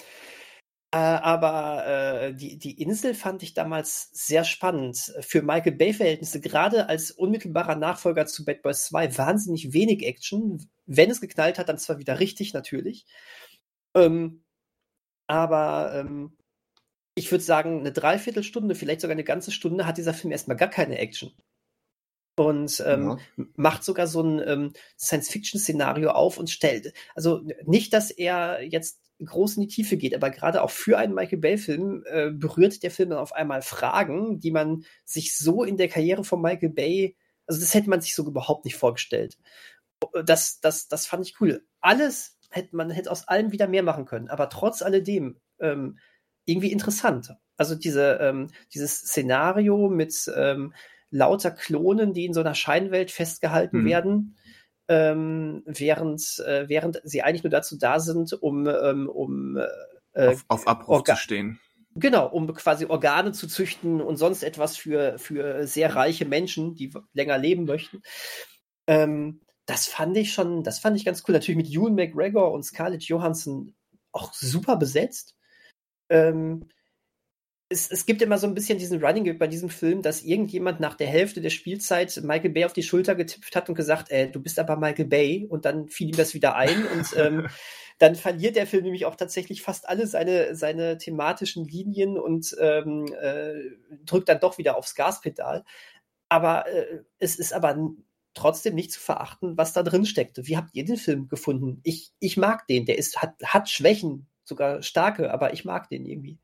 äh, 0.90 0.96
aber 0.96 1.86
äh, 1.86 2.34
die, 2.34 2.58
die 2.58 2.80
Insel 2.80 3.12
fand 3.14 3.42
ich 3.42 3.52
damals 3.52 4.08
sehr 4.12 4.44
spannend. 4.44 5.12
Für 5.20 5.42
Michael 5.42 5.72
Bay-Verhältnisse, 5.72 6.40
gerade 6.40 6.88
als 6.88 7.10
unmittelbarer 7.10 7.76
Nachfolger 7.76 8.26
zu 8.26 8.44
Bad 8.44 8.62
Boys 8.62 8.86
2, 8.86 9.18
wahnsinnig 9.18 9.74
wenig 9.74 10.04
Action. 10.04 10.66
Wenn 10.86 11.10
es 11.10 11.20
geknallt 11.20 11.58
hat, 11.58 11.68
dann 11.68 11.78
zwar 11.78 11.98
wieder 11.98 12.20
richtig, 12.20 12.54
natürlich. 12.54 13.04
Ähm, 13.94 14.42
aber 15.26 15.92
ähm, 15.94 16.37
ich 17.18 17.30
würde 17.30 17.44
sagen, 17.44 17.80
eine 17.80 17.92
Dreiviertelstunde, 17.92 18.74
vielleicht 18.74 19.00
sogar 19.00 19.12
eine 19.12 19.24
ganze 19.24 19.50
Stunde 19.50 19.86
hat 19.86 19.98
dieser 19.98 20.14
Film 20.14 20.32
erstmal 20.32 20.56
gar 20.56 20.70
keine 20.70 20.98
Action. 20.98 21.32
Und 22.36 22.82
ähm, 22.86 23.18
ja. 23.36 23.44
macht 23.56 23.82
sogar 23.82 24.06
so 24.06 24.22
ein 24.22 24.40
ähm, 24.46 24.72
Science-Fiction-Szenario 24.96 26.10
auf 26.10 26.38
und 26.38 26.48
stellt. 26.48 26.92
Also 27.16 27.42
nicht, 27.64 27.92
dass 27.92 28.12
er 28.12 28.62
jetzt 28.62 29.00
groß 29.24 29.56
in 29.56 29.62
die 29.62 29.74
Tiefe 29.74 29.96
geht, 29.96 30.14
aber 30.14 30.30
gerade 30.30 30.62
auch 30.62 30.70
für 30.70 30.98
einen 30.98 31.14
Michael 31.14 31.38
Bay-Film 31.38 32.04
äh, 32.06 32.30
berührt 32.30 32.84
der 32.84 32.92
Film 32.92 33.10
dann 33.10 33.18
auf 33.18 33.32
einmal 33.32 33.62
Fragen, 33.62 34.38
die 34.38 34.52
man 34.52 34.84
sich 35.04 35.36
so 35.36 35.64
in 35.64 35.76
der 35.76 35.88
Karriere 35.88 36.22
von 36.22 36.40
Michael 36.40 36.70
Bay, 36.70 37.16
also 37.46 37.60
das 37.60 37.74
hätte 37.74 37.90
man 37.90 38.00
sich 38.00 38.14
so 38.14 38.24
überhaupt 38.24 38.64
nicht 38.64 38.76
vorgestellt. 38.76 39.36
Das, 40.24 40.60
das, 40.60 40.86
das 40.86 41.06
fand 41.06 41.26
ich 41.26 41.40
cool. 41.40 41.66
Alles 41.80 42.38
hätte 42.50 42.76
man 42.76 42.90
hätte 42.90 43.10
aus 43.10 43.26
allem 43.26 43.50
wieder 43.50 43.66
mehr 43.66 43.82
machen 43.82 44.04
können, 44.04 44.28
aber 44.28 44.48
trotz 44.48 44.82
alledem 44.82 45.40
ähm, 45.58 45.98
irgendwie 46.48 46.72
interessant. 46.72 47.34
Also 47.56 47.74
diese, 47.74 48.18
ähm, 48.20 48.48
dieses 48.72 48.98
Szenario 48.98 49.88
mit 49.88 50.30
ähm, 50.34 50.72
lauter 51.10 51.50
Klonen, 51.50 52.14
die 52.14 52.24
in 52.24 52.32
so 52.32 52.40
einer 52.40 52.54
Scheinwelt 52.54 53.10
festgehalten 53.10 53.82
mhm. 53.82 53.86
werden, 53.86 54.36
ähm, 54.88 55.62
während, 55.66 56.38
äh, 56.46 56.68
während 56.68 57.00
sie 57.04 57.22
eigentlich 57.22 57.44
nur 57.44 57.50
dazu 57.50 57.76
da 57.76 58.00
sind, 58.00 58.32
um, 58.32 58.66
ähm, 58.66 59.08
um 59.08 59.58
äh, 60.14 60.28
auf, 60.28 60.44
auf 60.48 60.66
Abruf 60.66 61.04
zu 61.04 61.16
stehen. 61.16 61.60
Genau, 61.94 62.28
um 62.28 62.52
quasi 62.54 62.86
Organe 62.86 63.32
zu 63.32 63.48
züchten 63.48 64.00
und 64.00 64.16
sonst 64.16 64.42
etwas 64.42 64.76
für, 64.76 65.18
für 65.18 65.66
sehr 65.66 65.94
reiche 65.96 66.24
Menschen, 66.24 66.74
die 66.74 66.92
länger 67.12 67.38
leben 67.38 67.64
möchten. 67.64 68.02
Ähm, 68.86 69.40
das 69.66 69.86
fand 69.86 70.16
ich 70.16 70.32
schon, 70.32 70.62
das 70.62 70.78
fand 70.78 70.96
ich 70.96 71.04
ganz 71.04 71.24
cool. 71.26 71.34
Natürlich 71.34 71.56
mit 71.56 71.70
Ewan 71.70 71.94
McGregor 71.94 72.52
und 72.52 72.62
Scarlett 72.62 73.02
Johansson 73.04 73.74
auch 74.12 74.32
super 74.32 74.76
besetzt. 74.76 75.34
Ähm, 76.08 76.68
es, 77.70 77.90
es, 77.90 78.06
gibt 78.06 78.22
immer 78.22 78.38
so 78.38 78.46
ein 78.46 78.54
bisschen 78.54 78.78
diesen 78.78 79.04
Running 79.04 79.24
Gag 79.24 79.38
bei 79.38 79.46
diesem 79.46 79.68
Film, 79.68 80.00
dass 80.00 80.22
irgendjemand 80.22 80.80
nach 80.80 80.94
der 80.94 81.06
Hälfte 81.06 81.40
der 81.42 81.50
Spielzeit 81.50 82.18
Michael 82.22 82.50
Bay 82.50 82.64
auf 82.64 82.72
die 82.72 82.82
Schulter 82.82 83.14
getippt 83.14 83.54
hat 83.54 83.68
und 83.68 83.74
gesagt, 83.74 84.10
äh, 84.10 84.30
du 84.30 84.40
bist 84.40 84.58
aber 84.58 84.76
Michael 84.76 85.04
Bay 85.04 85.46
und 85.48 85.64
dann 85.66 85.88
fiel 85.88 86.08
ihm 86.08 86.16
das 86.16 86.32
wieder 86.32 86.56
ein 86.56 86.86
und 86.86 87.14
ähm, 87.16 87.48
dann 87.98 88.14
verliert 88.14 88.56
der 88.56 88.66
Film 88.66 88.84
nämlich 88.84 89.04
auch 89.04 89.16
tatsächlich 89.16 89.60
fast 89.60 89.88
alle 89.88 90.06
seine, 90.06 90.54
seine 90.54 90.96
thematischen 90.98 91.66
Linien 91.66 92.18
und 92.18 92.56
ähm, 92.58 93.06
äh, 93.20 93.54
drückt 94.04 94.28
dann 94.28 94.40
doch 94.40 94.56
wieder 94.56 94.76
aufs 94.76 94.94
Gaspedal. 94.94 95.64
Aber 96.28 96.66
äh, 96.68 97.02
es 97.18 97.36
ist 97.36 97.52
aber 97.52 97.76
trotzdem 98.34 98.76
nicht 98.76 98.92
zu 98.92 99.00
verachten, 99.00 99.58
was 99.58 99.72
da 99.72 99.82
drin 99.82 100.06
steckte. 100.06 100.46
Wie 100.46 100.56
habt 100.56 100.74
ihr 100.74 100.84
den 100.84 100.96
Film 100.96 101.28
gefunden? 101.28 101.80
Ich, 101.82 102.12
ich 102.20 102.36
mag 102.36 102.66
den, 102.66 102.86
der 102.86 102.96
ist, 102.96 103.20
hat, 103.20 103.34
hat 103.44 103.68
Schwächen, 103.68 104.28
sogar 104.48 104.82
starke, 104.82 105.32
aber 105.32 105.52
ich 105.52 105.64
mag 105.64 105.88
den 105.88 106.04
irgendwie. 106.06 106.38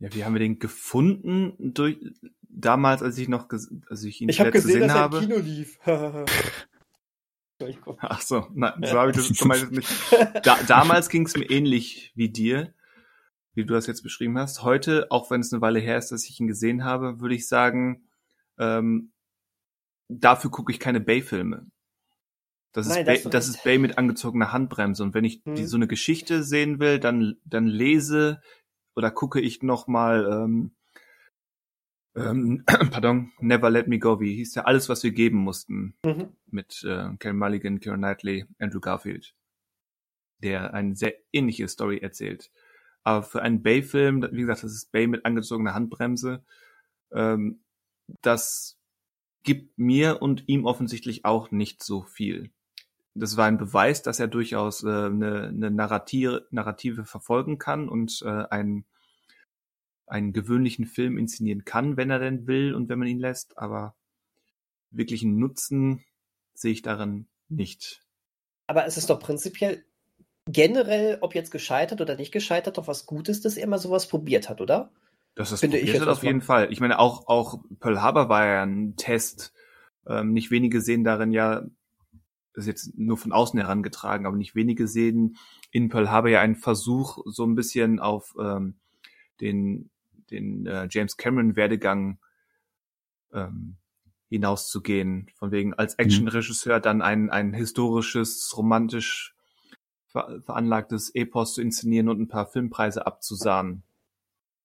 Ja, 0.00 0.12
wie 0.12 0.24
haben 0.24 0.34
wir 0.34 0.40
den 0.40 0.58
gefunden 0.58 1.54
durch 1.58 1.98
damals, 2.42 3.02
als 3.02 3.16
ich 3.18 3.28
noch, 3.28 3.48
als 3.50 4.04
ich 4.04 4.20
ihn 4.20 4.28
ich 4.28 4.40
hab 4.40 4.50
gesehen, 4.52 4.80
gesehen 4.80 4.88
dass 4.88 4.96
habe? 4.96 5.16
Er 5.18 5.22
im 5.22 5.28
Kino 5.28 5.40
lief. 5.40 5.78
Ach 8.00 8.20
so, 8.20 8.48
nein, 8.52 8.74
so 8.82 8.98
habe 8.98 9.10
ich 9.10 9.16
das 9.16 9.32
zum 9.32 9.48
Beispiel 9.48 9.78
nicht. 9.78 9.88
Da, 10.42 10.58
damals 10.66 11.08
ging 11.08 11.24
es 11.24 11.36
mir 11.36 11.48
ähnlich 11.48 12.12
wie 12.14 12.28
dir, 12.28 12.74
wie 13.54 13.64
du 13.64 13.72
das 13.74 13.86
jetzt 13.86 14.02
beschrieben 14.02 14.36
hast. 14.38 14.62
Heute, 14.62 15.06
auch 15.10 15.30
wenn 15.30 15.40
es 15.40 15.52
eine 15.52 15.62
Weile 15.62 15.78
her 15.78 15.96
ist, 15.96 16.10
dass 16.10 16.28
ich 16.28 16.40
ihn 16.40 16.48
gesehen 16.48 16.84
habe, 16.84 17.20
würde 17.20 17.34
ich 17.36 17.48
sagen, 17.48 18.08
ähm, 18.58 19.12
dafür 20.08 20.50
gucke 20.50 20.72
ich 20.72 20.80
keine 20.80 21.00
Bay-Filme. 21.00 21.66
Das, 22.74 22.88
Nein, 22.88 23.06
ist 23.06 23.24
Bay, 23.24 23.30
das 23.30 23.48
ist 23.48 23.62
Bay 23.62 23.78
mit 23.78 23.98
angezogener 23.98 24.52
Handbremse. 24.52 25.02
Und 25.02 25.14
wenn 25.14 25.24
ich 25.24 25.42
hm. 25.44 25.54
die, 25.54 25.64
so 25.64 25.76
eine 25.76 25.86
Geschichte 25.86 26.42
sehen 26.42 26.80
will, 26.80 26.98
dann, 26.98 27.36
dann 27.44 27.66
lese 27.66 28.42
oder 28.96 29.10
gucke 29.10 29.40
ich 29.40 29.62
noch 29.62 29.86
mal 29.86 30.28
ähm, 30.30 30.74
ähm, 32.16 32.64
pardon, 32.90 33.32
Never 33.40 33.70
Let 33.70 33.88
Me 33.88 33.98
Go, 33.98 34.20
wie 34.20 34.34
hieß 34.34 34.52
der? 34.52 34.66
Alles, 34.66 34.88
was 34.88 35.02
wir 35.02 35.12
geben 35.12 35.38
mussten. 35.38 35.96
Mhm. 36.04 36.36
Mit 36.46 36.82
äh, 36.84 37.10
Karen 37.18 37.38
Mulligan, 37.38 37.80
Karen 37.80 38.00
Knightley, 38.00 38.46
Andrew 38.58 38.80
Garfield. 38.80 39.34
Der 40.42 40.74
eine 40.74 40.96
sehr 40.96 41.14
ähnliche 41.32 41.68
Story 41.68 41.98
erzählt. 41.98 42.50
Aber 43.04 43.22
für 43.22 43.42
einen 43.42 43.62
Bay-Film, 43.62 44.26
wie 44.32 44.40
gesagt, 44.40 44.64
das 44.64 44.72
ist 44.72 44.90
Bay 44.90 45.06
mit 45.06 45.24
angezogener 45.24 45.74
Handbremse, 45.74 46.44
ähm, 47.12 47.62
das 48.22 48.78
gibt 49.42 49.78
mir 49.78 50.22
und 50.22 50.48
ihm 50.48 50.64
offensichtlich 50.64 51.24
auch 51.24 51.50
nicht 51.50 51.82
so 51.82 52.02
viel. 52.02 52.50
Das 53.14 53.36
war 53.36 53.46
ein 53.46 53.58
Beweis, 53.58 54.02
dass 54.02 54.18
er 54.18 54.28
durchaus 54.28 54.82
äh, 54.82 54.88
eine, 54.88 55.48
eine 55.48 55.70
Narrative, 55.70 56.46
Narrative 56.50 57.04
verfolgen 57.04 57.58
kann 57.58 57.88
und 57.88 58.22
äh, 58.24 58.44
einen, 58.50 58.84
einen 60.06 60.32
gewöhnlichen 60.32 60.86
Film 60.86 61.16
inszenieren 61.16 61.64
kann, 61.64 61.96
wenn 61.96 62.10
er 62.10 62.18
denn 62.18 62.46
will 62.46 62.74
und 62.74 62.88
wenn 62.88 62.98
man 62.98 63.08
ihn 63.08 63.20
lässt. 63.20 63.56
Aber 63.56 63.94
wirklichen 64.90 65.38
Nutzen 65.38 66.04
sehe 66.54 66.72
ich 66.72 66.82
darin 66.82 67.26
nicht. 67.48 68.02
Aber 68.66 68.86
es 68.86 68.96
ist 68.96 69.10
doch 69.10 69.20
prinzipiell 69.20 69.84
generell, 70.46 71.18
ob 71.20 71.34
jetzt 71.34 71.50
gescheitert 71.50 72.00
oder 72.00 72.16
nicht 72.16 72.32
gescheitert, 72.32 72.78
doch 72.78 72.88
was 72.88 73.06
Gutes, 73.06 73.40
dass 73.40 73.56
er 73.56 73.66
mal 73.66 73.78
sowas 73.78 74.08
probiert 74.08 74.48
hat, 74.48 74.60
oder? 74.60 74.90
Das 75.34 75.52
ist 75.52 75.60
Finde 75.60 75.78
probiert 75.78 75.96
ich 75.96 76.00
hat 76.00 76.08
auf 76.08 76.22
jeden 76.22 76.42
Fall. 76.42 76.72
Ich 76.72 76.80
meine, 76.80 76.98
auch, 76.98 77.26
auch 77.26 77.60
Pearl 77.80 78.02
Harbor 78.02 78.28
war 78.28 78.46
ja 78.46 78.62
ein 78.62 78.96
Test. 78.96 79.52
Ähm, 80.06 80.32
nicht 80.32 80.50
wenige 80.50 80.80
sehen 80.80 81.02
darin 81.02 81.32
ja, 81.32 81.64
ist 82.54 82.66
jetzt 82.66 82.98
nur 82.98 83.16
von 83.16 83.32
außen 83.32 83.58
herangetragen, 83.58 84.26
aber 84.26 84.36
nicht 84.36 84.54
wenige 84.54 84.86
sehen 84.86 85.36
in 85.70 85.88
Pearl 85.88 86.10
Harbor 86.10 86.30
ja 86.30 86.40
einen 86.40 86.56
Versuch, 86.56 87.18
so 87.26 87.44
ein 87.44 87.54
bisschen 87.54 87.98
auf 87.98 88.34
ähm, 88.38 88.74
den, 89.40 89.90
den 90.30 90.66
äh, 90.66 90.86
James 90.90 91.16
Cameron-Werdegang 91.16 92.18
ähm, 93.32 93.76
hinauszugehen. 94.28 95.30
Von 95.34 95.50
wegen 95.50 95.74
als 95.74 95.98
mhm. 95.98 96.04
Actionregisseur 96.04 96.80
dann 96.80 97.02
ein, 97.02 97.30
ein 97.30 97.52
historisches, 97.52 98.56
romantisch 98.56 99.34
ver 100.06 100.40
veranlagtes 100.42 101.14
Epos 101.14 101.54
zu 101.54 101.62
inszenieren 101.62 102.08
und 102.08 102.20
ein 102.20 102.28
paar 102.28 102.46
Filmpreise 102.46 103.06
abzusahnen. 103.06 103.82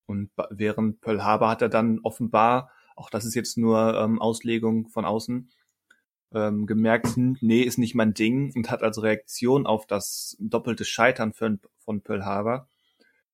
Und 0.06 0.32
während 0.49 1.02
Pearl 1.02 1.24
Harbor 1.24 1.49
hat 1.49 1.61
er 1.61 1.70
dann 1.70 1.99
offenbar, 1.99 2.72
auch 2.95 3.10
das 3.10 3.26
ist 3.26 3.36
jetzt 3.36 3.57
nur 3.57 3.95
ähm, 3.95 4.20
Auslegung 4.20 4.90
von 4.90 5.06
außen, 5.06 5.49
ähm, 6.34 6.65
gemerkt, 6.68 7.15
hm, 7.15 7.38
nee, 7.41 7.61
ist 7.61 7.77
nicht 7.77 7.95
mein 7.95 8.14
Ding 8.14 8.51
und 8.56 8.69
hat 8.69 8.84
als 8.84 9.01
Reaktion 9.01 9.65
auf 9.65 9.85
das 9.85 10.38
doppelte 10.39 10.85
Scheitern 10.85 11.34
von, 11.34 11.60
von 11.80 12.01
Pearl 12.01 12.26
Harbor 12.26 12.68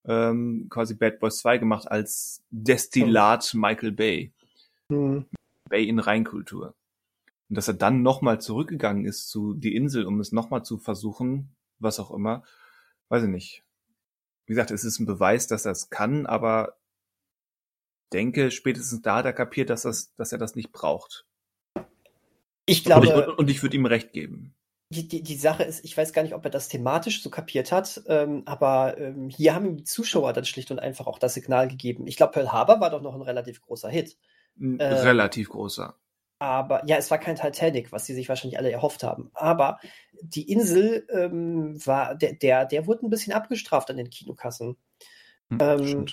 ähm, 0.04 0.68
quasi 0.70 0.94
Bad 0.94 1.18
Boys 1.18 1.38
2 1.38 1.58
gemacht 1.58 1.90
als 1.90 2.42
Destillat 2.50 3.52
oh. 3.54 3.58
Michael 3.58 3.92
Bay. 3.92 4.32
Mhm. 4.88 5.26
Bay 5.68 5.88
in 5.88 5.98
Reinkultur. 5.98 6.74
Und 7.48 7.56
dass 7.56 7.68
er 7.68 7.74
dann 7.74 8.02
nochmal 8.02 8.40
zurückgegangen 8.40 9.04
ist 9.04 9.28
zu 9.28 9.54
Die 9.54 9.74
Insel, 9.74 10.06
um 10.06 10.20
es 10.20 10.32
nochmal 10.32 10.64
zu 10.64 10.78
versuchen, 10.78 11.50
was 11.78 12.00
auch 12.00 12.10
immer, 12.10 12.44
weiß 13.08 13.24
ich 13.24 13.28
nicht 13.28 13.66
wie 14.46 14.52
gesagt, 14.52 14.70
es 14.70 14.84
ist 14.84 15.00
ein 15.00 15.06
Beweis, 15.06 15.48
dass 15.48 15.66
er 15.66 15.72
es 15.72 15.90
kann, 15.90 16.24
aber 16.24 16.76
denke, 18.12 18.50
spätestens 18.50 19.02
da 19.02 19.16
hat 19.16 19.24
er 19.26 19.32
kapiert, 19.32 19.70
dass, 19.70 19.82
das, 19.82 20.14
dass 20.14 20.32
er 20.32 20.38
das 20.38 20.54
nicht 20.54 20.72
braucht. 20.72 21.26
Ich 22.66 22.84
glaube. 22.84 23.08
Und 23.08 23.32
ich, 23.32 23.38
und 23.38 23.50
ich 23.50 23.62
würde 23.62 23.76
ihm 23.76 23.86
recht 23.86 24.12
geben. 24.12 24.54
Die, 24.88 25.08
die, 25.08 25.22
die 25.22 25.36
Sache 25.36 25.64
ist, 25.64 25.84
ich 25.84 25.96
weiß 25.96 26.12
gar 26.12 26.22
nicht, 26.22 26.34
ob 26.34 26.44
er 26.44 26.50
das 26.50 26.68
thematisch 26.68 27.20
so 27.20 27.28
kapiert 27.28 27.72
hat, 27.72 28.02
ähm, 28.06 28.42
aber 28.46 28.96
ähm, 28.98 29.28
hier 29.28 29.52
haben 29.52 29.66
ihm 29.66 29.76
die 29.76 29.84
Zuschauer 29.84 30.32
dann 30.32 30.44
schlicht 30.44 30.70
und 30.70 30.78
einfach 30.78 31.08
auch 31.08 31.18
das 31.18 31.34
Signal 31.34 31.66
gegeben. 31.66 32.06
Ich 32.06 32.16
glaube, 32.16 32.32
Pearl 32.32 32.52
Harbor 32.52 32.80
war 32.80 32.90
doch 32.90 33.02
noch 33.02 33.14
ein 33.14 33.22
relativ 33.22 33.62
großer 33.62 33.88
Hit. 33.88 34.16
Äh, 34.60 34.84
relativ 34.84 35.48
großer. 35.48 35.96
Aber 36.38 36.86
ja, 36.86 36.96
es 36.96 37.10
war 37.10 37.18
kein 37.18 37.36
Titanic, 37.36 37.92
was 37.92 38.06
sie 38.06 38.14
sich 38.14 38.28
wahrscheinlich 38.28 38.58
alle 38.58 38.70
erhofft 38.70 39.02
haben. 39.02 39.30
Aber 39.34 39.80
die 40.20 40.50
Insel 40.50 41.06
ähm, 41.10 41.84
war, 41.84 42.14
der, 42.14 42.34
der, 42.34 42.66
der 42.66 42.86
wurde 42.86 43.06
ein 43.06 43.10
bisschen 43.10 43.32
abgestraft 43.32 43.90
an 43.90 43.96
den 43.96 44.10
Kinokassen. 44.10 44.76
Hm, 45.50 45.58
ähm, 45.60 46.06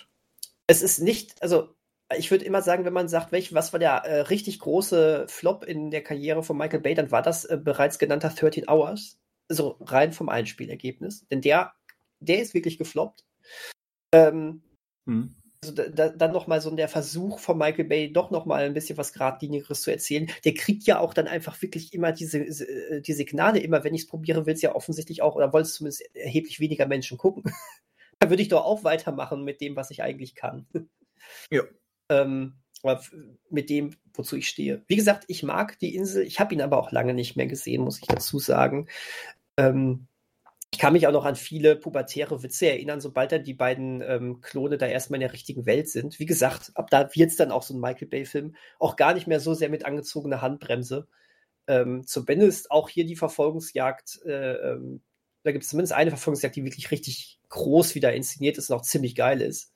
es 0.66 0.82
ist 0.82 1.00
nicht, 1.00 1.42
also 1.44 1.76
ich 2.16 2.32
würde 2.32 2.46
immer 2.46 2.62
sagen, 2.62 2.86
wenn 2.86 2.94
man 2.94 3.08
sagt, 3.08 3.32
welch, 3.32 3.54
was 3.54 3.74
war 3.74 3.80
der 3.80 4.06
äh, 4.06 4.22
richtig 4.22 4.60
große 4.60 5.26
Flop 5.28 5.64
in 5.64 5.92
der 5.92 6.04
Karriere 6.04 6.44
von 6.44 6.58
Michael 6.58 6.82
Bay, 6.82 6.94
dann 6.94 7.12
war 7.12 7.22
das 7.22 7.46
äh, 7.46 7.58
bereits 7.58 8.00
genannter 8.00 8.30
13 8.30 8.68
Hours. 8.68 9.20
Also 9.50 9.78
rein 9.82 10.14
vom 10.14 10.30
Einspielergebnis. 10.30 11.28
Denn 11.30 11.42
der, 11.42 11.74
der 12.20 12.42
ist 12.42 12.54
wirklich 12.54 12.78
gefloppt. 12.78 13.26
Ähm, 14.14 14.64
hm 15.06 15.36
also 15.64 15.90
da, 15.90 16.10
dann 16.10 16.32
nochmal 16.32 16.62
so 16.62 16.70
der 16.72 16.90
Versuch 16.90 17.40
von 17.40 17.58
Michael 17.58 17.86
Bay, 17.86 18.12
doch 18.12 18.32
nochmal 18.32 18.64
ein 18.64 18.74
bisschen 18.74 18.98
was 18.98 19.14
Gradlinigeres 19.14 19.82
zu 19.82 19.92
erzählen. 19.92 20.30
Der 20.44 20.54
kriegt 20.54 20.84
ja 20.84 21.00
auch 21.00 21.14
dann 21.14 21.28
einfach 21.28 21.62
wirklich 21.62 21.94
immer 21.94 22.12
diese 22.12 22.40
äh, 22.40 23.02
die 23.02 23.14
Signale. 23.14 23.60
Immer 23.60 23.84
wenn 23.84 23.94
ich 23.94 24.02
es 24.02 24.08
probiere, 24.08 24.46
will 24.46 24.54
es 24.54 24.62
ja 24.62 24.76
offensichtlich 24.76 25.22
auch, 25.22 25.36
oder 25.36 25.54
wollen 25.54 25.64
es 25.64 25.76
zumindest 25.76 26.04
erheblich 26.16 26.60
weniger 26.60 26.86
Menschen 26.86 27.18
gucken. 27.18 27.44
da 28.20 28.30
würde 28.30 28.42
ich 28.42 28.50
doch 28.50 28.66
auch 28.66 28.84
weitermachen 28.84 29.44
mit 29.44 29.62
dem, 29.62 29.76
was 29.76 29.92
ich 29.92 30.04
eigentlich 30.04 30.36
kann. 30.36 30.68
Ja. 31.50 31.64
Ähm, 32.10 32.56
mit 33.50 33.70
dem, 33.70 33.96
wozu 34.14 34.36
ich 34.36 34.50
stehe. 34.50 34.84
Wie 34.88 34.96
gesagt, 34.96 35.24
ich 35.28 35.44
mag 35.44 35.80
die 35.80 35.96
Insel. 35.96 36.24
Ich 36.24 36.40
habe 36.40 36.54
ihn 36.54 36.62
aber 36.62 36.78
auch 36.78 36.92
lange 36.92 37.14
nicht 37.14 37.36
mehr 37.36 37.48
gesehen, 37.48 37.84
muss 37.84 38.00
ich 38.00 38.08
dazu 38.08 38.40
sagen. 38.40 38.88
Ähm, 39.58 40.08
ich 40.74 40.80
kann 40.80 40.94
mich 40.94 41.06
auch 41.06 41.12
noch 41.12 41.26
an 41.26 41.36
viele 41.36 41.76
pubertäre 41.76 42.42
Witze 42.42 42.66
erinnern, 42.68 43.00
sobald 43.00 43.32
dann 43.32 43.44
die 43.44 43.54
beiden 43.54 44.02
ähm, 44.02 44.42
Klone 44.42 44.80
da 44.80 44.88
erstmal 44.88 45.18
in 45.18 45.28
der 45.28 45.34
richtigen 45.34 45.68
Welt 45.68 45.88
sind. 45.88 46.20
Wie 46.20 46.26
gesagt, 46.26 46.72
ab 46.74 46.90
da 46.90 47.14
wird 47.14 47.30
es 47.30 47.38
dann 47.38 47.52
auch 47.52 47.62
so 47.62 47.76
ein 47.76 47.80
Michael 47.80 48.08
Bay-Film. 48.08 48.56
Auch 48.80 48.96
gar 48.96 49.14
nicht 49.14 49.28
mehr 49.28 49.40
so 49.40 49.54
sehr 49.54 49.70
mit 49.70 49.86
angezogener 49.86 50.42
Handbremse. 50.42 51.08
Ähm, 51.68 52.06
zumindest 52.08 52.72
auch 52.72 52.90
hier 52.90 53.06
die 53.06 53.16
Verfolgungsjagd. 53.16 54.22
Äh, 54.26 54.54
ähm, 54.72 55.04
da 55.44 55.52
gibt 55.52 55.64
es 55.64 55.70
zumindest 55.70 55.94
eine 55.94 56.10
Verfolgungsjagd, 56.10 56.56
die 56.56 56.66
wirklich 56.66 56.90
richtig 56.90 57.40
groß 57.50 57.94
wieder 57.94 58.14
inszeniert 58.14 58.58
ist 58.58 58.72
und 58.72 58.78
auch 58.78 58.82
ziemlich 58.82 59.14
geil 59.14 59.42
ist. 59.42 59.73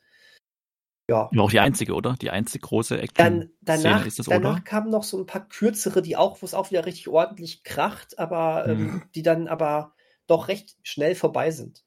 Ja. 1.10 1.30
War 1.32 1.44
auch 1.46 1.52
die 1.52 1.60
einzige, 1.60 1.94
oder? 1.94 2.16
Die 2.22 2.32
einzige 2.32 2.68
große 2.68 3.00
Action. 3.00 3.16
Dann, 3.16 3.50
danach 3.62 4.06
ist 4.06 4.20
das, 4.20 4.26
danach 4.26 4.64
kamen 4.66 4.90
noch 4.90 5.04
so 5.04 5.18
ein 5.18 5.26
paar 5.26 5.48
kürzere, 5.48 6.02
die 6.02 6.18
auch, 6.18 6.42
wo 6.42 6.46
es 6.46 6.54
auch 6.54 6.70
wieder 6.70 6.86
richtig 6.86 7.08
ordentlich 7.08 7.64
kracht, 7.64 8.20
aber 8.20 8.68
ähm, 8.68 8.80
mhm. 8.80 9.04
die 9.16 9.24
dann 9.24 9.48
aber 9.48 9.94
doch 10.28 10.50
recht 10.50 10.76
schnell 10.84 11.16
vorbei 11.16 11.52
sind. 11.52 11.86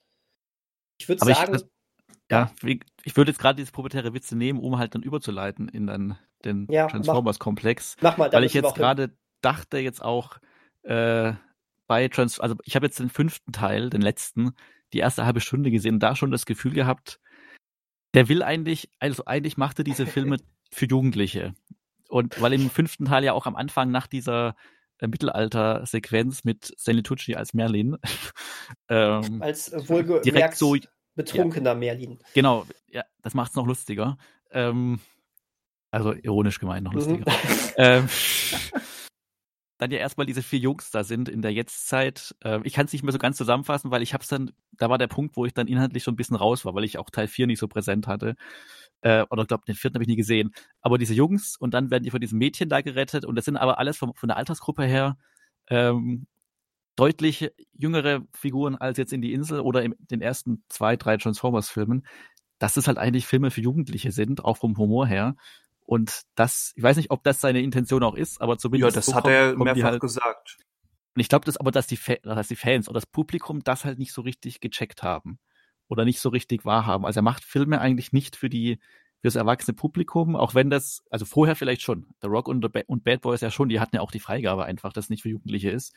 Ich 0.98 1.08
würde 1.08 1.24
sagen. 1.24 1.54
Ich, 1.56 1.64
ja, 2.30 2.50
ich 3.02 3.16
würde 3.16 3.32
jetzt 3.32 3.40
gerade 3.40 3.56
diese 3.56 3.72
pubertäre 3.72 4.14
Witze 4.14 4.36
nehmen, 4.36 4.60
um 4.60 4.78
halt 4.78 4.94
dann 4.94 5.02
überzuleiten 5.02 5.68
in 5.68 5.86
dann 5.86 6.16
den 6.44 6.66
ja, 6.70 6.86
Transformers-Komplex. 6.86 7.96
Mach, 8.00 8.12
mach, 8.12 8.18
mal, 8.18 8.32
weil 8.32 8.44
ich 8.44 8.54
jetzt 8.54 8.74
gerade 8.74 9.16
dachte 9.42 9.78
jetzt 9.78 10.02
auch 10.02 10.38
äh, 10.82 11.32
bei 11.86 12.08
Trans, 12.08 12.38
also 12.40 12.54
ich 12.64 12.76
habe 12.76 12.86
jetzt 12.86 13.00
den 13.00 13.10
fünften 13.10 13.52
Teil, 13.52 13.90
den 13.90 14.00
letzten, 14.00 14.52
die 14.92 14.98
erste 14.98 15.26
halbe 15.26 15.40
Stunde 15.40 15.70
gesehen, 15.70 15.98
da 15.98 16.14
schon 16.14 16.30
das 16.30 16.46
Gefühl 16.46 16.72
gehabt, 16.72 17.20
der 18.14 18.28
will 18.28 18.42
eigentlich, 18.42 18.90
also 18.98 19.24
eigentlich 19.26 19.56
machte 19.56 19.84
diese 19.84 20.06
Filme 20.06 20.36
für 20.70 20.86
Jugendliche. 20.86 21.54
Und 22.08 22.40
weil 22.40 22.52
im 22.52 22.70
fünften 22.70 23.04
Teil 23.04 23.24
ja 23.24 23.32
auch 23.32 23.46
am 23.46 23.54
Anfang 23.54 23.90
nach 23.90 24.06
dieser 24.06 24.56
äh, 24.98 25.06
Mittelalter-Sequenz 25.06 26.44
mit 26.44 26.74
Stanley 26.78 27.02
Tucci 27.02 27.36
als 27.36 27.54
Merlin. 27.54 27.96
ähm, 28.88 29.40
als 29.40 29.72
wohlgemerkt 29.88 30.26
direkt 30.26 30.56
so 30.56 30.76
betrunkener 31.14 31.70
ja, 31.70 31.76
Merlin. 31.76 32.18
Genau, 32.34 32.66
ja, 32.88 33.04
das 33.22 33.34
macht 33.34 33.50
es 33.50 33.56
noch 33.56 33.66
lustiger. 33.66 34.18
Ähm, 34.50 35.00
also 35.90 36.12
ironisch 36.12 36.58
gemeint 36.58 36.84
noch 36.84 36.92
mhm. 36.92 36.98
lustiger. 36.98 37.30
Mhm. 37.30 37.74
ähm, 37.76 38.08
dann 39.80 39.90
ja 39.90 39.98
erstmal 39.98 40.26
diese 40.26 40.42
vier 40.42 40.58
Jungs 40.58 40.90
da 40.90 41.04
sind 41.04 41.28
in 41.28 41.40
der 41.42 41.52
Jetztzeit. 41.52 42.34
Äh, 42.44 42.60
ich 42.64 42.74
kann 42.74 42.86
es 42.86 42.92
nicht 42.92 43.02
mehr 43.02 43.12
so 43.12 43.18
ganz 43.18 43.38
zusammenfassen, 43.38 43.90
weil 43.90 44.02
ich 44.02 44.12
hab's 44.12 44.28
dann, 44.28 44.52
da 44.72 44.90
war 44.90 44.98
der 44.98 45.06
Punkt, 45.06 45.36
wo 45.36 45.46
ich 45.46 45.54
dann 45.54 45.66
inhaltlich 45.68 46.02
schon 46.02 46.14
ein 46.14 46.16
bisschen 46.16 46.36
raus 46.36 46.64
war, 46.64 46.74
weil 46.74 46.84
ich 46.84 46.98
auch 46.98 47.08
Teil 47.10 47.28
4 47.28 47.46
nicht 47.46 47.58
so 47.58 47.66
präsent 47.68 48.06
hatte. 48.06 48.36
Äh, 49.00 49.24
oder 49.30 49.46
glaube, 49.46 49.64
den 49.66 49.74
vierten 49.74 49.94
habe 49.94 50.04
ich 50.04 50.08
nie 50.08 50.16
gesehen. 50.16 50.52
Aber 50.82 50.98
diese 50.98 51.14
Jungs 51.14 51.56
und 51.56 51.72
dann 51.72 51.90
werden 51.90 52.04
die 52.04 52.10
von 52.10 52.20
diesem 52.20 52.38
Mädchen 52.38 52.68
da 52.68 52.82
gerettet 52.82 53.24
und 53.24 53.36
das 53.36 53.46
sind 53.46 53.56
aber 53.56 53.78
alles 53.78 53.96
vom, 53.96 54.12
von 54.14 54.28
der 54.28 54.36
Altersgruppe 54.36 54.84
her 54.84 55.16
ähm, 55.68 56.26
deutlich 56.96 57.50
jüngere 57.72 58.22
Figuren 58.34 58.76
als 58.76 58.98
jetzt 58.98 59.12
in 59.12 59.22
die 59.22 59.32
Insel 59.32 59.60
oder 59.60 59.82
in 59.82 59.94
den 60.10 60.20
ersten 60.20 60.64
zwei, 60.68 60.96
drei 60.96 61.16
Transformers-Filmen. 61.16 62.06
Dass 62.58 62.76
es 62.76 62.86
halt 62.86 62.98
eigentlich 62.98 63.26
Filme 63.26 63.50
für 63.50 63.62
Jugendliche 63.62 64.12
sind, 64.12 64.44
auch 64.44 64.58
vom 64.58 64.76
Humor 64.76 65.06
her. 65.06 65.36
Und 65.90 66.22
das, 66.36 66.72
ich 66.76 66.84
weiß 66.84 66.96
nicht, 66.98 67.10
ob 67.10 67.24
das 67.24 67.40
seine 67.40 67.60
Intention 67.62 68.04
auch 68.04 68.14
ist, 68.14 68.40
aber 68.40 68.58
zumindest. 68.58 68.94
Ja, 68.94 69.00
das 69.00 69.12
hat 69.12 69.26
er 69.26 69.58
mehrfach 69.58 69.82
halt, 69.82 70.00
gesagt. 70.00 70.58
Und 71.16 71.20
ich 71.20 71.28
glaube, 71.28 71.44
das 71.44 71.56
aber, 71.56 71.72
dass 71.72 71.88
die, 71.88 71.98
dass 72.22 72.46
die 72.46 72.54
Fans 72.54 72.88
oder 72.88 73.00
das 73.00 73.06
Publikum 73.06 73.64
das 73.64 73.84
halt 73.84 73.98
nicht 73.98 74.12
so 74.12 74.22
richtig 74.22 74.60
gecheckt 74.60 75.02
haben 75.02 75.40
oder 75.88 76.04
nicht 76.04 76.20
so 76.20 76.28
richtig 76.28 76.64
wahrhaben. 76.64 77.04
Also 77.04 77.18
er 77.18 77.22
macht 77.24 77.42
Filme 77.42 77.80
eigentlich 77.80 78.12
nicht 78.12 78.36
für 78.36 78.48
die 78.48 78.76
für 78.76 79.26
das 79.26 79.34
erwachsene 79.34 79.74
Publikum, 79.74 80.36
auch 80.36 80.54
wenn 80.54 80.70
das, 80.70 81.02
also 81.10 81.24
vorher 81.24 81.56
vielleicht 81.56 81.82
schon. 81.82 82.06
The 82.22 82.28
Rock 82.28 82.46
und, 82.46 82.64
The 82.64 82.84
und 82.86 83.02
Bad 83.02 83.22
Boys 83.22 83.40
ja 83.40 83.50
schon, 83.50 83.68
die 83.68 83.80
hatten 83.80 83.96
ja 83.96 84.00
auch 84.00 84.12
die 84.12 84.20
Freigabe 84.20 84.66
einfach, 84.66 84.92
dass 84.92 85.06
es 85.06 85.10
nicht 85.10 85.22
für 85.22 85.28
Jugendliche 85.28 85.70
ist. 85.70 85.92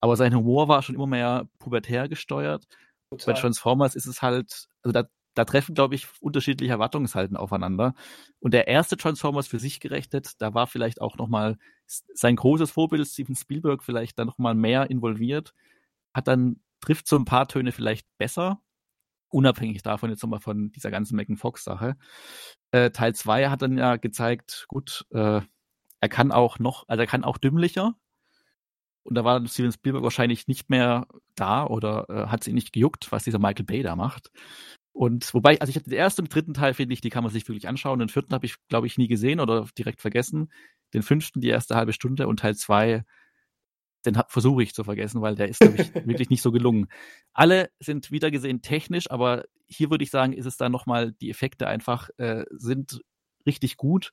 Aber 0.00 0.16
sein 0.16 0.36
Humor 0.36 0.68
war 0.68 0.82
schon 0.82 0.94
immer 0.94 1.08
mehr 1.08 1.48
pubertär 1.58 2.08
gesteuert. 2.08 2.64
Total. 3.10 3.34
Bei 3.34 3.40
Transformers 3.40 3.96
ist 3.96 4.06
es 4.06 4.22
halt, 4.22 4.68
also 4.84 4.92
da, 4.92 5.08
da 5.36 5.44
treffen, 5.44 5.74
glaube 5.74 5.94
ich, 5.94 6.08
unterschiedliche 6.20 6.72
Erwartungshalten 6.72 7.36
aufeinander. 7.36 7.94
Und 8.40 8.54
der 8.54 8.68
erste 8.68 8.96
Transformers 8.96 9.46
für 9.46 9.58
sich 9.58 9.80
gerechnet, 9.80 10.32
da 10.40 10.54
war 10.54 10.66
vielleicht 10.66 11.00
auch 11.00 11.16
nochmal 11.16 11.58
sein 11.86 12.36
großes 12.36 12.70
Vorbild 12.70 13.06
Steven 13.06 13.36
Spielberg 13.36 13.84
vielleicht 13.84 14.18
dann 14.18 14.26
nochmal 14.26 14.54
mehr 14.54 14.90
involviert, 14.90 15.54
hat 16.14 16.26
dann, 16.26 16.60
trifft 16.80 17.06
so 17.06 17.16
ein 17.16 17.24
paar 17.24 17.48
Töne 17.48 17.72
vielleicht 17.72 18.06
besser, 18.18 18.60
unabhängig 19.28 19.82
davon 19.82 20.10
jetzt 20.10 20.22
nochmal 20.22 20.40
von 20.40 20.70
dieser 20.72 20.90
ganzen 20.90 21.16
Megan 21.16 21.36
Fox 21.36 21.64
Sache. 21.64 21.96
Äh, 22.70 22.90
Teil 22.90 23.14
2 23.14 23.48
hat 23.50 23.62
dann 23.62 23.76
ja 23.76 23.96
gezeigt, 23.96 24.64
gut, 24.68 25.04
äh, 25.10 25.40
er 26.00 26.08
kann 26.08 26.32
auch 26.32 26.58
noch, 26.58 26.84
also 26.88 27.02
er 27.02 27.06
kann 27.06 27.24
auch 27.24 27.38
dümmlicher. 27.38 27.94
Und 29.02 29.14
da 29.14 29.24
war 29.24 29.46
Steven 29.46 29.72
Spielberg 29.72 30.02
wahrscheinlich 30.02 30.48
nicht 30.48 30.70
mehr 30.70 31.06
da 31.34 31.66
oder 31.66 32.06
äh, 32.08 32.26
hat 32.28 32.42
sie 32.42 32.52
nicht 32.52 32.72
gejuckt, 32.72 33.12
was 33.12 33.24
dieser 33.24 33.38
Michael 33.38 33.64
Bay 33.64 33.82
da 33.82 33.96
macht. 33.96 34.30
Und 34.96 35.34
wobei, 35.34 35.60
also 35.60 35.68
ich 35.68 35.76
hatte 35.76 35.90
den 35.90 35.98
ersten 35.98 36.22
und 36.22 36.34
dritten 36.34 36.54
Teil, 36.54 36.72
finde 36.72 36.94
ich, 36.94 37.02
die 37.02 37.10
kann 37.10 37.22
man 37.22 37.30
sich 37.30 37.46
wirklich 37.46 37.68
anschauen. 37.68 37.98
Den 37.98 38.08
vierten 38.08 38.32
habe 38.32 38.46
ich, 38.46 38.54
glaube 38.68 38.86
ich, 38.86 38.96
nie 38.96 39.08
gesehen 39.08 39.40
oder 39.40 39.66
direkt 39.76 40.00
vergessen. 40.00 40.50
Den 40.94 41.02
fünften, 41.02 41.42
die 41.42 41.50
erste 41.50 41.76
halbe 41.76 41.92
Stunde 41.92 42.26
und 42.26 42.40
Teil 42.40 42.56
zwei, 42.56 43.04
den 44.06 44.18
versuche 44.28 44.62
ich 44.62 44.72
zu 44.72 44.84
vergessen, 44.84 45.20
weil 45.20 45.34
der 45.34 45.48
ist, 45.48 45.60
glaube 45.60 45.76
ich, 45.82 45.94
wirklich 46.06 46.30
nicht 46.30 46.40
so 46.40 46.50
gelungen. 46.50 46.86
Alle 47.34 47.68
sind 47.78 48.10
wieder 48.10 48.30
gesehen 48.30 48.62
technisch, 48.62 49.10
aber 49.10 49.44
hier 49.66 49.90
würde 49.90 50.02
ich 50.02 50.10
sagen, 50.10 50.32
ist 50.32 50.46
es 50.46 50.56
dann 50.56 50.72
nochmal, 50.72 51.12
die 51.12 51.28
Effekte 51.28 51.66
einfach 51.66 52.08
äh, 52.16 52.44
sind 52.52 53.02
richtig 53.44 53.76
gut, 53.76 54.12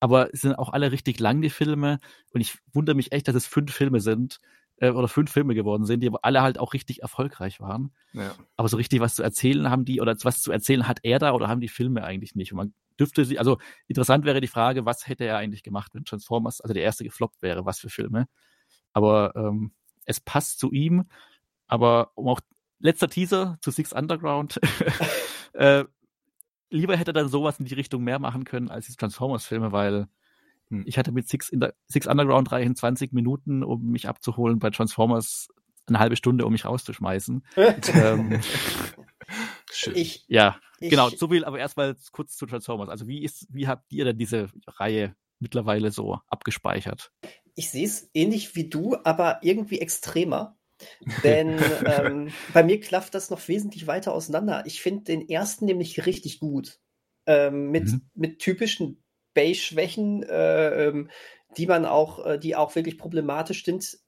aber 0.00 0.32
es 0.32 0.40
sind 0.40 0.54
auch 0.54 0.70
alle 0.70 0.90
richtig 0.90 1.20
lang, 1.20 1.42
die 1.42 1.50
Filme. 1.50 2.00
Und 2.32 2.40
ich 2.40 2.56
wundere 2.72 2.96
mich 2.96 3.12
echt, 3.12 3.28
dass 3.28 3.34
es 3.34 3.46
fünf 3.46 3.74
Filme 3.74 4.00
sind, 4.00 4.38
äh, 4.78 4.90
oder 4.90 5.08
fünf 5.08 5.30
Filme 5.30 5.54
geworden 5.54 5.84
sind, 5.84 6.00
die 6.00 6.10
alle 6.22 6.42
halt 6.42 6.58
auch 6.58 6.72
richtig 6.72 7.02
erfolgreich 7.02 7.60
waren. 7.60 7.92
Ja. 8.12 8.34
Aber 8.56 8.68
so 8.68 8.76
richtig 8.76 9.00
was 9.00 9.14
zu 9.14 9.22
erzählen 9.22 9.70
haben 9.70 9.84
die, 9.84 10.00
oder 10.00 10.16
was 10.22 10.40
zu 10.40 10.52
erzählen 10.52 10.88
hat 10.88 11.00
er 11.02 11.18
da 11.18 11.32
oder 11.32 11.48
haben 11.48 11.60
die 11.60 11.68
Filme 11.68 12.04
eigentlich 12.04 12.34
nicht? 12.34 12.52
Und 12.52 12.56
man 12.56 12.74
dürfte 12.98 13.24
sie, 13.24 13.38
also 13.38 13.58
interessant 13.86 14.24
wäre 14.24 14.40
die 14.40 14.48
Frage, 14.48 14.84
was 14.84 15.06
hätte 15.06 15.24
er 15.24 15.36
eigentlich 15.36 15.62
gemacht, 15.62 15.94
wenn 15.94 16.04
Transformers, 16.04 16.60
also 16.60 16.74
der 16.74 16.82
erste 16.82 17.04
gefloppt 17.04 17.42
wäre, 17.42 17.64
was 17.64 17.78
für 17.78 17.88
Filme. 17.88 18.26
Aber 18.92 19.32
ähm, 19.36 19.72
es 20.04 20.20
passt 20.20 20.58
zu 20.58 20.70
ihm. 20.72 21.04
Aber 21.66 22.12
um 22.14 22.28
auch 22.28 22.40
letzter 22.78 23.08
Teaser 23.08 23.58
zu 23.60 23.70
Six 23.70 23.92
Underground. 23.92 24.60
äh, 25.54 25.84
lieber 26.70 26.96
hätte 26.96 27.10
er 27.10 27.14
dann 27.14 27.28
sowas 27.28 27.58
in 27.58 27.64
die 27.64 27.74
Richtung 27.74 28.04
mehr 28.04 28.18
machen 28.18 28.44
können 28.44 28.70
als 28.70 28.86
die 28.86 28.94
Transformers-Filme, 28.94 29.72
weil 29.72 30.08
hm. 30.78 30.84
Ich 30.86 30.98
hatte 30.98 31.12
mit 31.12 31.28
Six, 31.28 31.48
in 31.48 31.60
der, 31.60 31.74
Six 31.86 32.06
Underground 32.06 32.50
reichen 32.52 32.76
20 32.76 33.12
Minuten, 33.12 33.62
um 33.62 33.90
mich 33.90 34.08
abzuholen, 34.08 34.58
bei 34.58 34.70
Transformers 34.70 35.48
eine 35.86 35.98
halbe 35.98 36.16
Stunde, 36.16 36.46
um 36.46 36.52
mich 36.52 36.64
rauszuschmeißen. 36.64 37.44
ähm, 37.94 38.40
ich, 39.94 40.24
ja, 40.28 40.58
ich, 40.80 40.90
genau, 40.90 41.10
so 41.10 41.28
viel, 41.28 41.44
aber 41.44 41.58
erstmal 41.58 41.96
kurz 42.12 42.36
zu 42.36 42.46
Transformers. 42.46 42.88
Also 42.88 43.06
wie 43.06 43.22
ist, 43.22 43.46
wie 43.50 43.68
habt 43.68 43.92
ihr 43.92 44.04
denn 44.04 44.18
diese 44.18 44.48
Reihe 44.66 45.14
mittlerweile 45.40 45.90
so 45.90 46.18
abgespeichert? 46.28 47.12
Ich 47.54 47.70
sehe 47.70 47.86
es 47.86 48.10
ähnlich 48.14 48.56
wie 48.56 48.68
du, 48.68 48.96
aber 49.04 49.40
irgendwie 49.42 49.80
extremer. 49.80 50.56
Denn 51.22 51.58
ähm, 51.86 52.30
bei 52.52 52.62
mir 52.62 52.80
klafft 52.80 53.14
das 53.14 53.30
noch 53.30 53.46
wesentlich 53.48 53.86
weiter 53.86 54.12
auseinander. 54.12 54.64
Ich 54.66 54.82
finde 54.82 55.04
den 55.04 55.28
ersten 55.28 55.66
nämlich 55.66 56.06
richtig 56.06 56.40
gut. 56.40 56.80
Ähm, 57.26 57.70
mit, 57.70 57.84
mhm. 57.84 58.02
mit 58.14 58.38
typischen 58.38 59.02
Bay-Schwächen, 59.34 60.22
äh, 60.22 60.86
ähm, 60.86 61.10
die 61.56 61.66
man 61.66 61.84
auch, 61.84 62.24
äh, 62.24 62.38
die 62.38 62.56
auch 62.56 62.74
wirklich 62.74 62.98
problematisch 62.98 63.64
sind, 63.64 63.98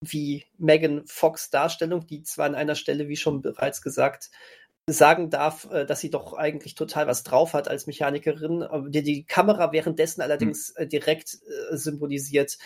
wie 0.00 0.44
Megan 0.58 1.02
Fox 1.06 1.50
Darstellung, 1.50 2.06
die 2.06 2.22
zwar 2.22 2.46
an 2.46 2.54
einer 2.54 2.74
Stelle, 2.74 3.08
wie 3.08 3.16
schon 3.16 3.42
bereits 3.42 3.82
gesagt, 3.82 4.30
sagen 4.88 5.30
darf, 5.30 5.70
äh, 5.70 5.86
dass 5.86 6.00
sie 6.00 6.10
doch 6.10 6.32
eigentlich 6.34 6.74
total 6.74 7.06
was 7.06 7.22
drauf 7.22 7.54
hat 7.54 7.68
als 7.68 7.86
Mechanikerin, 7.86 8.66
die 8.88 9.02
die 9.02 9.24
Kamera 9.24 9.72
währenddessen 9.72 10.22
allerdings 10.22 10.74
hm. 10.76 10.88
direkt 10.88 11.38
symbolisiert, 11.70 12.58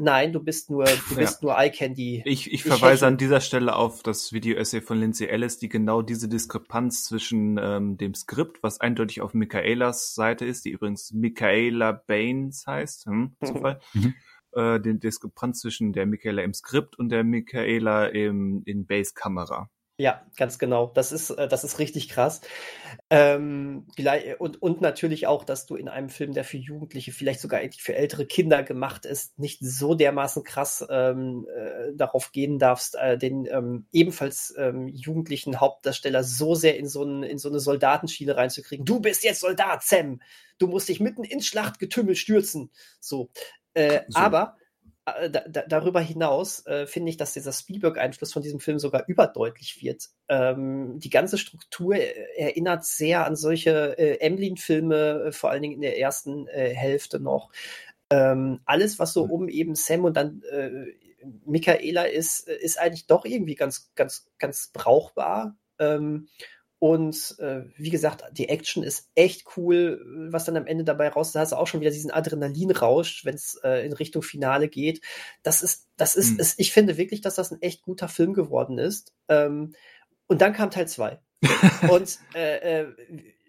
nein, 0.00 0.32
du 0.32 0.40
bist 0.40 0.70
nur, 0.70 0.84
du 0.84 1.16
bist 1.16 1.42
ja. 1.42 1.48
nur 1.48 1.58
Eye 1.58 1.70
Candy. 1.70 2.22
Ich, 2.24 2.52
ich 2.52 2.62
verweise 2.62 3.06
an 3.06 3.16
dieser 3.16 3.40
Stelle 3.40 3.76
auf 3.76 4.02
das 4.02 4.32
Video-Essay 4.32 4.80
von 4.80 4.98
Lindsay 4.98 5.26
Ellis, 5.26 5.58
die 5.58 5.68
genau 5.68 6.02
diese 6.02 6.28
Diskrepanz 6.28 7.04
zwischen 7.04 7.58
ähm, 7.60 7.96
dem 7.96 8.14
Skript, 8.14 8.62
was 8.62 8.80
eindeutig 8.80 9.20
auf 9.20 9.34
Michaelas 9.34 10.14
Seite 10.14 10.44
ist, 10.44 10.64
die 10.64 10.70
übrigens 10.70 11.12
Michaela 11.12 11.92
Baines 11.92 12.66
heißt, 12.66 13.06
hm, 13.06 13.36
Zufall, 13.44 13.80
mhm. 13.94 14.14
äh, 14.52 14.80
den 14.80 15.00
Diskrepanz 15.00 15.60
zwischen 15.60 15.92
der 15.92 16.06
Michaela 16.06 16.42
im 16.42 16.54
Skript 16.54 16.98
und 16.98 17.08
der 17.10 17.24
Michaela 17.24 18.06
im, 18.06 18.62
in 18.64 18.86
Base 18.86 19.12
Kamera. 19.14 19.70
Ja, 20.00 20.24
ganz 20.36 20.60
genau. 20.60 20.92
Das 20.94 21.10
ist, 21.10 21.30
äh, 21.30 21.48
das 21.48 21.64
ist 21.64 21.80
richtig 21.80 22.08
krass. 22.08 22.40
Ähm, 23.10 23.88
und, 24.38 24.62
und 24.62 24.80
natürlich 24.80 25.26
auch, 25.26 25.42
dass 25.42 25.66
du 25.66 25.74
in 25.74 25.88
einem 25.88 26.08
Film, 26.08 26.34
der 26.34 26.44
für 26.44 26.56
Jugendliche, 26.56 27.10
vielleicht 27.10 27.40
sogar 27.40 27.60
für 27.76 27.96
ältere 27.96 28.24
Kinder 28.24 28.62
gemacht 28.62 29.06
ist, 29.06 29.36
nicht 29.40 29.58
so 29.60 29.96
dermaßen 29.96 30.44
krass 30.44 30.86
ähm, 30.88 31.48
äh, 31.52 31.92
darauf 31.96 32.30
gehen 32.30 32.60
darfst, 32.60 32.94
äh, 32.94 33.18
den 33.18 33.46
ähm, 33.46 33.88
ebenfalls 33.90 34.54
ähm, 34.56 34.86
jugendlichen 34.86 35.58
Hauptdarsteller 35.58 36.22
so 36.22 36.54
sehr 36.54 36.78
in 36.78 36.86
so, 36.88 37.02
ein, 37.02 37.24
in 37.24 37.38
so 37.38 37.48
eine 37.48 37.58
Soldatenschiene 37.58 38.36
reinzukriegen. 38.36 38.86
Du 38.86 39.00
bist 39.00 39.24
jetzt 39.24 39.40
Soldat, 39.40 39.82
Sam! 39.82 40.20
Du 40.58 40.68
musst 40.68 40.88
dich 40.88 41.00
mitten 41.00 41.24
ins 41.24 41.46
Schlachtgetümmel 41.46 42.14
stürzen. 42.14 42.70
So. 43.00 43.30
Äh, 43.74 44.02
so. 44.06 44.18
Aber 44.20 44.56
äh, 44.60 44.67
darüber 45.68 46.00
hinaus 46.00 46.64
äh, 46.66 46.86
finde 46.86 47.10
ich, 47.10 47.16
dass 47.16 47.32
dieser 47.32 47.52
Spielberg-Einfluss 47.52 48.32
von 48.32 48.42
diesem 48.42 48.60
Film 48.60 48.78
sogar 48.78 49.04
überdeutlich 49.06 49.82
wird. 49.82 50.08
Ähm, 50.28 50.98
die 50.98 51.10
ganze 51.10 51.38
Struktur 51.38 51.96
erinnert 51.96 52.84
sehr 52.84 53.26
an 53.26 53.36
solche 53.36 53.98
äh, 53.98 54.20
Emblem-Filme, 54.20 55.24
äh, 55.26 55.32
vor 55.32 55.50
allen 55.50 55.62
Dingen 55.62 55.74
in 55.74 55.82
der 55.82 55.98
ersten 55.98 56.48
äh, 56.48 56.74
Hälfte 56.74 57.20
noch. 57.20 57.50
Ähm, 58.10 58.60
alles, 58.64 58.98
was 58.98 59.12
so 59.12 59.26
mhm. 59.26 59.32
um 59.32 59.48
eben 59.48 59.74
Sam 59.74 60.04
und 60.04 60.16
dann 60.16 60.42
äh, 60.50 60.70
Michaela 61.44 62.04
ist, 62.04 62.48
ist 62.48 62.78
eigentlich 62.78 63.06
doch 63.06 63.24
irgendwie 63.24 63.54
ganz, 63.54 63.92
ganz, 63.94 64.28
ganz 64.38 64.70
brauchbar. 64.72 65.56
Ähm, 65.78 66.28
und 66.80 67.36
äh, 67.40 67.64
wie 67.76 67.90
gesagt, 67.90 68.24
die 68.32 68.48
Action 68.48 68.84
ist 68.84 69.10
echt 69.16 69.56
cool, 69.56 70.00
was 70.30 70.44
dann 70.44 70.56
am 70.56 70.66
Ende 70.66 70.84
dabei 70.84 71.08
raus. 71.08 71.32
Da 71.32 71.40
hast 71.40 71.50
du 71.50 71.56
auch 71.56 71.66
schon 71.66 71.80
wieder 71.80 71.90
diesen 71.90 72.12
Adrenalinrausch, 72.12 73.24
wenn 73.24 73.34
es 73.34 73.58
äh, 73.64 73.84
in 73.84 73.92
Richtung 73.92 74.22
Finale 74.22 74.68
geht. 74.68 75.00
Das 75.42 75.62
ist, 75.62 75.88
das 75.96 76.14
ist, 76.14 76.34
mhm. 76.34 76.40
ist, 76.40 76.60
ich 76.60 76.72
finde 76.72 76.96
wirklich, 76.96 77.20
dass 77.20 77.34
das 77.34 77.50
ein 77.50 77.60
echt 77.62 77.82
guter 77.82 78.08
Film 78.08 78.32
geworden 78.32 78.78
ist. 78.78 79.12
Ähm, 79.28 79.74
und 80.28 80.40
dann 80.40 80.52
kam 80.52 80.70
Teil 80.70 80.86
2. 80.86 81.18
und 81.90 82.18
äh, 82.34 82.82
äh, 82.82 82.94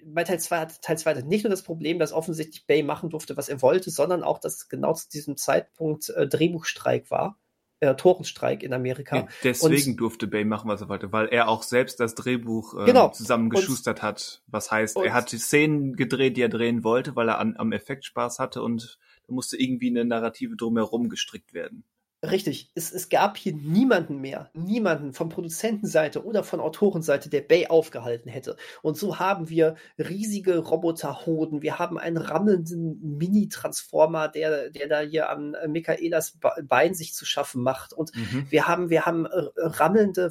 bei 0.06 0.23
Teil 0.23 0.39
2 0.39 0.57
hat 0.57 0.81
Teil 0.81 0.97
2 0.97 1.22
nicht 1.22 1.43
nur 1.43 1.51
das 1.51 1.64
Problem, 1.64 1.99
dass 1.99 2.14
offensichtlich 2.14 2.65
Bay 2.65 2.81
machen 2.81 3.11
durfte, 3.11 3.38
was 3.38 3.49
er 3.49 3.61
wollte, 3.61 3.91
sondern 3.91 4.23
auch, 4.23 4.39
dass 4.39 4.69
genau 4.69 4.93
zu 4.93 5.07
diesem 5.07 5.38
Zeitpunkt 5.38 6.10
äh, 6.10 6.27
Drehbuchstreik 6.27 7.11
war 7.11 7.38
äh, 7.80 7.95
Torenstreik 7.95 8.64
in 8.64 8.73
Amerika. 8.73 9.15
Ja, 9.15 9.27
deswegen 9.43 9.91
und, 9.91 9.97
durfte 9.97 10.27
Bay 10.27 10.45
machen, 10.45 10.69
was 10.69 10.81
er 10.81 10.89
wollte, 10.89 11.11
weil 11.11 11.27
er 11.27 11.47
auch 11.47 11.64
selbst 11.64 11.99
das 11.99 12.15
Drehbuch 12.15 12.80
äh, 12.81 12.85
genau. 12.85 13.10
zusammengeschustert 13.10 13.99
und, 13.99 14.03
hat. 14.03 14.41
Was 14.47 14.72
heißt, 14.72 14.97
und, 14.97 15.06
er 15.06 15.14
hat 15.14 15.31
die 15.31 15.38
Szenen 15.38 15.95
gedreht, 15.95 16.38
die 16.38 16.41
er 16.41 16.49
drehen 16.49 16.84
wollte, 16.84 17.15
weil 17.15 17.30
er 17.30 17.39
an, 17.39 17.56
am 17.57 17.72
Effekt 17.72 18.06
Spaß 18.06 18.39
hatte 18.39 18.61
und 18.61 18.99
da 19.27 19.34
musste 19.34 19.57
irgendwie 19.57 19.89
eine 19.89 20.06
Narrative 20.06 20.56
drumherum 20.56 21.10
gestrickt 21.10 21.53
werden. 21.53 21.84
Richtig, 22.21 22.69
es, 22.75 22.91
es 22.91 23.07
gab 23.07 23.37
hier 23.37 23.53
niemanden 23.53 24.19
mehr, 24.19 24.49
niemanden 24.53 25.13
von 25.13 25.29
Produzentenseite 25.29 26.25
oder 26.25 26.43
von 26.43 26.59
Autorenseite, 26.59 27.29
der 27.29 27.39
Bay 27.39 27.67
aufgehalten 27.67 28.29
hätte. 28.29 28.57
Und 28.81 28.97
so 28.97 29.19
haben 29.19 29.47
wir 29.47 29.75
riesige 29.97 30.57
Roboterhoden, 30.57 31.61
wir 31.61 31.79
haben 31.79 31.97
einen 31.97 32.17
rammelnden 32.17 33.17
Mini-Transformer, 33.17 34.27
der, 34.27 34.69
der 34.69 34.89
da 34.89 34.99
hier 34.99 35.29
an 35.29 35.55
Michaelas 35.69 36.37
Bein 36.67 36.93
sich 36.93 37.13
zu 37.13 37.25
schaffen 37.25 37.63
macht. 37.63 37.93
Und 37.93 38.13
mhm. 38.13 38.47
wir 38.49 38.67
haben, 38.67 38.89
wir 38.89 39.05
haben 39.05 39.25
äh, 39.25 39.47
rammelnde 39.55 40.29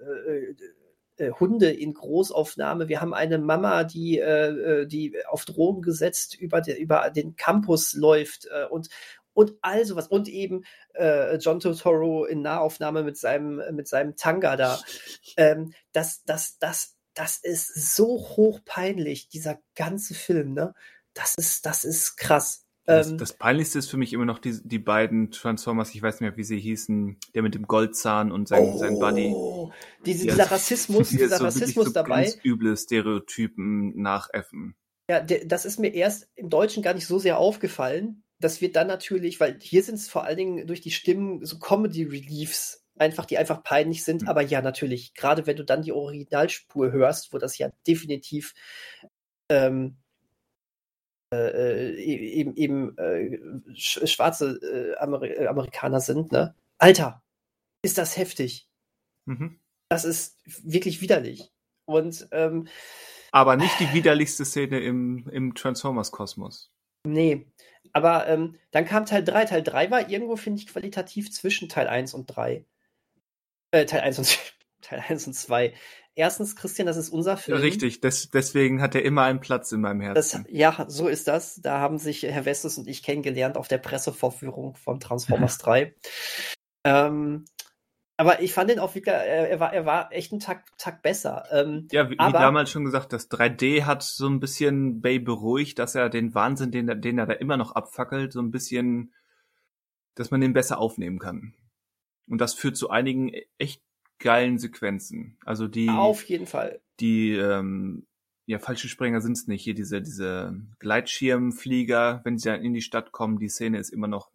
äh, 0.00 0.54
äh, 1.16 1.30
Hunde 1.30 1.70
in 1.70 1.94
Großaufnahme. 1.94 2.88
Wir 2.88 3.00
haben 3.00 3.14
eine 3.14 3.38
Mama, 3.38 3.84
die, 3.84 4.18
äh, 4.18 4.82
äh 4.82 4.86
die 4.86 5.14
auf 5.28 5.44
Drogen 5.44 5.80
gesetzt 5.80 6.38
über, 6.38 6.60
der, 6.60 6.78
über 6.78 7.08
den 7.10 7.36
Campus 7.36 7.94
läuft 7.94 8.46
äh, 8.46 8.66
und, 8.66 8.88
und 9.34 9.54
all 9.60 9.84
sowas. 9.84 10.08
Und 10.08 10.28
eben 10.28 10.64
äh, 10.94 11.36
John 11.36 11.60
Totoro 11.60 12.24
in 12.24 12.42
Nahaufnahme 12.42 13.02
mit 13.02 13.18
seinem, 13.18 13.60
mit 13.74 13.88
seinem 13.88 14.16
Tanga 14.16 14.56
da. 14.56 14.80
Ähm, 15.36 15.72
das, 15.92 16.24
das, 16.24 16.58
das, 16.58 16.96
das 17.14 17.36
ist 17.36 17.94
so 17.94 18.06
hochpeinlich, 18.06 19.28
dieser 19.28 19.58
ganze 19.74 20.14
Film, 20.14 20.54
ne? 20.54 20.74
Das 21.12 21.34
ist, 21.36 21.64
das 21.66 21.84
ist 21.84 22.16
krass. 22.16 22.64
Das, 22.86 23.08
ähm, 23.08 23.18
das 23.18 23.32
Peinlichste 23.32 23.78
ist 23.78 23.88
für 23.88 23.96
mich 23.96 24.12
immer 24.12 24.26
noch 24.26 24.38
die, 24.38 24.60
die 24.62 24.78
beiden 24.78 25.30
Transformers, 25.30 25.94
ich 25.94 26.02
weiß 26.02 26.14
nicht 26.14 26.28
mehr, 26.28 26.36
wie 26.36 26.44
sie 26.44 26.58
hießen, 26.58 27.18
der 27.34 27.42
mit 27.42 27.54
dem 27.54 27.66
Goldzahn 27.66 28.30
und 28.30 28.48
sein, 28.48 28.64
oh, 28.74 28.78
sein 28.78 28.98
Buddy. 28.98 29.34
Diese, 30.04 30.24
dieser 30.26 30.50
Rassismus, 30.50 31.08
dieser 31.10 31.38
so 31.38 31.44
Rassismus 31.44 31.86
so 31.86 31.92
dabei. 31.92 32.24
Ganz 32.24 32.38
üble 32.44 32.76
Stereotypen 32.76 34.00
nachäffen. 34.00 34.74
Ja, 35.08 35.20
das 35.20 35.64
ist 35.64 35.78
mir 35.78 35.94
erst 35.94 36.28
im 36.34 36.50
Deutschen 36.50 36.82
gar 36.82 36.94
nicht 36.94 37.06
so 37.06 37.18
sehr 37.18 37.38
aufgefallen, 37.38 38.23
das 38.44 38.60
wird 38.60 38.76
dann 38.76 38.86
natürlich, 38.86 39.40
weil 39.40 39.58
hier 39.60 39.82
sind 39.82 39.94
es 39.94 40.08
vor 40.08 40.24
allen 40.24 40.36
Dingen 40.36 40.66
durch 40.66 40.82
die 40.82 40.90
Stimmen 40.90 41.44
so 41.46 41.58
Comedy-Reliefs 41.58 42.84
einfach, 42.96 43.24
die 43.24 43.38
einfach 43.38 43.62
peinlich 43.62 44.04
sind. 44.04 44.22
Mhm. 44.22 44.28
Aber 44.28 44.42
ja, 44.42 44.60
natürlich, 44.60 45.14
gerade 45.14 45.46
wenn 45.46 45.56
du 45.56 45.64
dann 45.64 45.82
die 45.82 45.92
Originalspur 45.92 46.92
hörst, 46.92 47.32
wo 47.32 47.38
das 47.38 47.56
ja 47.56 47.70
definitiv 47.86 48.54
ähm, 49.48 49.96
äh, 51.32 51.36
äh 51.36 51.94
e-, 51.94 52.32
eben, 52.32 52.54
eben 52.56 52.98
äh, 52.98 53.38
schwarze 53.74 54.58
äh, 54.62 54.96
Ameri 54.98 55.30
äh, 55.30 55.46
Amerikaner 55.46 56.00
sind, 56.00 56.30
ne? 56.30 56.54
Alter, 56.76 57.22
ist 57.82 57.96
das 57.96 58.18
heftig. 58.18 58.68
Mhm. 59.24 59.58
Das 59.88 60.04
ist 60.04 60.38
wirklich 60.44 61.00
widerlich. 61.00 61.50
Und 61.86 62.28
ähm, 62.30 62.68
aber 63.32 63.56
nicht 63.56 63.80
die 63.80 63.92
widerlichste 63.94 64.44
Szene 64.44 64.80
im, 64.80 65.28
im 65.28 65.54
Transformers-Kosmos. 65.54 66.74
Nee, 67.06 67.46
aber 67.94 68.26
ähm, 68.26 68.56
dann 68.72 68.84
kam 68.84 69.06
Teil 69.06 69.24
3. 69.24 69.46
Teil 69.46 69.62
3 69.62 69.90
war 69.90 70.10
irgendwo, 70.10 70.36
finde 70.36 70.60
ich, 70.60 70.66
qualitativ 70.66 71.32
zwischen 71.32 71.68
Teil 71.68 71.86
1 71.86 72.12
und 72.12 72.26
3. 72.26 72.64
Äh, 73.70 73.86
Teil 73.86 74.00
1 74.00 74.18
und 74.18 74.38
Teil 74.82 75.02
1 75.08 75.28
und 75.28 75.32
2. 75.32 75.72
Erstens, 76.16 76.56
Christian, 76.56 76.86
das 76.86 76.96
ist 76.96 77.08
unser 77.08 77.36
Film. 77.36 77.58
Richtig, 77.58 78.00
des, 78.00 78.30
deswegen 78.30 78.82
hat 78.82 78.94
er 78.94 79.04
immer 79.04 79.22
einen 79.22 79.40
Platz 79.40 79.72
in 79.72 79.80
meinem 79.80 80.00
Herzen. 80.00 80.44
Das, 80.44 80.52
ja, 80.52 80.84
so 80.88 81.08
ist 81.08 81.28
das. 81.28 81.60
Da 81.60 81.78
haben 81.78 81.98
sich 81.98 82.24
Herr 82.24 82.44
Westes 82.44 82.78
und 82.78 82.88
ich 82.88 83.02
kennengelernt 83.02 83.56
auf 83.56 83.68
der 83.68 83.78
Pressevorführung 83.78 84.74
von 84.76 84.98
Transformers 84.98 85.58
3. 85.58 85.94
Ähm, 86.84 87.44
aber 88.16 88.40
ich 88.42 88.52
fand 88.52 88.70
ihn 88.70 88.78
auch 88.78 88.94
wirklich, 88.94 89.12
er 89.14 89.58
war, 89.58 89.72
er 89.72 89.86
war 89.86 90.12
echt 90.12 90.32
einen 90.32 90.40
Tag, 90.40 90.66
Tag 90.78 91.02
besser. 91.02 91.44
Ähm, 91.50 91.88
ja, 91.90 92.10
wie, 92.10 92.18
aber, 92.18 92.38
wie 92.38 92.42
damals 92.42 92.70
schon 92.70 92.84
gesagt, 92.84 93.12
das 93.12 93.28
3D 93.30 93.84
hat 93.84 94.02
so 94.02 94.28
ein 94.28 94.38
bisschen 94.38 95.00
Bay 95.00 95.18
beruhigt, 95.18 95.78
dass 95.80 95.96
er 95.96 96.10
den 96.10 96.34
Wahnsinn, 96.34 96.70
den, 96.70 97.00
den 97.00 97.18
er 97.18 97.26
da 97.26 97.32
immer 97.34 97.56
noch 97.56 97.72
abfackelt, 97.72 98.32
so 98.32 98.40
ein 98.40 98.52
bisschen, 98.52 99.12
dass 100.14 100.30
man 100.30 100.40
den 100.40 100.52
besser 100.52 100.78
aufnehmen 100.78 101.18
kann. 101.18 101.54
Und 102.28 102.40
das 102.40 102.54
führt 102.54 102.76
zu 102.76 102.88
einigen 102.88 103.32
echt 103.58 103.82
geilen 104.20 104.58
Sequenzen. 104.58 105.36
Also 105.44 105.66
die. 105.66 105.88
Auf 105.88 106.22
jeden 106.24 106.46
Fall. 106.46 106.80
Die, 107.00 107.32
ähm, 107.32 108.06
ja, 108.46 108.60
falsche 108.60 108.88
Springer 108.88 109.20
sind's 109.20 109.48
nicht. 109.48 109.64
Hier 109.64 109.74
diese, 109.74 110.00
diese 110.00 110.54
Gleitschirmflieger, 110.78 112.20
wenn 112.24 112.38
sie 112.38 112.48
dann 112.50 112.62
in 112.62 112.74
die 112.74 112.82
Stadt 112.82 113.10
kommen, 113.10 113.38
die 113.38 113.48
Szene 113.48 113.78
ist 113.78 113.90
immer 113.90 114.06
noch, 114.06 114.30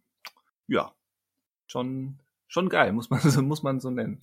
ja, 0.68 0.94
schon 1.68 2.20
schon 2.50 2.68
geil, 2.68 2.92
muss 2.92 3.10
man, 3.10 3.22
so, 3.24 3.42
muss 3.42 3.64
man 3.64 3.80
so 3.80 3.90
nennen. 3.90 4.20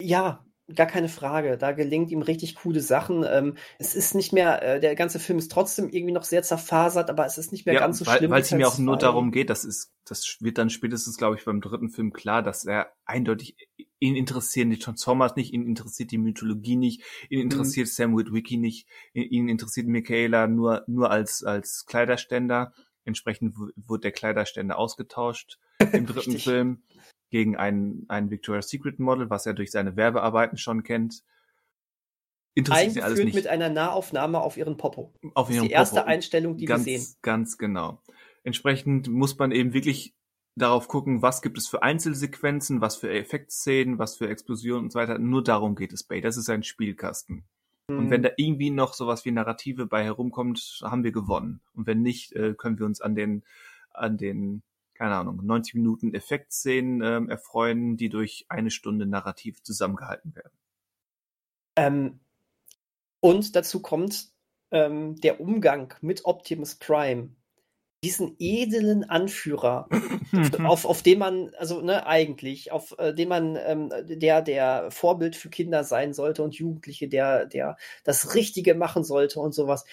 Ja, 0.00 0.42
gar 0.74 0.86
keine 0.86 1.08
Frage. 1.08 1.58
Da 1.58 1.72
gelingt 1.72 2.10
ihm 2.10 2.22
richtig 2.22 2.54
coole 2.54 2.80
Sachen. 2.80 3.24
Ähm, 3.28 3.56
es 3.78 3.94
ist 3.94 4.14
nicht 4.14 4.32
mehr, 4.32 4.62
äh, 4.62 4.80
der 4.80 4.94
ganze 4.94 5.18
Film 5.18 5.38
ist 5.38 5.50
trotzdem 5.50 5.90
irgendwie 5.90 6.14
noch 6.14 6.24
sehr 6.24 6.42
zerfasert, 6.42 7.10
aber 7.10 7.26
es 7.26 7.36
ist 7.36 7.52
nicht 7.52 7.66
mehr 7.66 7.74
ja, 7.74 7.80
ganz 7.80 7.98
so 7.98 8.06
weil, 8.06 8.18
schlimm. 8.18 8.30
Weil 8.30 8.42
es 8.42 8.50
ja 8.50 8.66
auch 8.66 8.78
nur 8.78 8.96
darum 8.96 9.32
geht, 9.32 9.50
das 9.50 9.64
ist, 9.64 9.92
das 10.06 10.38
wird 10.40 10.56
dann 10.58 10.70
spätestens, 10.70 11.18
glaube 11.18 11.36
ich, 11.36 11.44
beim 11.44 11.60
dritten 11.60 11.90
Film 11.90 12.12
klar, 12.12 12.42
dass 12.42 12.64
er 12.64 12.92
eindeutig 13.04 13.56
ihn 13.98 14.16
interessieren 14.16 14.70
die 14.70 14.78
Transformers 14.78 15.36
nicht, 15.36 15.52
ihn 15.52 15.66
interessiert 15.66 16.10
die 16.10 16.18
Mythologie 16.18 16.76
nicht, 16.76 17.02
ihn 17.28 17.38
mhm. 17.38 17.44
interessiert 17.44 17.88
mhm. 17.88 17.92
Sam 17.92 18.16
Witwicky 18.16 18.56
nicht, 18.56 18.88
ihn 19.12 19.48
interessiert 19.48 19.86
Michaela 19.86 20.46
nur, 20.46 20.84
nur 20.86 21.10
als, 21.10 21.44
als 21.44 21.84
Kleiderständer. 21.86 22.72
Entsprechend 23.04 23.56
wurde 23.56 24.02
der 24.02 24.12
Kleiderständer 24.12 24.78
ausgetauscht 24.78 25.58
im 25.92 26.06
dritten 26.06 26.38
Film 26.38 26.82
gegen 27.32 27.56
ein, 27.56 28.04
ein 28.08 28.30
Victoria's 28.30 28.68
Secret 28.68 29.00
Model, 29.00 29.30
was 29.30 29.46
er 29.46 29.54
durch 29.54 29.72
seine 29.72 29.96
Werbearbeiten 29.96 30.58
schon 30.58 30.82
kennt. 30.84 31.24
Interessiert 32.54 32.92
sie 32.92 33.02
alles 33.02 33.18
nicht. 33.18 33.34
mit 33.34 33.46
einer 33.46 33.70
Nahaufnahme 33.70 34.40
auf 34.40 34.58
ihren 34.58 34.76
Popo. 34.76 35.14
Auf 35.34 35.48
ihren 35.48 35.56
das 35.56 35.64
ist 35.64 35.68
die 35.68 35.72
erste 35.72 35.96
Popo. 35.96 36.08
Einstellung, 36.08 36.56
die 36.58 36.66
ganz, 36.66 36.84
wir 36.84 37.00
sehen. 37.00 37.16
Ganz 37.22 37.56
genau. 37.56 38.02
Entsprechend 38.44 39.08
muss 39.08 39.38
man 39.38 39.50
eben 39.50 39.72
wirklich 39.72 40.14
darauf 40.54 40.88
gucken, 40.88 41.22
was 41.22 41.40
gibt 41.40 41.56
es 41.56 41.66
für 41.66 41.82
Einzelsequenzen, 41.82 42.82
was 42.82 42.96
für 42.96 43.10
Effektszenen, 43.10 43.98
was 43.98 44.16
für 44.16 44.28
Explosionen 44.28 44.84
und 44.84 44.92
so 44.92 44.98
weiter. 44.98 45.18
Nur 45.18 45.42
darum 45.42 45.74
geht 45.74 45.94
es 45.94 46.02
bei. 46.04 46.20
Das 46.20 46.36
ist 46.36 46.50
ein 46.50 46.62
Spielkasten. 46.62 47.44
Mhm. 47.88 47.98
Und 47.98 48.10
wenn 48.10 48.20
mhm. 48.20 48.24
da 48.24 48.30
irgendwie 48.36 48.70
noch 48.70 48.92
sowas 48.92 49.24
wie 49.24 49.30
Narrative 49.30 49.86
bei 49.86 50.04
herumkommt, 50.04 50.82
haben 50.82 51.02
wir 51.02 51.12
gewonnen. 51.12 51.62
Und 51.72 51.86
wenn 51.86 52.02
nicht, 52.02 52.34
äh, 52.34 52.52
können 52.52 52.78
wir 52.78 52.84
uns 52.84 53.00
an 53.00 53.14
den, 53.14 53.42
an 53.94 54.18
den 54.18 54.62
keine 55.02 55.16
Ahnung, 55.16 55.40
90 55.44 55.74
Minuten 55.74 56.14
Effektszenen 56.14 57.02
ähm, 57.02 57.28
erfreuen, 57.28 57.96
die 57.96 58.08
durch 58.08 58.46
eine 58.48 58.70
Stunde 58.70 59.04
narrativ 59.04 59.60
zusammengehalten 59.60 60.36
werden. 60.36 60.56
Ähm, 61.74 62.20
und 63.18 63.56
dazu 63.56 63.82
kommt 63.82 64.28
ähm, 64.70 65.16
der 65.20 65.40
Umgang 65.40 65.92
mit 66.02 66.24
Optimus 66.24 66.76
Prime. 66.76 67.30
Diesen 68.04 68.36
edlen 68.38 69.02
Anführer, 69.02 69.88
auf, 70.64 70.84
auf 70.84 71.02
den 71.02 71.18
man, 71.18 71.50
also 71.58 71.80
ne, 71.80 72.06
eigentlich, 72.06 72.70
auf 72.70 72.96
äh, 72.98 73.12
den 73.12 73.28
man, 73.28 73.56
ähm, 73.56 73.92
der, 74.04 74.40
der 74.40 74.88
Vorbild 74.92 75.34
für 75.34 75.50
Kinder 75.50 75.82
sein 75.82 76.12
sollte 76.12 76.44
und 76.44 76.54
Jugendliche, 76.54 77.08
der, 77.08 77.46
der 77.46 77.76
das 78.04 78.36
Richtige 78.36 78.76
machen 78.76 79.02
sollte 79.02 79.40
und 79.40 79.52
sowas. 79.52 79.84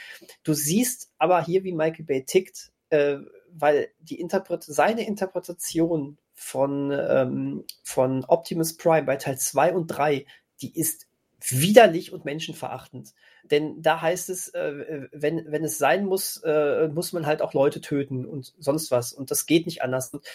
Du 0.43 0.53
siehst 0.53 1.11
aber 1.17 1.43
hier, 1.43 1.63
wie 1.63 1.73
Michael 1.73 2.05
Bay 2.05 2.25
tickt, 2.25 2.71
äh, 2.89 3.17
weil 3.53 3.89
die 3.99 4.19
Interpret 4.19 4.63
seine 4.63 5.05
Interpretation 5.05 6.17
von, 6.33 6.91
ähm, 6.91 7.65
von 7.83 8.25
Optimus 8.25 8.77
Prime 8.77 9.03
bei 9.03 9.17
Teil 9.17 9.37
2 9.37 9.73
und 9.73 9.87
3, 9.87 10.25
die 10.61 10.77
ist 10.77 11.07
widerlich 11.49 12.13
und 12.13 12.25
menschenverachtend. 12.25 13.13
Denn 13.43 13.81
da 13.81 14.01
heißt 14.01 14.29
es, 14.29 14.49
äh, 14.49 15.07
wenn, 15.11 15.45
wenn 15.51 15.63
es 15.63 15.77
sein 15.77 16.05
muss, 16.05 16.37
äh, 16.43 16.87
muss 16.87 17.13
man 17.13 17.25
halt 17.25 17.41
auch 17.41 17.53
Leute 17.53 17.81
töten 17.81 18.25
und 18.25 18.53
sonst 18.59 18.91
was. 18.91 19.13
Und 19.13 19.31
das 19.31 19.45
geht 19.45 19.65
nicht 19.65 19.81
anders. 19.81 20.13
Und, 20.13 20.25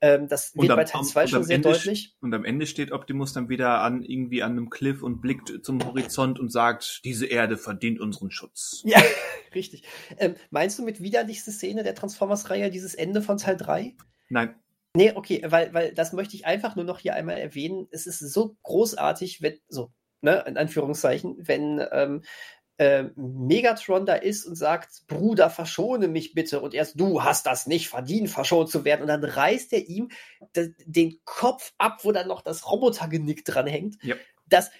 ähm, 0.00 0.28
das 0.28 0.54
wird 0.56 0.70
am, 0.70 0.76
bei 0.76 0.84
Teil 0.84 1.02
2 1.02 1.26
schon 1.26 1.44
sehr 1.44 1.56
Ende, 1.56 1.70
deutlich. 1.70 2.16
Und 2.20 2.34
am 2.34 2.44
Ende 2.44 2.66
steht 2.66 2.92
Optimus 2.92 3.32
dann 3.32 3.48
wieder 3.48 3.80
an 3.80 4.02
irgendwie 4.02 4.42
an 4.42 4.52
einem 4.52 4.70
Cliff 4.70 5.02
und 5.02 5.20
blickt 5.20 5.64
zum 5.64 5.84
Horizont 5.84 6.38
und 6.38 6.50
sagt, 6.50 7.00
diese 7.04 7.26
Erde 7.26 7.56
verdient 7.56 8.00
unseren 8.00 8.30
Schutz. 8.30 8.82
Ja, 8.84 9.00
richtig. 9.54 9.82
Ähm, 10.18 10.34
meinst 10.50 10.78
du 10.78 10.84
mit 10.84 11.00
widerlichste 11.00 11.52
Szene 11.52 11.82
der 11.82 11.94
Transformers-Reihe 11.94 12.70
dieses 12.70 12.94
Ende 12.94 13.22
von 13.22 13.38
Teil 13.38 13.56
3? 13.56 13.94
Nein. 14.28 14.54
Nee, 14.96 15.12
okay, 15.14 15.42
weil, 15.44 15.74
weil 15.74 15.92
das 15.92 16.14
möchte 16.14 16.36
ich 16.36 16.46
einfach 16.46 16.74
nur 16.74 16.86
noch 16.86 16.98
hier 17.00 17.14
einmal 17.14 17.36
erwähnen. 17.36 17.86
Es 17.90 18.06
ist 18.06 18.18
so 18.18 18.56
großartig, 18.62 19.42
wenn, 19.42 19.58
so, 19.68 19.92
ne, 20.26 20.44
in 20.46 20.56
Anführungszeichen, 20.58 21.36
wenn 21.38 21.80
ähm, 21.92 22.22
äh, 22.78 23.04
Megatron 23.14 24.04
da 24.04 24.14
ist 24.16 24.44
und 24.44 24.56
sagt, 24.56 25.06
Bruder, 25.06 25.48
verschone 25.48 26.08
mich 26.08 26.34
bitte. 26.34 26.60
Und 26.60 26.74
erst 26.74 27.00
du 27.00 27.22
hast 27.22 27.46
das 27.46 27.66
nicht 27.66 27.88
verdient, 27.88 28.28
verschont 28.28 28.68
zu 28.68 28.84
werden. 28.84 29.02
Und 29.02 29.08
dann 29.08 29.24
reißt 29.24 29.72
er 29.72 29.86
ihm 29.86 30.10
den 30.84 31.20
Kopf 31.24 31.72
ab, 31.78 32.00
wo 32.02 32.10
dann 32.12 32.28
noch 32.28 32.42
das 32.42 32.70
Robotergenick 32.70 33.44
dran 33.44 33.68
hängt. 33.68 34.02
Ja. 34.02 34.16
Das, 34.46 34.72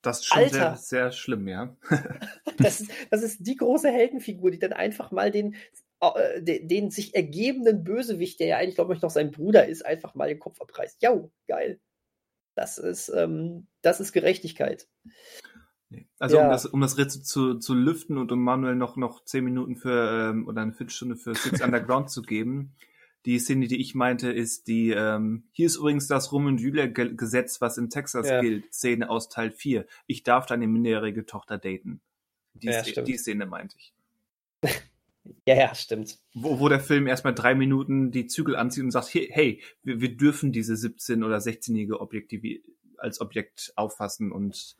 das 0.00 0.20
ist 0.20 0.26
schon 0.26 0.38
Alter, 0.38 0.76
sehr, 0.76 0.76
sehr 0.76 1.12
schlimm, 1.12 1.46
ja. 1.46 1.76
das, 2.56 2.80
ist, 2.80 2.90
das 3.10 3.22
ist 3.22 3.46
die 3.46 3.56
große 3.56 3.90
Heldenfigur, 3.90 4.50
die 4.50 4.58
dann 4.58 4.72
einfach 4.72 5.10
mal 5.10 5.30
den 5.30 5.56
äh, 6.00 6.42
den, 6.42 6.68
den, 6.68 6.90
sich 6.90 7.14
ergebenen 7.14 7.84
Bösewicht, 7.84 8.40
der 8.40 8.46
ja 8.46 8.56
eigentlich, 8.56 8.74
glaube 8.74 8.94
ich, 8.94 9.02
noch 9.02 9.10
sein 9.10 9.30
Bruder 9.30 9.66
ist, 9.66 9.84
einfach 9.84 10.14
mal 10.14 10.28
den 10.28 10.38
Kopf 10.38 10.60
abreißt. 10.60 11.02
Ja, 11.02 11.16
geil. 11.46 11.80
Das 12.56 12.78
ist, 12.78 13.10
ähm, 13.10 13.66
das 13.82 14.00
ist 14.00 14.12
Gerechtigkeit. 14.12 14.88
Also 16.18 16.38
ja. 16.38 16.44
um 16.44 16.50
das, 16.50 16.66
um 16.66 16.80
das 16.80 16.98
Rätsel 16.98 17.22
zu, 17.22 17.58
zu 17.58 17.74
lüften 17.74 18.18
und 18.18 18.32
um 18.32 18.42
Manuel 18.42 18.74
noch, 18.74 18.96
noch 18.96 19.24
zehn 19.24 19.44
Minuten 19.44 19.76
für 19.76 20.30
ähm, 20.30 20.48
oder 20.48 20.62
eine 20.62 20.72
Viertelstunde 20.72 21.16
für 21.16 21.34
Six 21.34 21.60
Underground 21.62 22.10
zu 22.10 22.22
geben. 22.22 22.74
Die 23.26 23.38
Szene, 23.38 23.66
die 23.66 23.80
ich 23.80 23.94
meinte, 23.94 24.32
ist 24.32 24.68
die, 24.68 24.90
ähm, 24.90 25.44
hier 25.52 25.66
ist 25.66 25.76
übrigens 25.76 26.06
das 26.06 26.32
Rum 26.32 26.46
und 26.46 26.62
Gesetz, 27.16 27.60
was 27.60 27.76
in 27.76 27.90
Texas 27.90 28.28
ja. 28.28 28.40
gilt, 28.40 28.72
Szene 28.72 29.10
aus 29.10 29.28
Teil 29.28 29.50
4. 29.50 29.86
Ich 30.06 30.22
darf 30.22 30.46
deine 30.46 30.66
minderjährige 30.66 31.26
Tochter 31.26 31.58
daten. 31.58 32.00
Die, 32.54 32.68
ja, 32.68 32.82
die 32.82 33.18
Szene 33.18 33.46
meinte 33.46 33.76
ich. 33.78 33.94
Ja, 35.46 35.54
ja, 35.54 35.74
stimmt. 35.74 36.18
Wo, 36.34 36.60
wo 36.60 36.68
der 36.68 36.80
Film 36.80 37.06
erstmal 37.06 37.34
drei 37.34 37.54
Minuten 37.54 38.10
die 38.10 38.26
Zügel 38.26 38.56
anzieht 38.56 38.84
und 38.84 38.90
sagt, 38.90 39.14
hey, 39.14 39.28
hey 39.32 39.62
wir, 39.82 40.00
wir 40.00 40.16
dürfen 40.16 40.52
diese 40.52 40.74
17- 40.74 41.24
oder 41.24 41.38
16-jährige 41.38 42.00
Objektive 42.00 42.60
als 42.98 43.20
Objekt 43.20 43.72
auffassen 43.76 44.32
und 44.32 44.76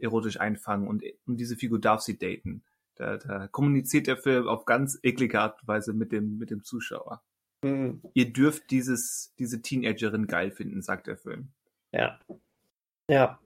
erotisch 0.00 0.38
einfangen 0.38 0.88
und, 0.88 1.02
und 1.26 1.36
diese 1.38 1.56
Figur 1.56 1.80
darf 1.80 2.00
sie 2.00 2.18
daten. 2.18 2.62
Da, 2.96 3.16
da 3.16 3.46
kommuniziert 3.46 4.06
der 4.06 4.16
Film 4.16 4.48
auf 4.48 4.64
ganz 4.64 4.98
eklige 5.02 5.40
Art 5.40 5.60
und 5.60 5.68
Weise 5.68 5.92
mit 5.92 6.12
dem, 6.12 6.38
mit 6.38 6.50
dem 6.50 6.64
Zuschauer. 6.64 7.22
Mhm. 7.62 8.02
Ihr 8.14 8.32
dürft 8.32 8.70
dieses, 8.70 9.34
diese 9.38 9.62
Teenagerin 9.62 10.26
geil 10.26 10.50
finden, 10.50 10.82
sagt 10.82 11.06
der 11.06 11.16
Film. 11.16 11.52
Ja. 11.92 12.18
Ja. 13.08 13.40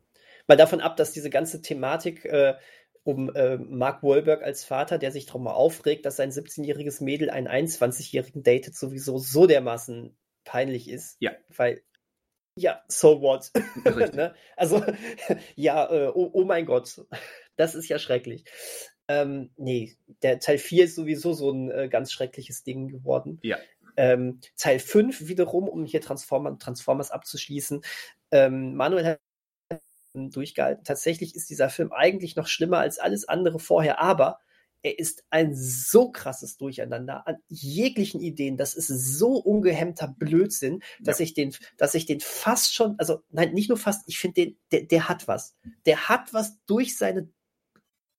Mal 0.48 0.56
davon 0.56 0.81
ab, 0.81 0.97
dass 0.97 1.12
diese 1.12 1.31
ganze 1.31 1.62
Thematik 1.62 2.24
äh, 2.24 2.55
um 3.05 3.35
äh, 3.35 3.57
Mark 3.57 4.03
Wahlberg 4.03 4.43
als 4.43 4.65
Vater, 4.65 4.99
der 4.99 5.11
sich 5.11 5.27
darum 5.27 5.47
aufregt, 5.49 6.07
dass 6.07 6.16
sein 6.16 6.31
17-jähriges 6.31 7.03
Mädel 7.03 7.31
einen 7.31 7.49
21-jährigen 7.49 8.43
datet, 8.43 8.77
sowieso 8.77 9.19
so 9.19 9.47
dermaßen 9.47 10.16
peinlich 10.45 10.89
ist. 10.89 11.16
Ja. 11.20 11.33
Weil, 11.49 11.83
ja, 12.57 12.83
so 12.89 13.20
what? 13.20 13.51
ne? 14.15 14.35
Also, 14.57 14.85
ja, 15.57 15.91
äh, 15.91 16.12
oh, 16.15 16.31
oh, 16.33 16.45
mein 16.45 16.66
Gott, 16.66 17.05
das 17.57 17.74
ist 17.74 17.89
ja 17.89 17.99
schrecklich. 17.99 18.45
Ähm, 19.09 19.51
nee, 19.57 19.97
der 20.23 20.39
Teil 20.39 20.59
4 20.59 20.85
ist 20.85 20.95
sowieso 20.95 21.33
so 21.33 21.51
ein 21.51 21.70
äh, 21.70 21.89
ganz 21.89 22.12
schreckliches 22.12 22.62
Ding 22.62 22.89
geworden. 22.89 23.41
Ja. 23.43 23.59
Ähm, 23.97 24.41
Teil 24.57 24.79
5 24.79 25.27
wiederum, 25.27 25.69
um 25.69 25.85
hier 25.85 26.01
Transformer, 26.01 26.57
Transformers 26.59 27.11
abzuschließen. 27.11 27.83
Ähm, 28.31 28.74
Manuel 28.74 29.05
hat 29.05 29.20
durchgehalten. 30.14 30.84
Tatsächlich 30.84 31.34
ist 31.34 31.51
dieser 31.51 31.70
Film 31.70 31.93
eigentlich 31.93 32.36
noch 32.36 32.47
schlimmer 32.47 32.78
als 32.78 32.98
alles 32.98 33.28
andere 33.28 33.59
vorher, 33.59 34.01
aber 34.01 34.40
er 34.84 34.98
ist 34.98 35.24
ein 35.30 35.55
so 35.55 36.10
krasses 36.10 36.56
Durcheinander 36.56 37.26
an 37.26 37.36
jeglichen 37.48 38.20
Ideen. 38.20 38.56
Das 38.56 38.74
ist 38.74 38.89
so 38.89 39.36
ungehemmter 39.36 40.09
Blödsinn, 40.09 40.82
dass 41.01 41.20
ja. 41.20 41.24
ich 41.24 41.34
den, 41.34 41.55
dass 41.76 41.94
ich 41.94 42.05
den 42.05 42.20
fast 42.20 42.74
schon, 42.74 42.97
also 42.98 43.22
nein, 43.30 43.52
nicht 43.52 43.68
nur 43.68 43.78
fast, 43.78 44.02
ich 44.09 44.18
finde 44.18 44.34
den, 44.34 44.59
der, 44.72 44.82
der 44.82 45.09
hat 45.09 45.28
was. 45.28 45.55
Der 45.86 46.09
hat 46.09 46.34
was 46.34 46.59
durch 46.66 46.97
seine 46.97 47.28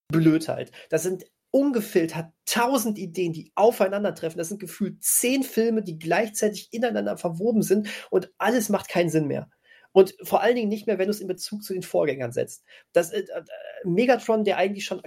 Blödheit. 0.07 0.71
Das 0.89 1.03
sind 1.03 1.25
ungefiltert 1.51 2.31
tausend 2.45 2.97
Ideen, 2.97 3.33
die 3.33 3.51
aufeinandertreffen. 3.55 4.37
Das 4.37 4.47
sind 4.47 4.59
gefühlt 4.59 5.03
zehn 5.03 5.43
Filme, 5.43 5.83
die 5.83 5.99
gleichzeitig 5.99 6.69
ineinander 6.71 7.17
verwoben 7.17 7.61
sind 7.61 7.89
und 8.09 8.31
alles 8.37 8.69
macht 8.69 8.87
keinen 8.87 9.09
Sinn 9.09 9.27
mehr. 9.27 9.49
Und 9.93 10.15
vor 10.23 10.41
allen 10.41 10.55
Dingen 10.55 10.69
nicht 10.69 10.87
mehr, 10.87 10.97
wenn 10.97 11.05
du 11.05 11.11
es 11.11 11.21
in 11.21 11.27
Bezug 11.27 11.63
zu 11.63 11.73
den 11.73 11.83
Vorgängern 11.83 12.31
setzt. 12.31 12.63
Das 12.91 13.11
äh, 13.11 13.21
äh 13.21 13.43
Megatron, 13.85 14.43
der 14.43 14.57
eigentlich 14.57 14.85
schon 14.85 15.01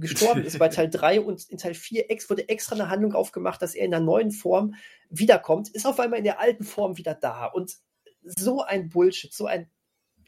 gestorben 0.00 0.44
ist 0.44 0.58
bei 0.58 0.68
Teil 0.70 0.88
3 0.88 1.20
und 1.20 1.48
in 1.50 1.58
Teil 1.58 1.74
4 1.74 2.10
ex 2.10 2.30
wurde 2.30 2.48
extra 2.48 2.74
eine 2.74 2.88
Handlung 2.88 3.14
aufgemacht, 3.14 3.60
dass 3.60 3.74
er 3.74 3.84
in 3.84 3.94
einer 3.94 4.04
neuen 4.04 4.30
Form 4.30 4.74
wiederkommt, 5.10 5.68
ist 5.70 5.86
auf 5.86 5.98
einmal 5.98 6.18
in 6.18 6.24
der 6.24 6.40
alten 6.40 6.64
Form 6.64 6.98
wieder 6.98 7.14
da. 7.14 7.46
Und 7.46 7.76
so 8.22 8.62
ein 8.62 8.88
Bullshit, 8.88 9.32
so 9.32 9.46
ein 9.46 9.68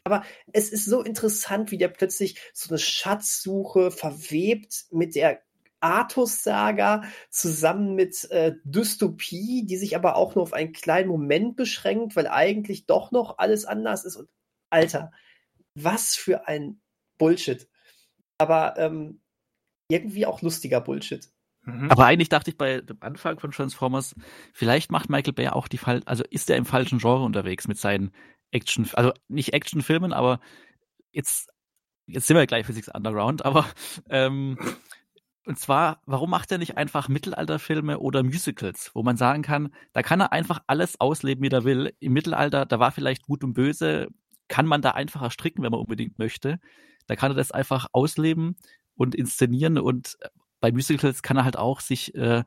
aber 0.07 0.23
es 0.53 0.69
ist 0.69 0.85
so 0.85 1.01
interessant, 1.01 1.71
wie 1.71 1.79
der 1.79 1.87
plötzlich 1.87 2.39
so 2.53 2.69
eine 2.69 2.77
Schatzsuche 2.77 3.89
verwebt 3.89 4.85
mit 4.91 5.15
der 5.15 5.41
Artus-Saga 5.85 7.03
zusammen 7.29 7.93
mit 7.93 8.29
äh, 8.31 8.55
Dystopie, 8.63 9.65
die 9.67 9.77
sich 9.77 9.95
aber 9.95 10.15
auch 10.15 10.33
nur 10.33 10.41
auf 10.41 10.53
einen 10.53 10.73
kleinen 10.73 11.07
Moment 11.07 11.55
beschränkt, 11.55 12.15
weil 12.15 12.27
eigentlich 12.27 12.87
doch 12.87 13.11
noch 13.11 13.37
alles 13.37 13.65
anders 13.65 14.03
ist. 14.03 14.15
Und 14.15 14.27
Alter, 14.71 15.11
was 15.75 16.15
für 16.15 16.47
ein 16.47 16.81
Bullshit. 17.19 17.69
Aber 18.39 18.73
ähm, 18.77 19.21
irgendwie 19.87 20.25
auch 20.25 20.41
lustiger 20.41 20.81
Bullshit. 20.81 21.29
Mhm. 21.61 21.91
Aber 21.91 22.05
eigentlich 22.05 22.29
dachte 22.29 22.49
ich 22.49 22.57
bei 22.57 22.81
dem 22.81 22.97
Anfang 23.01 23.39
von 23.39 23.51
Transformers, 23.51 24.15
vielleicht 24.53 24.91
macht 24.91 25.09
Michael 25.09 25.33
Bay 25.33 25.49
auch 25.49 25.67
die 25.67 25.77
Fall, 25.77 26.01
also 26.05 26.23
ist 26.31 26.49
er 26.49 26.57
im 26.57 26.65
falschen 26.65 26.97
Genre 26.97 27.23
unterwegs 27.23 27.67
mit 27.67 27.77
seinen 27.77 28.11
Action, 28.51 28.89
also 28.93 29.13
nicht 29.27 29.53
Actionfilmen, 29.53 30.13
aber 30.13 30.39
jetzt, 31.11 31.49
jetzt 32.07 32.25
sind 32.25 32.37
wir 32.37 32.47
gleich 32.47 32.65
Six 32.65 32.89
Underground, 32.89 33.45
aber 33.45 33.67
ähm, 34.09 34.57
und 35.45 35.59
zwar, 35.59 36.01
warum 36.05 36.31
macht 36.31 36.51
er 36.51 36.57
nicht 36.57 36.77
einfach 36.77 37.07
Mittelalterfilme 37.07 37.99
oder 37.99 38.23
Musicals, 38.23 38.91
wo 38.93 39.03
man 39.03 39.15
sagen 39.15 39.43
kann, 39.43 39.73
da 39.93 40.01
kann 40.01 40.19
er 40.19 40.31
einfach 40.31 40.59
alles 40.67 40.99
ausleben, 40.99 41.43
wie 41.43 41.53
er 41.53 41.63
will. 41.63 41.93
Im 41.99 42.13
Mittelalter, 42.13 42.65
da 42.65 42.79
war 42.79 42.91
vielleicht 42.91 43.23
gut 43.23 43.43
und 43.43 43.53
böse, 43.53 44.07
kann 44.47 44.65
man 44.65 44.81
da 44.81 44.91
einfacher 44.91 45.29
stricken, 45.29 45.63
wenn 45.63 45.71
man 45.71 45.79
unbedingt 45.79 46.17
möchte. 46.17 46.59
Da 47.07 47.15
kann 47.15 47.31
er 47.31 47.35
das 47.35 47.51
einfach 47.51 47.87
ausleben 47.91 48.55
und 48.95 49.13
inszenieren 49.13 49.77
und 49.77 50.17
äh, 50.21 50.29
bei 50.59 50.71
Musicals 50.71 51.21
kann 51.21 51.37
er 51.37 51.45
halt 51.45 51.57
auch 51.57 51.79
sich 51.79 52.15
äh, 52.15 52.43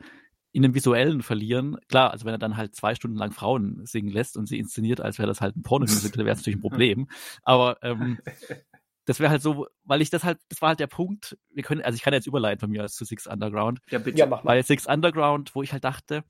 in 0.51 0.63
dem 0.63 0.75
Visuellen 0.75 1.23
verlieren. 1.23 1.77
Klar, 1.89 2.11
also 2.11 2.25
wenn 2.25 2.35
er 2.35 2.39
dann 2.39 2.57
halt 2.57 2.75
zwei 2.75 2.95
Stunden 2.95 3.17
lang 3.17 3.33
Frauen 3.33 3.85
singen 3.85 4.11
lässt 4.11 4.37
und 4.37 4.47
sie 4.47 4.59
inszeniert, 4.59 5.01
als 5.01 5.19
wäre 5.19 5.29
das 5.29 5.41
halt 5.41 5.57
ein 5.57 5.63
Pornomusical, 5.63 6.25
wäre 6.25 6.33
es 6.33 6.41
natürlich 6.41 6.59
ein 6.59 6.63
Problem. 6.63 7.09
Aber 7.43 7.79
ähm, 7.83 8.19
das 9.09 9.21
wäre 9.21 9.31
halt 9.31 9.41
so, 9.41 9.67
weil 9.85 10.03
ich 10.03 10.11
das 10.11 10.23
halt, 10.23 10.39
das 10.51 10.61
war 10.61 10.69
halt 10.69 10.81
der 10.81 10.87
Punkt, 10.87 11.39
wir 11.49 11.63
können, 11.63 11.81
also 11.81 11.97
ich 11.97 12.03
kann 12.03 12.13
jetzt 12.13 12.27
überleiten 12.27 12.61
von 12.61 12.69
mir 12.69 12.85
aus 12.85 12.95
zu 12.95 13.07
Six 13.07 13.27
Underground. 13.27 13.81
Ja, 13.89 13.99
bitte. 13.99 14.19
Ja, 14.19 14.27
mach 14.27 14.45
mal. 14.45 14.53
Weil 14.53 14.63
Six 14.63 14.87
Underground, 14.87 15.55
wo 15.55 15.63
ich 15.63 15.73
halt 15.73 15.85
dachte, 15.85 16.25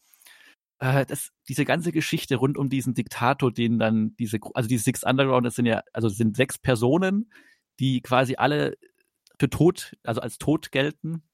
äh, 0.79 1.05
das, 1.05 1.31
diese 1.49 1.65
ganze 1.65 1.91
Geschichte 1.91 2.37
rund 2.37 2.57
um 2.57 2.69
diesen 2.69 2.95
Diktator, 2.95 3.53
den 3.53 3.81
dann 3.81 4.15
diese, 4.17 4.39
also 4.55 4.69
die 4.69 4.79
Six 4.79 5.03
Underground, 5.03 5.45
das 5.45 5.57
sind 5.57 5.67
ja, 5.67 5.83
also 5.93 6.09
sind 6.09 6.37
sechs 6.37 6.57
Personen, 6.57 7.33
die 7.81 8.01
quasi 8.01 8.37
alle 8.37 8.79
für 9.41 9.51
tot, 9.51 9.97
also 10.05 10.21
als 10.21 10.39
tot 10.39 10.71
gelten. 10.71 11.25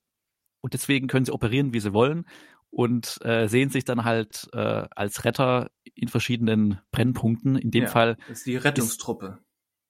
Und 0.62 0.72
deswegen 0.72 1.08
können 1.08 1.26
sie 1.26 1.32
operieren, 1.32 1.74
wie 1.74 1.80
sie 1.80 1.92
wollen. 1.92 2.24
Und 2.70 3.18
äh, 3.22 3.48
sehen 3.48 3.68
sich 3.68 3.84
dann 3.84 4.04
halt 4.04 4.48
äh, 4.54 4.86
als 4.96 5.26
Retter 5.26 5.70
in 5.94 6.08
verschiedenen 6.08 6.80
Brennpunkten. 6.90 7.56
In 7.56 7.70
dem 7.70 7.84
ja, 7.84 7.90
Fall. 7.90 8.16
Das 8.28 8.38
ist 8.38 8.46
die 8.46 8.56
Rettungstruppe. 8.56 9.43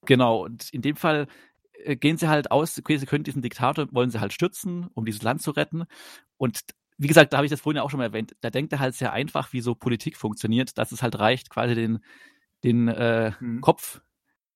Genau, 0.07 0.45
und 0.45 0.71
in 0.71 0.83
dem 0.83 0.97
Fall 0.97 1.27
äh, 1.85 1.97
gehen 1.97 2.17
sie 2.17 2.29
halt 2.29 2.51
aus, 2.51 2.79
okay, 2.79 2.97
sie 2.97 3.07
können 3.07 3.25
diesen 3.25 3.43
Diktator, 3.43 3.87
wollen 3.93 4.11
sie 4.11 4.21
halt 4.21 4.33
stürzen, 4.33 4.89
um 4.95 5.05
dieses 5.05 5.23
Land 5.23 5.43
zu 5.43 5.51
retten. 5.51 5.85
Und 6.37 6.61
wie 6.97 7.09
gesagt, 7.09 7.33
da 7.33 7.39
habe 7.39 7.47
ich 7.47 7.51
das 7.51 7.61
vorhin 7.61 7.79
ja 7.79 7.83
auch 7.83 7.91
schon 7.91 7.99
mal 7.99 8.05
erwähnt, 8.05 8.37
da 8.41 8.51
denkt 8.51 8.73
er 8.73 8.79
halt 8.79 8.95
sehr 8.95 9.13
einfach, 9.13 9.53
wie 9.53 9.61
so 9.61 9.75
Politik 9.75 10.17
funktioniert, 10.17 10.79
dass 10.79 10.93
es 10.93 11.03
halt 11.03 11.19
reicht, 11.19 11.51
quasi 11.51 11.75
den, 11.75 12.05
den 12.63 12.89
äh, 12.89 13.33
mhm. 13.41 13.61
Kopf 13.61 14.01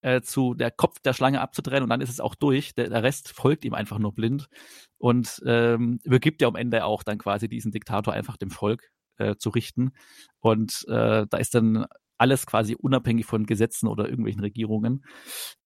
äh, 0.03 0.21
zu 0.21 0.55
der 0.55 0.71
Kopf 0.71 1.01
der 1.01 1.13
Schlange 1.13 1.41
abzutrennen 1.41 1.83
und 1.83 1.91
dann 1.91 2.01
ist 2.01 2.11
es 2.11 2.21
auch 2.21 2.35
durch. 2.35 2.75
Der, 2.75 2.89
der 2.89 3.03
Rest 3.03 3.31
folgt 3.31 3.65
ihm 3.65 3.75
einfach 3.75 3.99
nur 3.99 4.15
blind 4.15 4.49
und 4.99 5.43
ähm, 5.47 5.99
übergibt 6.05 6.41
ja 6.41 6.49
am 6.49 6.57
Ende 6.57 6.85
auch 6.85 7.03
dann 7.03 7.19
quasi 7.19 7.49
diesen 7.49 7.73
Diktator 7.73 8.15
einfach 8.15 8.37
dem 8.37 8.51
Volk 8.51 8.91
äh, 9.19 9.37
zu 9.37 9.51
richten. 9.51 9.93
Und 10.41 10.85
äh, 10.89 11.27
da 11.29 11.37
ist 11.39 11.55
dann 11.55 11.87
alles 12.19 12.47
quasi 12.47 12.75
unabhängig 12.75 13.27
von 13.27 13.47
Gesetzen 13.47 13.87
oder 13.89 14.09
irgendwelchen 14.09 14.41
Regierungen. 14.41 15.05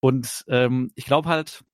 Und 0.00 0.44
ähm, 0.48 0.90
ich 0.94 1.04
glaube 1.06 1.28
halt, 1.28 1.64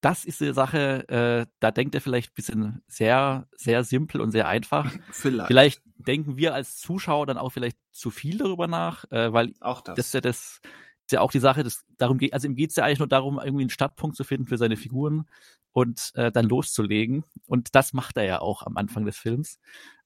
das 0.00 0.24
ist 0.24 0.42
eine 0.42 0.52
Sache, 0.52 1.08
äh, 1.08 1.46
da 1.60 1.70
denkt 1.70 1.94
er 1.94 2.00
vielleicht 2.00 2.32
ein 2.32 2.34
bisschen 2.34 2.82
sehr, 2.88 3.46
sehr 3.52 3.84
simpel 3.84 4.20
und 4.20 4.32
sehr 4.32 4.48
einfach. 4.48 4.92
Vielleicht. 5.12 5.46
Vielleicht 5.46 5.82
denken 5.94 6.36
wir 6.36 6.54
als 6.54 6.78
Zuschauer 6.78 7.26
dann 7.26 7.38
auch 7.38 7.50
vielleicht 7.50 7.78
zu 7.92 8.10
viel 8.10 8.38
darüber 8.38 8.66
nach, 8.66 9.04
äh, 9.12 9.32
weil 9.32 9.52
auch 9.60 9.80
das. 9.80 9.94
das 9.94 10.06
ist 10.06 10.14
ja 10.14 10.20
das 10.20 10.60
ist 11.06 11.12
ja 11.12 11.20
auch 11.20 11.30
die 11.30 11.38
Sache, 11.38 11.62
dass 11.62 11.84
darum 11.98 12.18
geht, 12.18 12.32
also 12.32 12.48
ihm 12.48 12.56
geht 12.56 12.70
es 12.70 12.76
ja 12.76 12.84
eigentlich 12.84 12.98
nur 12.98 13.06
darum, 13.06 13.38
irgendwie 13.38 13.62
einen 13.62 13.70
Startpunkt 13.70 14.16
zu 14.16 14.24
finden 14.24 14.48
für 14.48 14.58
seine 14.58 14.76
Figuren 14.76 15.26
und 15.70 16.10
äh, 16.14 16.32
dann 16.32 16.48
loszulegen. 16.48 17.24
Und 17.46 17.74
das 17.76 17.92
macht 17.92 18.16
er 18.16 18.24
ja 18.24 18.40
auch 18.40 18.64
am 18.64 18.76
Anfang 18.76 19.04
des 19.04 19.16
Films. 19.16 19.60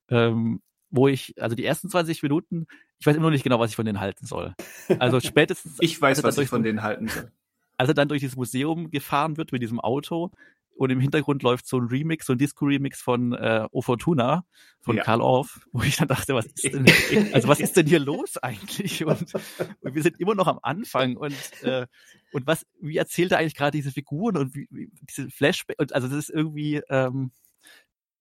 Ähm, 0.08 0.60
wo 0.90 1.08
ich, 1.08 1.40
also 1.40 1.56
die 1.56 1.64
ersten 1.64 1.88
20 1.88 2.22
Minuten, 2.22 2.66
ich 2.98 3.06
weiß 3.06 3.16
immer 3.16 3.27
noch 3.27 3.32
nicht 3.32 3.44
genau, 3.44 3.59
was 3.59 3.70
ich 3.70 3.77
von 3.77 3.86
denen 3.86 4.01
halten 4.01 4.27
soll. 4.27 4.55
Also 4.98 5.20
spätestens. 5.20 5.77
ich 5.81 6.01
weiß, 6.01 6.23
was 6.23 6.39
ich 6.39 6.48
von 6.48 6.62
denen 6.62 6.82
halten 6.82 7.09
soll. 7.09 7.31
als 7.77 7.89
er 7.89 7.94
dann 7.94 8.09
durch 8.09 8.20
dieses 8.20 8.36
Museum 8.36 8.90
gefahren 8.90 9.36
wird 9.36 9.52
mit 9.52 9.62
diesem 9.62 9.81
Auto 9.81 10.31
und 10.78 10.90
im 10.90 11.01
Hintergrund 11.01 11.43
läuft 11.43 11.66
so 11.66 11.78
ein 11.78 11.86
Remix, 11.86 12.27
so 12.27 12.35
ein 12.35 12.39
Disco-Remix 12.39 13.01
von 13.01 13.32
äh, 13.32 13.66
O 13.70 13.81
Fortuna 13.81 14.44
von 14.82 14.97
Ja. 14.97 15.05
Karl 15.05 15.23
Orff, 15.23 15.66
wo 15.73 15.82
ich 15.82 15.97
dann 15.97 16.09
dachte, 16.09 16.35
was 16.35 16.47
ist 16.47 16.64
denn, 16.64 16.85
also 17.32 17.48
was 17.48 17.60
ist 17.60 17.77
denn 17.77 17.86
hier 17.86 17.98
los 17.98 18.36
eigentlich? 18.39 19.05
Und, 19.05 19.35
und 19.81 19.94
wir 19.94 20.02
sind 20.02 20.20
immer 20.20 20.35
noch 20.35 20.47
am 20.47 20.59
Anfang 20.62 21.16
und 21.16 21.35
äh, 21.62 21.86
und 22.32 22.47
was, 22.47 22.66
wie 22.81 22.98
erzählt 22.98 23.32
er 23.32 23.39
eigentlich 23.39 23.55
gerade 23.55 23.77
diese 23.77 23.90
Figuren 23.90 24.36
und 24.36 24.55
wie, 24.55 24.68
wie 24.70 24.90
diese 25.09 25.31
Flashback 25.31 25.77
und 25.81 25.94
also 25.94 26.09
das 26.09 26.16
ist 26.18 26.31
irgendwie 26.31 26.82
ähm, 26.90 27.31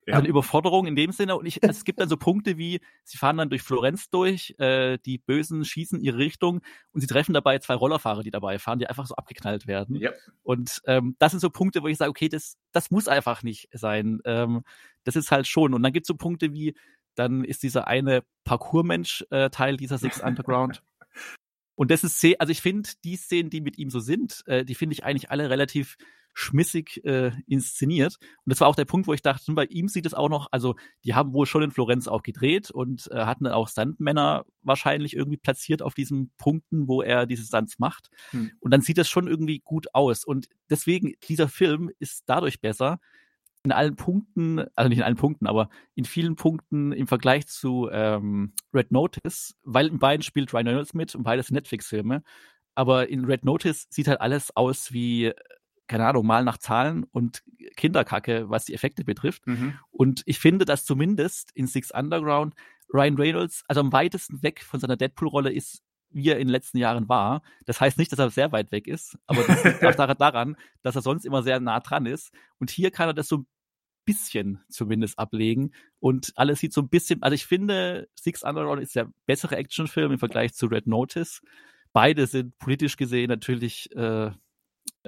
Ja. 0.08 0.18
eine 0.18 0.28
Überforderung 0.28 0.86
in 0.86 0.96
dem 0.96 1.12
Sinne. 1.12 1.36
Und 1.36 1.46
ich, 1.46 1.64
es 1.64 1.84
gibt 1.84 2.00
dann 2.00 2.10
so 2.10 2.18
Punkte 2.18 2.58
wie, 2.58 2.80
sie 3.04 3.18
fahren 3.18 3.38
dann 3.38 3.50
durch 3.50 3.64
Florenz 3.64 4.10
durch, 4.10 4.54
äh, 4.60 5.00
die 5.00 5.18
Bösen 5.18 5.66
schießen 5.66 6.00
ihre 6.00 6.18
Richtung 6.18 6.62
und 6.92 7.02
sie 7.02 7.08
treffen 7.08 7.34
dabei 7.34 7.58
zwei 7.60 7.74
Rollerfahrer, 7.74 8.22
die 8.22 8.32
dabei 8.32 8.60
fahren, 8.60 8.78
die 8.78 8.88
einfach 8.88 9.08
so 9.08 9.16
abgeknallt 9.16 9.66
werden. 9.66 9.96
Ja. 9.96 10.12
Und 10.44 10.82
ähm, 10.86 11.16
das 11.18 11.32
sind 11.32 11.40
so 11.40 11.50
Punkte, 11.50 11.82
wo 11.82 11.88
ich 11.88 11.98
sage, 11.98 12.12
okay, 12.12 12.30
das, 12.30 12.58
das 12.72 12.92
muss 12.92 13.08
einfach 13.08 13.42
nicht 13.42 13.70
sein. 13.74 14.20
Ähm, 14.26 14.64
das 15.04 15.16
ist 15.16 15.32
halt 15.32 15.48
schon. 15.48 15.74
Und 15.74 15.82
dann 15.82 15.94
gibt 15.94 16.06
es 16.06 16.08
so 16.08 16.16
Punkte 16.16 16.54
wie, 16.54 16.76
dann 17.16 17.44
ist 17.44 17.64
dieser 17.64 17.88
eine 17.88 18.24
Parkour-Mensch 18.44 19.26
äh, 19.32 19.50
Teil 19.50 19.78
dieser 19.78 19.98
Six 19.98 20.22
Underground. 20.22 20.84
Und 21.76 21.92
das 21.92 22.06
ist 22.06 22.24
also 22.40 22.52
ich 22.52 22.62
finde, 22.62 22.90
die 23.04 23.18
Szenen, 23.18 23.50
die 23.50 23.60
mit 23.60 23.78
ihm 23.78 23.90
so 23.90 24.00
sind, 24.00 24.44
äh, 24.48 24.64
die 24.64 24.76
finde 24.76 24.94
ich 24.94 25.04
eigentlich 25.04 25.30
alle 25.30 25.50
relativ 25.50 25.98
schmissig 26.36 27.04
äh, 27.06 27.32
inszeniert. 27.48 28.18
Und 28.20 28.52
das 28.52 28.60
war 28.60 28.68
auch 28.68 28.76
der 28.76 28.86
Punkt, 28.86 29.08
wo 29.08 29.14
ich 29.14 29.22
dachte, 29.22 29.48
hm, 29.48 29.56
bei 29.56 29.66
ihm 29.66 29.88
sieht 29.88 30.06
es 30.06 30.14
auch 30.14 30.30
noch, 30.30 30.50
also 30.52 30.76
die 31.06 31.16
haben 31.16 31.34
wohl 31.34 31.46
schon 31.46 31.64
in 31.64 31.72
Florenz 31.72 32.08
auch 32.08 32.24
gedreht 32.24 32.70
und 32.70 33.10
äh, 33.12 33.26
hatten 33.26 33.46
dann 33.46 33.54
auch 33.54 33.70
Stuntmänner 33.70 34.46
wahrscheinlich 34.62 35.16
irgendwie 35.16 35.38
platziert 35.38 35.82
auf 35.82 35.96
diesen 35.96 36.32
Punkten, 36.38 36.90
wo 36.90 37.02
er 37.02 37.26
diese 37.26 37.46
Stunts 37.46 37.80
macht. 37.80 38.10
Hm. 38.32 38.52
Und 38.60 38.72
dann 38.72 38.82
sieht 38.82 38.98
das 38.98 39.08
schon 39.08 39.28
irgendwie 39.28 39.60
gut 39.60 39.88
aus. 39.96 40.26
Und 40.26 40.48
deswegen, 40.70 41.14
dieser 41.28 41.48
Film 41.48 41.90
ist 42.00 42.24
dadurch 42.28 42.60
besser, 42.60 43.00
in 43.64 43.72
allen 43.72 43.96
Punkten, 43.96 44.66
also 44.76 44.90
nicht 44.90 45.00
in 45.00 45.04
allen 45.04 45.16
Punkten, 45.16 45.48
aber 45.48 45.70
in 45.96 46.06
vielen 46.06 46.36
Punkten 46.36 46.92
im 46.92 47.08
Vergleich 47.08 47.48
zu 47.48 47.90
ähm, 47.92 48.54
Red 48.74 48.92
Notice, 48.92 49.56
weil 49.64 49.88
in 49.88 50.00
beiden 50.00 50.22
spielt 50.22 50.54
Ryan 50.54 50.68
Reynolds 50.68 50.94
mit 50.94 51.16
und 51.16 51.24
beides 51.24 51.48
sind 51.48 51.56
Netflix-Filme. 51.56 52.24
Aber 52.76 53.10
in 53.10 53.24
Red 53.26 53.46
Notice 53.46 53.88
sieht 53.90 54.08
halt 54.10 54.20
alles 54.20 54.56
aus 54.56 54.92
wie, 54.92 55.32
keine 55.88 56.08
Ahnung, 56.08 56.26
mal 56.26 56.44
nach 56.44 56.58
Zahlen 56.58 57.04
und 57.04 57.44
Kinderkacke, 57.76 58.50
was 58.50 58.66
die 58.66 58.74
Effekte 58.74 59.04
betrifft. 59.04 59.46
Mhm. 59.48 59.78
Und 59.92 60.24
ich 60.26 60.40
finde, 60.40 60.66
dass 60.66 60.86
zumindest 60.86 61.52
in 61.54 61.68
Six 61.68 61.92
Underground 61.92 62.56
Ryan 62.94 63.16
Reynolds, 63.18 63.64
also 63.68 63.82
am 63.82 63.92
weitesten 63.92 64.42
weg 64.44 64.62
von 64.64 64.80
seiner 64.80 64.98
Deadpool-Rolle 64.98 65.52
ist, 65.52 65.82
wie 66.12 66.30
er 66.30 66.36
in 66.40 66.48
den 66.48 66.52
letzten 66.52 66.78
Jahren 66.78 67.10
war. 67.10 67.42
Das 67.66 67.82
heißt 67.82 67.98
nicht, 67.98 68.12
dass 68.12 68.20
er 68.20 68.30
sehr 68.30 68.52
weit 68.52 68.72
weg 68.72 68.88
ist, 68.88 69.18
aber 69.28 69.44
das 69.44 69.64
liegt 69.64 69.84
auch 69.84 69.96
daran- 69.96 70.18
daran, 70.18 70.56
dass 70.82 70.96
er 70.96 71.02
sonst 71.02 71.26
immer 71.26 71.44
sehr 71.44 71.60
nah 71.60 71.80
dran 71.80 72.06
ist. 72.06 72.32
Und 72.60 72.70
hier 72.70 72.92
kann 72.92 73.10
er 73.10 73.14
das 73.14 73.28
so 73.28 73.40
ein 73.40 73.48
bisschen 74.06 74.64
zumindest 74.70 75.20
ablegen. 75.20 75.74
Und 76.00 76.32
alles 76.36 76.60
sieht 76.60 76.74
so 76.74 76.82
ein 76.82 76.90
bisschen, 76.90 77.22
also 77.24 77.34
ich 77.34 77.46
finde, 77.46 78.08
Six 78.16 78.44
Underground 78.44 78.82
ist 78.82 78.96
der 78.96 79.12
bessere 79.26 79.58
Actionfilm 79.58 80.14
im 80.14 80.20
Vergleich 80.20 80.54
zu 80.54 80.68
Red 80.68 80.88
Notice. 80.88 81.42
Beide 81.92 82.28
sind 82.28 82.58
politisch 82.60 82.98
gesehen 82.98 83.30
natürlich, 83.30 83.94
äh, 83.96 84.32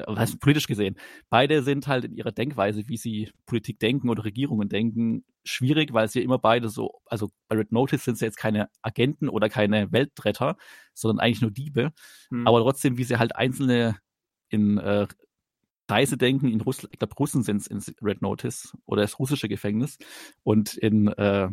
was 0.06 0.36
politisch 0.40 0.68
gesehen? 0.68 0.98
Beide 1.30 1.64
sind 1.64 1.88
halt 1.88 2.06
in 2.06 2.14
ihrer 2.14 2.32
Denkweise, 2.32 2.88
wie 2.88 2.98
sie 2.98 3.32
Politik 3.46 3.80
denken 3.80 4.10
oder 4.10 4.26
Regierungen 4.26 4.70
denken, 4.70 5.26
schwierig, 5.44 5.94
weil 5.94 6.08
sie 6.08 6.22
immer 6.22 6.38
beide 6.38 6.70
so, 6.70 7.02
also 7.06 7.30
bei 7.48 7.56
Red 7.56 7.72
Notice 7.72 8.04
sind 8.04 8.18
sie 8.18 8.26
jetzt 8.26 8.38
keine 8.38 8.70
Agenten 8.82 9.30
oder 9.30 9.50
keine 9.50 9.92
Weltretter, 9.92 10.58
sondern 10.94 11.20
eigentlich 11.20 11.42
nur 11.42 11.52
Diebe. 11.52 11.94
Hm. 12.30 12.48
Aber 12.48 12.62
trotzdem, 12.62 12.98
wie 12.98 13.04
sie 13.04 13.18
halt 13.18 13.36
einzelne 13.36 13.98
in 14.50 14.78
äh, 14.78 15.08
Reise 15.90 16.18
denken, 16.18 16.52
in 16.52 16.62
Russland, 16.62 16.94
ich 16.94 17.00
glaube, 17.00 17.16
Russen 17.16 17.44
sind 17.44 17.62
es 17.62 17.68
in 17.68 17.82
Red 18.02 18.22
Notice 18.22 18.78
oder 18.86 19.02
das 19.02 19.20
russische 19.20 19.48
Gefängnis. 19.48 19.98
Und 20.44 20.76
in 20.76 21.08
äh, 21.08 21.50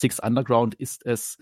Six 0.00 0.18
Underground 0.20 0.74
ist 0.74 1.04
es, 1.04 1.38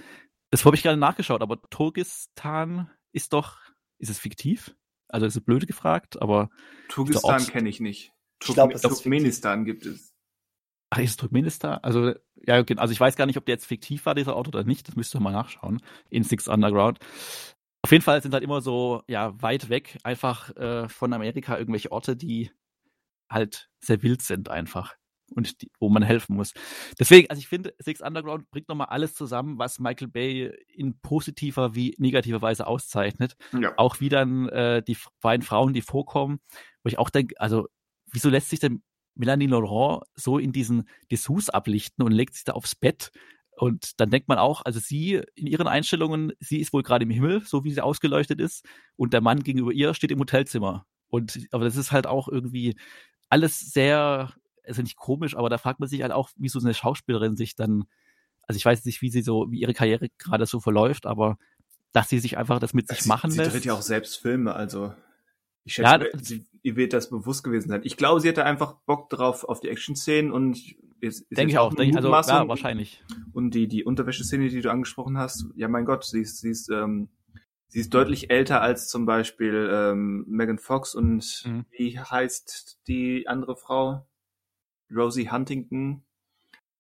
das 0.51 0.65
habe 0.65 0.77
ich 0.77 0.83
gerade 0.83 0.99
nachgeschaut, 0.99 1.43
aber 1.43 1.61
Turkestan 1.71 2.91
ist 3.13 3.33
doch, 3.33 3.59
ist 3.99 4.11
es 4.11 4.19
fiktiv? 4.19 4.75
Also 5.13 5.27
ist 5.27 5.37
es 5.37 5.45
blöd 5.45 5.67
gefragt, 5.67 6.21
aber 6.21 6.51
Turkestan 6.89 7.47
kenne 7.47 7.69
ich 7.69 7.81
nicht. 7.81 8.13
Ich 8.43 8.55
glaub, 8.55 8.73
ist 8.73 8.83
Turkmenistan 8.83 9.65
gibt 9.65 9.87
es. 9.87 10.15
ach, 10.91 10.99
ist 10.99 11.11
es 11.11 11.17
Turkmenistan? 11.17 11.79
Also, 11.83 12.15
ja, 12.47 12.59
okay, 12.59 12.77
also 12.77 12.93
ich 12.93 13.01
weiß 13.01 13.17
gar 13.17 13.27
nicht, 13.27 13.37
ob 13.37 13.47
der 13.47 13.55
jetzt 13.55 13.67
fiktiv 13.67 14.07
war, 14.07 14.15
dieser 14.15 14.37
Ort 14.37 14.49
oder 14.49 14.65
nicht. 14.65 14.89
Das 14.89 14.97
müsst 14.97 15.15
ihr 15.15 15.21
mal 15.21 15.33
nachschauen. 15.33 15.83
In 16.09 16.25
Six 16.25 16.49
Underground. 16.49 16.99
Auf 17.83 17.93
jeden 17.93 18.03
Fall 18.03 18.23
sind 18.23 18.35
halt 18.35 18.45
immer 18.45 18.61
so, 18.61 19.03
ja, 19.09 19.41
weit 19.41 19.69
weg, 19.69 19.99
einfach 20.03 20.55
äh, 20.57 20.89
von 20.89 21.13
Amerika 21.13 21.59
irgendwelche 21.59 21.93
Orte, 21.93 22.17
die 22.17 22.51
halt 23.31 23.71
sehr 23.81 24.03
wild 24.03 24.23
sind 24.23 24.49
einfach. 24.49 24.97
Und 25.33 25.63
die, 25.63 25.71
wo 25.79 25.89
man 25.89 26.03
helfen 26.03 26.35
muss. 26.37 26.53
Deswegen, 26.99 27.31
also 27.31 27.39
ich 27.39 27.47
finde, 27.47 27.73
Six 27.79 28.01
Underground 28.01 28.51
bringt 28.51 28.69
nochmal 28.69 28.89
alles 28.89 29.15
zusammen, 29.15 29.59
was 29.59 29.79
Michael 29.79 30.09
Bay 30.09 30.53
in 30.75 30.99
positiver 31.01 31.75
wie 31.75 31.95
negativer 31.99 32.43
Weise 32.43 32.67
auszeichnet. 32.67 33.37
Ja. 33.53 33.73
Auch 33.77 34.01
wie 34.01 34.09
dann 34.09 34.49
äh, 34.49 34.83
die 34.83 34.97
beiden 35.21 35.45
Frauen, 35.45 35.73
die 35.73 35.83
vorkommen, 35.83 36.41
wo 36.83 36.89
ich 36.89 36.99
auch 36.99 37.11
denke, 37.11 37.35
also 37.39 37.69
wieso 38.11 38.29
lässt 38.29 38.51
sich 38.51 38.59
denn 38.59 38.83
Melanie 39.15 39.47
Laurent 39.47 40.03
so 40.15 40.39
in 40.39 40.53
diesen 40.53 40.89
Dessous 41.11 41.49
ablichten 41.49 42.05
und 42.05 42.13
legt 42.13 42.35
sich 42.35 42.45
da 42.45 42.53
aufs 42.53 42.75
Bett? 42.75 43.11
Und 43.57 44.01
dann 44.01 44.11
denkt 44.11 44.27
man 44.27 44.39
auch, 44.39 44.63
also 44.65 44.81
sie 44.81 45.21
in 45.35 45.47
ihren 45.47 45.69
Einstellungen, 45.69 46.33
sie 46.41 46.61
ist 46.61 46.73
wohl 46.73 46.83
gerade 46.83 47.05
im 47.05 47.11
Himmel, 47.11 47.43
so 47.45 47.63
wie 47.63 47.73
sie 47.73 47.83
ausgeleuchtet 47.83 48.41
ist, 48.41 48.65
und 48.97 49.13
der 49.13 49.21
Mann 49.21 49.43
gegenüber 49.43 49.73
ihr 49.73 49.93
steht 49.95 50.11
im 50.11 50.19
Hotelzimmer. 50.19 50.87
Und 51.09 51.47
aber 51.51 51.65
das 51.65 51.77
ist 51.77 51.93
halt 51.93 52.07
auch 52.07 52.29
irgendwie 52.29 52.75
alles 53.29 53.61
sehr, 53.61 54.33
also 54.67 54.83
nicht 54.83 54.97
komisch, 54.97 55.37
aber 55.37 55.49
da 55.51 55.59
fragt 55.59 55.81
man 55.81 55.89
sich 55.89 56.03
halt 56.03 56.13
auch, 56.13 56.31
wie 56.37 56.49
so 56.49 56.59
eine 56.61 56.75
Schauspielerin 56.75 57.37
sich 57.37 57.55
dann, 57.57 57.85
also 58.43 58.57
ich 58.57 58.65
weiß 58.65 58.85
nicht, 58.85 59.03
wie 59.03 59.11
sie 59.11 59.23
so, 59.23 59.51
wie 59.51 59.61
ihre 59.61 59.75
Karriere 59.75 60.09
gerade 60.19 60.47
so 60.47 60.61
verläuft, 60.61 61.07
aber 61.07 61.39
dass 61.93 62.09
sie 62.09 62.19
sich 62.21 62.39
einfach 62.39 62.59
das 62.61 62.73
mit 62.75 62.89
sich 62.89 63.01
sie, 63.03 63.09
machen 63.09 63.31
sie 63.31 63.39
lässt. 63.39 63.53
dreht 63.55 63.65
ja 63.65 63.75
auch 63.75 63.83
selbst 63.83 64.17
Filme, 64.21 64.55
also 64.55 64.95
ich 65.65 65.77
Ja, 65.77 65.99
schätze, 65.99 66.11
das- 66.17 66.27
sie, 66.29 66.47
ihr 66.63 66.77
wird 66.77 66.93
das 66.93 67.11
bewusst 67.11 67.43
gewesen 67.45 67.69
sein. 67.69 67.81
Ich 67.85 67.97
glaube, 67.97 68.21
sie 68.21 68.29
hatte 68.29 68.45
einfach 68.45 68.75
Bock 68.87 69.11
drauf 69.11 69.45
auf 69.45 69.61
die 69.61 69.69
Action-Szenen 69.69 70.33
und 70.33 70.59
ist, 71.01 71.21
ist 71.31 71.39
Denke 71.39 71.53
ich 71.53 71.59
auch, 71.59 71.75
denke, 71.75 71.97
also 71.97 72.11
ja, 72.11 72.47
wahrscheinlich. 72.49 73.03
Und 73.33 73.55
die, 73.55 73.69
die 73.69 73.85
Unterwäscheszene, 73.85 74.49
die 74.49 74.61
du 74.61 74.71
angesprochen 74.71 75.17
hast, 75.19 75.47
ja 75.55 75.69
mein 75.69 75.85
Gott, 75.85 76.05
sie 76.05 76.21
ist, 76.21 76.39
sie 76.41 76.51
ist, 76.51 76.69
ähm, 76.71 77.09
sie 77.69 77.81
ist 77.81 77.95
deutlich 77.95 78.31
älter 78.31 78.61
als 78.61 78.89
zum 78.89 79.07
Beispiel 79.07 79.71
ähm, 79.73 80.25
Megan 80.29 80.59
Fox 80.59 80.95
und 80.95 81.43
Mhm. 81.47 81.65
wie 81.71 81.99
heißt 81.99 82.81
die 82.89 83.27
andere 83.29 83.57
Frau? 83.57 84.07
Rosie 84.95 85.31
Huntington. 85.31 86.03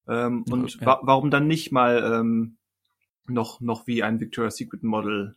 Ähm, 0.08 0.44
und 0.50 0.80
ja. 0.80 0.86
wa 0.86 1.00
warum 1.02 1.30
dann 1.30 1.46
nicht 1.46 1.72
mal 1.72 2.02
ähm, 2.20 2.56
noch, 3.26 3.60
noch 3.60 3.86
wie 3.86 4.02
ein 4.02 4.20
Victoria's 4.20 4.56
Secret 4.56 4.82
Model 4.82 5.36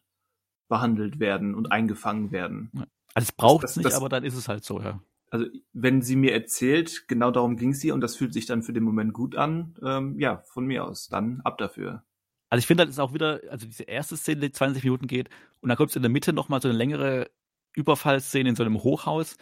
behandelt 0.67 1.19
werden 1.19 1.53
und 1.55 1.71
eingefangen 1.71 2.31
werden? 2.31 2.71
Also 3.13 3.27
es 3.27 3.31
braucht 3.31 3.65
es 3.65 3.75
nicht, 3.75 3.85
das- 3.85 3.95
aber 3.95 4.09
dann 4.09 4.23
ist 4.23 4.35
es 4.35 4.47
halt 4.47 4.63
so, 4.63 4.81
ja. 4.81 4.99
Also 5.29 5.47
wenn 5.73 6.03
sie 6.03 6.15
mir 6.15 6.31
erzählt, 6.31 7.07
genau 7.07 7.31
darum 7.31 7.57
ging 7.57 7.73
sie 7.73 7.91
und 7.91 8.01
das 8.01 8.15
fühlt 8.15 8.33
sich 8.33 8.45
dann 8.45 8.61
für 8.61 8.71
den 8.73 8.83
Moment 8.83 9.13
gut 9.13 9.35
an, 9.35 9.75
ähm, 9.83 10.19
ja, 10.19 10.43
von 10.45 10.65
mir 10.67 10.85
aus, 10.85 11.09
dann 11.09 11.41
ab 11.41 11.57
dafür. 11.57 12.03
Also 12.49 12.59
ich 12.59 12.67
finde, 12.67 12.85
das 12.85 12.93
ist 12.95 12.99
auch 12.99 13.15
wieder, 13.15 13.41
also 13.49 13.65
diese 13.65 13.81
erste 13.81 14.15
Szene, 14.15 14.41
die 14.41 14.51
20 14.51 14.83
Minuten 14.83 15.07
geht, 15.07 15.29
und 15.61 15.69
dann 15.69 15.75
kommt 15.75 15.89
es 15.89 15.95
in 15.95 16.03
der 16.03 16.11
Mitte 16.11 16.33
nochmal 16.33 16.61
so 16.61 16.67
eine 16.67 16.77
längere 16.77 17.31
Überfallszene 17.73 18.47
in 18.49 18.55
so 18.55 18.61
einem 18.63 18.83
Hochhaus. 18.83 19.37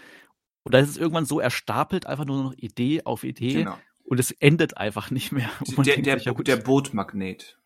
Und 0.63 0.73
da 0.73 0.79
ist 0.79 0.89
es 0.89 0.97
irgendwann 0.97 1.25
so 1.25 1.39
erstapelt, 1.39 2.05
einfach 2.05 2.25
nur 2.25 2.43
noch 2.43 2.53
Idee 2.53 3.03
auf 3.03 3.23
Idee. 3.23 3.53
Genau. 3.53 3.77
Und 4.03 4.19
es 4.19 4.31
endet 4.31 4.77
einfach 4.77 5.09
nicht 5.11 5.31
mehr. 5.31 5.49
Der, 5.77 5.97
der, 6.01 6.17
sich, 6.17 6.25
ja 6.25 6.33
gut, 6.33 6.47
der 6.47 6.57
Bootmagnet. 6.57 7.57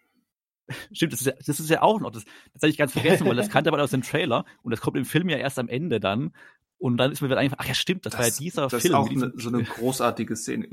Stimmt, 0.92 1.14
das 1.14 1.22
ist, 1.22 1.28
ja, 1.28 1.34
das 1.46 1.60
ist 1.60 1.70
ja 1.70 1.82
auch 1.82 2.00
noch, 2.00 2.12
das, 2.12 2.24
das 2.54 2.62
hatte 2.62 2.70
ich 2.70 2.78
ganz 2.78 2.92
vergessen, 2.94 3.28
weil 3.28 3.36
das 3.36 3.50
kannte 3.50 3.70
man 3.72 3.80
aus 3.80 3.92
dem 3.92 4.02
Trailer 4.02 4.46
und 4.64 4.72
das 4.72 4.82
kommt 4.82 4.98
im 4.98 5.06
Film 5.06 5.30
ja 5.30 5.38
erst 5.38 5.60
am 5.60 5.68
Ende 5.68 6.00
dann. 6.00 6.34
Und 6.78 6.98
dann 6.98 7.12
ist 7.12 7.22
mir 7.22 7.30
wieder 7.30 7.40
einfach, 7.40 7.58
ach 7.60 7.68
ja, 7.68 7.74
stimmt, 7.74 8.06
das, 8.06 8.14
war 8.14 8.26
ja 8.26 8.34
dieser 8.38 8.68
das 8.68 8.82
Film. 8.82 8.94
ist 8.94 8.98
auch 8.98 9.10
eine, 9.10 9.34
so 9.36 9.50
eine 9.50 9.64
großartige 9.64 10.36
Szene. 10.36 10.68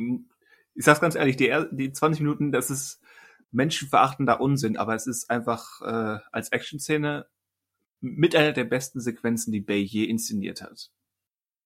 Ich 0.75 0.85
sag's 0.85 1.01
ganz 1.01 1.15
ehrlich, 1.15 1.37
die, 1.37 1.55
die 1.73 1.93
20 1.93 2.21
Minuten, 2.23 2.53
das 2.53 2.71
ist 2.71 3.01
menschenverachtender 3.51 4.41
Unsinn, 4.41 4.77
aber 4.77 4.95
es 4.95 5.07
ist 5.07 5.31
einfach 5.31 5.81
äh, 5.83 6.19
als 6.33 6.51
Action-Szene 6.51 7.27
mit 8.01 8.35
einer 8.35 8.53
der 8.53 8.65
besten 8.65 9.01
Sequenzen, 9.01 9.53
die 9.53 9.61
Bay 9.61 9.83
je 9.83 10.05
inszeniert 10.05 10.63
hat. 10.63 10.91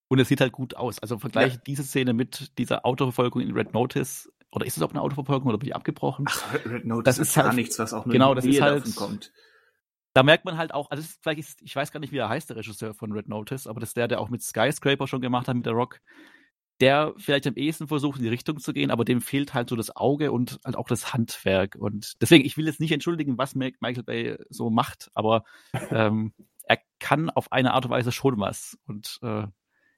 Und 0.09 0.19
es 0.19 0.27
sieht 0.29 0.39
halt 0.41 0.53
gut 0.53 0.75
aus. 0.75 0.99
Also 0.99 1.17
vergleiche 1.19 1.55
Ja. 1.57 1.61
diese 1.67 1.83
Szene 1.83 2.13
mit 2.13 2.57
dieser 2.57 2.85
Autoverfolgung 2.85 3.41
in 3.41 3.51
Red 3.53 3.73
Notice. 3.73 4.31
Oder 4.51 4.65
ist 4.65 4.77
es 4.77 4.83
auch 4.83 4.91
eine 4.91 5.01
Autoverfolgung 5.01 5.47
oder 5.49 5.57
wird 5.57 5.67
die 5.67 5.75
abgebrochen? 5.75 6.25
Ach, 6.29 6.53
Red 6.65 6.85
Notice 6.85 7.03
Das 7.03 7.17
ist 7.19 7.29
ist 7.29 7.35
gar 7.35 7.45
halt- 7.47 7.55
nichts, 7.55 7.77
was 7.79 7.93
auch 7.93 8.05
nur 8.05 8.13
genau, 8.13 8.33
das 8.33 8.45
die 8.45 8.51
ist 8.51 8.61
halt- 8.61 8.95
kommt. 8.95 9.31
Da 10.13 10.23
merkt 10.23 10.45
man 10.45 10.57
halt 10.57 10.73
auch, 10.73 10.89
also 10.89 11.01
ist, 11.03 11.19
vielleicht 11.21 11.39
ist, 11.39 11.61
ich 11.61 11.75
weiß 11.75 11.91
gar 11.91 11.99
nicht, 11.99 12.11
wie 12.11 12.17
er 12.17 12.29
heißt, 12.29 12.49
der 12.49 12.57
Regisseur 12.57 12.95
von 12.95 13.11
Red 13.11 13.27
Notice, 13.27 13.67
aber 13.67 13.79
das 13.79 13.89
ist 13.89 13.97
der, 13.97 14.07
der 14.07 14.19
auch 14.19 14.29
mit 14.29 14.41
Skyscraper 14.41 15.05
schon 15.07 15.21
gemacht 15.21 15.47
hat, 15.47 15.55
mit 15.55 15.65
der 15.65 15.73
Rock. 15.73 15.99
Der 16.79 17.13
vielleicht 17.17 17.45
am 17.47 17.55
ehesten 17.55 17.87
versucht, 17.87 18.17
in 18.19 18.23
die 18.23 18.29
Richtung 18.29 18.59
zu 18.59 18.71
gehen, 18.71 18.89
aber 18.91 19.03
dem 19.03 19.19
fehlt 19.19 19.53
halt 19.53 19.69
so 19.69 19.75
das 19.75 19.95
Auge 19.95 20.31
und 20.31 20.59
halt 20.63 20.75
auch 20.75 20.87
das 20.87 21.11
Handwerk. 21.13 21.75
Und 21.75 22.13
deswegen, 22.21 22.45
ich 22.45 22.55
will 22.55 22.65
jetzt 22.67 22.79
nicht 22.79 22.91
entschuldigen, 22.91 23.37
was 23.37 23.55
Michael 23.55 24.03
Bay 24.03 24.37
so 24.49 24.69
macht, 24.69 25.09
aber 25.13 25.43
ähm, 25.91 26.33
er 26.63 26.77
kann 26.99 27.29
auf 27.31 27.51
eine 27.51 27.73
Art 27.73 27.85
und 27.85 27.91
Weise 27.91 28.11
schon 28.11 28.39
was. 28.39 28.77
Und 28.87 29.19
äh, 29.23 29.47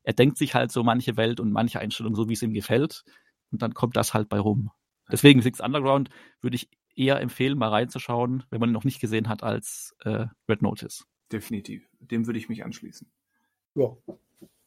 er 0.09 0.13
denkt 0.13 0.39
sich 0.39 0.55
halt 0.55 0.71
so 0.71 0.81
manche 0.83 1.17
Welt 1.17 1.39
und 1.39 1.51
manche 1.51 1.79
Einstellung 1.79 2.15
so, 2.15 2.27
wie 2.27 2.33
es 2.33 2.41
ihm 2.41 2.51
gefällt. 2.51 3.03
Und 3.51 3.61
dann 3.61 3.75
kommt 3.75 3.95
das 3.95 4.15
halt 4.15 4.27
bei 4.27 4.39
rum. 4.39 4.71
Deswegen 5.11 5.43
Six 5.43 5.59
Underground 5.61 6.09
würde 6.41 6.55
ich 6.55 6.67
eher 6.95 7.21
empfehlen, 7.21 7.59
mal 7.59 7.69
reinzuschauen, 7.69 8.43
wenn 8.49 8.59
man 8.59 8.69
ihn 8.71 8.73
noch 8.73 8.85
nicht 8.85 8.99
gesehen 8.99 9.29
hat, 9.29 9.43
als 9.43 9.95
äh, 10.03 10.25
Red 10.49 10.63
Notice. 10.63 11.05
Definitiv. 11.31 11.87
Dem 11.99 12.25
würde 12.25 12.39
ich 12.39 12.49
mich 12.49 12.65
anschließen. 12.65 13.07
Ja, 13.75 13.95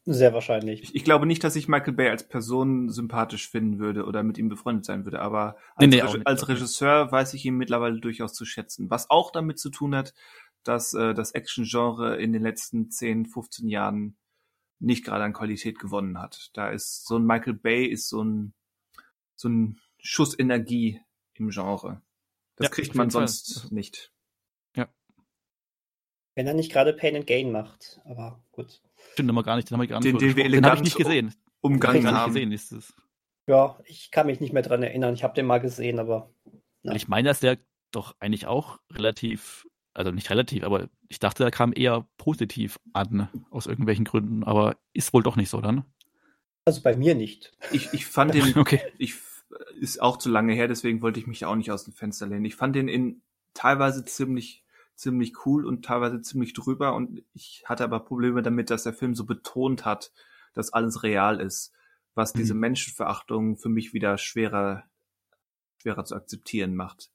sehr 0.04 0.32
wahrscheinlich. 0.32 0.82
Ich, 0.84 0.94
ich 0.94 1.02
glaube 1.02 1.26
nicht, 1.26 1.42
dass 1.42 1.56
ich 1.56 1.66
Michael 1.66 1.94
Bay 1.94 2.08
als 2.08 2.28
Person 2.28 2.88
sympathisch 2.88 3.48
finden 3.50 3.80
würde 3.80 4.04
oder 4.04 4.22
mit 4.22 4.38
ihm 4.38 4.48
befreundet 4.48 4.84
sein 4.84 5.04
würde, 5.04 5.20
aber 5.20 5.56
Nee, 5.80 5.86
als, 5.86 5.90
nee, 5.90 6.02
auch 6.02 6.08
Reg- 6.10 6.18
nicht. 6.18 6.26
als 6.28 6.48
Regisseur 6.48 7.10
weiß 7.10 7.34
ich 7.34 7.44
ihn 7.44 7.56
mittlerweile 7.56 7.98
durchaus 7.98 8.32
zu 8.32 8.44
schätzen. 8.44 8.90
Was 8.90 9.10
auch 9.10 9.32
damit 9.32 9.58
zu 9.58 9.70
tun 9.70 9.96
hat, 9.96 10.14
dass 10.62 10.94
äh, 10.94 11.14
das 11.14 11.32
Action-Genre 11.32 12.16
in 12.22 12.32
den 12.32 12.42
letzten 12.42 12.90
10, 12.90 13.26
15 13.26 13.68
Jahren 13.68 14.16
nicht 14.82 15.04
gerade 15.04 15.24
an 15.24 15.32
Qualität 15.32 15.78
gewonnen 15.78 16.18
hat. 16.18 16.50
Da 16.54 16.70
ist 16.70 17.06
so 17.06 17.16
ein 17.18 17.24
Michael 17.24 17.54
Bay 17.54 17.86
ist 17.86 18.08
so 18.08 18.22
ein 18.22 18.52
so 19.36 19.48
ein 19.48 19.80
Schuss 19.98 20.38
Energie 20.38 21.00
im 21.34 21.50
Genre. 21.50 22.02
Das 22.56 22.66
Ja, 22.66 22.70
kriegt 22.70 22.94
man 22.94 23.06
jeden 23.06 23.12
Fall. 23.12 23.28
sonst 23.28 23.72
nicht. 23.72 24.10
Wenn 26.34 26.46
er 26.46 26.54
nicht 26.54 26.72
gerade 26.72 26.94
Pain 26.94 27.14
and 27.14 27.26
Gain 27.26 27.52
macht. 27.52 28.00
Aber 28.04 28.42
gut. 28.52 28.80
Stimmt 29.12 29.28
immer 29.28 29.42
gar 29.42 29.56
nicht, 29.56 29.68
den 29.68 29.74
haben 29.74 29.82
wir 29.82 29.86
gar 29.88 30.00
nicht 30.00 30.18
Den- 30.18 30.34
den 30.34 30.52
den 30.52 30.64
habe 30.64 30.76
ich 30.76 30.82
nicht 30.82 30.96
gesehen. 30.96 31.34
Umgang 31.60 31.92
Den 31.92 32.06
habe 32.06 32.14
ich 32.16 32.20
haben. 32.22 32.32
gesehen, 32.32 32.52
ist 32.52 32.72
es. 32.72 32.94
Ja, 33.46 33.78
ich 33.84 34.10
kann 34.10 34.26
mich 34.26 34.40
nicht 34.40 34.54
mehr 34.54 34.62
dran 34.62 34.82
erinnern. 34.82 35.12
Ich 35.12 35.24
habe 35.24 35.34
den 35.34 35.44
mal 35.44 35.58
gesehen, 35.60 35.98
aber 35.98 36.30
Ja. 36.84 36.94
Ich 36.94 37.06
meine, 37.06 37.28
dass 37.28 37.40
der 37.40 37.58
doch 37.90 38.16
eigentlich 38.18 38.46
auch 38.46 38.80
relativ, 38.90 39.68
also 39.92 40.10
nicht 40.10 40.30
relativ, 40.30 40.64
aber 40.64 40.88
ich 41.12 41.18
dachte, 41.18 41.42
der 41.42 41.50
kam 41.50 41.74
eher 41.76 42.08
positiv 42.16 42.80
an, 42.94 43.28
aus 43.50 43.66
irgendwelchen 43.66 44.06
Gründen, 44.06 44.44
aber 44.44 44.78
ist 44.94 45.12
wohl 45.12 45.22
doch 45.22 45.36
nicht 45.36 45.50
so 45.50 45.60
dann. 45.60 45.84
also 46.64 46.80
bei 46.82 46.96
mir 46.96 47.14
nicht. 47.14 47.52
Ich, 47.70 47.92
ich 47.92 48.06
fand 48.06 48.32
den 48.34 48.56
Okay. 48.56 48.80
ich 48.96 49.14
ist 49.78 50.00
auch 50.00 50.16
zu 50.16 50.30
lange 50.30 50.54
her, 50.54 50.68
deswegen 50.68 51.02
wollte 51.02 51.20
ich 51.20 51.26
mich 51.26 51.44
auch 51.44 51.54
nicht 51.54 51.70
aus 51.70 51.84
dem 51.84 51.92
Fenster 51.92 52.26
lehnen. 52.26 52.46
Ich 52.46 52.56
fand 52.56 52.74
den 52.74 52.88
in 52.88 53.20
teilweise 53.52 54.04
ziemlich 54.06 54.64
ziemlich 54.94 55.44
cool 55.44 55.66
und 55.66 55.84
teilweise 55.84 56.22
ziemlich 56.22 56.54
drüber 56.54 56.94
und 56.94 57.22
ich 57.34 57.64
hatte 57.66 57.84
aber 57.84 58.00
Probleme 58.00 58.42
damit, 58.42 58.70
dass 58.70 58.84
der 58.84 58.94
Film 58.94 59.14
so 59.14 59.26
betont 59.26 59.84
hat, 59.84 60.12
dass 60.54 60.72
alles 60.72 61.02
real 61.02 61.40
ist, 61.40 61.72
was 62.14 62.32
diese 62.32 62.54
Mhm. 62.54 62.60
Menschenverachtung 62.60 63.56
für 63.58 63.68
mich 63.68 63.92
wieder 63.92 64.16
schwerer 64.16 64.84
schwerer 65.76 66.04
zu 66.06 66.14
akzeptieren 66.14 66.74
macht. 66.74 67.10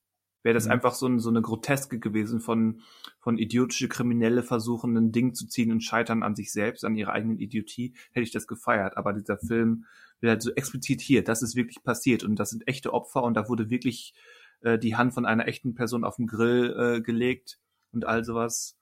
Wäre 0.48 0.53
das 0.53 0.68
Mhm. 0.68 0.72
einfach 0.72 0.94
so, 0.94 1.07
ein, 1.07 1.19
so 1.19 1.28
eine 1.28 1.41
Groteske 1.41 1.99
gewesen 1.99 2.40
von, 2.40 2.80
von 3.19 3.38
idiotische 3.38 3.90
Kriminelle 3.90 4.44
versuchen, 4.44 4.95
ein 4.95 5.11
Ding 5.11 5.34
zu 5.34 5.45
ziehen 5.45 5.74
und 5.74 5.82
scheitern 5.82 6.24
an 6.24 6.38
sich 6.38 6.53
selbst, 6.53 6.86
an 6.86 6.95
ihrer 6.95 7.11
eigenen 7.11 7.38
Idiotie, 7.38 7.95
hätte 8.14 8.24
ich 8.24 8.32
das 8.32 8.48
gefeiert. 8.48 8.95
Aber 8.95 9.11
dieser 9.11 9.38
Film 9.38 9.84
wird 10.22 10.30
halt 10.30 10.41
so 10.41 10.52
explizit 10.53 11.02
hier, 11.02 11.22
das 11.22 11.41
ist 11.41 11.57
wirklich 11.57 11.84
passiert 11.84 12.24
und 12.24 12.38
das 12.38 12.52
sind 12.52 12.65
echte 12.65 12.94
Opfer 12.94 13.24
und 13.24 13.34
da 13.34 13.49
wurde 13.49 13.69
wirklich 13.69 14.14
äh, 14.61 14.80
die 14.80 14.95
Hand 14.95 15.14
von 15.14 15.26
einer 15.26 15.49
echten 15.49 15.76
Person 15.76 16.06
auf 16.06 16.15
den 16.15 16.28
Grill 16.28 16.74
äh, 16.80 17.02
gelegt 17.02 17.60
und 17.91 18.06
all 18.06 18.24
sowas. 18.24 18.78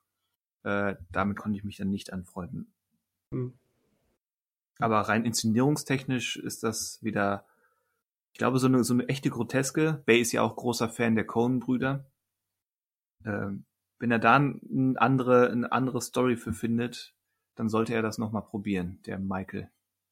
Äh, 0.61 0.97
damit 1.11 1.35
konnte 1.35 1.57
ich 1.57 1.63
mich 1.63 1.77
dann 1.77 1.89
nicht 1.89 2.13
anfreunden. 2.13 2.75
Hm. 3.31 3.53
Aber 4.77 4.99
rein 5.01 5.25
inszenierungstechnisch 5.25 6.37
ist 6.37 6.61
das 6.61 6.99
wieder, 7.01 7.47
ich 8.35 8.39
glaube, 8.39 8.59
so 8.59 8.67
eine, 8.67 8.83
so 8.83 8.93
eine 8.93 9.07
echte 9.07 9.29
Groteske. 9.29 10.03
Bay 10.05 10.19
ist 10.19 10.33
ja 10.33 10.41
auch 10.41 10.57
großer 10.57 10.89
Fan 10.89 11.15
der 11.15 11.25
Coen-Brüder. 11.25 12.03
Ähm, 13.23 13.63
wenn 13.97 14.11
er 14.11 14.19
da 14.19 14.35
eine 14.35 14.95
andere, 14.97 15.49
eine 15.49 15.71
andere 15.71 16.01
Story 16.01 16.35
für 16.35 16.51
findet, 16.51 17.13
dann 17.55 17.69
sollte 17.69 17.93
er 17.93 18.01
das 18.01 18.17
nochmal 18.17 18.41
probieren, 18.41 18.99
der 19.05 19.19
Michael. 19.19 19.69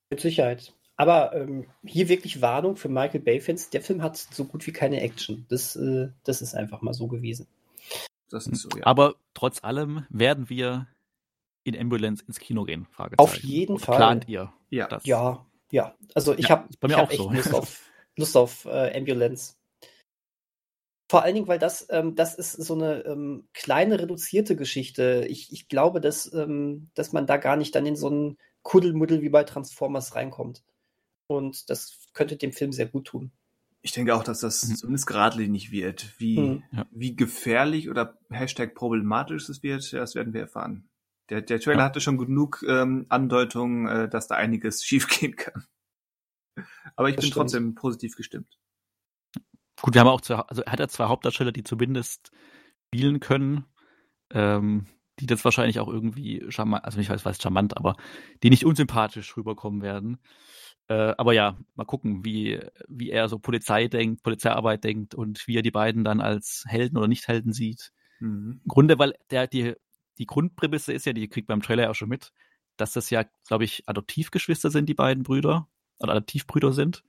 Mit 0.10 0.22
Sicherheit. 0.22 0.74
Aber 0.95 1.36
ähm, 1.36 1.66
hier 1.84 2.08
wirklich 2.08 2.41
Warnung 2.41 2.78
für 2.78 2.88
Michael 2.88 3.20
Bay-Fans. 3.20 3.72
Der 3.72 3.82
Film 3.82 4.02
hat 4.02 4.16
so 4.16 4.45
gut 4.45 4.66
wie 4.68 4.72
keine 4.72 5.02
Action. 5.02 5.45
Das, 5.50 5.76
äh, 5.76 6.08
das 6.24 6.41
ist 6.41 6.56
einfach 6.56 6.82
mal 6.82 6.94
so 6.94 7.08
gewesen. 7.10 7.45
Das 8.30 8.48
ist 8.48 8.62
so, 8.62 8.70
ja. 8.78 8.86
Aber 8.86 9.16
trotz 9.34 9.66
allem 9.66 10.06
werden 10.08 10.50
wir 10.50 10.88
in 11.66 11.78
Ambulance 11.78 12.24
ins 12.26 12.40
Kino 12.40 12.64
gehen. 12.64 12.88
Fragezeichen. 12.90 13.20
Auf 13.20 13.36
jeden 13.44 13.76
Oder 13.76 13.86
Fall. 13.86 13.98
Plant 13.98 14.30
ihr 14.30 14.54
ja. 14.70 14.88
das? 14.88 15.06
Ja, 15.06 15.45
ja. 15.72 15.94
Also 16.16 16.34
ich 16.38 16.44
Ja, 16.44 16.52
habe 16.52 16.70
ist 16.70 16.80
bei 16.80 16.88
mir 16.88 16.94
ich 16.94 17.00
hab 17.00 17.08
auch 17.08 17.12
echt 17.12 17.22
so. 17.22 17.30
Lust 17.30 17.54
auf, 17.54 17.93
Lust 18.18 18.38
auf 18.38 18.65
äh, 18.65 18.95
Ambulance. 18.98 19.56
Vor 21.10 21.23
allen 21.23 21.35
Dingen, 21.35 21.48
weil 21.48 21.60
das, 21.60 21.85
ähm, 21.90 22.15
das 22.15 22.35
ist 22.35 22.53
so 22.53 22.73
eine 22.73 23.02
ähm, 23.06 23.48
kleine, 23.53 23.99
reduzierte 23.99 24.56
Geschichte. 24.56 25.26
Ich, 25.30 25.52
ich 25.52 25.68
glaube, 25.68 26.02
dass, 26.02 26.31
ähm, 26.34 26.90
dass 26.95 27.11
man 27.14 27.27
da 27.27 27.38
gar 27.38 27.56
nicht 27.56 27.76
dann 27.76 27.85
in 27.85 27.95
so 27.95 28.07
einen 28.07 28.38
Kuddelmuddel 28.64 29.22
wie 29.22 29.30
bei 29.30 29.44
Transformers 29.44 30.15
reinkommt. 30.15 30.64
Und 31.27 31.69
das 31.69 32.07
könnte 32.14 32.35
dem 32.38 32.52
Film 32.52 32.72
sehr 32.72 32.88
gut 32.88 33.06
tun. 33.06 33.31
Ich 33.81 33.91
denke 33.91 34.15
auch, 34.15 34.23
dass 34.23 34.40
das 34.40 34.64
Mhm. 34.68 34.76
zumindest 34.76 35.07
geradlinig 35.07 35.72
wird. 35.72 36.14
Wie, 36.18 36.40
Mhm. 36.40 36.64
Ja. 36.72 36.85
wie 36.91 37.15
gefährlich 37.15 37.90
oder 37.90 38.18
Hashtag 38.30 38.73
problematisch 38.73 39.49
es 39.49 39.61
wird, 39.61 39.91
das 39.94 40.15
werden 40.15 40.34
wir 40.34 40.41
erfahren. 40.41 40.88
Der, 41.30 41.41
der 41.41 41.60
Trailer 41.60 41.80
Ja. 41.80 41.85
hatte 41.85 42.02
schon 42.02 42.18
genug 42.18 42.64
ähm, 42.68 43.06
Andeutungen, 43.10 43.88
äh, 43.88 44.10
dass 44.10 44.27
da 44.27 44.35
einiges 44.35 44.84
schiefgehen 45.30 45.35
kann. 45.35 45.65
Aber 46.96 47.10
ich 47.10 47.16
Das 47.16 47.24
bin 47.24 47.32
stimmt. 47.32 47.34
trotzdem 47.34 47.76
positiv 47.76 48.16
gestimmt. 48.16 48.60
Gut, 49.82 49.94
wir 49.94 50.02
haben 50.02 50.08
auch 50.08 50.22
zwei, 50.22 50.36
also 50.36 50.62
er 50.62 50.72
hat 50.72 50.80
ja 50.80 50.88
zwei 50.88 51.06
Hauptdarsteller, 51.06 51.52
die 51.52 51.64
zumindest 51.64 52.32
spielen 52.88 53.20
können, 53.20 53.66
ähm, 54.32 54.86
die 55.20 55.26
das 55.26 55.44
wahrscheinlich 55.44 55.80
auch 55.80 55.88
irgendwie 55.88 56.46
charmant, 56.50 56.86
also 56.86 57.00
ich 57.00 57.10
weiß, 57.10 57.26
was 57.26 57.42
charmant, 57.42 57.76
aber 57.76 57.96
die 58.44 58.50
nicht 58.50 58.66
unsympathisch 58.66 59.36
rüberkommen 59.36 59.82
werden. 59.82 60.20
Äh, 60.88 61.14
aber 61.18 61.34
ja, 61.34 61.58
mal 61.76 61.86
gucken, 61.86 62.26
wie, 62.26 62.60
wie 62.88 63.10
er 63.10 63.30
so 63.30 63.40
Polizei 63.40 63.88
denkt, 63.88 64.24
Polizeiarbeit 64.24 64.84
denkt 64.84 65.16
und 65.16 65.48
wie 65.48 65.58
er 65.58 65.62
die 65.62 65.72
beiden 65.72 66.04
dann 66.04 66.22
als 66.22 66.64
Helden 66.68 66.98
oder 66.98 67.08
Nicht-Helden 67.08 67.54
sieht. 67.54 67.92
Mhm. 68.20 68.62
Im 68.64 68.68
Grunde, 68.68 69.00
weil 69.00 69.14
der, 69.32 69.48
die, 69.48 69.74
die 70.18 70.26
Grundprämisse 70.26 70.94
ist 70.94 71.06
ja, 71.06 71.14
die 71.14 71.28
kriegt 71.30 71.48
beim 71.48 71.62
Trailer 71.62 71.84
ja 71.84 71.90
auch 71.90 71.96
schon 71.96 72.10
mit, 72.10 72.32
dass 72.78 72.94
das 72.94 73.10
ja, 73.10 73.24
glaube 73.48 73.64
ich, 73.64 73.84
Adoptivgeschwister 73.88 74.72
sind, 74.72 74.88
die 74.88 74.94
beiden 74.94 75.24
Brüder, 75.24 75.68
oder 76.04 76.14
Adoptivbrüder 76.14 76.74
sind. 76.74 77.04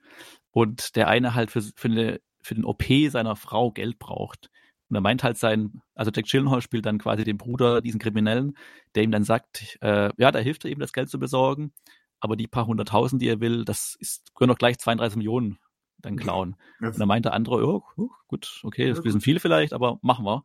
Und 0.50 0.96
der 0.96 1.08
eine 1.08 1.34
halt 1.34 1.50
für, 1.50 1.62
für, 1.62 1.88
eine, 1.88 2.20
für 2.40 2.54
den 2.54 2.64
OP 2.64 2.84
seiner 3.08 3.36
Frau 3.36 3.70
Geld 3.70 3.98
braucht. 3.98 4.50
Und 4.88 4.96
er 4.96 5.00
meint 5.00 5.24
halt 5.24 5.38
sein, 5.38 5.82
also 5.94 6.10
Jack 6.14 6.26
Gyllenhaal 6.26 6.60
spielt 6.60 6.86
dann 6.86 6.98
quasi 6.98 7.24
den 7.24 7.38
Bruder, 7.38 7.80
diesen 7.80 7.98
Kriminellen, 7.98 8.56
der 8.94 9.02
ihm 9.02 9.10
dann 9.10 9.24
sagt, 9.24 9.78
äh, 9.80 10.10
ja, 10.16 10.30
da 10.30 10.38
hilft 10.38 10.64
er 10.64 10.70
ihm, 10.70 10.78
das 10.78 10.92
Geld 10.92 11.08
zu 11.08 11.18
besorgen, 11.18 11.72
aber 12.20 12.36
die 12.36 12.46
paar 12.46 12.66
hunderttausend, 12.66 13.20
die 13.20 13.28
er 13.28 13.40
will, 13.40 13.64
das 13.64 13.96
ist, 13.98 14.34
können 14.34 14.50
doch 14.50 14.58
gleich 14.58 14.78
32 14.78 15.16
Millionen 15.16 15.58
dann 15.98 16.16
klauen. 16.16 16.56
Und 16.92 17.00
dann 17.00 17.08
meint 17.08 17.24
der 17.24 17.32
andere, 17.32 17.66
oh, 17.66 17.82
oh, 17.96 18.10
gut, 18.28 18.60
okay, 18.62 18.88
das 18.88 18.98
Ja, 18.98 19.10
sind 19.10 19.22
viele 19.22 19.40
vielleicht, 19.40 19.72
aber 19.72 19.98
machen 20.02 20.24
wir. 20.24 20.42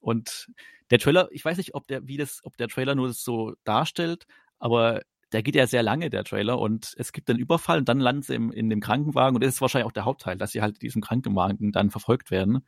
Und 0.00 0.48
der 0.90 0.98
Trailer, 0.98 1.28
ich 1.32 1.44
weiß 1.44 1.58
nicht, 1.58 1.74
ob 1.74 1.86
der, 1.86 2.06
wie 2.06 2.16
das, 2.16 2.40
ob 2.44 2.56
der 2.56 2.68
Trailer 2.68 2.94
nur 2.94 3.08
das 3.08 3.22
so 3.22 3.54
darstellt, 3.64 4.26
aber 4.58 5.02
der 5.32 5.42
geht 5.42 5.54
ja 5.54 5.66
sehr 5.66 5.82
lange, 5.82 6.10
der 6.10 6.24
Trailer, 6.24 6.58
und 6.58 6.94
es 6.98 7.12
gibt 7.12 7.28
einen 7.30 7.38
Überfall 7.38 7.78
und 7.78 7.88
dann 7.88 8.00
landen 8.00 8.22
sie 8.22 8.34
im, 8.34 8.52
in 8.52 8.70
dem 8.70 8.80
Krankenwagen 8.80 9.36
und 9.36 9.42
das 9.42 9.54
ist 9.54 9.60
wahrscheinlich 9.60 9.86
auch 9.86 9.92
der 9.92 10.04
Hauptteil, 10.04 10.36
dass 10.36 10.52
sie 10.52 10.62
halt 10.62 10.76
in 10.76 10.80
diesem 10.80 11.02
Krankenwagen 11.02 11.72
dann 11.72 11.90
verfolgt 11.90 12.30
werden 12.30 12.66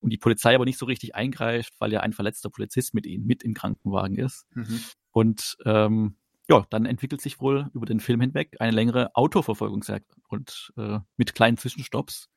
und 0.00 0.10
die 0.10 0.18
Polizei 0.18 0.54
aber 0.54 0.64
nicht 0.64 0.78
so 0.78 0.86
richtig 0.86 1.14
eingreift, 1.14 1.74
weil 1.78 1.92
ja 1.92 2.00
ein 2.00 2.12
verletzter 2.12 2.50
Polizist 2.50 2.94
mit 2.94 3.06
ihnen 3.06 3.26
mit 3.26 3.42
im 3.42 3.54
Krankenwagen 3.54 4.16
ist. 4.16 4.46
Mhm. 4.54 4.80
Und 5.10 5.56
ähm, 5.64 6.16
ja, 6.48 6.64
dann 6.70 6.86
entwickelt 6.86 7.20
sich 7.20 7.40
wohl 7.40 7.70
über 7.74 7.86
den 7.86 8.00
Film 8.00 8.20
hinweg 8.20 8.56
eine 8.60 8.72
längere 8.72 9.14
Autoverfolgungsjagd 9.16 10.06
und 10.28 10.72
äh, 10.76 11.00
mit 11.16 11.34
kleinen 11.34 11.56
Zwischenstopps. 11.56 12.28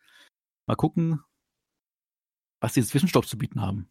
Mal 0.65 0.75
gucken, 0.75 1.21
was 2.59 2.73
diese 2.73 2.87
Zwischenstopps 2.87 3.29
zu 3.29 3.37
bieten 3.37 3.61
haben. 3.61 3.89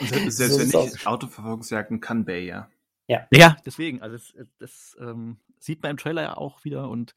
Und 0.00 0.08
selbst 0.08 0.36
selbst 0.36 0.54
So 0.54 0.60
wenn 0.60 0.84
nicht, 0.84 1.06
Autoverfolgungsjagden 1.06 2.00
kann 2.00 2.24
Bay 2.24 2.46
ja. 2.46 2.68
Ja, 3.08 3.56
deswegen, 3.64 4.02
also 4.02 4.16
das, 4.16 4.34
das 4.58 4.96
ähm, 5.00 5.36
sieht 5.58 5.82
man 5.82 5.92
im 5.92 5.96
Trailer 5.96 6.22
ja 6.22 6.36
auch 6.36 6.64
wieder 6.64 6.88
und 6.88 7.14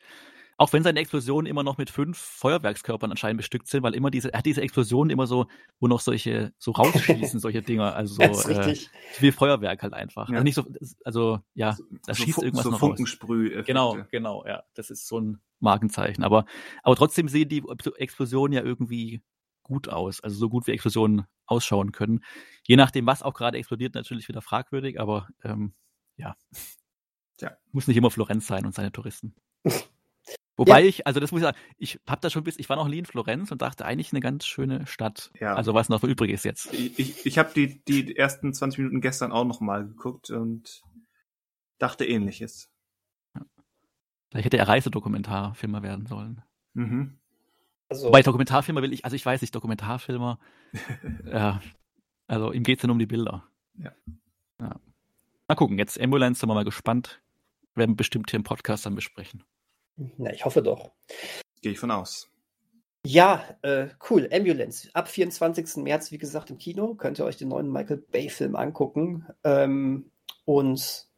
Auch 0.57 0.73
wenn 0.73 0.83
seine 0.83 0.99
Explosionen 0.99 1.45
immer 1.49 1.63
noch 1.63 1.77
mit 1.77 1.89
fünf 1.89 2.17
Feuerwerkskörpern 2.17 3.09
anscheinend 3.11 3.37
bestückt 3.37 3.67
sind, 3.67 3.81
weil 3.81 3.95
immer 3.95 4.11
diese, 4.11 4.33
er 4.33 4.39
hat 4.39 4.45
diese 4.45 4.61
Explosionen 4.61 5.09
immer 5.09 5.25
so, 5.25 5.47
wo 5.79 5.87
noch 5.87 6.01
solche, 6.01 6.51
so 6.57 6.71
rausschießen, 6.71 7.39
solche 7.39 7.61
Dinger, 7.61 7.95
also 7.95 8.15
so, 8.15 8.21
Das 8.21 8.45
äh, 8.45 8.75
wie 9.19 9.31
Feuerwerk 9.31 9.81
halt 9.81 9.93
einfach. 9.93 10.27
Ja. 10.27 10.33
Also 10.35 10.43
nicht 10.43 10.55
so, 10.55 10.65
also, 11.05 11.39
ja, 11.53 11.77
da 12.05 12.13
so, 12.13 12.23
schießt 12.23 12.35
Fun- 12.35 12.43
irgendwas 12.43 12.65
so 12.65 12.71
noch 12.71 12.81
raus. 12.81 12.87
Funkensprüh. 12.89 13.63
Genau, 13.63 13.99
genau, 14.11 14.45
ja. 14.45 14.63
Das 14.73 14.89
ist 14.89 15.07
so 15.07 15.21
ein 15.21 15.39
Markenzeichen. 15.61 16.25
Aber, 16.25 16.45
aber 16.83 16.95
trotzdem 16.97 17.29
sehen 17.29 17.47
die 17.47 17.63
Explosionen 17.97 18.51
ja 18.51 18.61
irgendwie 18.61 19.21
gut 19.69 19.87
aus. 19.87 20.19
Also 20.21 20.35
so 20.35 20.49
gut 20.49 20.67
wie 20.67 20.71
Explosionen 20.71 21.25
ausschauen 21.45 21.91
können. 21.91 22.23
Je 22.67 22.75
nachdem, 22.75 23.05
was 23.05 23.23
auch 23.23 23.33
gerade 23.33 23.57
explodiert, 23.57 23.95
natürlich 23.95 24.27
wieder 24.27 24.41
fragwürdig, 24.41 24.99
aber 24.99 25.27
ähm, 25.43 25.73
ja. 26.17 26.35
Ja. 27.39 27.55
Muss 27.71 27.87
nicht 27.87 27.97
immer 27.97 28.11
Florenz 28.11 28.47
sein 28.47 28.65
und 28.65 28.75
seine 28.75 28.91
Touristen. 28.91 29.35
Wobei 30.57 30.85
ich, 30.85 31.07
also 31.07 31.21
das 31.21 31.31
muss 31.31 31.39
ich 31.39 31.45
sagen, 31.45 31.57
ich 31.77 31.99
habe 32.05 32.19
da 32.19 32.29
schon 32.29 32.43
bis, 32.43 32.59
ich 32.59 32.67
war 32.67 32.75
noch 32.75 32.89
nie 32.89 32.97
in 32.97 33.05
Florenz 33.05 33.49
und 33.49 33.61
dachte 33.61 33.85
eigentlich 33.85 34.11
eine 34.11 34.19
ganz 34.19 34.45
schöne 34.45 34.85
Stadt. 34.87 35.31
Ja. 35.39 35.55
Also 35.55 35.73
was 35.73 35.87
noch 35.87 36.03
übrig 36.03 36.31
ist 36.31 36.43
jetzt. 36.43 36.73
Ich, 36.73 37.25
ich, 37.25 37.37
habe 37.37 37.51
die, 37.55 37.81
die 37.85 38.17
ersten 38.17 38.53
20 38.53 38.79
Minuten 38.79 38.99
gestern 38.99 39.31
auch 39.31 39.45
noch 39.45 39.61
mal 39.61 39.87
geguckt 39.87 40.31
und 40.31 40.81
dachte 41.77 42.05
ähnliches. 42.05 42.69
Vielleicht 44.29 44.45
hätte 44.45 44.57
er 44.57 44.67
Reisedokumentarfilmer 44.67 45.81
werden 45.81 46.07
sollen. 46.07 46.41
Mhm. 46.73 47.18
Also, 47.89 48.07
Wobei 48.07 48.21
Dokumentarfilmer 48.21 48.81
will 48.81 48.93
ich, 48.93 49.03
also 49.03 49.15
ich 49.15 49.25
weiß 49.25 49.41
nicht, 49.41 49.53
Dokumentarfilmer, 49.53 50.39
ja, 51.25 51.59
also 52.27 52.51
ihm 52.51 52.63
geht's 52.63 52.83
ja 52.83 52.87
nur 52.87 52.93
um 52.93 52.99
die 52.99 53.07
Bilder. 53.07 53.43
Ja. 53.77 53.91
ja. 54.61 54.79
Mal 55.47 55.55
gucken, 55.55 55.79
jetzt 55.79 55.99
Ambulance, 55.99 56.39
sind 56.39 56.49
wir 56.49 56.53
mal 56.53 56.63
gespannt. 56.63 57.21
Werden 57.73 57.91
wir 57.91 57.97
bestimmt 57.97 58.29
hier 58.29 58.37
im 58.37 58.43
Podcast 58.43 58.85
dann 58.85 58.93
besprechen. 58.93 59.43
na, 60.17 60.31
ich 60.31 60.45
hoffe 60.45 60.61
doch. 60.61 60.91
Gehe 61.61 61.71
ich 61.71 61.79
von 61.79 61.91
aus. 61.91 62.29
Ja, 63.05 63.43
äh, 63.63 63.87
cool. 64.09 64.29
Ambulance. 64.31 64.89
Ab 64.93 65.07
24. 65.07 65.77
März, 65.77 66.11
wie 66.11 66.17
gesagt, 66.17 66.49
im 66.49 66.57
Kino. 66.57 66.95
Könnt 66.95 67.17
ihr 67.17 67.25
euch 67.25 67.37
den 67.37 67.47
neuen 67.47 67.71
Michael 67.71 68.03
Bay-Film 68.11 68.55
angucken. 68.55 69.25
Ähm, 69.43 70.11
und 70.45 71.08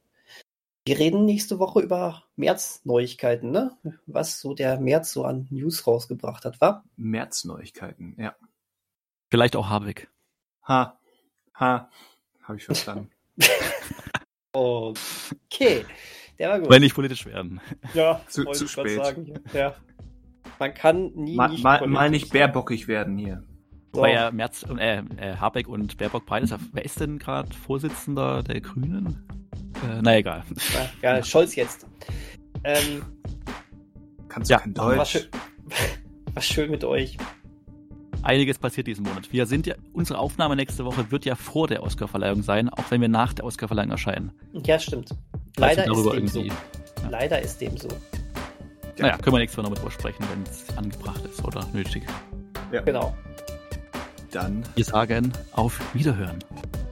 wir 0.86 0.98
reden 1.00 1.26
nächste 1.26 1.60
Woche 1.60 1.82
über 1.82 2.24
März-Neuigkeiten, 2.36 3.52
ne? 3.52 3.78
Was 4.08 4.40
so 4.42 4.54
der 4.54 4.80
März 4.80 5.12
so 5.14 5.24
an 5.26 5.48
News 5.52 5.86
rausgebracht 5.86 6.46
hat, 6.46 6.60
wa? 6.62 6.84
März-Neuigkeiten, 6.98 8.16
ja. 8.18 8.36
Vielleicht 9.30 9.56
auch 9.56 9.70
Habeck. 9.70 10.10
Ha, 10.68 10.98
ha, 11.56 11.90
habe 12.44 12.58
ich 12.58 12.66
verstanden. 12.66 13.10
Okay. 14.54 15.86
Der 16.38 16.50
war 16.50 16.60
gut. 16.60 16.70
Wenn 16.70 16.82
nicht 16.82 16.96
politisch 16.96 17.26
werden. 17.26 17.62
ja, 17.94 18.22
Zu- 18.28 18.46
wollte 18.46 18.60
zu 18.60 18.68
spät. 18.68 19.04
Sagen. 19.04 19.34
Ja. 19.54 19.76
Man 20.60 20.74
kann 20.74 21.12
nie 21.14 21.36
mal, 21.36 21.50
nicht 21.50 21.64
mal, 21.64 21.88
mal 21.88 22.10
nicht 22.10 22.32
bärbockig 22.32 22.88
werden 22.88 23.18
hier. 23.18 23.44
So. 23.94 24.00
Wobei 24.00 24.14
ja 24.14 24.32
Merz, 24.32 24.66
äh, 24.78 24.98
äh, 25.00 25.36
Habeck 25.38 25.68
und 25.68 25.98
Baerbock 25.98 26.26
beides, 26.26 26.54
wer 26.72 26.86
ist 26.86 27.00
denn 27.00 27.20
gerade 27.20 27.54
Vorsitzender 27.54 28.44
der 28.44 28.62
Grünen? 28.62 29.28
Äh, 29.84 30.02
na 30.02 30.18
egal. 30.18 30.44
Ja, 31.02 31.16
ja, 31.16 31.24
Scholz 31.24 31.56
jetzt. 31.56 31.86
Ähm, 32.64 33.04
Kannst 34.30 34.50
du 34.50 34.54
Ja, 34.54 34.60
kein 34.60 34.78
war, 34.78 34.96
Deutsch? 34.96 35.12
schön, 35.12 35.28
war 36.34 36.42
schön 36.42 36.72
mit 36.72 36.84
euch. 36.84 37.18
Einiges 38.24 38.60
passiert 38.60 38.86
diesen 38.88 39.04
Monat. 39.04 39.32
Wir 39.34 39.46
sind 39.48 39.66
ja, 39.66 39.76
unsere 39.94 40.20
Aufnahme 40.20 40.56
nächste 40.56 40.86
Woche 40.86 41.10
wird 41.10 41.26
ja 41.26 41.36
vor 41.36 41.68
der 41.68 41.82
Oscarverleihung 41.82 42.44
sein, 42.44 42.70
auch 42.70 42.84
wenn 42.90 43.02
wir 43.02 43.08
nach 43.10 43.34
der 43.34 43.46
Oscarverleihung 43.46 43.90
erscheinen. 43.92 44.32
Ja, 44.54 44.78
stimmt. 44.78 45.10
Leider 45.58 45.86
ist 45.86 46.06
dem 46.14 46.28
so. 46.28 46.42
ja. 46.42 46.54
Leider 47.10 47.42
ist 47.42 47.60
dem 47.60 47.76
so. 47.78 47.88
Naja, 49.00 49.18
können 49.18 49.36
wir 49.36 49.40
nächste 49.40 49.58
Woche 49.58 49.70
noch 49.72 49.78
drüber 49.78 49.92
sprechen, 49.92 50.24
wenn 50.32 50.44
es 50.44 50.78
angebracht 50.78 51.26
ist 51.26 51.44
oder 51.44 51.66
nötig. 51.74 52.04
Genau. 52.86 53.16
Dann 54.32 54.64
Wir 54.76 54.86
sagen 54.86 55.34
auf 55.54 55.80
Wiederhören. 55.94 56.40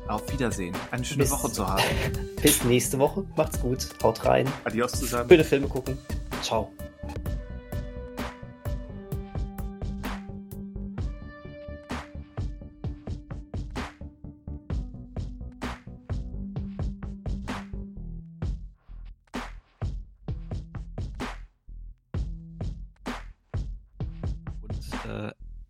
Auf 0.09 0.31
Wiedersehen. 0.31 0.75
Eine 0.91 1.05
schöne 1.05 1.23
Bis- 1.23 1.31
Woche 1.31 1.51
zu 1.51 1.67
haben. 1.67 1.83
Bis 2.41 2.63
nächste 2.63 2.97
Woche. 2.99 3.25
Macht's 3.35 3.59
gut. 3.59 3.87
Haut 4.03 4.25
rein. 4.25 4.47
Adios 4.65 4.91
zusammen. 4.93 5.29
Schöne 5.29 5.43
Filme 5.43 5.67
gucken. 5.67 5.97
Ciao. 6.41 6.71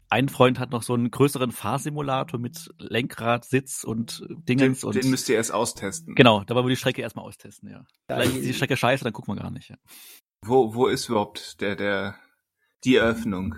Ein 0.10 0.28
Freund 0.30 0.60
hat 0.60 0.72
noch 0.72 0.82
so 0.84 0.94
einen 0.94 1.12
größeren 1.12 1.52
Fahrsimulator 1.52 2.40
mit 2.40 2.70
Lenkrad, 2.80 3.46
Sitz 3.46 3.84
und 3.84 4.22
Den, 4.30 4.58
Dingens. 4.58 4.84
und 4.84 4.96
den 4.96 5.10
müsst 5.10 5.30
ihr 5.30 5.36
erst 5.36 5.54
austesten. 5.54 6.16
Genau, 6.16 6.44
da 6.44 6.56
wollen 6.56 6.66
wir 6.66 6.70
die 6.72 6.76
Strecke 6.78 7.02
erstmal 7.02 7.26
austesten, 7.26 7.70
ja. 7.70 7.86
Vielleicht 8.08 8.32
ist 8.36 8.42
die- 8.42 8.48
die 8.48 8.54
Strecke 8.54 8.76
scheiße, 8.78 9.04
dann 9.04 9.14
gucken 9.14 9.36
wir 9.36 9.42
gar 9.42 9.52
nicht. 9.52 9.70
Ja. 9.70 9.78
Wo, 10.44 10.74
wo 10.74 10.88
ist 10.88 11.10
überhaupt 11.10 11.62
der, 11.62 11.76
der, 11.76 12.16
die 12.84 12.96
Eröffnung? 12.96 13.56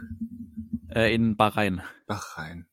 Äh, 0.90 1.14
in 1.16 1.38
Bahrain. 1.38 1.82
Bahrain. 2.08 2.68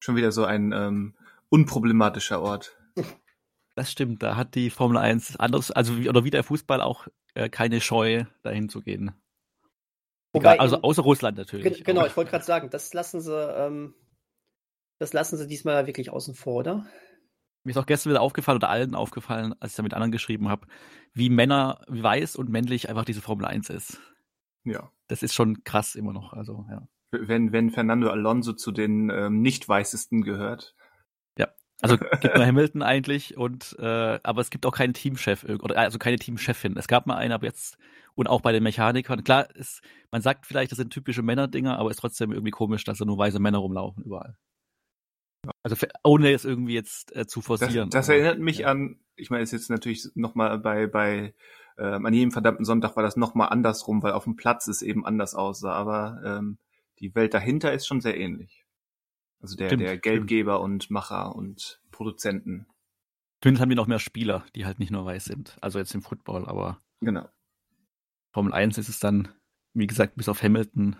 Schon 0.00 0.16
wieder 0.16 0.30
so 0.32 0.44
ein 0.44 0.72
ähm, 0.72 1.16
unproblematischer 1.48 2.40
Ort. 2.42 2.76
Das 3.76 3.90
stimmt, 3.92 4.22
da 4.22 4.36
hat 4.36 4.54
die 4.56 4.70
Formel 4.70 4.98
1 4.98 5.36
anders, 5.36 5.70
also 5.70 5.96
wie, 5.98 6.08
oder 6.08 6.24
wie 6.24 6.30
der 6.30 6.42
Fußball 6.44 6.80
auch 6.82 7.06
äh, 7.34 7.48
keine 7.48 7.80
Scheu, 7.80 8.24
dahin 8.42 8.68
zu 8.68 8.80
gehen. 8.82 9.12
Wobei 10.32 10.54
Egal, 10.54 10.60
also 10.60 10.82
außer 10.82 11.02
Russland 11.02 11.38
natürlich. 11.38 11.74
Gen- 11.74 11.84
Genau, 11.84 12.06
ich 12.06 12.16
wollte 12.16 12.30
gerade 12.30 12.44
sagen, 12.44 12.70
das 12.70 12.92
lassen 12.92 13.20
sie, 13.20 13.32
ähm, 13.34 13.94
das 14.98 15.12
lassen 15.12 15.36
sie 15.36 15.46
diesmal 15.46 15.86
wirklich 15.86 16.10
außen 16.10 16.34
vor, 16.34 16.56
oder? 16.56 16.86
Mir 17.64 17.70
ist 17.72 17.78
auch 17.78 17.86
gestern 17.86 18.10
wieder 18.10 18.20
aufgefallen 18.20 18.56
oder 18.56 18.68
allen 18.68 18.94
aufgefallen, 18.94 19.54
als 19.60 19.72
ich 19.72 19.76
da 19.76 19.82
mit 19.82 19.94
anderen 19.94 20.12
geschrieben 20.12 20.48
habe, 20.48 20.66
wie 21.12 21.30
Männer, 21.30 21.84
wie 21.88 22.02
weiß 22.02 22.36
und 22.36 22.50
männlich 22.50 22.88
einfach 22.88 23.04
diese 23.04 23.20
Formel 23.20 23.46
1 23.46 23.70
ist. 23.70 24.00
Ja. 24.64 24.90
Das 25.08 25.22
ist 25.22 25.34
schon 25.34 25.64
krass 25.64 25.94
immer 25.94 26.12
noch. 26.12 26.32
Also, 26.32 26.66
ja. 26.70 26.86
Wenn, 27.10 27.52
wenn 27.52 27.70
Fernando 27.70 28.10
Alonso 28.10 28.52
zu 28.52 28.70
den 28.70 29.10
ähm, 29.10 29.40
nicht 29.40 29.68
weißesten 29.68 30.22
gehört. 30.22 30.74
Also 31.80 31.96
gibt 31.96 32.34
nur 32.34 32.44
Hamilton 32.44 32.82
eigentlich 32.82 33.36
und 33.36 33.76
äh, 33.78 34.18
aber 34.24 34.40
es 34.40 34.50
gibt 34.50 34.66
auch 34.66 34.72
keinen 34.74 34.94
Teamchef 34.94 35.44
oder 35.44 35.78
also 35.78 35.98
keine 35.98 36.16
Teamchefin. 36.18 36.76
Es 36.76 36.88
gab 36.88 37.06
mal 37.06 37.16
einen, 37.16 37.30
aber 37.32 37.46
jetzt 37.46 37.78
und 38.18 38.26
auch 38.26 38.40
bei 38.40 38.50
den 38.50 38.64
Mechanikern. 38.64 39.22
Klar, 39.22 39.48
ist, 39.54 39.80
man 40.10 40.22
sagt 40.22 40.44
vielleicht, 40.44 40.72
das 40.72 40.76
sind 40.78 40.92
typische 40.92 41.22
Männerdinger, 41.22 41.78
aber 41.78 41.90
ist 41.90 42.00
trotzdem 42.00 42.32
irgendwie 42.32 42.50
komisch, 42.50 42.82
dass 42.82 42.98
da 42.98 43.04
nur 43.04 43.16
weiße 43.16 43.38
Männer 43.38 43.58
rumlaufen 43.58 44.02
überall. 44.02 44.36
Also 45.62 45.76
für, 45.76 45.88
ohne 46.02 46.32
es 46.32 46.44
irgendwie 46.44 46.74
jetzt 46.74 47.14
äh, 47.14 47.28
zu 47.28 47.38
Das, 47.38 47.46
forcieren. 47.46 47.90
das 47.90 48.08
aber, 48.08 48.16
erinnert 48.18 48.40
mich 48.40 48.58
ja. 48.58 48.68
an, 48.72 48.98
ich 49.14 49.30
meine, 49.30 49.44
es 49.44 49.52
ist 49.52 49.60
jetzt 49.60 49.70
natürlich 49.70 50.08
nochmal 50.16 50.58
bei, 50.58 50.88
bei 50.88 51.32
ähm, 51.78 52.04
an 52.06 52.12
jedem 52.12 52.32
verdammten 52.32 52.64
Sonntag 52.64 52.96
war 52.96 53.04
das 53.04 53.16
nochmal 53.16 53.50
andersrum, 53.50 54.02
weil 54.02 54.12
auf 54.12 54.24
dem 54.24 54.34
Platz 54.34 54.66
es 54.66 54.82
eben 54.82 55.06
anders 55.06 55.36
aussah, 55.36 55.72
aber 55.72 56.20
ähm, 56.24 56.58
die 56.98 57.14
Welt 57.14 57.34
dahinter 57.34 57.72
ist 57.72 57.86
schon 57.86 58.00
sehr 58.00 58.18
ähnlich. 58.18 58.64
Also 59.40 59.54
der, 59.54 59.68
Stimmt, 59.68 59.82
der 59.82 59.88
stimmt. 59.90 60.02
Geldgeber 60.02 60.60
und 60.60 60.90
Macher 60.90 61.36
und 61.36 61.80
Produzenten. 61.92 62.66
Zumindest 63.40 63.62
haben 63.62 63.70
die 63.70 63.76
noch 63.76 63.86
mehr 63.86 64.00
Spieler, 64.00 64.44
die 64.56 64.66
halt 64.66 64.80
nicht 64.80 64.90
nur 64.90 65.04
weiß 65.04 65.26
sind. 65.26 65.56
Also 65.60 65.78
jetzt 65.78 65.94
im 65.94 66.02
Football, 66.02 66.46
aber 66.48 66.80
Genau. 67.00 67.28
Formel 68.38 68.52
1 68.52 68.78
ist 68.78 68.88
es 68.88 69.00
dann, 69.00 69.34
wie 69.74 69.88
gesagt, 69.88 70.14
bis 70.14 70.28
auf 70.28 70.44
Hamilton, 70.44 70.94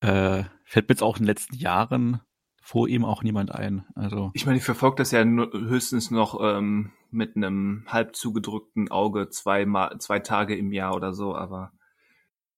äh, 0.00 0.42
fällt 0.64 0.88
mir 0.88 0.94
jetzt 0.94 1.02
auch 1.04 1.18
in 1.18 1.22
den 1.22 1.28
letzten 1.28 1.54
Jahren 1.54 2.20
vor 2.60 2.88
ihm 2.88 3.04
auch 3.04 3.22
niemand 3.22 3.54
ein. 3.54 3.86
Also, 3.94 4.32
Ich 4.34 4.44
meine, 4.44 4.58
ich 4.58 4.64
verfolge 4.64 4.96
das 4.96 5.12
ja 5.12 5.24
nur, 5.24 5.52
höchstens 5.52 6.10
noch 6.10 6.40
ähm, 6.42 6.90
mit 7.12 7.36
einem 7.36 7.84
halb 7.86 8.16
zugedrückten 8.16 8.90
Auge 8.90 9.28
zwei, 9.28 9.66
Ma 9.66 9.96
zwei 10.00 10.18
Tage 10.18 10.56
im 10.56 10.72
Jahr 10.72 10.96
oder 10.96 11.12
so, 11.14 11.32
aber 11.36 11.70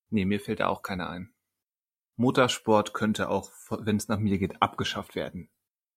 nee, 0.09 0.24
mir 0.24 0.40
fällt 0.40 0.61
da 0.61 0.69
auch 0.69 0.81
keiner 0.81 1.11
ein. 1.11 1.35
Motorsport 2.16 2.95
könnte 2.95 3.28
auch, 3.28 3.51
wenn 3.69 3.97
es 3.97 4.09
nach 4.09 4.19
mir 4.19 4.39
geht, 4.39 4.62
abgeschafft 4.62 5.15
werden. 5.15 5.51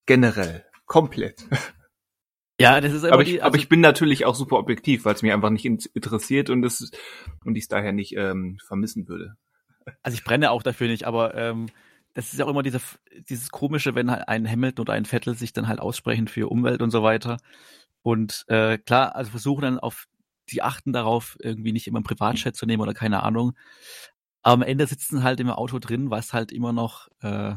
Generell. 0.07 0.65
Komplett. 0.87 1.47
ja, 2.61 2.81
das 2.81 2.93
ist 2.93 3.03
Aber 3.05 3.21
ich, 3.23 3.29
die, 3.29 3.41
aber 3.41 3.53
also, 3.53 3.57
ich 3.57 3.69
bin 3.69 3.81
natürlich 3.81 4.25
auch 4.25 4.35
super 4.35 4.57
objektiv, 4.57 5.05
weil 5.05 5.15
es 5.15 5.21
mich 5.21 5.33
einfach 5.33 5.49
nicht 5.49 5.65
in- 5.65 5.83
interessiert 5.93 6.49
und 6.49 6.63
es 6.63 6.91
und 7.43 7.55
ich 7.55 7.63
es 7.63 7.67
daher 7.67 7.91
nicht 7.91 8.15
ähm, 8.15 8.57
vermissen 8.65 9.07
würde. 9.07 9.35
also 10.03 10.15
ich 10.15 10.23
brenne 10.23 10.51
auch 10.51 10.63
dafür 10.63 10.87
nicht, 10.87 11.05
aber 11.05 11.35
ähm, 11.35 11.67
das 12.13 12.33
ist 12.33 12.39
ja 12.39 12.45
auch 12.45 12.49
immer 12.49 12.63
diese, 12.63 12.81
dieses 13.29 13.51
komische, 13.51 13.95
wenn 13.95 14.11
halt 14.11 14.27
ein 14.27 14.49
Hamilton 14.49 14.83
oder 14.83 14.93
ein 14.93 15.05
Vettel 15.05 15.35
sich 15.35 15.53
dann 15.53 15.67
halt 15.67 15.79
aussprechen 15.79 16.27
für 16.27 16.49
Umwelt 16.49 16.81
und 16.81 16.91
so 16.91 17.03
weiter. 17.03 17.37
Und 18.03 18.45
äh, 18.47 18.77
klar, 18.77 19.15
also 19.15 19.31
versuchen 19.31 19.61
dann 19.61 19.79
auf, 19.79 20.07
die 20.49 20.61
achten 20.61 20.91
darauf, 20.91 21.37
irgendwie 21.39 21.71
nicht 21.71 21.87
immer 21.87 21.99
einen 21.99 22.03
Privatchat 22.03 22.55
zu 22.55 22.65
nehmen 22.65 22.81
oder 22.81 22.93
keine 22.93 23.23
Ahnung. 23.23 23.53
Aber 24.41 24.53
am 24.55 24.61
Ende 24.63 24.87
sitzen 24.87 25.23
halt 25.23 25.39
im 25.39 25.49
Auto 25.49 25.79
drin, 25.79 26.09
was 26.09 26.33
halt 26.33 26.51
immer 26.51 26.73
noch, 26.73 27.07
äh, 27.21 27.53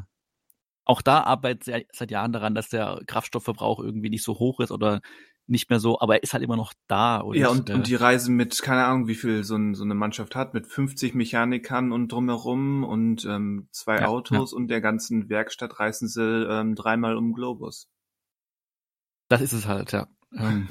auch 0.85 1.02
da 1.02 1.23
arbeitet 1.23 1.65
seit 1.65 1.86
seit 1.93 2.11
Jahren 2.11 2.32
daran, 2.32 2.55
dass 2.55 2.69
der 2.69 3.01
Kraftstoffverbrauch 3.06 3.81
irgendwie 3.81 4.11
nicht 4.11 4.23
so 4.23 4.39
hoch 4.39 4.61
ist 4.61 4.70
oder 4.70 5.01
nicht 5.47 5.69
mehr 5.69 5.81
so, 5.81 6.01
aber 6.01 6.16
er 6.16 6.23
ist 6.23 6.32
halt 6.32 6.43
immer 6.43 6.56
noch 6.56 6.73
da. 6.86 7.19
Und, 7.19 7.36
ja, 7.36 7.48
und, 7.48 7.69
äh, 7.69 7.74
und 7.74 7.86
die 7.86 7.94
Reise 7.94 8.31
mit, 8.31 8.62
keine 8.62 8.85
Ahnung, 8.85 9.09
wie 9.09 9.15
viel 9.15 9.44
so, 9.44 9.56
ein, 9.56 9.74
so 9.74 9.85
eine 9.85 9.94
Mannschaft 9.94 10.35
hat, 10.35 10.55
mit 10.55 10.66
50 10.66 11.15
Mechanikern 11.15 11.93
und 11.93 12.11
drumherum 12.11 12.82
und 12.82 13.24
ähm, 13.27 13.69
zwei 13.70 13.98
ja, 14.01 14.06
Autos 14.06 14.52
ja. 14.52 14.56
und 14.56 14.69
der 14.69 14.81
ganzen 14.81 15.28
Werkstatt 15.28 15.78
reißen 15.78 16.09
sie 16.09 16.23
ähm, 16.23 16.74
dreimal 16.74 17.16
um 17.16 17.35
Globus. 17.35 17.89
Das 19.28 19.40
ist 19.40 19.52
es 19.52 19.66
halt, 19.66 19.93
ja. 19.93 20.09
ähm, 20.32 20.69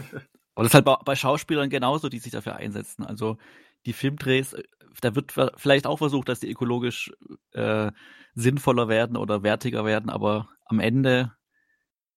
aber 0.55 0.63
das 0.63 0.71
ist 0.71 0.75
halt 0.75 0.85
bei, 0.85 0.95
bei 1.05 1.15
Schauspielern 1.15 1.69
genauso, 1.69 2.09
die 2.09 2.19
sich 2.19 2.31
dafür 2.31 2.55
einsetzen. 2.55 3.05
Also 3.05 3.37
die 3.85 3.93
Filmdrehs, 3.93 4.53
äh, 4.53 4.63
da 5.01 5.15
wird 5.15 5.33
vielleicht 5.57 5.87
auch 5.87 5.97
versucht, 5.97 6.29
dass 6.29 6.39
die 6.39 6.51
ökologisch 6.51 7.11
äh, 7.51 7.91
sinnvoller 8.35 8.87
werden 8.87 9.17
oder 9.17 9.43
wertiger 9.43 9.85
werden, 9.85 10.09
aber 10.09 10.49
am 10.65 10.79
Ende 10.79 11.33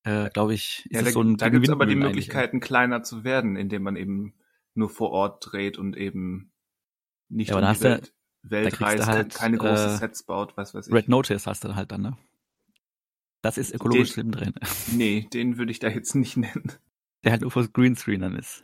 äh, 0.07 0.31
glaube 0.31 0.55
ich, 0.55 0.87
ist 0.89 0.95
ja, 0.95 1.03
da, 1.03 1.11
so 1.11 1.21
ein 1.21 1.37
Da 1.37 1.49
gibt 1.49 1.67
es 1.67 1.73
aber 1.73 1.85
die 1.85 1.97
Möglichkeiten, 1.97 2.61
kleiner 2.61 3.03
zu 3.03 3.25
werden, 3.25 3.57
indem 3.57 3.83
man 3.83 3.97
eben 3.97 4.35
nur 4.75 4.89
vor 4.89 5.11
Ort 5.11 5.45
dreht 5.51 5.79
und 5.79 5.97
eben 5.97 6.53
nicht 7.29 7.51
ja, 7.51 7.57
um 7.57 7.75
die 7.75 7.81
Welt, 7.83 8.15
du, 8.45 8.51
Welt 8.51 8.81
reist, 8.81 9.07
halt, 9.07 9.35
keine 9.35 9.59
großen 9.59 9.95
äh, 9.95 9.97
Sets 9.97 10.23
baut, 10.23 10.57
was 10.57 10.75
weiß 10.75 10.87
ich. 10.87 10.95
Red 10.95 11.09
Notice 11.09 11.47
hast 11.47 11.65
du 11.65 11.75
halt 11.75 11.91
dann, 11.91 12.03
ne? 12.03 12.17
Das 13.43 13.59
ist 13.59 13.75
ökologisch 13.75 14.15
den, 14.15 14.31
drin. 14.31 14.55
Nee, 14.93 15.29
den 15.33 15.59
würde 15.59 15.73
ich 15.73 15.81
da 15.81 15.89
jetzt 15.89 16.15
nicht 16.15 16.37
nennen. 16.37 16.73
Der 17.25 17.33
halt 17.33 17.43
nur 17.43 17.51
fürs 17.51 17.73
Greenscreen 17.73 18.21
dann 18.21 18.37
ist. 18.37 18.63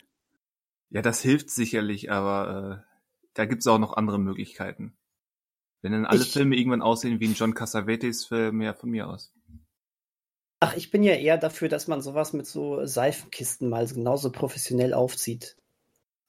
Ja, 0.91 1.03
das 1.03 1.23
hilft 1.23 1.51
sicherlich, 1.51 2.13
aber 2.13 2.85
äh, 2.87 2.92
da 3.35 3.45
gibt's 3.47 3.67
auch 3.67 3.79
noch 3.79 3.95
andere 3.95 4.19
Möglichkeiten. 4.19 4.97
Wenn 5.83 5.93
dann 5.93 6.07
alle 6.07 6.23
ich, 6.23 6.33
Filme 6.33 6.57
irgendwann 6.57 6.83
aussehen 6.83 7.21
wie 7.21 7.29
ein 7.29 7.35
John 7.35 7.55
Cassavetes 7.55 8.27
Film, 8.27 8.63
ja, 8.63 8.73
von 8.73 8.91
mir 8.91 9.09
aus. 9.09 9.35
Ach, 10.61 10.77
ich 10.77 10.93
bin 10.93 11.03
ja 11.03 11.15
eher 11.15 11.39
dafür, 11.39 11.69
dass 11.69 11.89
man 11.89 12.03
sowas 12.03 12.33
mit 12.33 12.47
so 12.47 12.87
Seifenkisten 12.87 13.69
mal 13.69 13.87
genauso 13.87 14.31
professionell 14.31 14.95
aufzieht. 14.95 15.57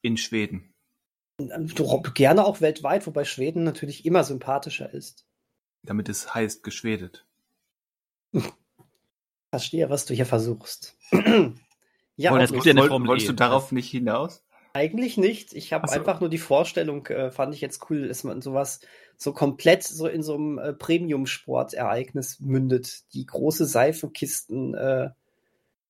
In 0.02 0.16
Schweden. 0.16 0.74
Du, 1.38 2.02
gerne 2.14 2.44
auch 2.44 2.60
weltweit, 2.60 3.06
wobei 3.06 3.24
Schweden 3.24 3.64
natürlich 3.64 4.04
immer 4.04 4.24
sympathischer 4.24 4.92
ist. 4.92 5.26
Damit 5.82 6.08
es 6.08 6.34
heißt 6.34 6.62
geschwedet. 6.62 7.26
Verstehe, 9.50 9.90
was 9.90 10.04
du 10.04 10.14
hier 10.14 10.26
versuchst. 10.26 10.96
ja, 12.16 12.30
Woll, 12.32 12.48
woll, 12.48 13.06
wolltest 13.06 13.28
du 13.28 13.34
darauf 13.34 13.70
nicht 13.70 13.90
hinaus? 13.90 14.43
Eigentlich 14.74 15.16
nicht. 15.16 15.54
Ich 15.54 15.72
habe 15.72 15.86
so. 15.86 15.94
einfach 15.94 16.20
nur 16.20 16.28
die 16.28 16.38
Vorstellung, 16.38 17.06
äh, 17.06 17.30
fand 17.30 17.54
ich 17.54 17.60
jetzt 17.60 17.88
cool, 17.88 18.08
dass 18.08 18.24
man 18.24 18.42
sowas 18.42 18.80
so 19.16 19.32
komplett 19.32 19.84
so 19.84 20.08
in 20.08 20.24
so 20.24 20.34
einem 20.34 20.58
äh, 20.58 20.72
Premium-Sport-Ereignis 20.72 22.40
mündet. 22.40 23.04
Die 23.14 23.24
große 23.24 23.66
Seifenkisten, 23.66 24.74
äh, 24.74 25.10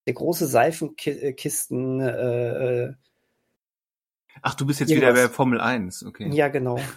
der 0.07 0.15
große 0.15 0.47
Seifenkisten. 0.47 2.01
Äh, 2.01 2.85
äh, 2.85 2.95
Ach, 4.43 4.55
du 4.55 4.67
bist 4.67 4.81
jetzt 4.81 4.91
irgendwas. 4.91 5.15
wieder 5.15 5.29
bei 5.29 5.33
Formel 5.33 5.63
1, 5.63 6.05
okay. 6.05 6.29
Ja, 6.33 6.49
genau. 6.49 6.79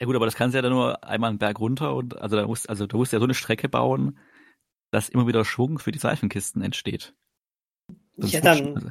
Ja 0.00 0.06
gut, 0.06 0.16
aber 0.16 0.24
das 0.24 0.34
kannst 0.34 0.54
du 0.54 0.58
ja 0.58 0.62
dann 0.62 0.72
nur 0.72 1.04
einmal 1.04 1.30
einen 1.30 1.38
Berg 1.38 1.60
runter 1.60 1.94
und 1.94 2.20
also 2.20 2.34
da 2.34 2.44
musst, 2.44 2.68
also 2.68 2.88
du 2.88 2.96
musst 2.96 3.12
ja 3.12 3.20
so 3.20 3.24
eine 3.24 3.34
Strecke 3.34 3.68
bauen, 3.68 4.18
dass 4.90 5.08
immer 5.08 5.28
wieder 5.28 5.44
Schwung 5.44 5.78
für 5.78 5.92
die 5.92 6.00
Seifenkisten 6.00 6.60
entsteht. 6.60 7.14
Das 8.16 8.32
ja, 8.32 8.40
dann, 8.40 8.74
also. 8.74 8.88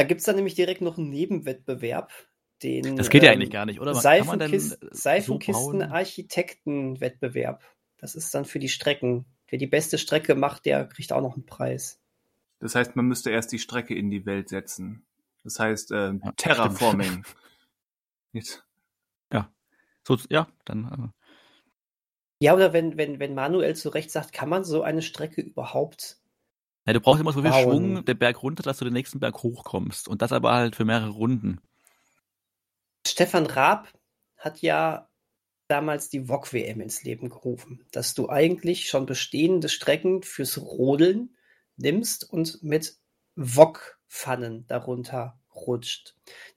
Da 0.00 0.04
gibt 0.04 0.20
es 0.20 0.24
dann 0.24 0.36
nämlich 0.36 0.54
direkt 0.54 0.80
noch 0.80 0.96
einen 0.96 1.10
Nebenwettbewerb. 1.10 2.10
Den, 2.62 2.96
das 2.96 3.10
geht 3.10 3.22
ja 3.22 3.32
ähm, 3.32 3.34
eigentlich 3.34 3.50
gar 3.50 3.66
nicht, 3.66 3.80
oder? 3.80 3.94
Seifenkist 3.94 4.78
Seifenkisten-Architekten-Wettbewerb. 4.92 7.62
Das 7.98 8.14
ist 8.14 8.34
dann 8.34 8.46
für 8.46 8.58
die 8.58 8.70
Strecken. 8.70 9.26
Wer 9.48 9.58
die 9.58 9.66
beste 9.66 9.98
Strecke 9.98 10.34
macht, 10.34 10.64
der 10.64 10.86
kriegt 10.86 11.12
auch 11.12 11.20
noch 11.20 11.34
einen 11.34 11.44
Preis. 11.44 12.00
Das 12.60 12.74
heißt, 12.74 12.96
man 12.96 13.08
müsste 13.08 13.28
erst 13.28 13.52
die 13.52 13.58
Strecke 13.58 13.94
in 13.94 14.08
die 14.08 14.24
Welt 14.24 14.48
setzen. 14.48 15.04
Das 15.44 15.60
heißt, 15.60 15.90
äh, 15.90 16.14
ja, 16.14 16.32
Terraforming. 16.32 17.26
ja. 19.30 19.52
So, 20.08 20.16
ja, 20.30 20.48
dann. 20.64 20.86
Äh. 20.86 21.10
Ja, 22.42 22.54
oder 22.54 22.72
wenn, 22.72 22.96
wenn, 22.96 23.18
wenn 23.18 23.34
Manuel 23.34 23.76
zu 23.76 23.90
Recht 23.90 24.10
sagt, 24.10 24.32
kann 24.32 24.48
man 24.48 24.64
so 24.64 24.80
eine 24.80 25.02
Strecke 25.02 25.42
überhaupt 25.42 26.19
ja, 26.86 26.92
du 26.92 27.00
brauchst 27.00 27.20
immer 27.20 27.32
so 27.32 27.42
viel 27.42 27.50
bauen. 27.50 27.62
Schwung 27.62 28.04
den 28.04 28.18
Berg 28.18 28.42
runter, 28.42 28.62
dass 28.62 28.78
du 28.78 28.84
den 28.84 28.94
nächsten 28.94 29.20
Berg 29.20 29.42
hochkommst. 29.42 30.08
Und 30.08 30.22
das 30.22 30.32
aber 30.32 30.52
halt 30.52 30.76
für 30.76 30.84
mehrere 30.84 31.10
Runden. 31.10 31.60
Stefan 33.06 33.46
Raab 33.46 33.88
hat 34.36 34.60
ja 34.60 35.08
damals 35.68 36.08
die 36.08 36.28
VOG-WM 36.28 36.80
ins 36.80 37.04
Leben 37.04 37.28
gerufen, 37.28 37.86
dass 37.92 38.14
du 38.14 38.28
eigentlich 38.28 38.88
schon 38.88 39.06
bestehende 39.06 39.68
Strecken 39.68 40.22
fürs 40.22 40.60
Rodeln 40.60 41.36
nimmst 41.76 42.28
und 42.28 42.62
mit 42.62 42.96
VOG-Pfannen 43.36 44.66
darunter 44.66 45.38
rutscht. 45.54 46.16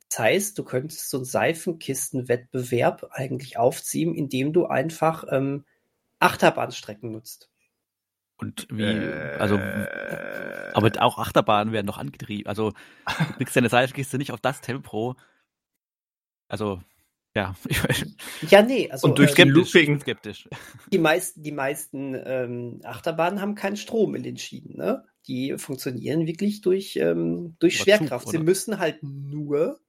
Das 0.10 0.20
heißt, 0.20 0.58
du 0.58 0.64
könntest 0.64 1.10
so 1.10 1.18
einen 1.18 1.26
Seifenkistenwettbewerb 1.26 3.10
eigentlich 3.12 3.58
aufziehen, 3.58 4.16
indem 4.16 4.54
du 4.54 4.66
einfach 4.66 5.26
ähm, 5.30 5.66
Achterbahnstrecken 6.20 7.12
nutzt. 7.12 7.50
Und 8.38 8.68
wie, 8.70 8.84
äh, 8.84 9.38
also, 9.38 9.56
aber 10.74 10.92
auch 11.02 11.18
Achterbahnen 11.20 11.74
werden 11.74 11.86
noch 11.86 11.98
angetrieben. 11.98 12.48
Also, 12.48 12.74
du 13.06 13.34
kriegst 13.38 13.56
deine 13.56 13.70
Seilkiste 13.70 14.18
nicht 14.18 14.32
auf 14.32 14.42
das 14.42 14.62
Tempo. 14.62 15.16
Also, 16.48 16.82
ja. 17.36 17.56
ja, 18.50 18.62
nee, 18.62 18.90
also. 18.92 19.08
Und 19.08 19.18
durch 19.18 19.38
äh, 19.38 19.44
Looping. 19.44 20.00
skeptisch. 20.00 20.48
Die 20.92 21.00
meisten, 21.00 21.42
die 21.42 21.52
meisten 21.52 22.16
ähm, 22.26 22.82
Achterbahnen 22.84 23.42
haben 23.42 23.56
keinen 23.56 23.78
Strom 23.78 24.16
in 24.16 24.24
den 24.24 24.38
Schienen, 24.38 24.78
ne? 24.78 25.04
Die 25.28 25.58
funktionieren 25.58 26.28
wirklich 26.28 26.62
durch, 26.62 26.98
ähm, 26.98 27.56
durch 27.60 27.78
Schwerkraft. 27.78 28.26
Zug, 28.26 28.34
Sie 28.34 28.40
müssen 28.40 28.78
halt 28.78 29.02
nur 29.02 29.80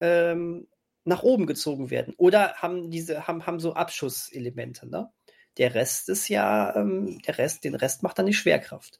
ähm, 0.00 0.68
nach 1.04 1.22
oben 1.22 1.46
gezogen 1.46 1.90
werden. 1.90 2.14
Oder 2.16 2.54
haben 2.54 2.90
diese, 2.90 3.26
haben, 3.26 3.44
haben 3.44 3.60
so 3.60 3.74
Abschusselemente, 3.74 4.88
ne? 4.88 5.10
Der 5.58 5.74
Rest 5.74 6.08
ist 6.08 6.28
ja, 6.28 6.74
ähm, 6.76 7.20
der 7.22 7.38
Rest, 7.38 7.64
den 7.64 7.74
Rest 7.74 8.02
macht 8.02 8.18
dann 8.18 8.26
die 8.26 8.34
Schwerkraft. 8.34 8.98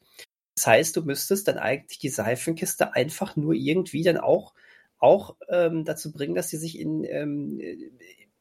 Das 0.57 0.66
heißt, 0.66 0.97
du 0.97 1.03
müsstest 1.03 1.49
dann 1.49 1.59
eigentlich 1.59 1.99
die 1.99 2.11
Seifenkiste 2.11 2.95
einfach 2.95 3.37
nur 3.37 3.55
irgendwie 3.55 4.03
dann 4.03 4.19
auch, 4.19 4.55
auch 4.99 5.37
ähm, 5.49 5.85
dazu 5.85 6.12
bringen, 6.12 6.35
dass 6.35 6.51
sie 6.51 6.59
sich 6.59 6.79
in, 6.79 7.05
ähm, 7.05 7.61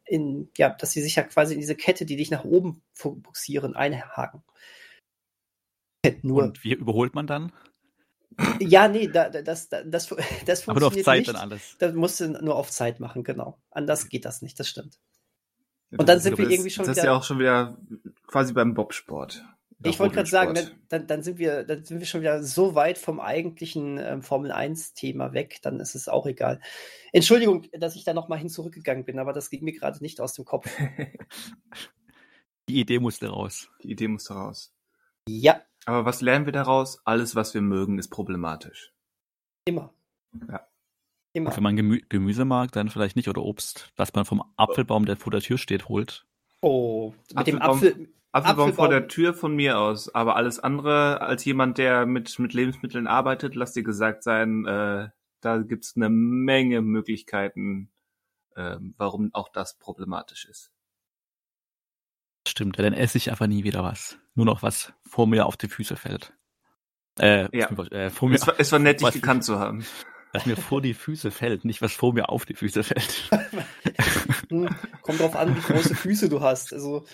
in, 0.06 0.50
ja, 0.58 0.70
dass 0.70 0.92
sie 0.92 1.02
sich 1.02 1.16
ja 1.16 1.24
quasi 1.24 1.54
in 1.54 1.60
diese 1.62 1.76
Kette, 1.76 2.06
die 2.06 2.18
dich 2.18 2.32
nach 2.32 2.44
oben 2.44 2.82
buxieren, 3.02 3.76
einhaken. 3.76 4.44
Nur. 6.22 6.44
Und 6.44 6.64
wie 6.64 6.74
überholt 6.74 7.16
man 7.16 7.28
dann? 7.28 7.54
Ja, 8.60 8.88
nee, 8.88 9.08
da, 9.08 9.30
das, 9.30 9.70
das, 9.70 9.80
das, 9.86 10.08
das 10.46 10.64
funktioniert 10.64 10.68
Aber 10.70 10.80
nur 10.80 10.88
auf 10.88 11.02
Zeit 11.04 11.20
nicht. 11.20 11.30
dann 11.30 11.36
alles. 11.36 11.76
Das 11.80 11.94
musst 11.94 12.20
du 12.20 12.28
nur 12.30 12.56
auf 12.56 12.72
Zeit 12.72 13.00
machen, 13.00 13.24
genau. 13.24 13.58
Anders 13.70 14.10
geht 14.10 14.26
das 14.26 14.42
nicht, 14.42 14.60
das 14.60 14.68
stimmt. 14.68 15.00
Und 15.98 16.08
dann 16.08 16.20
sind 16.20 16.38
wir 16.38 16.50
irgendwie 16.50 16.70
schon 16.70 16.86
das 16.86 16.96
wieder. 16.96 16.96
Das 16.96 17.04
ist 17.04 17.06
ja 17.06 17.18
auch 17.18 17.24
schon 17.24 17.40
wieder 17.40 17.78
quasi 18.28 18.54
beim 18.54 18.74
Bobsport. 18.74 19.44
Ich 19.84 20.00
wollte 20.00 20.16
gerade 20.16 20.30
sagen, 20.30 20.60
dann, 20.90 21.08
dann, 21.08 21.24
sind 21.24 21.40
wir, 21.40 21.64
dann 21.64 21.84
sind 21.84 22.00
wir 22.00 22.06
schon 22.06 22.22
wieder 22.22 22.44
so 22.44 22.76
weit 22.76 22.98
vom 22.98 23.20
eigentlichen 23.20 23.98
ähm, 23.98 24.22
Formel 24.22 24.52
1-Thema 24.52 25.34
weg, 25.34 25.60
dann 25.64 25.80
ist 25.80 25.96
es 25.96 26.08
auch 26.08 26.28
egal. 26.28 26.62
Entschuldigung, 27.12 27.68
dass 27.74 27.96
ich 27.96 28.04
da 28.04 28.14
nochmal 28.14 28.38
hin 28.38 28.50
zurückgegangen 28.50 29.06
bin, 29.06 29.18
aber 29.18 29.34
das 29.34 29.50
ging 29.50 29.64
mir 29.64 29.74
gerade 29.74 30.02
nicht 30.02 30.22
aus 30.22 30.34
dem 30.34 30.46
Kopf. 30.46 30.70
Die 32.70 32.80
Idee 32.80 33.00
musste 33.00 33.30
raus. 33.30 33.70
Die 33.84 33.92
Idee 33.92 34.08
musste 34.08 34.34
raus. 34.34 34.74
Ja. 35.28 35.62
Aber 35.86 36.06
was 36.06 36.22
lernen 36.22 36.46
wir 36.46 36.54
daraus? 36.54 37.02
Alles, 37.06 37.36
was 37.36 37.54
wir 37.54 37.62
mögen, 37.62 37.98
ist 37.98 38.10
problematisch. 38.10 38.94
Immer. 39.66 39.94
Ja. 40.48 40.68
Immer. 41.34 41.50
Und 41.50 41.56
wenn 41.56 41.64
man 41.64 41.76
Gemü 41.76 42.02
Gemüse 42.10 42.46
mag, 42.46 42.72
dann 42.74 42.90
vielleicht 42.90 43.16
nicht 43.16 43.30
oder 43.30 43.42
Obst, 43.42 43.92
was 43.96 44.14
man 44.14 44.26
vom 44.26 44.44
Apfelbaum, 44.58 45.06
der 45.06 45.16
vor 45.16 45.32
der 45.32 45.42
Tür 45.42 45.58
steht, 45.58 45.88
holt. 45.88 46.26
Oh, 46.62 47.14
mit 47.30 47.38
Apfelbaum, 47.38 47.46
dem 47.46 47.62
Apfel. 47.62 47.90
Apfelbaum, 47.90 48.14
Apfelbaum 48.34 48.74
vor 48.74 48.90
der 48.90 49.08
Tür 49.08 49.34
von 49.34 49.56
mir 49.56 49.80
aus, 49.80 50.14
aber 50.14 50.36
alles 50.36 50.60
andere 50.60 51.22
als 51.22 51.46
jemand, 51.46 51.78
der 51.78 52.06
mit, 52.06 52.38
mit 52.40 52.54
Lebensmitteln 52.54 53.08
arbeitet, 53.08 53.56
lass 53.56 53.74
dir 53.74 53.84
gesagt 53.84 54.24
sein, 54.24 54.66
äh, 54.66 55.10
da 55.40 55.58
gibt's 55.58 55.96
eine 55.96 56.10
Menge 56.10 56.82
Möglichkeiten, 56.82 57.92
äh, 58.56 58.78
warum 58.98 59.34
auch 59.34 59.50
das 59.50 59.78
problematisch 59.78 60.46
ist. 60.46 60.72
Stimmt, 62.48 62.78
dann 62.80 62.94
esse 62.94 63.18
ich 63.18 63.32
einfach 63.32 63.48
nie 63.48 63.64
wieder 63.64 63.84
was. 63.84 64.18
Nur 64.36 64.46
noch 64.46 64.64
was 64.64 64.94
vor 65.08 65.28
mir 65.28 65.46
auf 65.46 65.58
die 65.58 65.68
Füße 65.68 65.96
fällt. 65.96 66.34
Äh, 67.20 67.56
ja. 67.58 67.70
Äh, 67.92 68.10
vor 68.10 68.30
mir, 68.30 68.36
es, 68.36 68.48
war, 68.48 68.56
es 68.58 68.72
war 68.72 68.80
nett, 68.80 69.02
dich 69.02 69.12
gekannt 69.12 69.44
zu 69.44 69.60
haben 69.60 69.86
was 70.34 70.46
mir 70.46 70.56
vor 70.56 70.82
die 70.82 70.94
Füße 70.94 71.32
fällt, 71.32 71.66
nicht 71.66 71.82
was 71.82 71.94
vor 71.94 72.14
mir 72.14 72.30
auf 72.30 72.46
die 72.46 72.56
Füße 72.56 72.84
fällt. 72.84 73.30
Kommt 75.02 75.20
drauf 75.20 75.36
an, 75.36 75.56
wie 75.56 75.62
große 75.62 75.96
Füße 75.96 76.30
du 76.30 76.42
hast. 76.42 76.74
Also, 76.74 77.06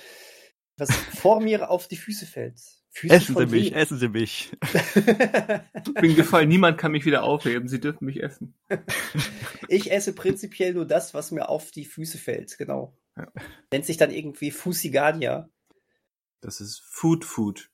was 0.78 0.96
vor 0.96 1.42
mir 1.42 1.70
auf 1.70 1.88
die 1.88 1.98
Füße 1.98 2.26
fällt. 2.26 2.60
Füße 2.92 3.14
essen 3.14 3.36
Sie 3.36 3.46
mich, 3.46 3.72
wem? 3.72 3.74
essen 3.74 3.98
Sie 4.00 4.10
mich. 4.10 4.52
bin 6.02 6.16
gefallen, 6.16 6.50
niemand 6.50 6.78
kann 6.78 6.92
mich 6.92 7.06
wieder 7.06 7.24
aufheben, 7.24 7.68
Sie 7.68 7.80
dürfen 7.80 8.06
mich 8.06 8.22
essen. 8.22 8.56
Ich 9.70 9.92
esse 9.92 10.14
prinzipiell 10.14 10.74
nur 10.74 10.86
das, 10.86 11.14
was 11.14 11.32
mir 11.32 11.50
auf 11.50 11.72
die 11.72 11.84
Füße 11.84 12.18
fällt, 12.18 12.58
genau. 12.58 12.98
Ja. 13.18 13.30
Nennt 13.70 13.86
sich 13.86 13.98
dann 13.98 14.12
irgendwie 14.12 14.50
Fusigania. 14.50 15.50
Das 16.40 16.62
ist 16.62 16.80
Food 16.80 17.26
Food. 17.26 17.70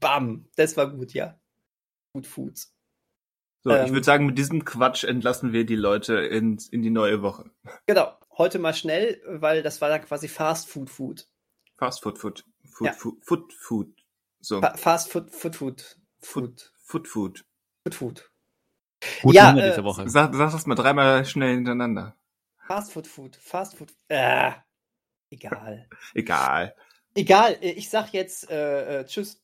Bam, 0.00 0.48
das 0.56 0.76
war 0.76 0.90
gut, 0.90 1.12
ja. 1.12 1.40
Food 2.12 2.26
Foods. 2.26 2.74
So, 3.68 3.74
ich 3.76 3.88
Ähm, 3.88 3.92
würde 3.92 4.04
sagen, 4.04 4.26
mit 4.26 4.38
diesem 4.38 4.64
Quatsch 4.64 5.04
entlassen 5.04 5.52
wir 5.52 5.64
die 5.66 5.76
Leute 5.76 6.14
in, 6.20 6.58
in 6.70 6.82
die 6.82 6.90
neue 6.90 7.22
Woche. 7.22 7.50
Genau. 7.86 8.14
Heute 8.36 8.58
mal 8.58 8.72
schnell, 8.74 9.20
weil 9.26 9.62
das 9.62 9.80
war 9.80 9.88
dann 9.88 10.04
quasi 10.04 10.28
Fast 10.28 10.68
Food 10.68 10.90
Food. 10.90 11.28
Fast 11.76 12.02
Food, 12.02 12.18
Food, 12.18 12.44
Food, 12.64 12.86
Ja. 12.86 12.92
Food, 12.92 13.24
Food, 13.24 13.52
Food. 13.52 14.04
So, 14.40 14.60
Fa 14.60 14.74
Fast 14.76 15.10
Food 15.12 15.30
Food 15.30 15.56
Food. 15.56 15.98
Food. 16.20 16.72
Food, 16.84 17.08
Food. 17.08 17.44
Food 17.84 17.94
Food. 17.94 18.30
Gut 19.22 19.34
Ja, 19.34 19.50
Hunger 19.52 19.64
äh, 19.64 19.70
diese 19.70 19.84
Woche. 19.84 20.08
Sag, 20.08 20.34
sag 20.34 20.52
das 20.52 20.66
mal 20.66 20.74
dreimal 20.76 21.24
schnell 21.24 21.54
hintereinander. 21.54 22.16
Fast 22.66 22.92
Food 22.92 23.06
Food. 23.06 23.36
Fast 23.36 23.76
Food. 23.76 23.92
Äh, 24.08 24.52
egal. 25.30 25.88
Egal. 26.14 26.74
Egal. 27.14 27.58
äh, 27.60 27.72
Ich 27.72 27.90
sag 27.90 28.12
jetzt 28.12 28.48
äh, 28.50 29.00
äh, 29.00 29.04
Tschüss. 29.04 29.40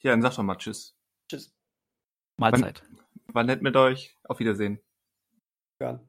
Ja, 0.00 0.10
dann 0.12 0.22
sag 0.22 0.34
doch 0.34 0.42
mal 0.42 0.56
Tschüss. 0.56 0.94
Tschüss. 1.28 1.54
Mahlzeit. 2.36 2.82
War 3.34 3.42
nett 3.42 3.62
mit 3.62 3.76
euch. 3.76 4.16
Auf 4.22 4.38
Wiedersehen. 4.38 4.78
Hören. 5.80 6.08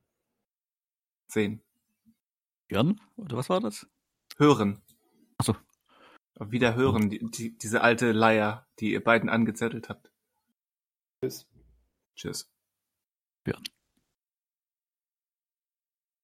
Sehen. 1.27 1.63
Björn? 2.67 3.01
Oder 3.15 3.37
was 3.37 3.49
war 3.49 3.59
das? 3.59 3.87
Hören. 4.37 4.83
Ach 5.39 5.45
so. 5.45 5.55
Wieder 6.39 6.75
hören, 6.75 7.09
die, 7.09 7.19
die, 7.31 7.57
diese 7.57 7.81
alte 7.81 8.11
Leier, 8.11 8.67
die 8.79 8.91
ihr 8.91 9.03
beiden 9.03 9.29
angezettelt 9.29 9.89
habt. 9.89 10.11
Tschüss. 11.19 11.47
Tschüss. 12.15 12.51
Björn. 13.43 13.63